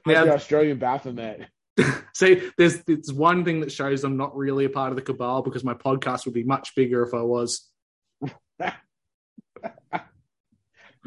Like 0.05 0.25
the 0.25 0.33
Australian 0.33 0.77
Baphomet. 0.79 1.47
see, 2.13 2.41
there's 2.57 2.81
there's 2.85 3.11
one 3.11 3.43
thing 3.43 3.59
that 3.59 3.71
shows 3.71 4.05
I'm 4.05 4.15
not 4.15 4.35
really 4.37 4.63
a 4.63 4.69
part 4.69 4.91
of 4.91 4.95
the 4.95 5.01
cabal 5.01 5.41
because 5.41 5.65
my 5.65 5.73
podcast 5.73 6.23
would 6.25 6.33
be 6.33 6.43
much 6.43 6.73
bigger 6.73 7.03
if 7.03 7.13
I 7.13 7.21
was. 7.21 7.69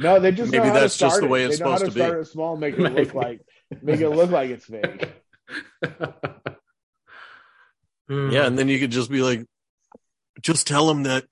No, 0.01 0.19
they 0.19 0.33
just 0.33 0.51
Maybe 0.51 0.65
know 0.67 0.73
how 0.73 0.81
that's 0.81 0.95
to 0.95 1.01
just 1.01 1.21
the 1.21 1.27
way 1.29 1.45
it. 1.45 1.49
it's 1.51 1.59
they 1.59 1.65
know 1.65 1.71
how 1.73 1.77
supposed 1.77 1.93
to 1.95 1.99
to 1.99 2.05
be. 2.05 2.09
start 2.11 2.21
it 2.23 2.27
small, 2.27 2.57
make 2.57 2.75
it 2.75 2.81
Maybe. 2.81 3.05
look 3.05 3.15
like 3.15 3.41
make 3.83 4.01
it 4.01 4.09
look 4.09 4.31
like 4.31 4.51
it's 4.51 4.65
fake. 4.65 5.13
Yeah, 8.09 8.47
and 8.47 8.59
then 8.59 8.69
you 8.69 8.79
could 8.81 8.91
just 8.91 9.11
be 9.11 9.23
like, 9.23 9.47
just 10.43 10.67
tell 10.67 10.87
them 10.89 11.05
that 11.05 11.27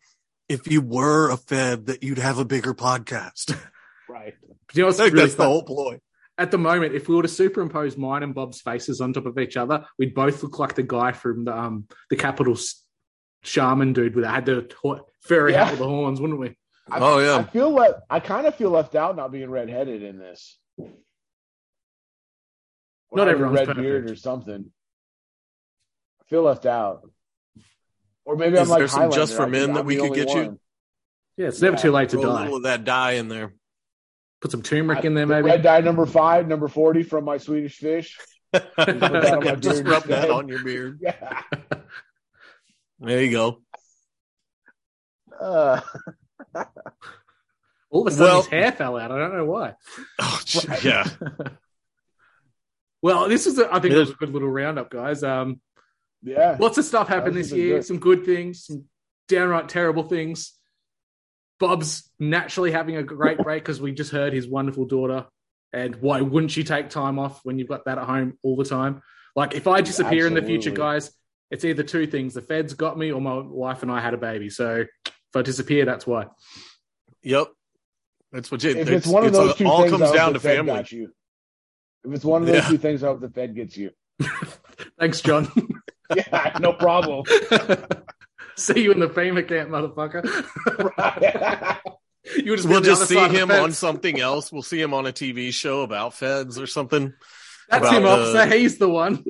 if 0.49 0.70
you 0.70 0.81
were 0.81 1.31
a 1.31 1.36
Fed, 1.36 1.86
that 1.86 2.03
you'd 2.05 2.19
have 2.19 2.39
a 2.39 2.45
bigger 2.45 2.74
podcast. 2.74 3.57
Right. 4.11 4.32
You 4.73 4.82
know 4.82 4.86
what's 4.86 4.99
I 5.01 5.05
think 5.05 5.16
really 5.16 5.27
that's 5.27 5.36
the 5.36 5.45
whole 5.45 5.62
ploy. 5.62 6.01
At 6.39 6.51
the 6.51 6.57
moment, 6.57 6.95
if 6.95 7.11
we 7.11 7.15
were 7.15 7.20
to 7.23 7.28
superimpose 7.28 7.99
mine 7.99 8.23
and 8.23 8.35
Bob's 8.35 8.59
faces 8.62 9.03
on 9.03 9.12
top 9.12 9.27
of 9.27 9.39
each 9.39 9.59
other, 9.59 9.85
we'd 9.99 10.15
both 10.15 10.43
look 10.43 10.59
like 10.59 10.74
the 10.77 10.82
guy 10.82 11.12
from 11.12 11.45
the 11.45 11.55
um 11.55 11.86
the 12.09 12.16
Capitol 12.16 12.55
S- 12.55 12.82
Shaman 13.43 13.93
dude 13.93 14.16
with 14.16 14.24
had 14.24 14.47
the 14.47 14.66
ho- 14.82 15.07
furry 15.20 15.53
Yeah. 15.53 15.65
hat 15.65 15.73
with 15.73 15.81
the 15.81 15.86
horns, 15.86 16.23
wouldn't 16.23 16.40
we? 16.40 16.57
I, 16.90 16.98
Oh, 17.01 17.19
yeah. 17.19 17.36
I 17.39 17.43
feel 17.44 17.70
le- 17.70 18.02
I 18.09 18.20
kind 18.20 18.47
of 18.47 18.55
feel 18.55 18.70
left 18.70 18.94
out 18.94 19.16
not 19.16 19.31
being 19.32 19.51
redheaded 19.51 20.02
in 20.02 20.19
this. 20.19 20.59
Or 20.78 20.86
Not 23.19 23.28
having 23.28 23.43
a 23.43 23.47
everyone's 23.47 23.69
red 23.69 23.77
beard 23.77 24.10
or 24.10 24.16
something. 24.16 24.70
I 26.20 26.24
feel 26.28 26.43
left 26.43 26.66
out. 26.66 27.09
Or 28.24 28.36
maybe 28.36 28.55
Is 28.56 28.60
I'm 28.62 28.69
like 28.69 28.78
there 28.81 28.89
some 28.89 29.10
just 29.10 29.35
for 29.35 29.47
men 29.47 29.60
think 29.62 29.74
that 29.74 29.81
I'm 29.81 29.86
we 29.86 29.97
could 29.97 30.05
only 30.10 30.16
get 30.24 30.35
you? 30.35 30.60
Yeah, 31.39 31.47
it's 31.48 31.62
never 31.62 31.77
Yeah, 31.77 31.82
too 31.82 31.90
late 31.93 32.09
to 32.10 32.20
Throw 32.20 32.31
a 32.31 32.35
die. 32.35 32.40
little 32.43 32.56
of 32.59 32.62
that 32.65 32.85
dye 32.85 33.12
in 33.12 33.28
there. 33.28 33.55
Put 34.40 34.51
some 34.51 34.62
turmeric 34.62 35.05
in 35.05 35.15
there, 35.15 35.24
The 35.27 35.35
maybe. 35.36 35.47
Red 35.47 35.62
dye 35.62 35.81
number 35.81 36.05
five, 36.06 36.47
number 36.47 36.69
forty 36.69 37.02
from 37.02 37.24
my 37.24 37.39
Swedish 37.39 37.77
fish. 37.78 38.19
that 38.52 38.78
on 39.47 39.60
just 39.60 39.82
beard 39.85 39.89
rub 39.89 40.05
that 40.05 40.31
on 40.31 40.48
your 40.48 40.62
beard. 40.62 41.01
Yeah. 41.02 41.43
There 43.01 43.23
you 43.23 43.31
go. 43.31 43.62
Uh, 45.40 45.81
All 47.90 48.02
of 48.06 48.06
a 48.09 48.10
sudden, 48.16 48.24
Well- 48.26 48.43
his 48.43 48.51
hair 48.51 48.72
fell 48.72 48.97
out. 48.98 49.10
I 49.12 49.18
don't 49.18 49.36
know 49.36 49.44
why. 49.44 49.74
Oh, 50.18 50.40
yeah. 50.85 51.05
well, 53.02 53.28
this 53.28 53.47
is, 53.47 53.59
a, 53.59 53.68
I 53.72 53.80
think, 53.80 53.93
It 53.93 53.97
it 53.97 54.01
was 54.01 54.10
a 54.10 54.14
good 54.14 54.30
little 54.30 54.48
roundup, 54.51 54.90
guys. 54.90 55.22
Um, 55.22 55.60
yeah. 56.22 56.56
lots 56.59 56.78
of 56.78 56.85
stuff 56.85 57.09
happened 57.09 57.36
This 57.36 57.47
this 57.47 57.51
has 57.51 57.56
been 57.56 57.66
year. 57.66 57.76
good. 57.76 57.85
Some 57.86 57.98
good 57.98 58.24
things, 58.24 58.64
some 58.64 58.85
downright 59.28 59.68
terrible 59.68 60.02
things. 60.02 60.55
Bob's 61.60 62.10
naturally 62.18 62.70
having 62.72 62.97
a 62.97 63.02
great 63.02 63.39
break 63.43 63.62
because 63.62 63.80
we 63.80 63.93
just 63.93 64.10
heard 64.10 64.32
his 64.32 64.47
wonderful 64.48 64.85
daughter. 64.85 65.26
And 65.72 65.97
why 65.97 66.20
wouldn't 66.22 66.56
you 66.56 66.64
take 66.64 66.89
time 66.89 67.18
off 67.18 67.40
when 67.44 67.59
you've 67.59 67.68
got 67.68 67.85
that 67.85 67.98
at 67.98 68.05
home 68.05 68.39
all 68.43 68.56
the 68.56 68.64
time? 68.64 69.02
Like, 69.36 69.55
if 69.55 69.66
I 69.66 69.80
disappear 69.82 70.26
in 70.26 70.35
the 70.35 70.43
future, 70.43 70.70
guys, 70.70 71.12
it's 71.51 71.64
either 71.64 71.82
two 71.82 72.06
things: 72.06 72.35
the 72.35 72.40
feds 72.43 72.72
got 72.74 72.97
me, 72.98 73.12
or 73.12 73.20
my 73.20 73.39
wife 73.39 73.82
and 73.82 73.90
I 73.93 74.01
had 74.01 74.14
a 74.14 74.16
baby. 74.16 74.48
So 74.51 74.86
if 75.31 75.37
I 75.37 75.43
disappear, 75.43 75.85
that's 75.85 76.07
why. 76.07 76.27
Yep. 77.23 77.49
That's 78.33 78.51
what 78.51 78.63
you, 78.63 78.71
If 78.71 78.89
it's, 78.89 79.07
one 79.07 79.25
of 79.25 79.29
it's 79.29 79.39
those 79.39 79.55
two 79.57 79.67
all 79.67 79.83
things, 79.83 79.97
comes 79.97 80.13
down 80.13 80.35
to 80.35 80.41
family. 80.41 80.73
got 80.75 80.93
you. 80.93 81.13
If 82.05 82.13
it's 82.13 82.25
one 82.25 82.43
of 82.43 82.49
those 82.49 82.57
Yeah. 82.63 82.69
two 82.69 82.79
things, 82.79 83.03
I 83.03 83.09
hope 83.09 83.21
the 83.21 83.31
Fed 83.31 83.55
gets 83.55 83.77
you. 83.77 83.91
Thanks, 84.99 85.21
John. 85.21 85.51
Yeah, 86.15 86.57
no 86.61 86.73
problem. 86.73 87.25
See 88.57 88.83
you 88.83 88.93
in 88.93 89.01
the 89.01 89.09
FEMA 89.09 89.47
camp, 89.47 89.71
motherfucker. 89.71 90.25
you 92.37 92.57
just 92.57 92.69
We'll 92.69 92.81
just 92.81 93.07
see 93.09 93.29
him 93.29 93.51
on 93.51 93.73
something 93.73 94.19
else. 94.21 94.51
We'll 94.51 94.63
see 94.63 94.81
him 94.81 94.95
on 94.95 95.07
a 95.07 95.13
TV 95.13 95.53
show 95.53 95.83
about 95.83 96.15
feds 96.15 96.59
or 96.59 96.67
something. 96.67 97.13
That's 97.71 97.83
about 97.87 97.95
him, 97.95 98.03
the- 98.03 98.09
officer. 98.09 98.47
He's 98.57 98.79
the 98.79 98.89
one. 98.89 99.25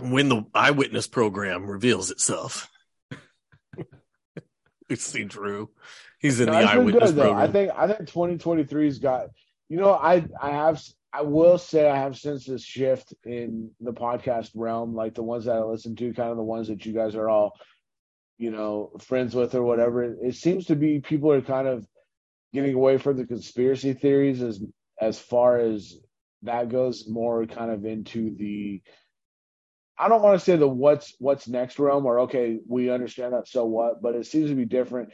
When 0.00 0.28
the 0.28 0.44
eyewitness 0.54 1.06
program 1.06 1.66
reveals 1.66 2.10
itself. 2.10 2.68
we 4.88 4.96
see 4.96 5.24
Drew. 5.24 5.70
He's 6.18 6.40
in 6.40 6.46
No, 6.46 6.52
the 6.52 6.58
eyewitness 6.58 7.12
good, 7.12 7.20
program. 7.20 7.38
I 7.38 7.48
think 7.48 7.72
I 7.76 7.86
think 7.86 8.08
2023's 8.08 8.98
got. 8.98 9.28
You 9.68 9.78
know, 9.78 9.92
I 9.92 10.26
I 10.40 10.50
have 10.50 10.82
I 11.12 11.22
will 11.22 11.58
say 11.58 11.88
I 11.88 11.96
have 11.96 12.16
sensed 12.18 12.48
this 12.48 12.64
shift 12.64 13.14
in 13.24 13.70
the 13.80 13.92
podcast 13.92 14.50
realm, 14.54 14.94
like 14.96 15.14
the 15.14 15.22
ones 15.22 15.44
that 15.44 15.56
I 15.56 15.62
listen 15.62 15.94
to, 15.96 16.12
kind 16.12 16.30
of 16.30 16.36
the 16.36 16.42
ones 16.42 16.68
that 16.68 16.84
you 16.84 16.92
guys 16.92 17.14
are 17.14 17.28
all, 17.28 17.52
you 18.36 18.50
know, 18.50 18.90
friends 19.00 19.32
with 19.32 19.54
or 19.54 19.62
whatever. 19.62 20.02
It 20.02 20.34
seems 20.34 20.66
to 20.66 20.76
be 20.76 21.00
people 21.00 21.30
are 21.30 21.40
kind 21.40 21.68
of 21.68 21.86
getting 22.52 22.74
away 22.74 22.98
from 22.98 23.16
the 23.16 23.26
conspiracy 23.26 23.92
theories 23.92 24.42
as 24.42 24.60
as 25.00 25.18
far 25.20 25.58
as 25.58 25.96
that 26.42 26.68
goes, 26.68 27.08
more 27.08 27.46
kind 27.46 27.70
of 27.70 27.84
into 27.84 28.34
the. 28.34 28.82
I 29.98 30.08
don't 30.08 30.22
want 30.22 30.38
to 30.38 30.44
say 30.44 30.56
the 30.56 30.68
what's 30.68 31.14
what's 31.18 31.46
next 31.46 31.78
realm 31.78 32.06
or 32.06 32.20
okay, 32.20 32.58
we 32.66 32.90
understand 32.90 33.32
that, 33.32 33.48
so 33.48 33.64
what? 33.64 34.02
But 34.02 34.14
it 34.14 34.26
seems 34.26 34.50
to 34.50 34.56
be 34.56 34.64
different 34.64 35.10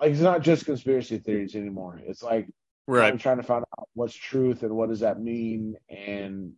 like 0.00 0.12
it's 0.12 0.20
not 0.20 0.42
just 0.42 0.64
conspiracy 0.64 1.18
theories 1.18 1.56
anymore. 1.56 2.00
It's 2.04 2.22
like 2.22 2.46
I'm 2.88 2.94
right. 2.94 3.20
trying 3.20 3.38
to 3.38 3.42
find 3.42 3.64
out 3.78 3.88
what's 3.94 4.14
truth 4.14 4.62
and 4.62 4.72
what 4.72 4.88
does 4.88 5.00
that 5.00 5.20
mean 5.20 5.76
and 5.88 6.52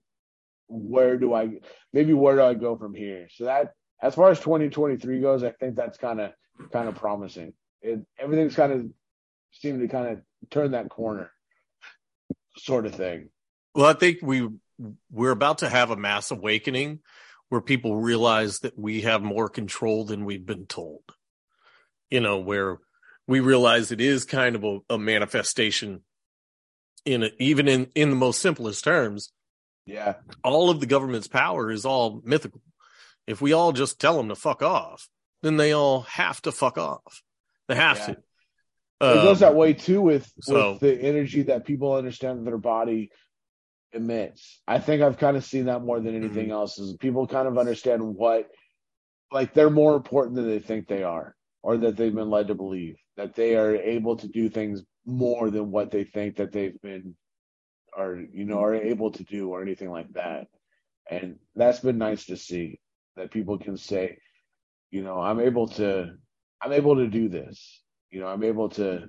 where 0.69 1.17
do 1.17 1.35
I 1.35 1.59
maybe 1.93 2.13
where 2.13 2.37
do 2.37 2.43
I 2.43 2.55
go 2.55 2.77
from 2.77 2.95
here? 2.95 3.29
So 3.35 3.45
that 3.45 3.73
as 4.03 4.15
far 4.15 4.31
as 4.31 4.39
2023 4.41 5.21
goes, 5.21 5.43
I 5.43 5.51
think 5.51 5.75
that's 5.75 5.99
kind 5.99 6.21
of 6.21 6.33
kind 6.73 6.89
of 6.89 6.95
promising. 6.95 7.55
It 7.83 8.01
everything's 8.19 8.55
kind 8.55 8.73
of 8.73 8.87
seemed 9.53 9.81
to 9.81 9.89
kind 9.89 10.09
of 10.09 10.51
turn 10.51 10.73
that 10.73 10.91
corner, 10.91 11.31
sort 12.57 12.87
of 12.87 12.95
thing. 12.95 13.31
Well, 13.75 13.87
I 13.87 13.95
think 13.95 14.19
we 14.23 14.49
we're 15.11 15.31
about 15.31 15.59
to 15.59 15.69
have 15.69 15.91
a 15.91 15.97
mass 15.97 16.31
awakening 16.31 17.01
where 17.51 17.61
people 17.61 17.97
realize 17.97 18.61
that 18.61 18.79
we 18.79 19.03
have 19.03 19.23
more 19.23 19.49
control 19.49 20.05
than 20.05 20.25
we've 20.25 20.47
been 20.47 20.67
told. 20.67 21.03
You 22.09 22.21
know, 22.21 22.39
where 22.39 22.79
we 23.27 23.41
realize 23.41 23.93
it 23.93 24.01
is 24.01 24.25
kind 24.25 24.57
of 24.57 24.65
a, 24.65 24.79
a 24.91 24.99
manifestation 24.99 26.03
in 27.05 27.25
a, 27.25 27.31
even 27.39 27.69
in 27.69 27.89
in 27.95 28.11
the 28.11 28.17
most 28.17 28.41
simplest 28.41 28.83
terms. 28.83 29.33
Yeah, 29.87 30.15
All 30.45 30.71
of 30.71 30.79
the 30.79 30.87
government's 30.87 31.27
power 31.29 31.71
is 31.71 31.85
all 31.85 32.21
mythical. 32.25 32.61
If 33.27 33.41
we 33.41 33.53
all 33.53 33.73
just 33.73 34.01
tell 34.01 34.17
them 34.17 34.29
to 34.29 34.37
fuck 34.37 34.63
off, 34.63 35.09
then 35.43 35.57
they 35.57 35.73
all 35.73 36.03
have 36.03 36.41
to 36.43 36.53
fuck 36.53 36.79
off. 36.79 37.23
They 37.69 37.75
have 37.77 37.99
Yeah. 37.99 38.07
to. 38.07 38.11
it 38.13 38.19
goes 39.01 39.43
Um, 39.43 39.49
that 39.49 39.57
way 39.57 39.73
too 39.73 40.01
with 40.03 40.31
so- 40.41 40.73
with 40.73 40.81
the 40.81 41.01
energy 41.01 41.43
that 41.45 41.65
people 41.65 41.95
understand 41.95 42.39
that 42.41 42.45
their 42.45 42.59
body 42.59 43.11
emits. 43.93 44.61
I 44.67 44.79
think 44.79 45.03
I've 45.03 45.19
kind 45.19 45.37
of 45.37 45.45
seen 45.45 45.67
that 45.67 45.83
more 45.83 46.01
than 46.01 46.15
anything 46.17 46.49
Mm-hmm. 46.49 46.51
else 46.51 46.79
is 46.79 46.97
people 46.97 47.27
kind 47.27 47.49
of 47.49 47.59
understand 47.59 48.03
what 48.03 48.49
like 49.33 49.55
they're 49.55 49.71
more 49.71 49.97
important 49.97 50.37
than 50.37 50.49
they 50.49 50.59
think 50.61 50.87
they 50.89 51.03
are 51.03 51.35
or 51.63 51.77
that 51.79 51.97
they've 51.97 52.15
been 52.15 52.31
led 52.31 52.49
to 52.49 52.55
believe 52.55 52.97
that 53.17 53.35
they 53.35 53.57
are 53.57 53.75
able 53.77 54.17
to 54.17 54.29
do 54.29 54.49
things 54.49 54.83
more 55.07 55.51
than 55.51 55.71
what 55.71 55.91
they 55.91 56.05
think 56.05 56.37
that 56.37 56.53
they've 56.53 56.81
been 56.83 57.15
or 57.97 58.25
you 58.33 58.45
know 58.45 58.61
are 58.63 58.75
able 58.75 59.11
to 59.13 59.25
do 59.25 59.51
or 59.51 59.63
anything 59.63 59.91
like 59.91 60.13
that. 60.13 60.47
And 61.11 61.37
that's 61.57 61.81
been 61.81 61.99
nice 61.99 62.27
to 62.27 62.37
see 62.37 62.81
that 63.17 63.31
people 63.33 63.59
can 63.59 63.77
say, 63.77 64.19
you 64.91 65.03
know, 65.03 65.19
I'm 65.21 65.41
able 65.41 65.69
to 65.69 66.13
I'm 66.63 66.73
able 66.73 66.97
to 66.97 67.09
do 67.09 67.29
this. 67.29 67.83
You 68.11 68.21
know, 68.21 68.27
I'm 68.27 68.43
able 68.45 68.69
to 68.71 69.09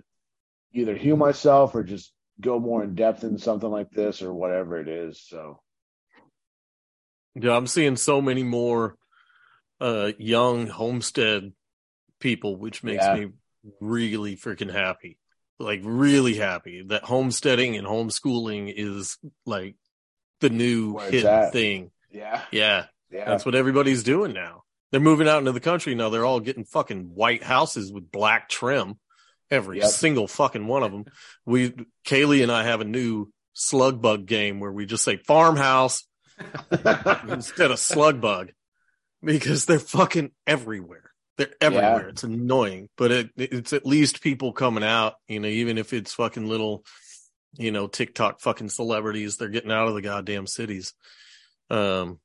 either 0.73 0.95
heal 0.95 1.17
myself 1.17 1.75
or 1.75 1.83
just 1.83 2.13
go 2.41 2.59
more 2.59 2.83
in 2.83 2.95
depth 2.95 3.23
in 3.23 3.37
something 3.37 3.69
like 3.69 3.91
this 3.91 4.21
or 4.21 4.33
whatever 4.33 4.79
it 4.79 4.87
is. 4.87 5.23
So 5.27 5.61
Yeah, 7.35 7.55
I'm 7.55 7.67
seeing 7.67 7.95
so 7.95 8.21
many 8.21 8.43
more 8.43 8.97
uh 9.79 10.11
young 10.17 10.67
homestead 10.67 11.53
people, 12.19 12.55
which 12.57 12.83
makes 12.83 13.03
Yeah. 13.03 13.15
me 13.15 13.27
really 13.79 14.35
freaking 14.35 14.71
happy. 14.71 15.17
Like 15.59 15.81
really 15.83 16.35
happy 16.35 16.83
that 16.87 17.03
homesteading 17.03 17.77
and 17.77 17.87
homeschooling 17.87 18.73
is 18.75 19.17
like 19.45 19.75
the 20.39 20.49
new 20.49 20.97
hit 20.97 21.51
thing. 21.51 21.91
yeah, 22.11 22.41
Yeah, 22.51 22.85
yeah, 23.11 23.25
that's 23.25 23.45
what 23.45 23.53
everybody's 23.55 24.01
doing 24.03 24.33
now. 24.33 24.63
They're 24.91 24.99
moving 24.99 25.27
out 25.27 25.37
into 25.39 25.51
the 25.51 25.59
country 25.59 25.93
now. 25.95 26.09
They're 26.09 26.25
all 26.25 26.39
getting 26.39 26.65
fucking 26.65 27.11
white 27.13 27.43
houses 27.43 27.93
with 27.93 28.11
black 28.11 28.49
trim. 28.49 28.95
Every 29.51 29.79
Yep. 29.79 29.89
single 29.89 30.27
fucking 30.27 30.65
one 30.65 30.81
of 30.83 30.91
them. 30.91 31.05
We, 31.45 31.73
Kaylee 32.07 32.41
and 32.41 32.51
I 32.51 32.63
have 32.63 32.81
a 32.81 32.85
new 32.85 33.27
slug 33.53 34.01
bug 34.01 34.25
game 34.25 34.59
where 34.61 34.71
we 34.71 34.85
just 34.85 35.03
say 35.03 35.17
farmhouse 35.17 36.07
instead 37.27 37.69
of 37.69 37.77
slug 37.77 38.21
bug 38.21 38.53
because 39.21 39.65
they're 39.65 39.77
fucking 39.77 40.31
everywhere. 40.47 41.11
They're 41.37 41.53
everywhere. 41.59 42.09
It's 42.09 42.23
annoying, 42.23 42.89
but 42.97 43.11
it, 43.11 43.29
it's 43.35 43.73
at 43.73 43.85
least 43.85 44.21
people 44.21 44.53
coming 44.53 44.83
out, 44.83 45.15
you 45.27 45.39
know, 45.39 45.47
even 45.47 45.77
if 45.77 45.91
it's 45.93 46.13
fucking 46.13 46.47
little, 46.47 46.85
you 47.57 47.71
know, 47.71 47.87
TikTok 47.87 48.39
fucking 48.39 48.69
celebrities, 48.69 49.37
they're 49.37 49.49
getting 49.49 49.71
out 49.71 49.87
of 49.87 49.95
the 49.95 50.01
goddamn 50.01 50.47
cities. 50.47 50.93
Um, 51.69 52.19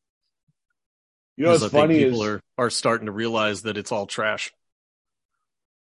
you 1.36 1.44
know 1.44 1.50
what's 1.50 1.64
I 1.64 1.68
think 1.68 1.82
funny 1.82 2.04
people 2.04 2.22
is 2.22 2.28
are, 2.28 2.40
are 2.56 2.70
starting 2.70 3.06
to 3.06 3.12
realize 3.12 3.62
that 3.62 3.76
it's 3.76 3.92
all 3.92 4.06
trash. 4.06 4.52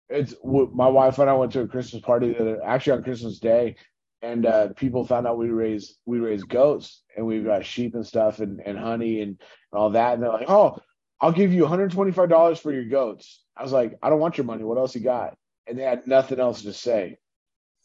It's 0.09 0.35
my 0.44 0.89
wife 0.89 1.18
and 1.18 1.28
I 1.28 1.35
went 1.35 1.52
to 1.52 1.60
a 1.60 1.68
Christmas 1.68 2.02
party 2.02 2.32
that 2.32 2.60
actually 2.64 2.94
on 2.94 3.02
Christmas 3.02 3.39
Day, 3.39 3.76
and 4.22 4.47
uh, 4.47 4.68
people 4.74 5.05
found 5.05 5.26
out 5.26 5.39
we 5.39 5.51
raise 5.51 5.97
we 6.06 6.18
raise 6.18 6.43
goats 6.44 7.02
and 7.16 7.26
we've 7.26 7.44
got 7.44 7.64
sheep 7.64 7.94
and 7.94 8.06
stuff 8.06 8.40
and, 8.40 8.60
and 8.64 8.78
honey 8.78 9.20
and 9.20 9.40
all 9.72 9.90
that, 9.90 10.14
and 10.14 10.22
they're 10.22 10.32
like, 10.32 10.48
"Oh, 10.51 10.78
I'll 11.20 11.32
give 11.32 11.52
you 11.52 11.62
125 11.62 12.28
dollars 12.28 12.59
for 12.59 12.72
your 12.72 12.85
goats." 12.85 13.43
I 13.56 13.62
was 13.62 13.72
like, 13.72 13.98
"I 14.02 14.09
don't 14.10 14.20
want 14.20 14.39
your 14.39 14.47
money. 14.47 14.64
What 14.64 14.78
else 14.78 14.94
you 14.94 15.02
got?" 15.02 15.36
and 15.68 15.78
they 15.78 15.82
had 15.82 16.06
nothing 16.06 16.40
else 16.40 16.62
to 16.62 16.72
say. 16.72 17.18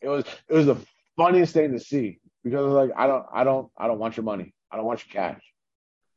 It 0.02 0.08
was 0.08 0.26
it 0.48 0.54
was 0.54 0.66
the 0.66 0.78
funniest 1.18 1.54
thing 1.54 1.74
to 1.74 1.80
see 1.80 2.20
because 2.44 2.60
I 2.60 2.62
was 2.62 2.74
like, 2.74 2.92
I 2.98 3.08
don't, 3.08 3.26
I 3.34 3.44
don't, 3.44 3.70
I 3.78 3.88
don't 3.88 4.00
want 4.00 4.18
your 4.18 4.24
money. 4.24 4.54
I 4.72 4.78
don't 4.78 4.86
want 4.86 5.06
your 5.06 5.14
cash. 5.14 5.42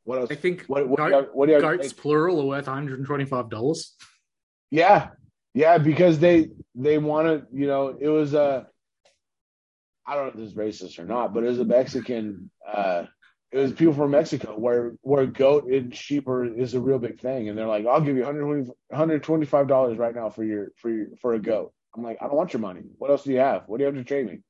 What 0.04 0.18
else? 0.18 0.30
I 0.30 0.34
think 0.36 0.64
What, 0.66 0.88
what, 0.88 0.98
goat- 0.98 1.10
do 1.10 1.16
you 1.16 1.22
what 1.32 1.46
do 1.46 1.52
you 1.52 1.90
plural 1.90 2.40
are 2.40 2.46
worth 2.46 2.66
one 2.66 2.76
hundred 2.76 2.98
and 2.98 3.06
twenty 3.06 3.24
five 3.24 3.50
dollars. 3.50 3.94
Yeah, 4.70 5.08
yeah, 5.56 5.78
because 5.78 6.20
they 6.20 6.50
they 6.76 6.98
wanted, 6.98 7.48
you 7.52 7.68
know, 7.68 7.96
it 8.00 8.10
was 8.10 8.34
a, 8.34 8.68
I 10.06 10.14
don't 10.16 10.24
know 10.26 10.30
if 10.30 10.36
this 10.36 10.48
is 10.50 10.54
racist 10.54 10.98
or 11.00 11.06
not, 11.06 11.34
but 11.34 11.44
it 11.44 11.48
was 11.48 11.60
a 11.60 11.64
Mexican. 11.64 12.50
uh 12.66 13.06
It 13.52 13.58
was 13.58 13.72
people 13.72 13.94
from 13.94 14.12
Mexico 14.12 14.56
where 14.58 14.94
where 15.02 15.26
goat 15.26 15.66
and 15.66 15.94
sheep 15.94 16.28
are 16.28 16.44
is 16.44 16.74
a 16.74 16.80
real 16.80 17.00
big 17.00 17.20
thing, 17.20 17.48
and 17.48 17.58
they're 17.58 17.66
like, 17.68 17.86
I'll 17.86 18.02
give 18.02 18.16
you 18.16 18.24
120 18.24 18.70
125 18.88 19.68
dollars 19.68 19.98
right 19.98 20.14
now 20.14 20.30
for 20.30 20.44
your 20.44 20.72
for 20.76 20.90
your 20.90 21.08
for 21.22 21.34
a 21.34 21.40
goat. 21.40 21.74
I'm 21.96 22.04
like, 22.04 22.18
I 22.22 22.26
don't 22.26 22.36
want 22.36 22.54
your 22.54 22.62
money. 22.62 22.82
What 22.98 23.10
else 23.10 23.24
do 23.24 23.32
you 23.32 23.40
have? 23.40 23.64
What 23.68 23.78
do 23.78 23.84
you 23.84 23.86
have 23.86 23.96
to 23.96 24.04
trade 24.04 24.26
me? 24.26 24.40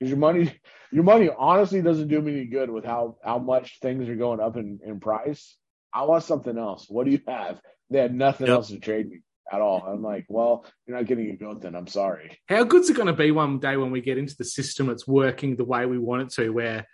Because 0.00 0.10
your 0.10 0.18
money, 0.20 0.52
your 0.92 1.04
money 1.04 1.30
honestly 1.36 1.82
doesn't 1.82 2.08
do 2.08 2.22
me 2.22 2.32
any 2.34 2.46
good 2.46 2.70
with 2.70 2.84
how 2.86 3.18
how 3.24 3.38
much 3.40 3.80
things 3.80 4.08
are 4.10 4.16
going 4.16 4.40
up 4.40 4.56
in 4.56 4.80
in 4.84 5.00
price. 5.00 5.56
I 5.94 6.04
want 6.04 6.24
something 6.24 6.58
else. 6.58 6.86
What 6.90 7.06
do 7.06 7.12
you 7.12 7.20
have? 7.28 7.60
They 7.90 8.00
had 8.00 8.14
nothing 8.14 8.48
Yep. 8.48 8.52
else 8.52 8.68
to 8.70 8.80
trade 8.80 9.10
me 9.10 9.20
at 9.52 9.60
all. 9.60 9.84
I'm 9.86 10.02
like, 10.02 10.26
well, 10.28 10.64
you're 10.86 10.96
not 10.96 11.06
getting 11.06 11.30
a 11.30 11.36
goat 11.36 11.62
then. 11.62 11.74
I'm 11.74 11.86
sorry. 11.86 12.38
How 12.48 12.64
good's 12.64 12.90
it 12.90 12.96
going 12.96 13.06
to 13.06 13.12
be 13.12 13.30
one 13.30 13.58
day 13.58 13.76
when 13.76 13.90
we 13.90 14.00
get 14.00 14.18
into 14.18 14.36
the 14.36 14.44
system? 14.44 14.88
It's 14.90 15.06
working 15.06 15.56
the 15.56 15.64
way 15.64 15.86
we 15.86 15.98
want 15.98 16.22
it 16.22 16.30
to, 16.34 16.50
where 16.50 16.86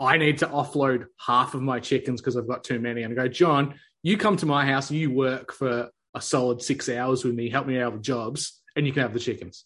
I 0.00 0.16
need 0.18 0.38
to 0.38 0.46
offload 0.46 1.06
half 1.24 1.54
of 1.54 1.62
my 1.62 1.80
chickens 1.80 2.20
because 2.20 2.36
I've 2.36 2.48
got 2.48 2.64
too 2.64 2.80
many, 2.80 3.02
and 3.02 3.12
I 3.12 3.24
go, 3.24 3.28
John, 3.28 3.74
you 4.02 4.16
come 4.16 4.36
to 4.38 4.46
my 4.46 4.66
house, 4.66 4.90
you 4.90 5.10
work 5.10 5.52
for 5.52 5.90
a 6.14 6.20
solid 6.20 6.60
six 6.62 6.88
hours 6.88 7.24
with 7.24 7.34
me, 7.34 7.48
help 7.48 7.66
me 7.66 7.80
out 7.80 7.92
with 7.92 8.02
jobs, 8.02 8.60
and 8.76 8.86
you 8.86 8.92
can 8.92 9.02
have 9.02 9.14
the 9.14 9.20
chickens. 9.20 9.64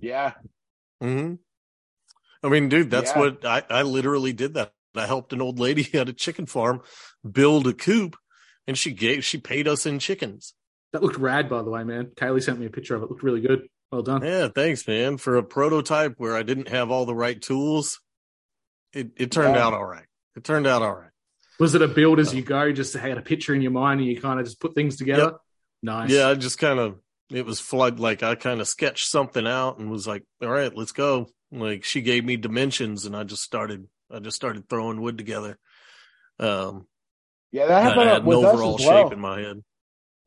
Yeah, 0.00 0.32
hmm 1.00 1.34
I 2.42 2.48
mean, 2.48 2.68
dude, 2.68 2.90
that's 2.90 3.10
Yeah. 3.10 3.18
what 3.18 3.44
I, 3.44 3.62
I 3.68 3.82
literally 3.82 4.32
did 4.32 4.54
that. 4.54 4.72
I 4.94 5.06
helped 5.06 5.32
an 5.32 5.42
old 5.42 5.58
lady 5.58 5.88
at 5.98 6.08
a 6.08 6.12
chicken 6.12 6.46
farm 6.46 6.80
build 7.28 7.66
a 7.66 7.72
coop 7.72 8.16
and 8.66 8.78
she 8.78 8.92
gave, 8.92 9.24
she 9.24 9.38
paid 9.38 9.68
us 9.68 9.84
in 9.86 9.98
chickens. 9.98 10.54
That 10.96 11.02
looked 11.02 11.18
rad, 11.18 11.50
by 11.50 11.60
the 11.62 11.68
way, 11.68 11.84
man. 11.84 12.06
Kaylee 12.16 12.42
sent 12.42 12.58
me 12.58 12.64
a 12.64 12.70
picture 12.70 12.94
of 12.94 13.02
it. 13.02 13.10
Looked 13.10 13.22
really 13.22 13.42
good. 13.42 13.68
Well 13.92 14.00
done. 14.00 14.24
Yeah. 14.24 14.48
Thanks, 14.48 14.88
man. 14.88 15.18
For 15.18 15.36
a 15.36 15.42
prototype 15.42 16.14
where 16.16 16.34
I 16.34 16.42
didn't 16.42 16.68
have 16.68 16.90
all 16.90 17.04
the 17.04 17.14
right 17.14 17.38
tools, 17.38 18.00
it, 18.94 19.10
it 19.18 19.30
turned 19.30 19.56
Yeah. 19.56 19.66
out 19.66 19.74
all 19.74 19.84
right. 19.84 20.06
It 20.36 20.42
turned 20.44 20.66
out 20.66 20.80
all 20.80 20.94
right. 20.94 21.10
Was 21.60 21.74
it 21.74 21.82
a 21.82 21.88
build 21.88 22.18
as 22.18 22.34
you 22.34 22.40
go? 22.40 22.72
Just 22.72 22.94
had 22.94 23.18
a 23.18 23.20
picture 23.20 23.54
in 23.54 23.60
your 23.60 23.72
mind 23.72 24.00
and 24.00 24.08
you 24.08 24.18
kind 24.18 24.40
of 24.40 24.46
just 24.46 24.58
put 24.58 24.74
things 24.74 24.96
together. 24.96 25.34
Nice. 25.82 26.08
Yeah. 26.10 26.28
I 26.28 26.34
just 26.34 26.58
kind 26.58 26.78
of, 26.78 26.98
it 27.30 27.44
was 27.44 27.60
flood. 27.60 28.00
Like 28.00 28.22
I 28.22 28.36
kind 28.36 28.62
of 28.62 28.68
sketched 28.68 29.08
something 29.08 29.46
out 29.46 29.78
and 29.78 29.90
was 29.90 30.06
like, 30.06 30.22
all 30.42 30.48
right, 30.48 30.74
let's 30.74 30.92
go. 30.92 31.28
Like 31.52 31.84
she 31.84 32.00
gave 32.00 32.24
me 32.24 32.38
dimensions 32.38 33.04
and 33.04 33.14
I 33.14 33.24
just 33.24 33.42
started, 33.42 33.86
I 34.10 34.18
just 34.20 34.36
started 34.36 34.66
throwing 34.70 35.02
wood 35.02 35.18
together. 35.18 35.58
Um, 36.40 36.86
yeah, 37.52 37.66
that 37.66 37.76
I 37.76 37.82
happened 37.82 38.08
had 38.08 38.16
an 38.22 38.24
with 38.24 38.38
us 38.38 38.54
overall 38.54 38.80
as 38.80 38.86
well. 38.86 39.04
shape 39.04 39.12
in 39.12 39.20
my 39.20 39.40
head. 39.40 39.62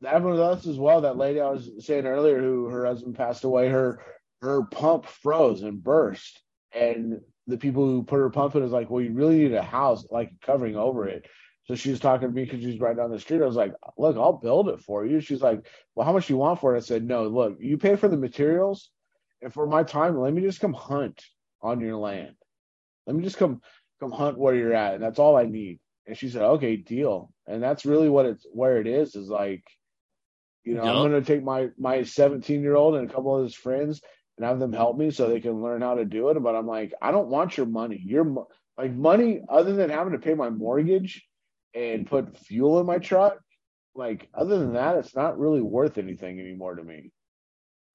With 0.02 0.40
us 0.40 0.66
as 0.66 0.78
well. 0.78 1.02
That 1.02 1.18
lady 1.18 1.40
I 1.40 1.50
was 1.50 1.70
saying 1.80 2.06
earlier, 2.06 2.40
who 2.40 2.68
her 2.68 2.86
husband 2.86 3.16
passed 3.16 3.44
away, 3.44 3.68
her 3.68 4.02
her 4.40 4.64
pump 4.64 5.04
froze 5.04 5.62
and 5.62 5.82
burst, 5.82 6.40
and 6.72 7.20
the 7.46 7.58
people 7.58 7.84
who 7.84 8.02
put 8.02 8.16
her 8.16 8.30
pump 8.30 8.54
in 8.54 8.62
was 8.62 8.72
like, 8.72 8.88
"Well, 8.88 9.02
you 9.02 9.12
really 9.12 9.36
need 9.36 9.52
a 9.52 9.62
house 9.62 10.06
like 10.10 10.30
covering 10.40 10.74
over 10.74 11.06
it." 11.06 11.26
So 11.64 11.74
she 11.74 11.90
was 11.90 12.00
talking 12.00 12.28
to 12.28 12.34
me 12.34 12.44
because 12.44 12.60
she's 12.60 12.80
right 12.80 12.96
down 12.96 13.10
the 13.10 13.20
street. 13.20 13.42
I 13.42 13.46
was 13.46 13.56
like, 13.56 13.74
"Look, 13.98 14.16
I'll 14.16 14.32
build 14.32 14.70
it 14.70 14.80
for 14.80 15.04
you." 15.04 15.20
She's 15.20 15.42
like, 15.42 15.66
"Well, 15.94 16.06
how 16.06 16.14
much 16.14 16.28
do 16.28 16.32
you 16.32 16.38
want 16.38 16.60
for 16.60 16.74
it?" 16.74 16.78
I 16.78 16.80
said, 16.80 17.04
"No, 17.04 17.24
look, 17.28 17.58
you 17.60 17.76
pay 17.76 17.96
for 17.96 18.08
the 18.08 18.16
materials, 18.16 18.90
and 19.42 19.52
for 19.52 19.66
my 19.66 19.82
time, 19.82 20.18
let 20.18 20.32
me 20.32 20.40
just 20.40 20.60
come 20.60 20.72
hunt 20.72 21.22
on 21.60 21.80
your 21.80 21.96
land. 21.98 22.36
Let 23.06 23.16
me 23.16 23.22
just 23.22 23.36
come 23.36 23.60
come 24.00 24.12
hunt 24.12 24.38
where 24.38 24.54
you're 24.54 24.72
at, 24.72 24.94
and 24.94 25.02
that's 25.02 25.18
all 25.18 25.36
I 25.36 25.44
need." 25.44 25.78
And 26.06 26.16
she 26.16 26.30
said, 26.30 26.42
"Okay, 26.42 26.76
deal." 26.76 27.34
And 27.46 27.62
that's 27.62 27.84
really 27.84 28.08
what 28.08 28.24
it's 28.24 28.46
where 28.50 28.80
it 28.80 28.86
is. 28.86 29.14
Is 29.14 29.28
like, 29.28 29.62
you 30.64 30.74
know, 30.74 30.82
I'm 30.82 30.98
going 30.98 31.12
to 31.12 31.22
take 31.22 31.42
my 31.42 31.68
my 31.78 32.02
17 32.02 32.62
year 32.62 32.76
old 32.76 32.96
and 32.96 33.08
a 33.08 33.12
couple 33.12 33.36
of 33.36 33.44
his 33.44 33.54
friends 33.54 34.00
and 34.36 34.46
have 34.46 34.58
them 34.58 34.72
help 34.72 34.96
me 34.96 35.10
so 35.10 35.28
they 35.28 35.40
can 35.40 35.62
learn 35.62 35.82
how 35.82 35.94
to 35.94 36.04
do 36.04 36.28
it. 36.28 36.42
But 36.42 36.54
I'm 36.54 36.66
like, 36.66 36.92
I 37.00 37.10
don't 37.10 37.28
want 37.28 37.56
your 37.56 37.66
money. 37.66 38.00
Your 38.04 38.46
like 38.78 38.92
money 38.92 39.42
other 39.48 39.74
than 39.74 39.90
having 39.90 40.12
to 40.12 40.18
pay 40.18 40.34
my 40.34 40.50
mortgage 40.50 41.26
and 41.74 42.06
put 42.06 42.36
fuel 42.38 42.80
in 42.80 42.86
my 42.86 42.98
truck. 42.98 43.38
Like 43.94 44.28
other 44.34 44.58
than 44.58 44.74
that, 44.74 44.96
it's 44.96 45.14
not 45.14 45.38
really 45.38 45.60
worth 45.60 45.98
anything 45.98 46.40
anymore 46.40 46.76
to 46.76 46.82
me. 46.84 47.10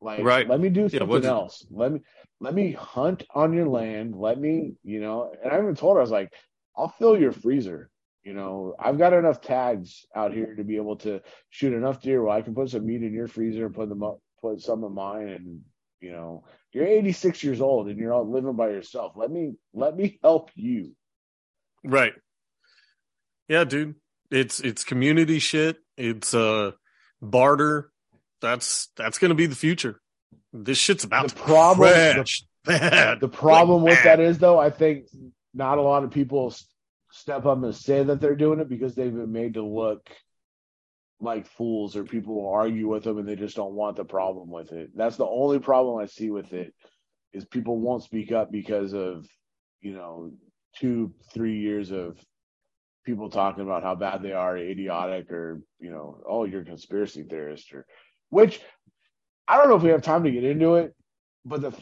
Like, 0.01 0.23
Right. 0.23 0.47
let 0.47 0.59
me 0.59 0.69
do 0.69 0.89
something 0.89 1.23
it- 1.23 1.25
else. 1.25 1.65
Let 1.71 1.93
me 1.93 2.01
let 2.39 2.53
me 2.53 2.71
hunt 2.73 3.23
on 3.33 3.53
your 3.53 3.67
land. 3.67 4.15
Let 4.15 4.39
me, 4.39 4.75
you 4.83 4.99
know. 4.99 5.33
And 5.41 5.51
I 5.51 5.57
even 5.59 5.75
told 5.75 5.95
her 5.95 5.99
I 5.99 6.03
was 6.03 6.11
like, 6.11 6.33
I'll 6.75 6.89
fill 6.89 7.19
your 7.19 7.31
freezer. 7.31 7.89
You 8.25 8.33
know, 8.33 8.73
I've 8.79 8.97
got 8.97 9.13
enough 9.13 9.39
tags 9.39 10.03
out 10.15 10.33
here 10.33 10.55
to 10.55 10.63
be 10.63 10.77
able 10.77 10.95
to 10.97 11.21
shoot 11.51 11.73
enough 11.73 12.01
deer 12.01 12.21
where 12.23 12.35
I 12.35 12.41
can 12.41 12.55
put 12.55 12.71
some 12.71 12.85
meat 12.85 13.03
in 13.03 13.13
your 13.13 13.27
freezer 13.27 13.67
and 13.67 13.75
put 13.75 13.87
them 13.87 14.01
up, 14.01 14.17
put 14.41 14.59
some 14.61 14.83
of 14.83 14.91
mine. 14.91 15.27
And 15.29 15.61
you 16.01 16.11
know, 16.11 16.43
you're 16.73 16.87
86 16.87 17.43
years 17.43 17.61
old 17.61 17.87
and 17.87 17.99
you're 17.99 18.11
all 18.13 18.29
living 18.29 18.55
by 18.55 18.69
yourself. 18.69 19.13
Let 19.15 19.29
me 19.29 19.53
let 19.75 19.95
me 19.95 20.19
help 20.23 20.49
you. 20.55 20.95
Right. 21.83 22.13
Yeah, 23.47 23.63
dude. 23.63 23.93
It's 24.31 24.59
it's 24.59 24.83
community 24.83 25.37
shit. 25.37 25.77
It's 25.95 26.33
uh 26.33 26.71
barter. 27.21 27.91
That's 28.41 28.89
that's 28.97 29.19
gonna 29.19 29.35
be 29.35 29.45
the 29.45 29.55
future. 29.55 30.01
This 30.51 30.79
shit's 30.79 31.03
about 31.03 31.29
The 31.29 31.35
to 31.35 31.41
problem- 31.43 32.25
bad. 32.65 33.19
The 33.19 33.27
problem 33.29 33.83
Like 33.83 33.91
with 33.91 34.03
that 34.03 34.19
is, 34.19 34.39
though, 34.39 34.57
I 34.57 34.71
think 34.71 35.05
not 35.53 35.77
a 35.77 35.81
lot 35.83 36.03
of 36.03 36.09
people 36.09 36.55
step 37.15 37.45
up 37.45 37.63
and 37.63 37.73
say 37.73 38.03
that 38.03 38.19
they're 38.19 38.35
doing 38.35 38.59
it 38.59 38.67
because 38.67 38.93
they've 38.93 39.15
been 39.15 39.31
made 39.31 39.53
to 39.53 39.63
look 39.63 40.09
like 41.21 41.47
fools 41.47 41.95
or 41.95 42.03
people 42.03 42.35
will 42.35 42.49
argue 42.49 42.89
with 42.89 43.03
them 43.03 43.17
and 43.17 43.27
they 43.27 43.37
just 43.37 43.55
don't 43.55 43.73
want 43.73 43.95
the 43.95 44.03
problem 44.03 44.51
with 44.51 44.73
it. 44.73 44.89
That's 44.95 45.15
the 45.15 45.25
only 45.25 45.59
problem 45.59 45.97
I 45.97 46.07
see 46.07 46.29
with 46.29 46.51
it 46.51 46.73
is 47.31 47.45
people 47.45 47.79
won't 47.79 48.03
speak 48.03 48.33
up 48.33 48.51
because 48.51 48.93
of, 48.93 49.25
you 49.79 49.93
know, 49.93 50.31
two, 50.75 51.13
three 51.33 51.59
years 51.59 51.91
of 51.91 52.19
people 53.05 53.29
talking 53.29 53.63
about 53.63 53.83
how 53.83 53.95
bad 53.95 54.21
they 54.21 54.33
are, 54.33 54.57
idiotic, 54.57 55.31
or, 55.31 55.61
you 55.79 55.91
know, 55.91 56.21
oh, 56.27 56.43
you're 56.43 56.63
a 56.63 56.65
conspiracy 56.65 57.23
theorist 57.23 57.73
or 57.73 57.85
which 58.29 58.59
I 59.47 59.57
don't 59.57 59.69
know 59.69 59.75
if 59.75 59.83
we 59.83 59.91
have 59.91 60.01
time 60.01 60.25
to 60.25 60.31
get 60.31 60.43
into 60.43 60.75
it, 60.75 60.93
but 61.45 61.61
the 61.61 61.73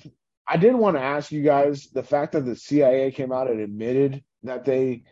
I 0.47 0.57
did 0.57 0.75
want 0.75 0.97
to 0.97 1.01
ask 1.01 1.31
you 1.31 1.41
guys 1.41 1.87
the 1.87 2.03
fact 2.03 2.33
that 2.33 2.45
the 2.45 2.55
CIA 2.55 3.11
came 3.11 3.31
out 3.31 3.49
and 3.49 3.61
admitted 3.61 4.23
that 4.43 4.65
they 4.65 5.03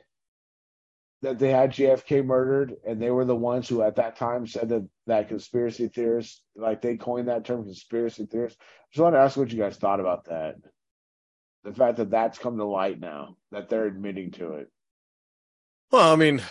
that 1.21 1.37
they 1.37 1.51
had 1.51 1.71
JFK 1.71 2.25
murdered 2.25 2.75
and 2.85 3.01
they 3.01 3.11
were 3.11 3.25
the 3.25 3.35
ones 3.35 3.67
who 3.67 3.83
at 3.83 3.97
that 3.97 4.15
time 4.15 4.47
said 4.47 4.69
that 4.69 4.87
that 5.05 5.27
conspiracy 5.27 5.87
theorists 5.87 6.41
like 6.55 6.81
they 6.81 6.97
coined 6.97 7.27
that 7.27 7.45
term 7.45 7.63
conspiracy 7.63 8.25
theorists. 8.25 8.59
Just 8.91 9.03
want 9.03 9.15
to 9.15 9.19
ask 9.19 9.37
what 9.37 9.51
you 9.51 9.59
guys 9.59 9.77
thought 9.77 9.99
about 9.99 10.25
that. 10.25 10.55
The 11.63 11.73
fact 11.73 11.97
that 11.97 12.09
that's 12.09 12.39
come 12.39 12.57
to 12.57 12.65
light 12.65 12.99
now 12.99 13.37
that 13.51 13.69
they're 13.69 13.85
admitting 13.85 14.31
to 14.31 14.53
it. 14.53 14.71
Well, 15.91 16.11
I 16.11 16.15
mean, 16.15 16.41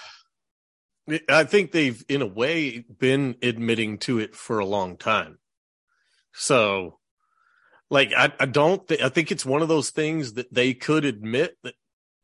I 1.28 1.44
think 1.44 1.72
they've, 1.72 2.04
in 2.08 2.22
a 2.22 2.26
way, 2.26 2.78
been 2.78 3.36
admitting 3.42 3.98
to 3.98 4.18
it 4.18 4.36
for 4.36 4.58
a 4.58 4.66
long 4.66 4.96
time. 4.96 5.38
So, 6.32 6.98
like, 7.88 8.12
I, 8.16 8.32
I 8.38 8.46
don't, 8.46 8.86
th- 8.86 9.00
I 9.00 9.08
think 9.08 9.32
it's 9.32 9.46
one 9.46 9.62
of 9.62 9.68
those 9.68 9.90
things 9.90 10.34
that 10.34 10.52
they 10.52 10.74
could 10.74 11.04
admit 11.04 11.56
that 11.64 11.74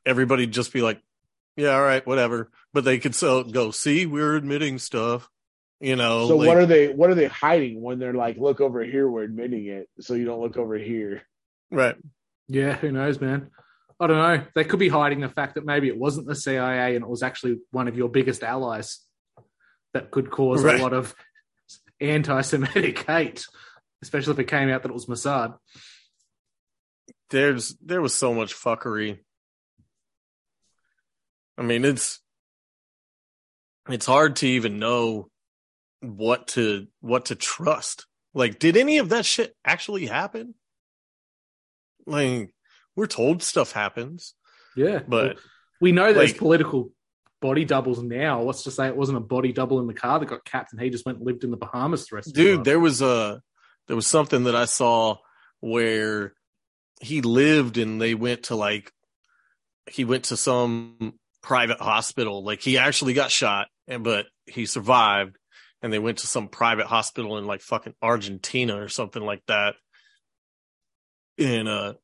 everybody 0.05 0.47
just 0.47 0.73
be 0.73 0.83
like, 0.83 1.01
yeah, 1.57 1.71
all 1.71 1.83
right, 1.83 2.07
whatever. 2.07 2.51
But 2.73 2.85
they 2.85 2.99
could 2.99 3.15
so 3.15 3.43
go, 3.45 3.71
see, 3.71 4.07
we're 4.07 4.37
admitting 4.37 4.79
stuff, 4.79 5.29
you 5.81 5.97
know. 5.97 6.29
So 6.29 6.37
like- 6.37 6.49
what 6.49 6.57
are 6.59 6.67
they 6.67 6.89
what 6.89 7.11
are 7.11 7.15
they 7.15 7.27
hiding 7.27 7.81
when 7.83 7.99
they're 7.99 8.13
like, 8.15 8.37
look 8.37 8.61
over 8.61 8.83
here, 8.85 9.09
we're 9.09 9.23
admitting 9.25 9.67
it, 9.67 9.89
so 10.01 10.15
you 10.15 10.25
don't 10.25 10.41
look 10.41 10.57
over 10.57 10.77
here. 10.77 11.23
right. 11.71 11.97
Yeah, 12.49 12.75
who 12.77 12.93
knows, 12.93 13.21
man? 13.21 13.51
I 13.99 14.07
don't 14.07 14.19
know. 14.19 14.45
They 14.55 14.63
could 14.65 14.79
be 14.79 14.89
hiding 14.91 15.21
the 15.21 15.29
fact 15.29 15.55
that 15.55 15.65
maybe 15.65 15.89
it 15.89 15.97
wasn't 15.99 16.27
the 16.29 16.35
CIA 16.37 16.95
and 16.95 17.03
it 17.03 17.09
was 17.09 17.23
actually 17.25 17.59
one 17.71 17.89
of 17.89 17.97
your 17.97 18.09
biggest 18.09 18.43
allies 18.45 19.01
that 19.95 20.11
could 20.11 20.31
cause 20.31 20.63
Right. 20.63 20.79
a 20.79 20.83
lot 20.83 20.93
of 20.93 21.15
anti 22.01 22.41
Semitic 22.43 22.99
hate, 23.07 23.47
especially 24.03 24.35
if 24.35 24.39
it 24.39 24.45
came 24.49 24.69
out 24.69 24.83
that 24.83 24.91
it 24.91 24.95
was 24.95 25.07
Mossad. 25.07 25.57
there's 27.31 27.75
there 27.85 28.01
was 28.03 28.15
so 28.15 28.33
much 28.35 28.55
fuckery. 28.55 29.19
I 31.59 31.63
mean, 31.63 31.85
it's 31.85 32.21
it's 33.89 34.07
hard 34.07 34.37
to 34.37 34.47
even 34.49 34.79
know 34.79 35.29
what 36.01 36.49
to 36.49 36.87
what 37.01 37.27
to 37.27 37.35
trust. 37.35 38.07
Like, 38.35 38.59
did 38.59 38.77
any 38.77 38.99
of 38.99 39.11
that 39.11 39.25
shit 39.25 39.55
actually 39.65 40.07
happen? 40.07 40.55
Like, 42.07 42.53
we're 42.95 43.07
told 43.07 43.43
stuff 43.43 43.73
happens, 43.73 44.35
Yeah. 44.77 45.01
but 45.07 45.39
we 45.81 45.93
know 45.93 46.13
there's 46.13 46.33
like- 46.33 46.39
political 46.39 46.93
body 47.41 47.65
doubles 47.65 48.03
now. 48.03 48.43
What's 48.43 48.63
to 48.65 48.71
say 48.71 48.89
it 48.89 48.97
wasn't 48.97 49.19
a 49.19 49.23
body 49.23 49.53
double 49.53 49.81
in 49.81 49.87
the 49.87 49.95
car 49.95 50.19
that 50.19 50.27
got 50.27 50.45
capped 50.45 50.73
and 50.73 50.81
he 50.81 50.91
just 50.91 51.05
went 51.07 51.19
and 51.19 51.27
lived 51.27 51.45
in 51.45 51.51
the 51.51 51.57
Bahamas 51.57 52.07
the 52.07 52.17
rest 52.17 52.29
of 52.29 52.35
dude, 52.35 52.65
there 52.65 52.81
was 52.81 53.03
a 53.03 53.43
there 53.87 53.97
was 53.97 54.07
something 54.07 54.45
that 54.45 54.57
I 54.57 54.65
saw 54.65 55.17
where 55.61 56.35
he 57.01 57.21
lived 57.23 57.79
and 57.79 58.01
they 58.01 58.15
went 58.15 58.45
to 58.45 58.57
like 58.57 58.91
he 59.91 60.05
went 60.05 60.25
to 60.25 60.37
some 60.37 61.19
private 61.47 61.79
hospital. 61.79 62.43
Like 62.43 62.61
he 62.61 62.77
actually 62.77 63.15
got 63.15 63.31
shot 63.31 63.69
and 63.87 64.03
but 64.03 64.27
he 64.47 64.67
survived 64.67 65.39
and 65.81 65.93
they 65.93 66.01
went 66.01 66.19
to 66.19 66.27
some 66.27 66.49
private 66.49 66.87
hospital 66.87 67.39
in 67.39 67.47
like 67.47 67.61
fucking 67.61 67.95
Argentina 68.03 68.77
or 68.83 68.89
something 68.89 69.23
like 69.23 69.43
that. 69.47 69.77
And 71.39 71.69
uh 71.69 71.95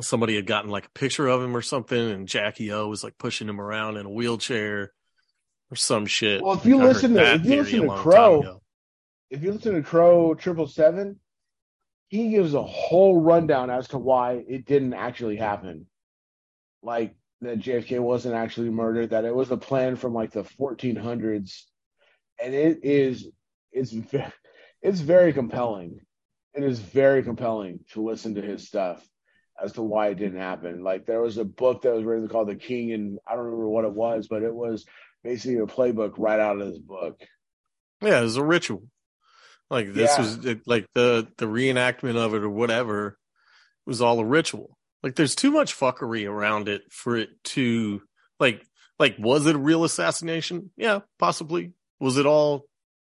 somebody 0.00 0.36
had 0.36 0.46
gotten 0.46 0.70
like 0.70 0.86
a 0.86 0.90
picture 0.98 1.26
of 1.26 1.42
him 1.42 1.56
or 1.56 1.62
something 1.62 2.10
and 2.10 2.28
Jackie 2.28 2.70
O 2.70 2.86
was 2.88 3.02
like 3.02 3.16
pushing 3.18 3.48
him 3.48 3.60
around 3.60 3.96
in 3.96 4.04
a 4.04 4.10
wheelchair 4.10 4.92
or 5.70 5.76
some 5.76 6.04
shit. 6.04 6.42
Well, 6.42 6.54
if 6.54 6.66
you 6.66 6.80
I 6.80 6.84
listen 6.84 7.14
to- 7.14 7.34
if 7.34 7.44
you 7.46 7.62
listen 7.62 7.82
to 7.82 7.94
Crow, 7.96 8.60
if 9.30 9.42
you 9.42 9.52
listen 9.52 9.74
to 9.74 9.82
Crow 9.82 10.34
Triple 10.34 10.66
Seven, 10.66 11.18
he 12.08 12.30
gives 12.30 12.52
a 12.52 12.62
whole 12.62 13.20
rundown 13.20 13.70
as 13.70 13.88
to 13.88 13.98
why 13.98 14.44
it 14.46 14.66
didn't 14.66 14.92
actually 14.94 15.36
happen. 15.36 15.86
Like 16.82 17.14
that 17.42 17.58
JFK 17.58 18.00
wasn't 18.00 18.34
actually 18.34 18.70
murdered, 18.70 19.10
that 19.10 19.24
it 19.24 19.34
was 19.34 19.50
a 19.50 19.56
plan 19.56 19.96
from 19.96 20.12
like 20.14 20.32
the 20.32 20.44
1400s, 20.44 21.62
and 22.42 22.54
it 22.54 22.80
is 22.82 23.28
it's 23.72 23.92
ve- 23.92 24.24
it's 24.82 25.00
very 25.00 25.32
compelling. 25.32 26.00
It 26.54 26.64
is 26.64 26.80
very 26.80 27.22
compelling 27.22 27.80
to 27.92 28.02
listen 28.02 28.34
to 28.34 28.42
his 28.42 28.66
stuff 28.66 29.06
as 29.62 29.72
to 29.74 29.82
why 29.82 30.08
it 30.08 30.16
didn't 30.16 30.40
happen. 30.40 30.82
Like 30.82 31.06
there 31.06 31.20
was 31.20 31.38
a 31.38 31.44
book 31.44 31.82
that 31.82 31.94
was 31.94 32.04
written 32.04 32.28
called 32.28 32.48
The 32.48 32.56
King, 32.56 32.92
and 32.92 33.18
I 33.26 33.34
don't 33.34 33.44
remember 33.44 33.68
what 33.68 33.84
it 33.84 33.92
was, 33.92 34.26
but 34.28 34.42
it 34.42 34.54
was 34.54 34.84
basically 35.22 35.58
a 35.58 35.66
playbook 35.66 36.14
right 36.18 36.40
out 36.40 36.60
of 36.60 36.68
this 36.68 36.78
book. 36.78 37.20
Yeah, 38.02 38.20
it 38.20 38.24
was 38.24 38.36
a 38.36 38.44
ritual. 38.44 38.84
Like 39.68 39.92
this 39.92 40.10
Yeah. 40.10 40.22
was 40.22 40.44
it, 40.44 40.60
like 40.66 40.86
the 40.94 41.28
the 41.36 41.46
reenactment 41.46 42.16
of 42.16 42.34
it 42.34 42.42
or 42.42 42.50
whatever 42.50 43.16
was 43.86 44.00
all 44.02 44.18
a 44.18 44.24
ritual. 44.24 44.76
Like 45.02 45.14
there's 45.16 45.34
too 45.34 45.50
much 45.50 45.78
fuckery 45.78 46.28
around 46.28 46.68
it 46.68 46.82
for 46.90 47.16
it 47.16 47.30
to 47.44 48.02
like 48.38 48.64
like 48.98 49.16
was 49.18 49.46
it 49.46 49.54
a 49.56 49.58
real 49.58 49.84
assassination? 49.84 50.70
Yeah, 50.76 51.00
possibly. 51.18 51.72
Was 52.00 52.18
it 52.18 52.26
all 52.26 52.66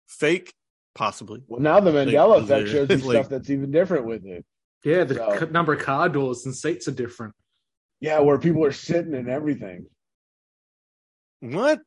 fake? 0.09 0.53
Possibly. 0.95 1.43
Well, 1.49 1.61
now 1.61 1.81
the 1.81 1.91
Mandela 1.91 2.37
was 2.41 2.45
effect 2.45 2.49
there- 2.49 2.87
shows 2.87 2.89
you 3.03 3.09
like- 3.09 3.17
stuff 3.17 3.29
that's 3.29 3.51
even 3.51 3.71
different 3.71 4.07
with 4.07 4.25
it. 4.25 4.45
Yeah, 4.85 5.05
the 5.05 5.15
So- 5.15 5.47
number 5.51 5.73
of 5.75 5.81
car 5.81 6.09
doors 6.09 6.45
and 6.47 6.55
seats 6.57 6.89
are 6.89 6.93
different. 6.93 7.35
Yeah, 8.01 8.21
where 8.21 8.39
people 8.39 8.65
are 8.65 8.73
sitting 8.73 9.15
and 9.15 9.29
everything. 9.29 9.87
What? 11.41 11.81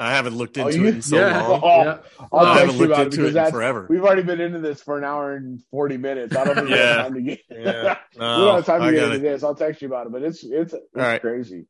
I 0.00 0.10
haven't 0.12 0.34
looked 0.36 0.56
Oh, 0.58 0.66
into 0.68 0.80
you- 0.80 0.86
it 0.86 0.94
in 0.96 1.02
so 1.02 1.16
yeah. 1.18 1.46
long. 1.46 1.60
Oh, 1.64 1.82
yeah. 1.84 1.98
I'll 2.32 2.46
I 2.46 2.58
haven't 2.60 2.78
looked 2.78 2.92
about 2.92 3.06
it 3.08 3.14
into 3.14 3.26
it 3.26 3.36
in 3.36 3.50
forever. 3.52 3.86
we've 3.90 4.02
already 4.02 4.22
been 4.22 4.40
into 4.40 4.58
this 4.58 4.82
for 4.82 4.96
an 4.98 5.04
hour 5.04 5.34
and 5.34 5.60
forty 5.70 5.96
minutes. 5.98 6.34
I 6.34 6.44
don't 6.44 6.54
think 6.54 6.68
we 6.68 6.74
Yeah. 6.74 6.86
have 6.94 7.02
time 7.04 7.14
to 7.14 7.20
get. 7.22 7.40
Yeah. 7.50 7.96
we 8.14 8.20
No, 8.20 8.44
don't 8.46 8.54
have 8.56 8.66
time 8.66 8.80
to 8.80 8.86
I 8.86 8.90
get 8.92 9.02
into 9.04 9.16
it. 9.16 9.18
this. 9.20 9.44
I'll 9.44 9.54
text 9.54 9.82
you 9.82 9.88
about 9.88 10.06
it, 10.06 10.12
but 10.12 10.22
it's 10.22 10.42
it's, 10.42 10.72
it's 10.72 10.82
right. 10.94 11.20
crazy. 11.20 11.66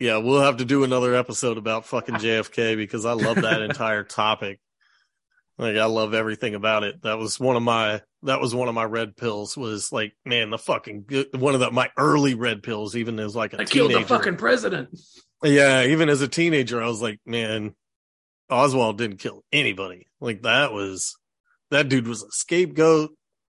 Yeah, 0.00 0.16
we'll 0.18 0.42
have 0.42 0.56
to 0.56 0.64
do 0.64 0.82
another 0.84 1.14
episode 1.14 1.58
about 1.58 1.86
fucking 1.86 2.16
JFK 2.16 2.76
because 2.76 3.06
I 3.06 3.12
love 3.12 3.36
that 3.42 3.62
entire 3.62 4.02
topic. 4.02 4.58
Like 5.58 5.76
I 5.76 5.84
love 5.84 6.12
everything 6.12 6.54
about 6.54 6.82
it. 6.82 7.02
That 7.02 7.18
was 7.18 7.38
one 7.38 7.56
of 7.56 7.62
my 7.62 8.00
that 8.24 8.40
was 8.40 8.54
one 8.54 8.68
of 8.68 8.74
my 8.74 8.84
red 8.84 9.16
pills 9.16 9.56
was 9.56 9.92
like, 9.92 10.14
man, 10.24 10.50
the 10.50 10.58
fucking 10.58 11.04
good 11.06 11.38
one 11.40 11.54
of 11.54 11.60
the 11.60 11.70
my 11.70 11.88
early 11.96 12.34
red 12.34 12.62
pills, 12.62 12.96
even 12.96 13.18
as 13.20 13.36
like 13.36 13.52
a 13.52 13.58
They 13.58 13.64
killed 13.64 13.92
the 13.92 14.00
fucking 14.02 14.36
president. 14.36 14.98
Yeah, 15.44 15.84
even 15.84 16.08
as 16.08 16.20
a 16.22 16.28
teenager, 16.28 16.82
I 16.82 16.86
was 16.86 17.02
like, 17.02 17.20
man, 17.26 17.74
Oswald 18.50 18.98
didn't 18.98 19.18
kill 19.18 19.42
anybody. 19.52 20.06
Like 20.20 20.42
that 20.42 20.72
was 20.72 21.16
that 21.70 21.88
dude 21.88 22.06
was 22.06 22.22
a 22.22 22.30
scapegoat. 22.30 23.10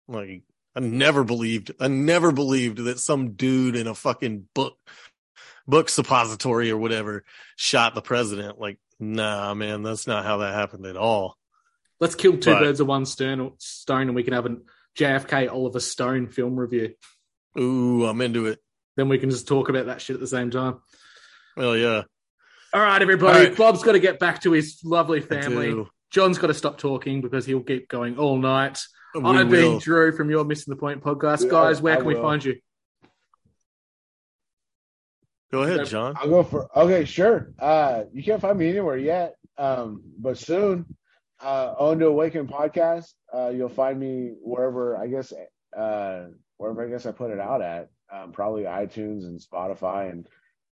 Like 0.06 0.42
I 0.74 0.80
never 0.80 1.24
believed 1.24 1.72
I 1.80 1.88
never 1.88 2.32
believed 2.32 2.78
that 2.78 2.98
some 2.98 3.32
dude 3.32 3.76
in 3.76 3.86
a 3.86 3.94
fucking 3.94 4.48
book 4.54 4.76
book 5.66 5.88
suppository 5.88 6.70
or 6.70 6.76
whatever 6.78 7.24
shot 7.56 7.94
the 7.94 8.02
president. 8.02 8.58
Like, 8.58 8.78
nah, 8.98 9.54
man, 9.54 9.82
that's 9.82 10.06
not 10.06 10.24
how 10.24 10.38
that 10.38 10.54
happened 10.54 10.86
at 10.86 10.96
all. 10.96 11.36
Let's 12.00 12.14
kill 12.14 12.38
two 12.38 12.52
But- 12.52 12.60
birds 12.60 12.80
with 12.80 12.88
one 12.88 13.06
stone, 13.06 13.52
stone, 13.58 14.02
and 14.02 14.14
we 14.14 14.22
can 14.22 14.32
have 14.34 14.46
a 14.46 14.56
JFK 14.96 15.50
Oliver 15.50 15.80
Stone 15.80 16.28
film 16.28 16.58
review. 16.58 16.94
Ooh, 17.58 18.06
I'm 18.06 18.20
into 18.20 18.46
it. 18.46 18.60
Then 18.96 19.08
we 19.08 19.18
can 19.18 19.30
just 19.30 19.46
talk 19.48 19.68
about 19.68 19.86
that 19.86 20.00
shit 20.00 20.14
at 20.14 20.20
the 20.20 20.26
same 20.26 20.50
time. 20.50 20.80
Well, 21.58 21.76
yeah. 21.76 22.02
All 22.72 22.80
right, 22.80 23.02
everybody. 23.02 23.36
All 23.36 23.44
right. 23.46 23.56
Bob's 23.56 23.82
got 23.82 23.92
to 23.92 23.98
get 23.98 24.20
back 24.20 24.42
to 24.42 24.52
his 24.52 24.78
lovely 24.84 25.20
family. 25.20 25.84
John's 26.12 26.38
got 26.38 26.46
to 26.46 26.54
stop 26.54 26.78
talking 26.78 27.20
because 27.20 27.46
he'll 27.46 27.64
keep 27.64 27.88
going 27.88 28.16
all 28.16 28.38
night. 28.38 28.78
We 29.14 29.22
I've 29.24 29.50
been. 29.50 29.78
Drew 29.78 30.12
from 30.12 30.30
Your 30.30 30.44
Missing 30.44 30.72
the 30.72 30.76
Point 30.76 31.02
podcast. 31.02 31.42
Yeah, 31.42 31.50
Guys, 31.50 31.82
where 31.82 31.94
I 31.94 31.96
can 31.96 32.06
we 32.06 32.14
find 32.14 32.44
you? 32.44 32.56
Go 35.50 35.64
ahead, 35.64 35.86
John. 35.86 36.14
I'll 36.16 36.28
go 36.28 36.44
for 36.44 36.68
okay, 36.78 37.04
sure. 37.04 37.52
Uh, 37.58 38.04
you 38.12 38.22
can't 38.22 38.40
find 38.40 38.56
me 38.56 38.68
anywhere 38.68 38.98
yet, 38.98 39.34
um, 39.56 40.02
but 40.16 40.38
soon. 40.38 40.86
Uh, 41.40 41.74
Owned 41.76 42.00
to 42.00 42.06
Awakened 42.06 42.48
podcast. 42.48 43.12
Uh, 43.32 43.48
you'll 43.48 43.68
find 43.68 43.98
me 43.98 44.34
wherever 44.42 44.96
I 44.96 45.08
guess 45.08 45.32
uh, 45.76 46.26
wherever 46.56 46.86
I 46.86 46.88
guess 46.88 47.06
I 47.06 47.12
put 47.12 47.32
it 47.32 47.40
out 47.40 47.62
at. 47.62 47.88
Um, 48.12 48.32
probably 48.32 48.62
iTunes 48.62 49.24
and 49.24 49.40
Spotify 49.40 50.10
and 50.10 50.28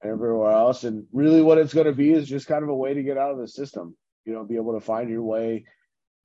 everywhere 0.02 0.50
else. 0.50 0.84
And 0.84 1.06
really, 1.12 1.42
what 1.42 1.58
it's 1.58 1.74
going 1.74 1.86
to 1.86 1.92
be 1.92 2.12
is 2.12 2.28
just 2.28 2.46
kind 2.46 2.62
of 2.62 2.68
a 2.68 2.74
way 2.74 2.94
to 2.94 3.02
get 3.02 3.18
out 3.18 3.32
of 3.32 3.38
the 3.38 3.48
system. 3.48 3.96
You 4.24 4.34
know, 4.34 4.44
be 4.44 4.56
able 4.56 4.74
to 4.74 4.80
find 4.80 5.10
your 5.10 5.22
way, 5.22 5.64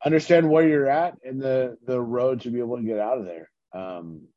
understand 0.05 0.49
where 0.49 0.67
you're 0.67 0.89
at, 0.89 1.15
and 1.23 1.41
the 1.41 1.77
the 1.85 2.01
road 2.01 2.41
to 2.41 2.51
be 2.51 2.59
able 2.59 2.77
to 2.77 2.83
get 2.83 2.99
out 2.99 3.17
of 3.17 3.25
there. 3.25 3.49
Um, 3.73 4.27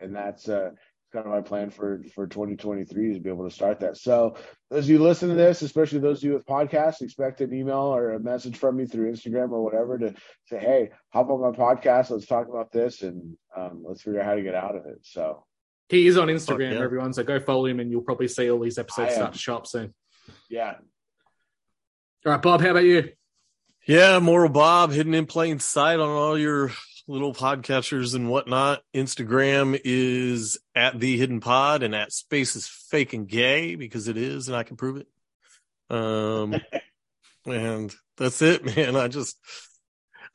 and 0.00 0.14
that's 0.14 0.48
uh, 0.48 0.70
kind 1.12 1.26
of 1.26 1.32
my 1.32 1.40
plan 1.40 1.70
for 1.70 2.02
for 2.14 2.26
2023 2.26 3.10
is 3.10 3.16
to 3.16 3.22
be 3.22 3.30
able 3.30 3.48
to 3.48 3.54
start 3.54 3.80
that. 3.80 3.96
So 3.96 4.36
as 4.70 4.88
you 4.88 4.98
listen 4.98 5.28
to 5.28 5.34
this, 5.34 5.62
especially 5.62 6.00
those 6.00 6.18
of 6.18 6.24
you 6.24 6.32
with 6.34 6.46
podcasts, 6.46 7.02
expect 7.02 7.40
an 7.40 7.54
email 7.54 7.94
or 7.94 8.12
a 8.12 8.20
message 8.20 8.56
from 8.56 8.76
me 8.76 8.86
through 8.86 9.12
Instagram 9.12 9.50
or 9.50 9.62
whatever 9.62 9.98
to 9.98 10.14
say, 10.46 10.58
"Hey, 10.58 10.90
hop 11.10 11.30
on 11.30 11.40
my 11.40 11.56
podcast. 11.56 12.10
Let's 12.10 12.26
talk 12.26 12.48
about 12.48 12.72
this 12.72 13.02
and 13.02 13.36
um, 13.56 13.84
let's 13.86 14.02
figure 14.02 14.20
out 14.20 14.26
how 14.26 14.34
to 14.34 14.42
get 14.42 14.54
out 14.54 14.76
of 14.76 14.86
it." 14.86 14.98
So 15.02 15.44
He 15.88 16.06
is 16.06 16.16
on 16.16 16.28
Instagram, 16.28 16.72
yeah. 16.72 16.80
everyone. 16.80 17.12
So 17.12 17.22
go 17.22 17.40
follow 17.40 17.66
him, 17.66 17.80
and 17.80 17.90
you'll 17.90 18.02
probably 18.02 18.28
see 18.28 18.50
all 18.50 18.60
these 18.60 18.78
episodes 18.78 19.10
I 19.10 19.12
am. 19.12 19.16
start 19.16 19.32
to 19.34 19.38
show 19.38 19.56
up 19.56 19.66
soon. 19.66 19.94
yeah, 20.48 20.74
All 22.24 22.32
right, 22.32 22.42
Bob. 22.42 22.60
How 22.60 22.70
about 22.70 22.84
you? 22.84 23.10
Yeah, 23.86 24.18
Moral 24.18 24.48
Bob 24.48 24.92
hidden 24.92 25.12
in 25.12 25.26
plain 25.26 25.58
sight 25.58 26.00
on 26.00 26.08
all 26.08 26.38
your 26.38 26.72
little 27.06 27.34
podcatchers 27.34 28.14
and 28.14 28.30
whatnot. 28.30 28.82
Instagram 28.94 29.78
is 29.84 30.58
at 30.74 30.98
the 30.98 31.18
hidden 31.18 31.40
pod 31.40 31.82
and 31.82 31.94
at 31.94 32.12
space 32.12 32.56
is 32.56 32.66
fake 32.66 33.12
and 33.12 33.28
gay 33.28 33.74
because 33.74 34.08
it 34.08 34.16
is 34.16 34.48
and 34.48 34.56
I 34.56 34.62
can 34.62 34.76
prove 34.76 34.96
it. 34.96 35.06
Um, 35.90 36.58
and 37.46 37.94
that's 38.16 38.40
it, 38.40 38.64
man. 38.64 38.96
I 38.96 39.08
just, 39.08 39.36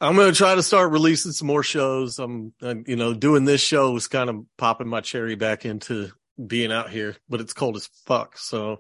I'm 0.02 0.16
going 0.16 0.32
to 0.32 0.38
try 0.38 0.56
to 0.56 0.64
start 0.64 0.92
releasing 0.92 1.32
some 1.32 1.48
more 1.48 1.64
shows. 1.64 2.20
I'm, 2.20 2.54
uh, 2.62 2.76
you 2.86 2.96
know, 2.96 3.14
doing 3.14 3.46
this 3.46 3.62
show 3.62 3.96
is 3.96 4.08
kind 4.08 4.30
of 4.30 4.46
popping 4.58 4.88
my 4.88 5.02
cherry 5.02 5.36
back 5.36 5.66
into 5.66 6.12
being 6.46 6.72
out 6.72 6.90
here, 6.90 7.18
but 7.28 7.42
it's 7.42 7.54
cold 7.54 7.76
as 7.76 7.90
fuck. 8.06 8.38
So 8.38 8.80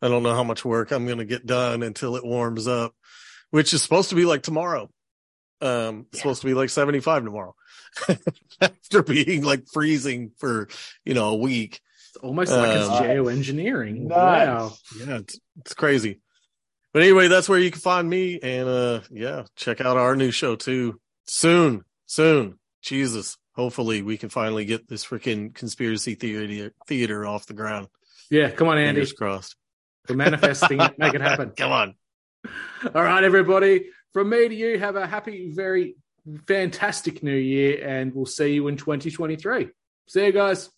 I 0.00 0.08
don't 0.08 0.22
know 0.22 0.34
how 0.34 0.44
much 0.44 0.64
work 0.64 0.92
I'm 0.92 1.06
going 1.06 1.18
to 1.18 1.24
get 1.24 1.44
done 1.44 1.82
until 1.82 2.16
it 2.16 2.24
warms 2.24 2.68
up 2.68 2.94
which 3.52 3.74
is 3.74 3.82
supposed 3.82 4.08
to 4.08 4.16
be 4.16 4.24
like 4.24 4.42
tomorrow. 4.42 4.90
Um, 5.60 6.06
it's 6.08 6.18
supposed 6.18 6.40
to 6.40 6.46
be 6.48 6.54
like 6.54 6.70
75 6.70 7.22
tomorrow 7.22 7.54
after 8.60 9.02
being 9.02 9.44
like 9.44 9.64
freezing 9.72 10.32
for, 10.38 10.68
you 11.04 11.14
know, 11.14 11.28
a 11.28 11.36
week. 11.36 11.78
It's 12.08 12.16
almost 12.16 12.50
like 12.50 12.76
it's 12.78 12.88
Um, 12.88 13.04
geoengineering. 13.04 14.06
Nice. 14.08 14.16
Wow. 14.48 14.72
Yeah. 14.98 15.18
It's, 15.18 15.38
it's 15.60 15.74
crazy. 15.74 16.20
But 16.92 17.02
anyway, 17.02 17.28
that's 17.28 17.48
where 17.48 17.58
you 17.58 17.70
can 17.70 17.80
find 17.80 18.08
me. 18.08 18.38
And, 18.42 18.68
uh, 18.68 19.00
yeah, 19.10 19.44
check 19.56 19.80
out 19.80 19.96
our 19.96 20.14
new 20.14 20.30
show 20.30 20.56
too. 20.56 21.00
Soon, 21.24 21.84
soon. 22.06 22.58
Jesus. 22.82 23.36
Hopefully 23.54 24.02
we 24.02 24.16
can 24.16 24.28
finally 24.28 24.64
get 24.64 24.88
this 24.88 25.04
freaking 25.04 25.54
conspiracy 25.54 26.14
theater 26.14 26.72
theater 26.86 27.26
off 27.26 27.46
the 27.46 27.54
ground. 27.54 27.88
Yeah, 28.30 28.50
come 28.50 28.68
on, 28.68 28.78
Andy. 28.78 29.00
Fingers 29.00 29.12
crossed. 29.12 29.56
We're 30.08 30.16
manifesting 30.16 30.80
it. 30.80 30.98
Make 30.98 31.14
it 31.14 31.20
happen. 31.20 31.50
Come 31.56 31.70
on. 31.70 31.94
All 32.94 33.02
right, 33.02 33.22
everybody. 33.22 33.90
From 34.12 34.30
me 34.30 34.48
to 34.48 34.54
you, 34.54 34.78
have 34.78 34.96
a 34.96 35.06
happy, 35.06 35.52
very 35.54 35.96
fantastic 36.48 37.22
new 37.22 37.36
year, 37.36 37.86
and 37.86 38.14
we'll 38.14 38.26
see 38.26 38.54
you 38.54 38.68
in 38.68 38.76
2023. 38.76 39.68
See 40.08 40.24
you 40.24 40.32
guys. 40.32 40.70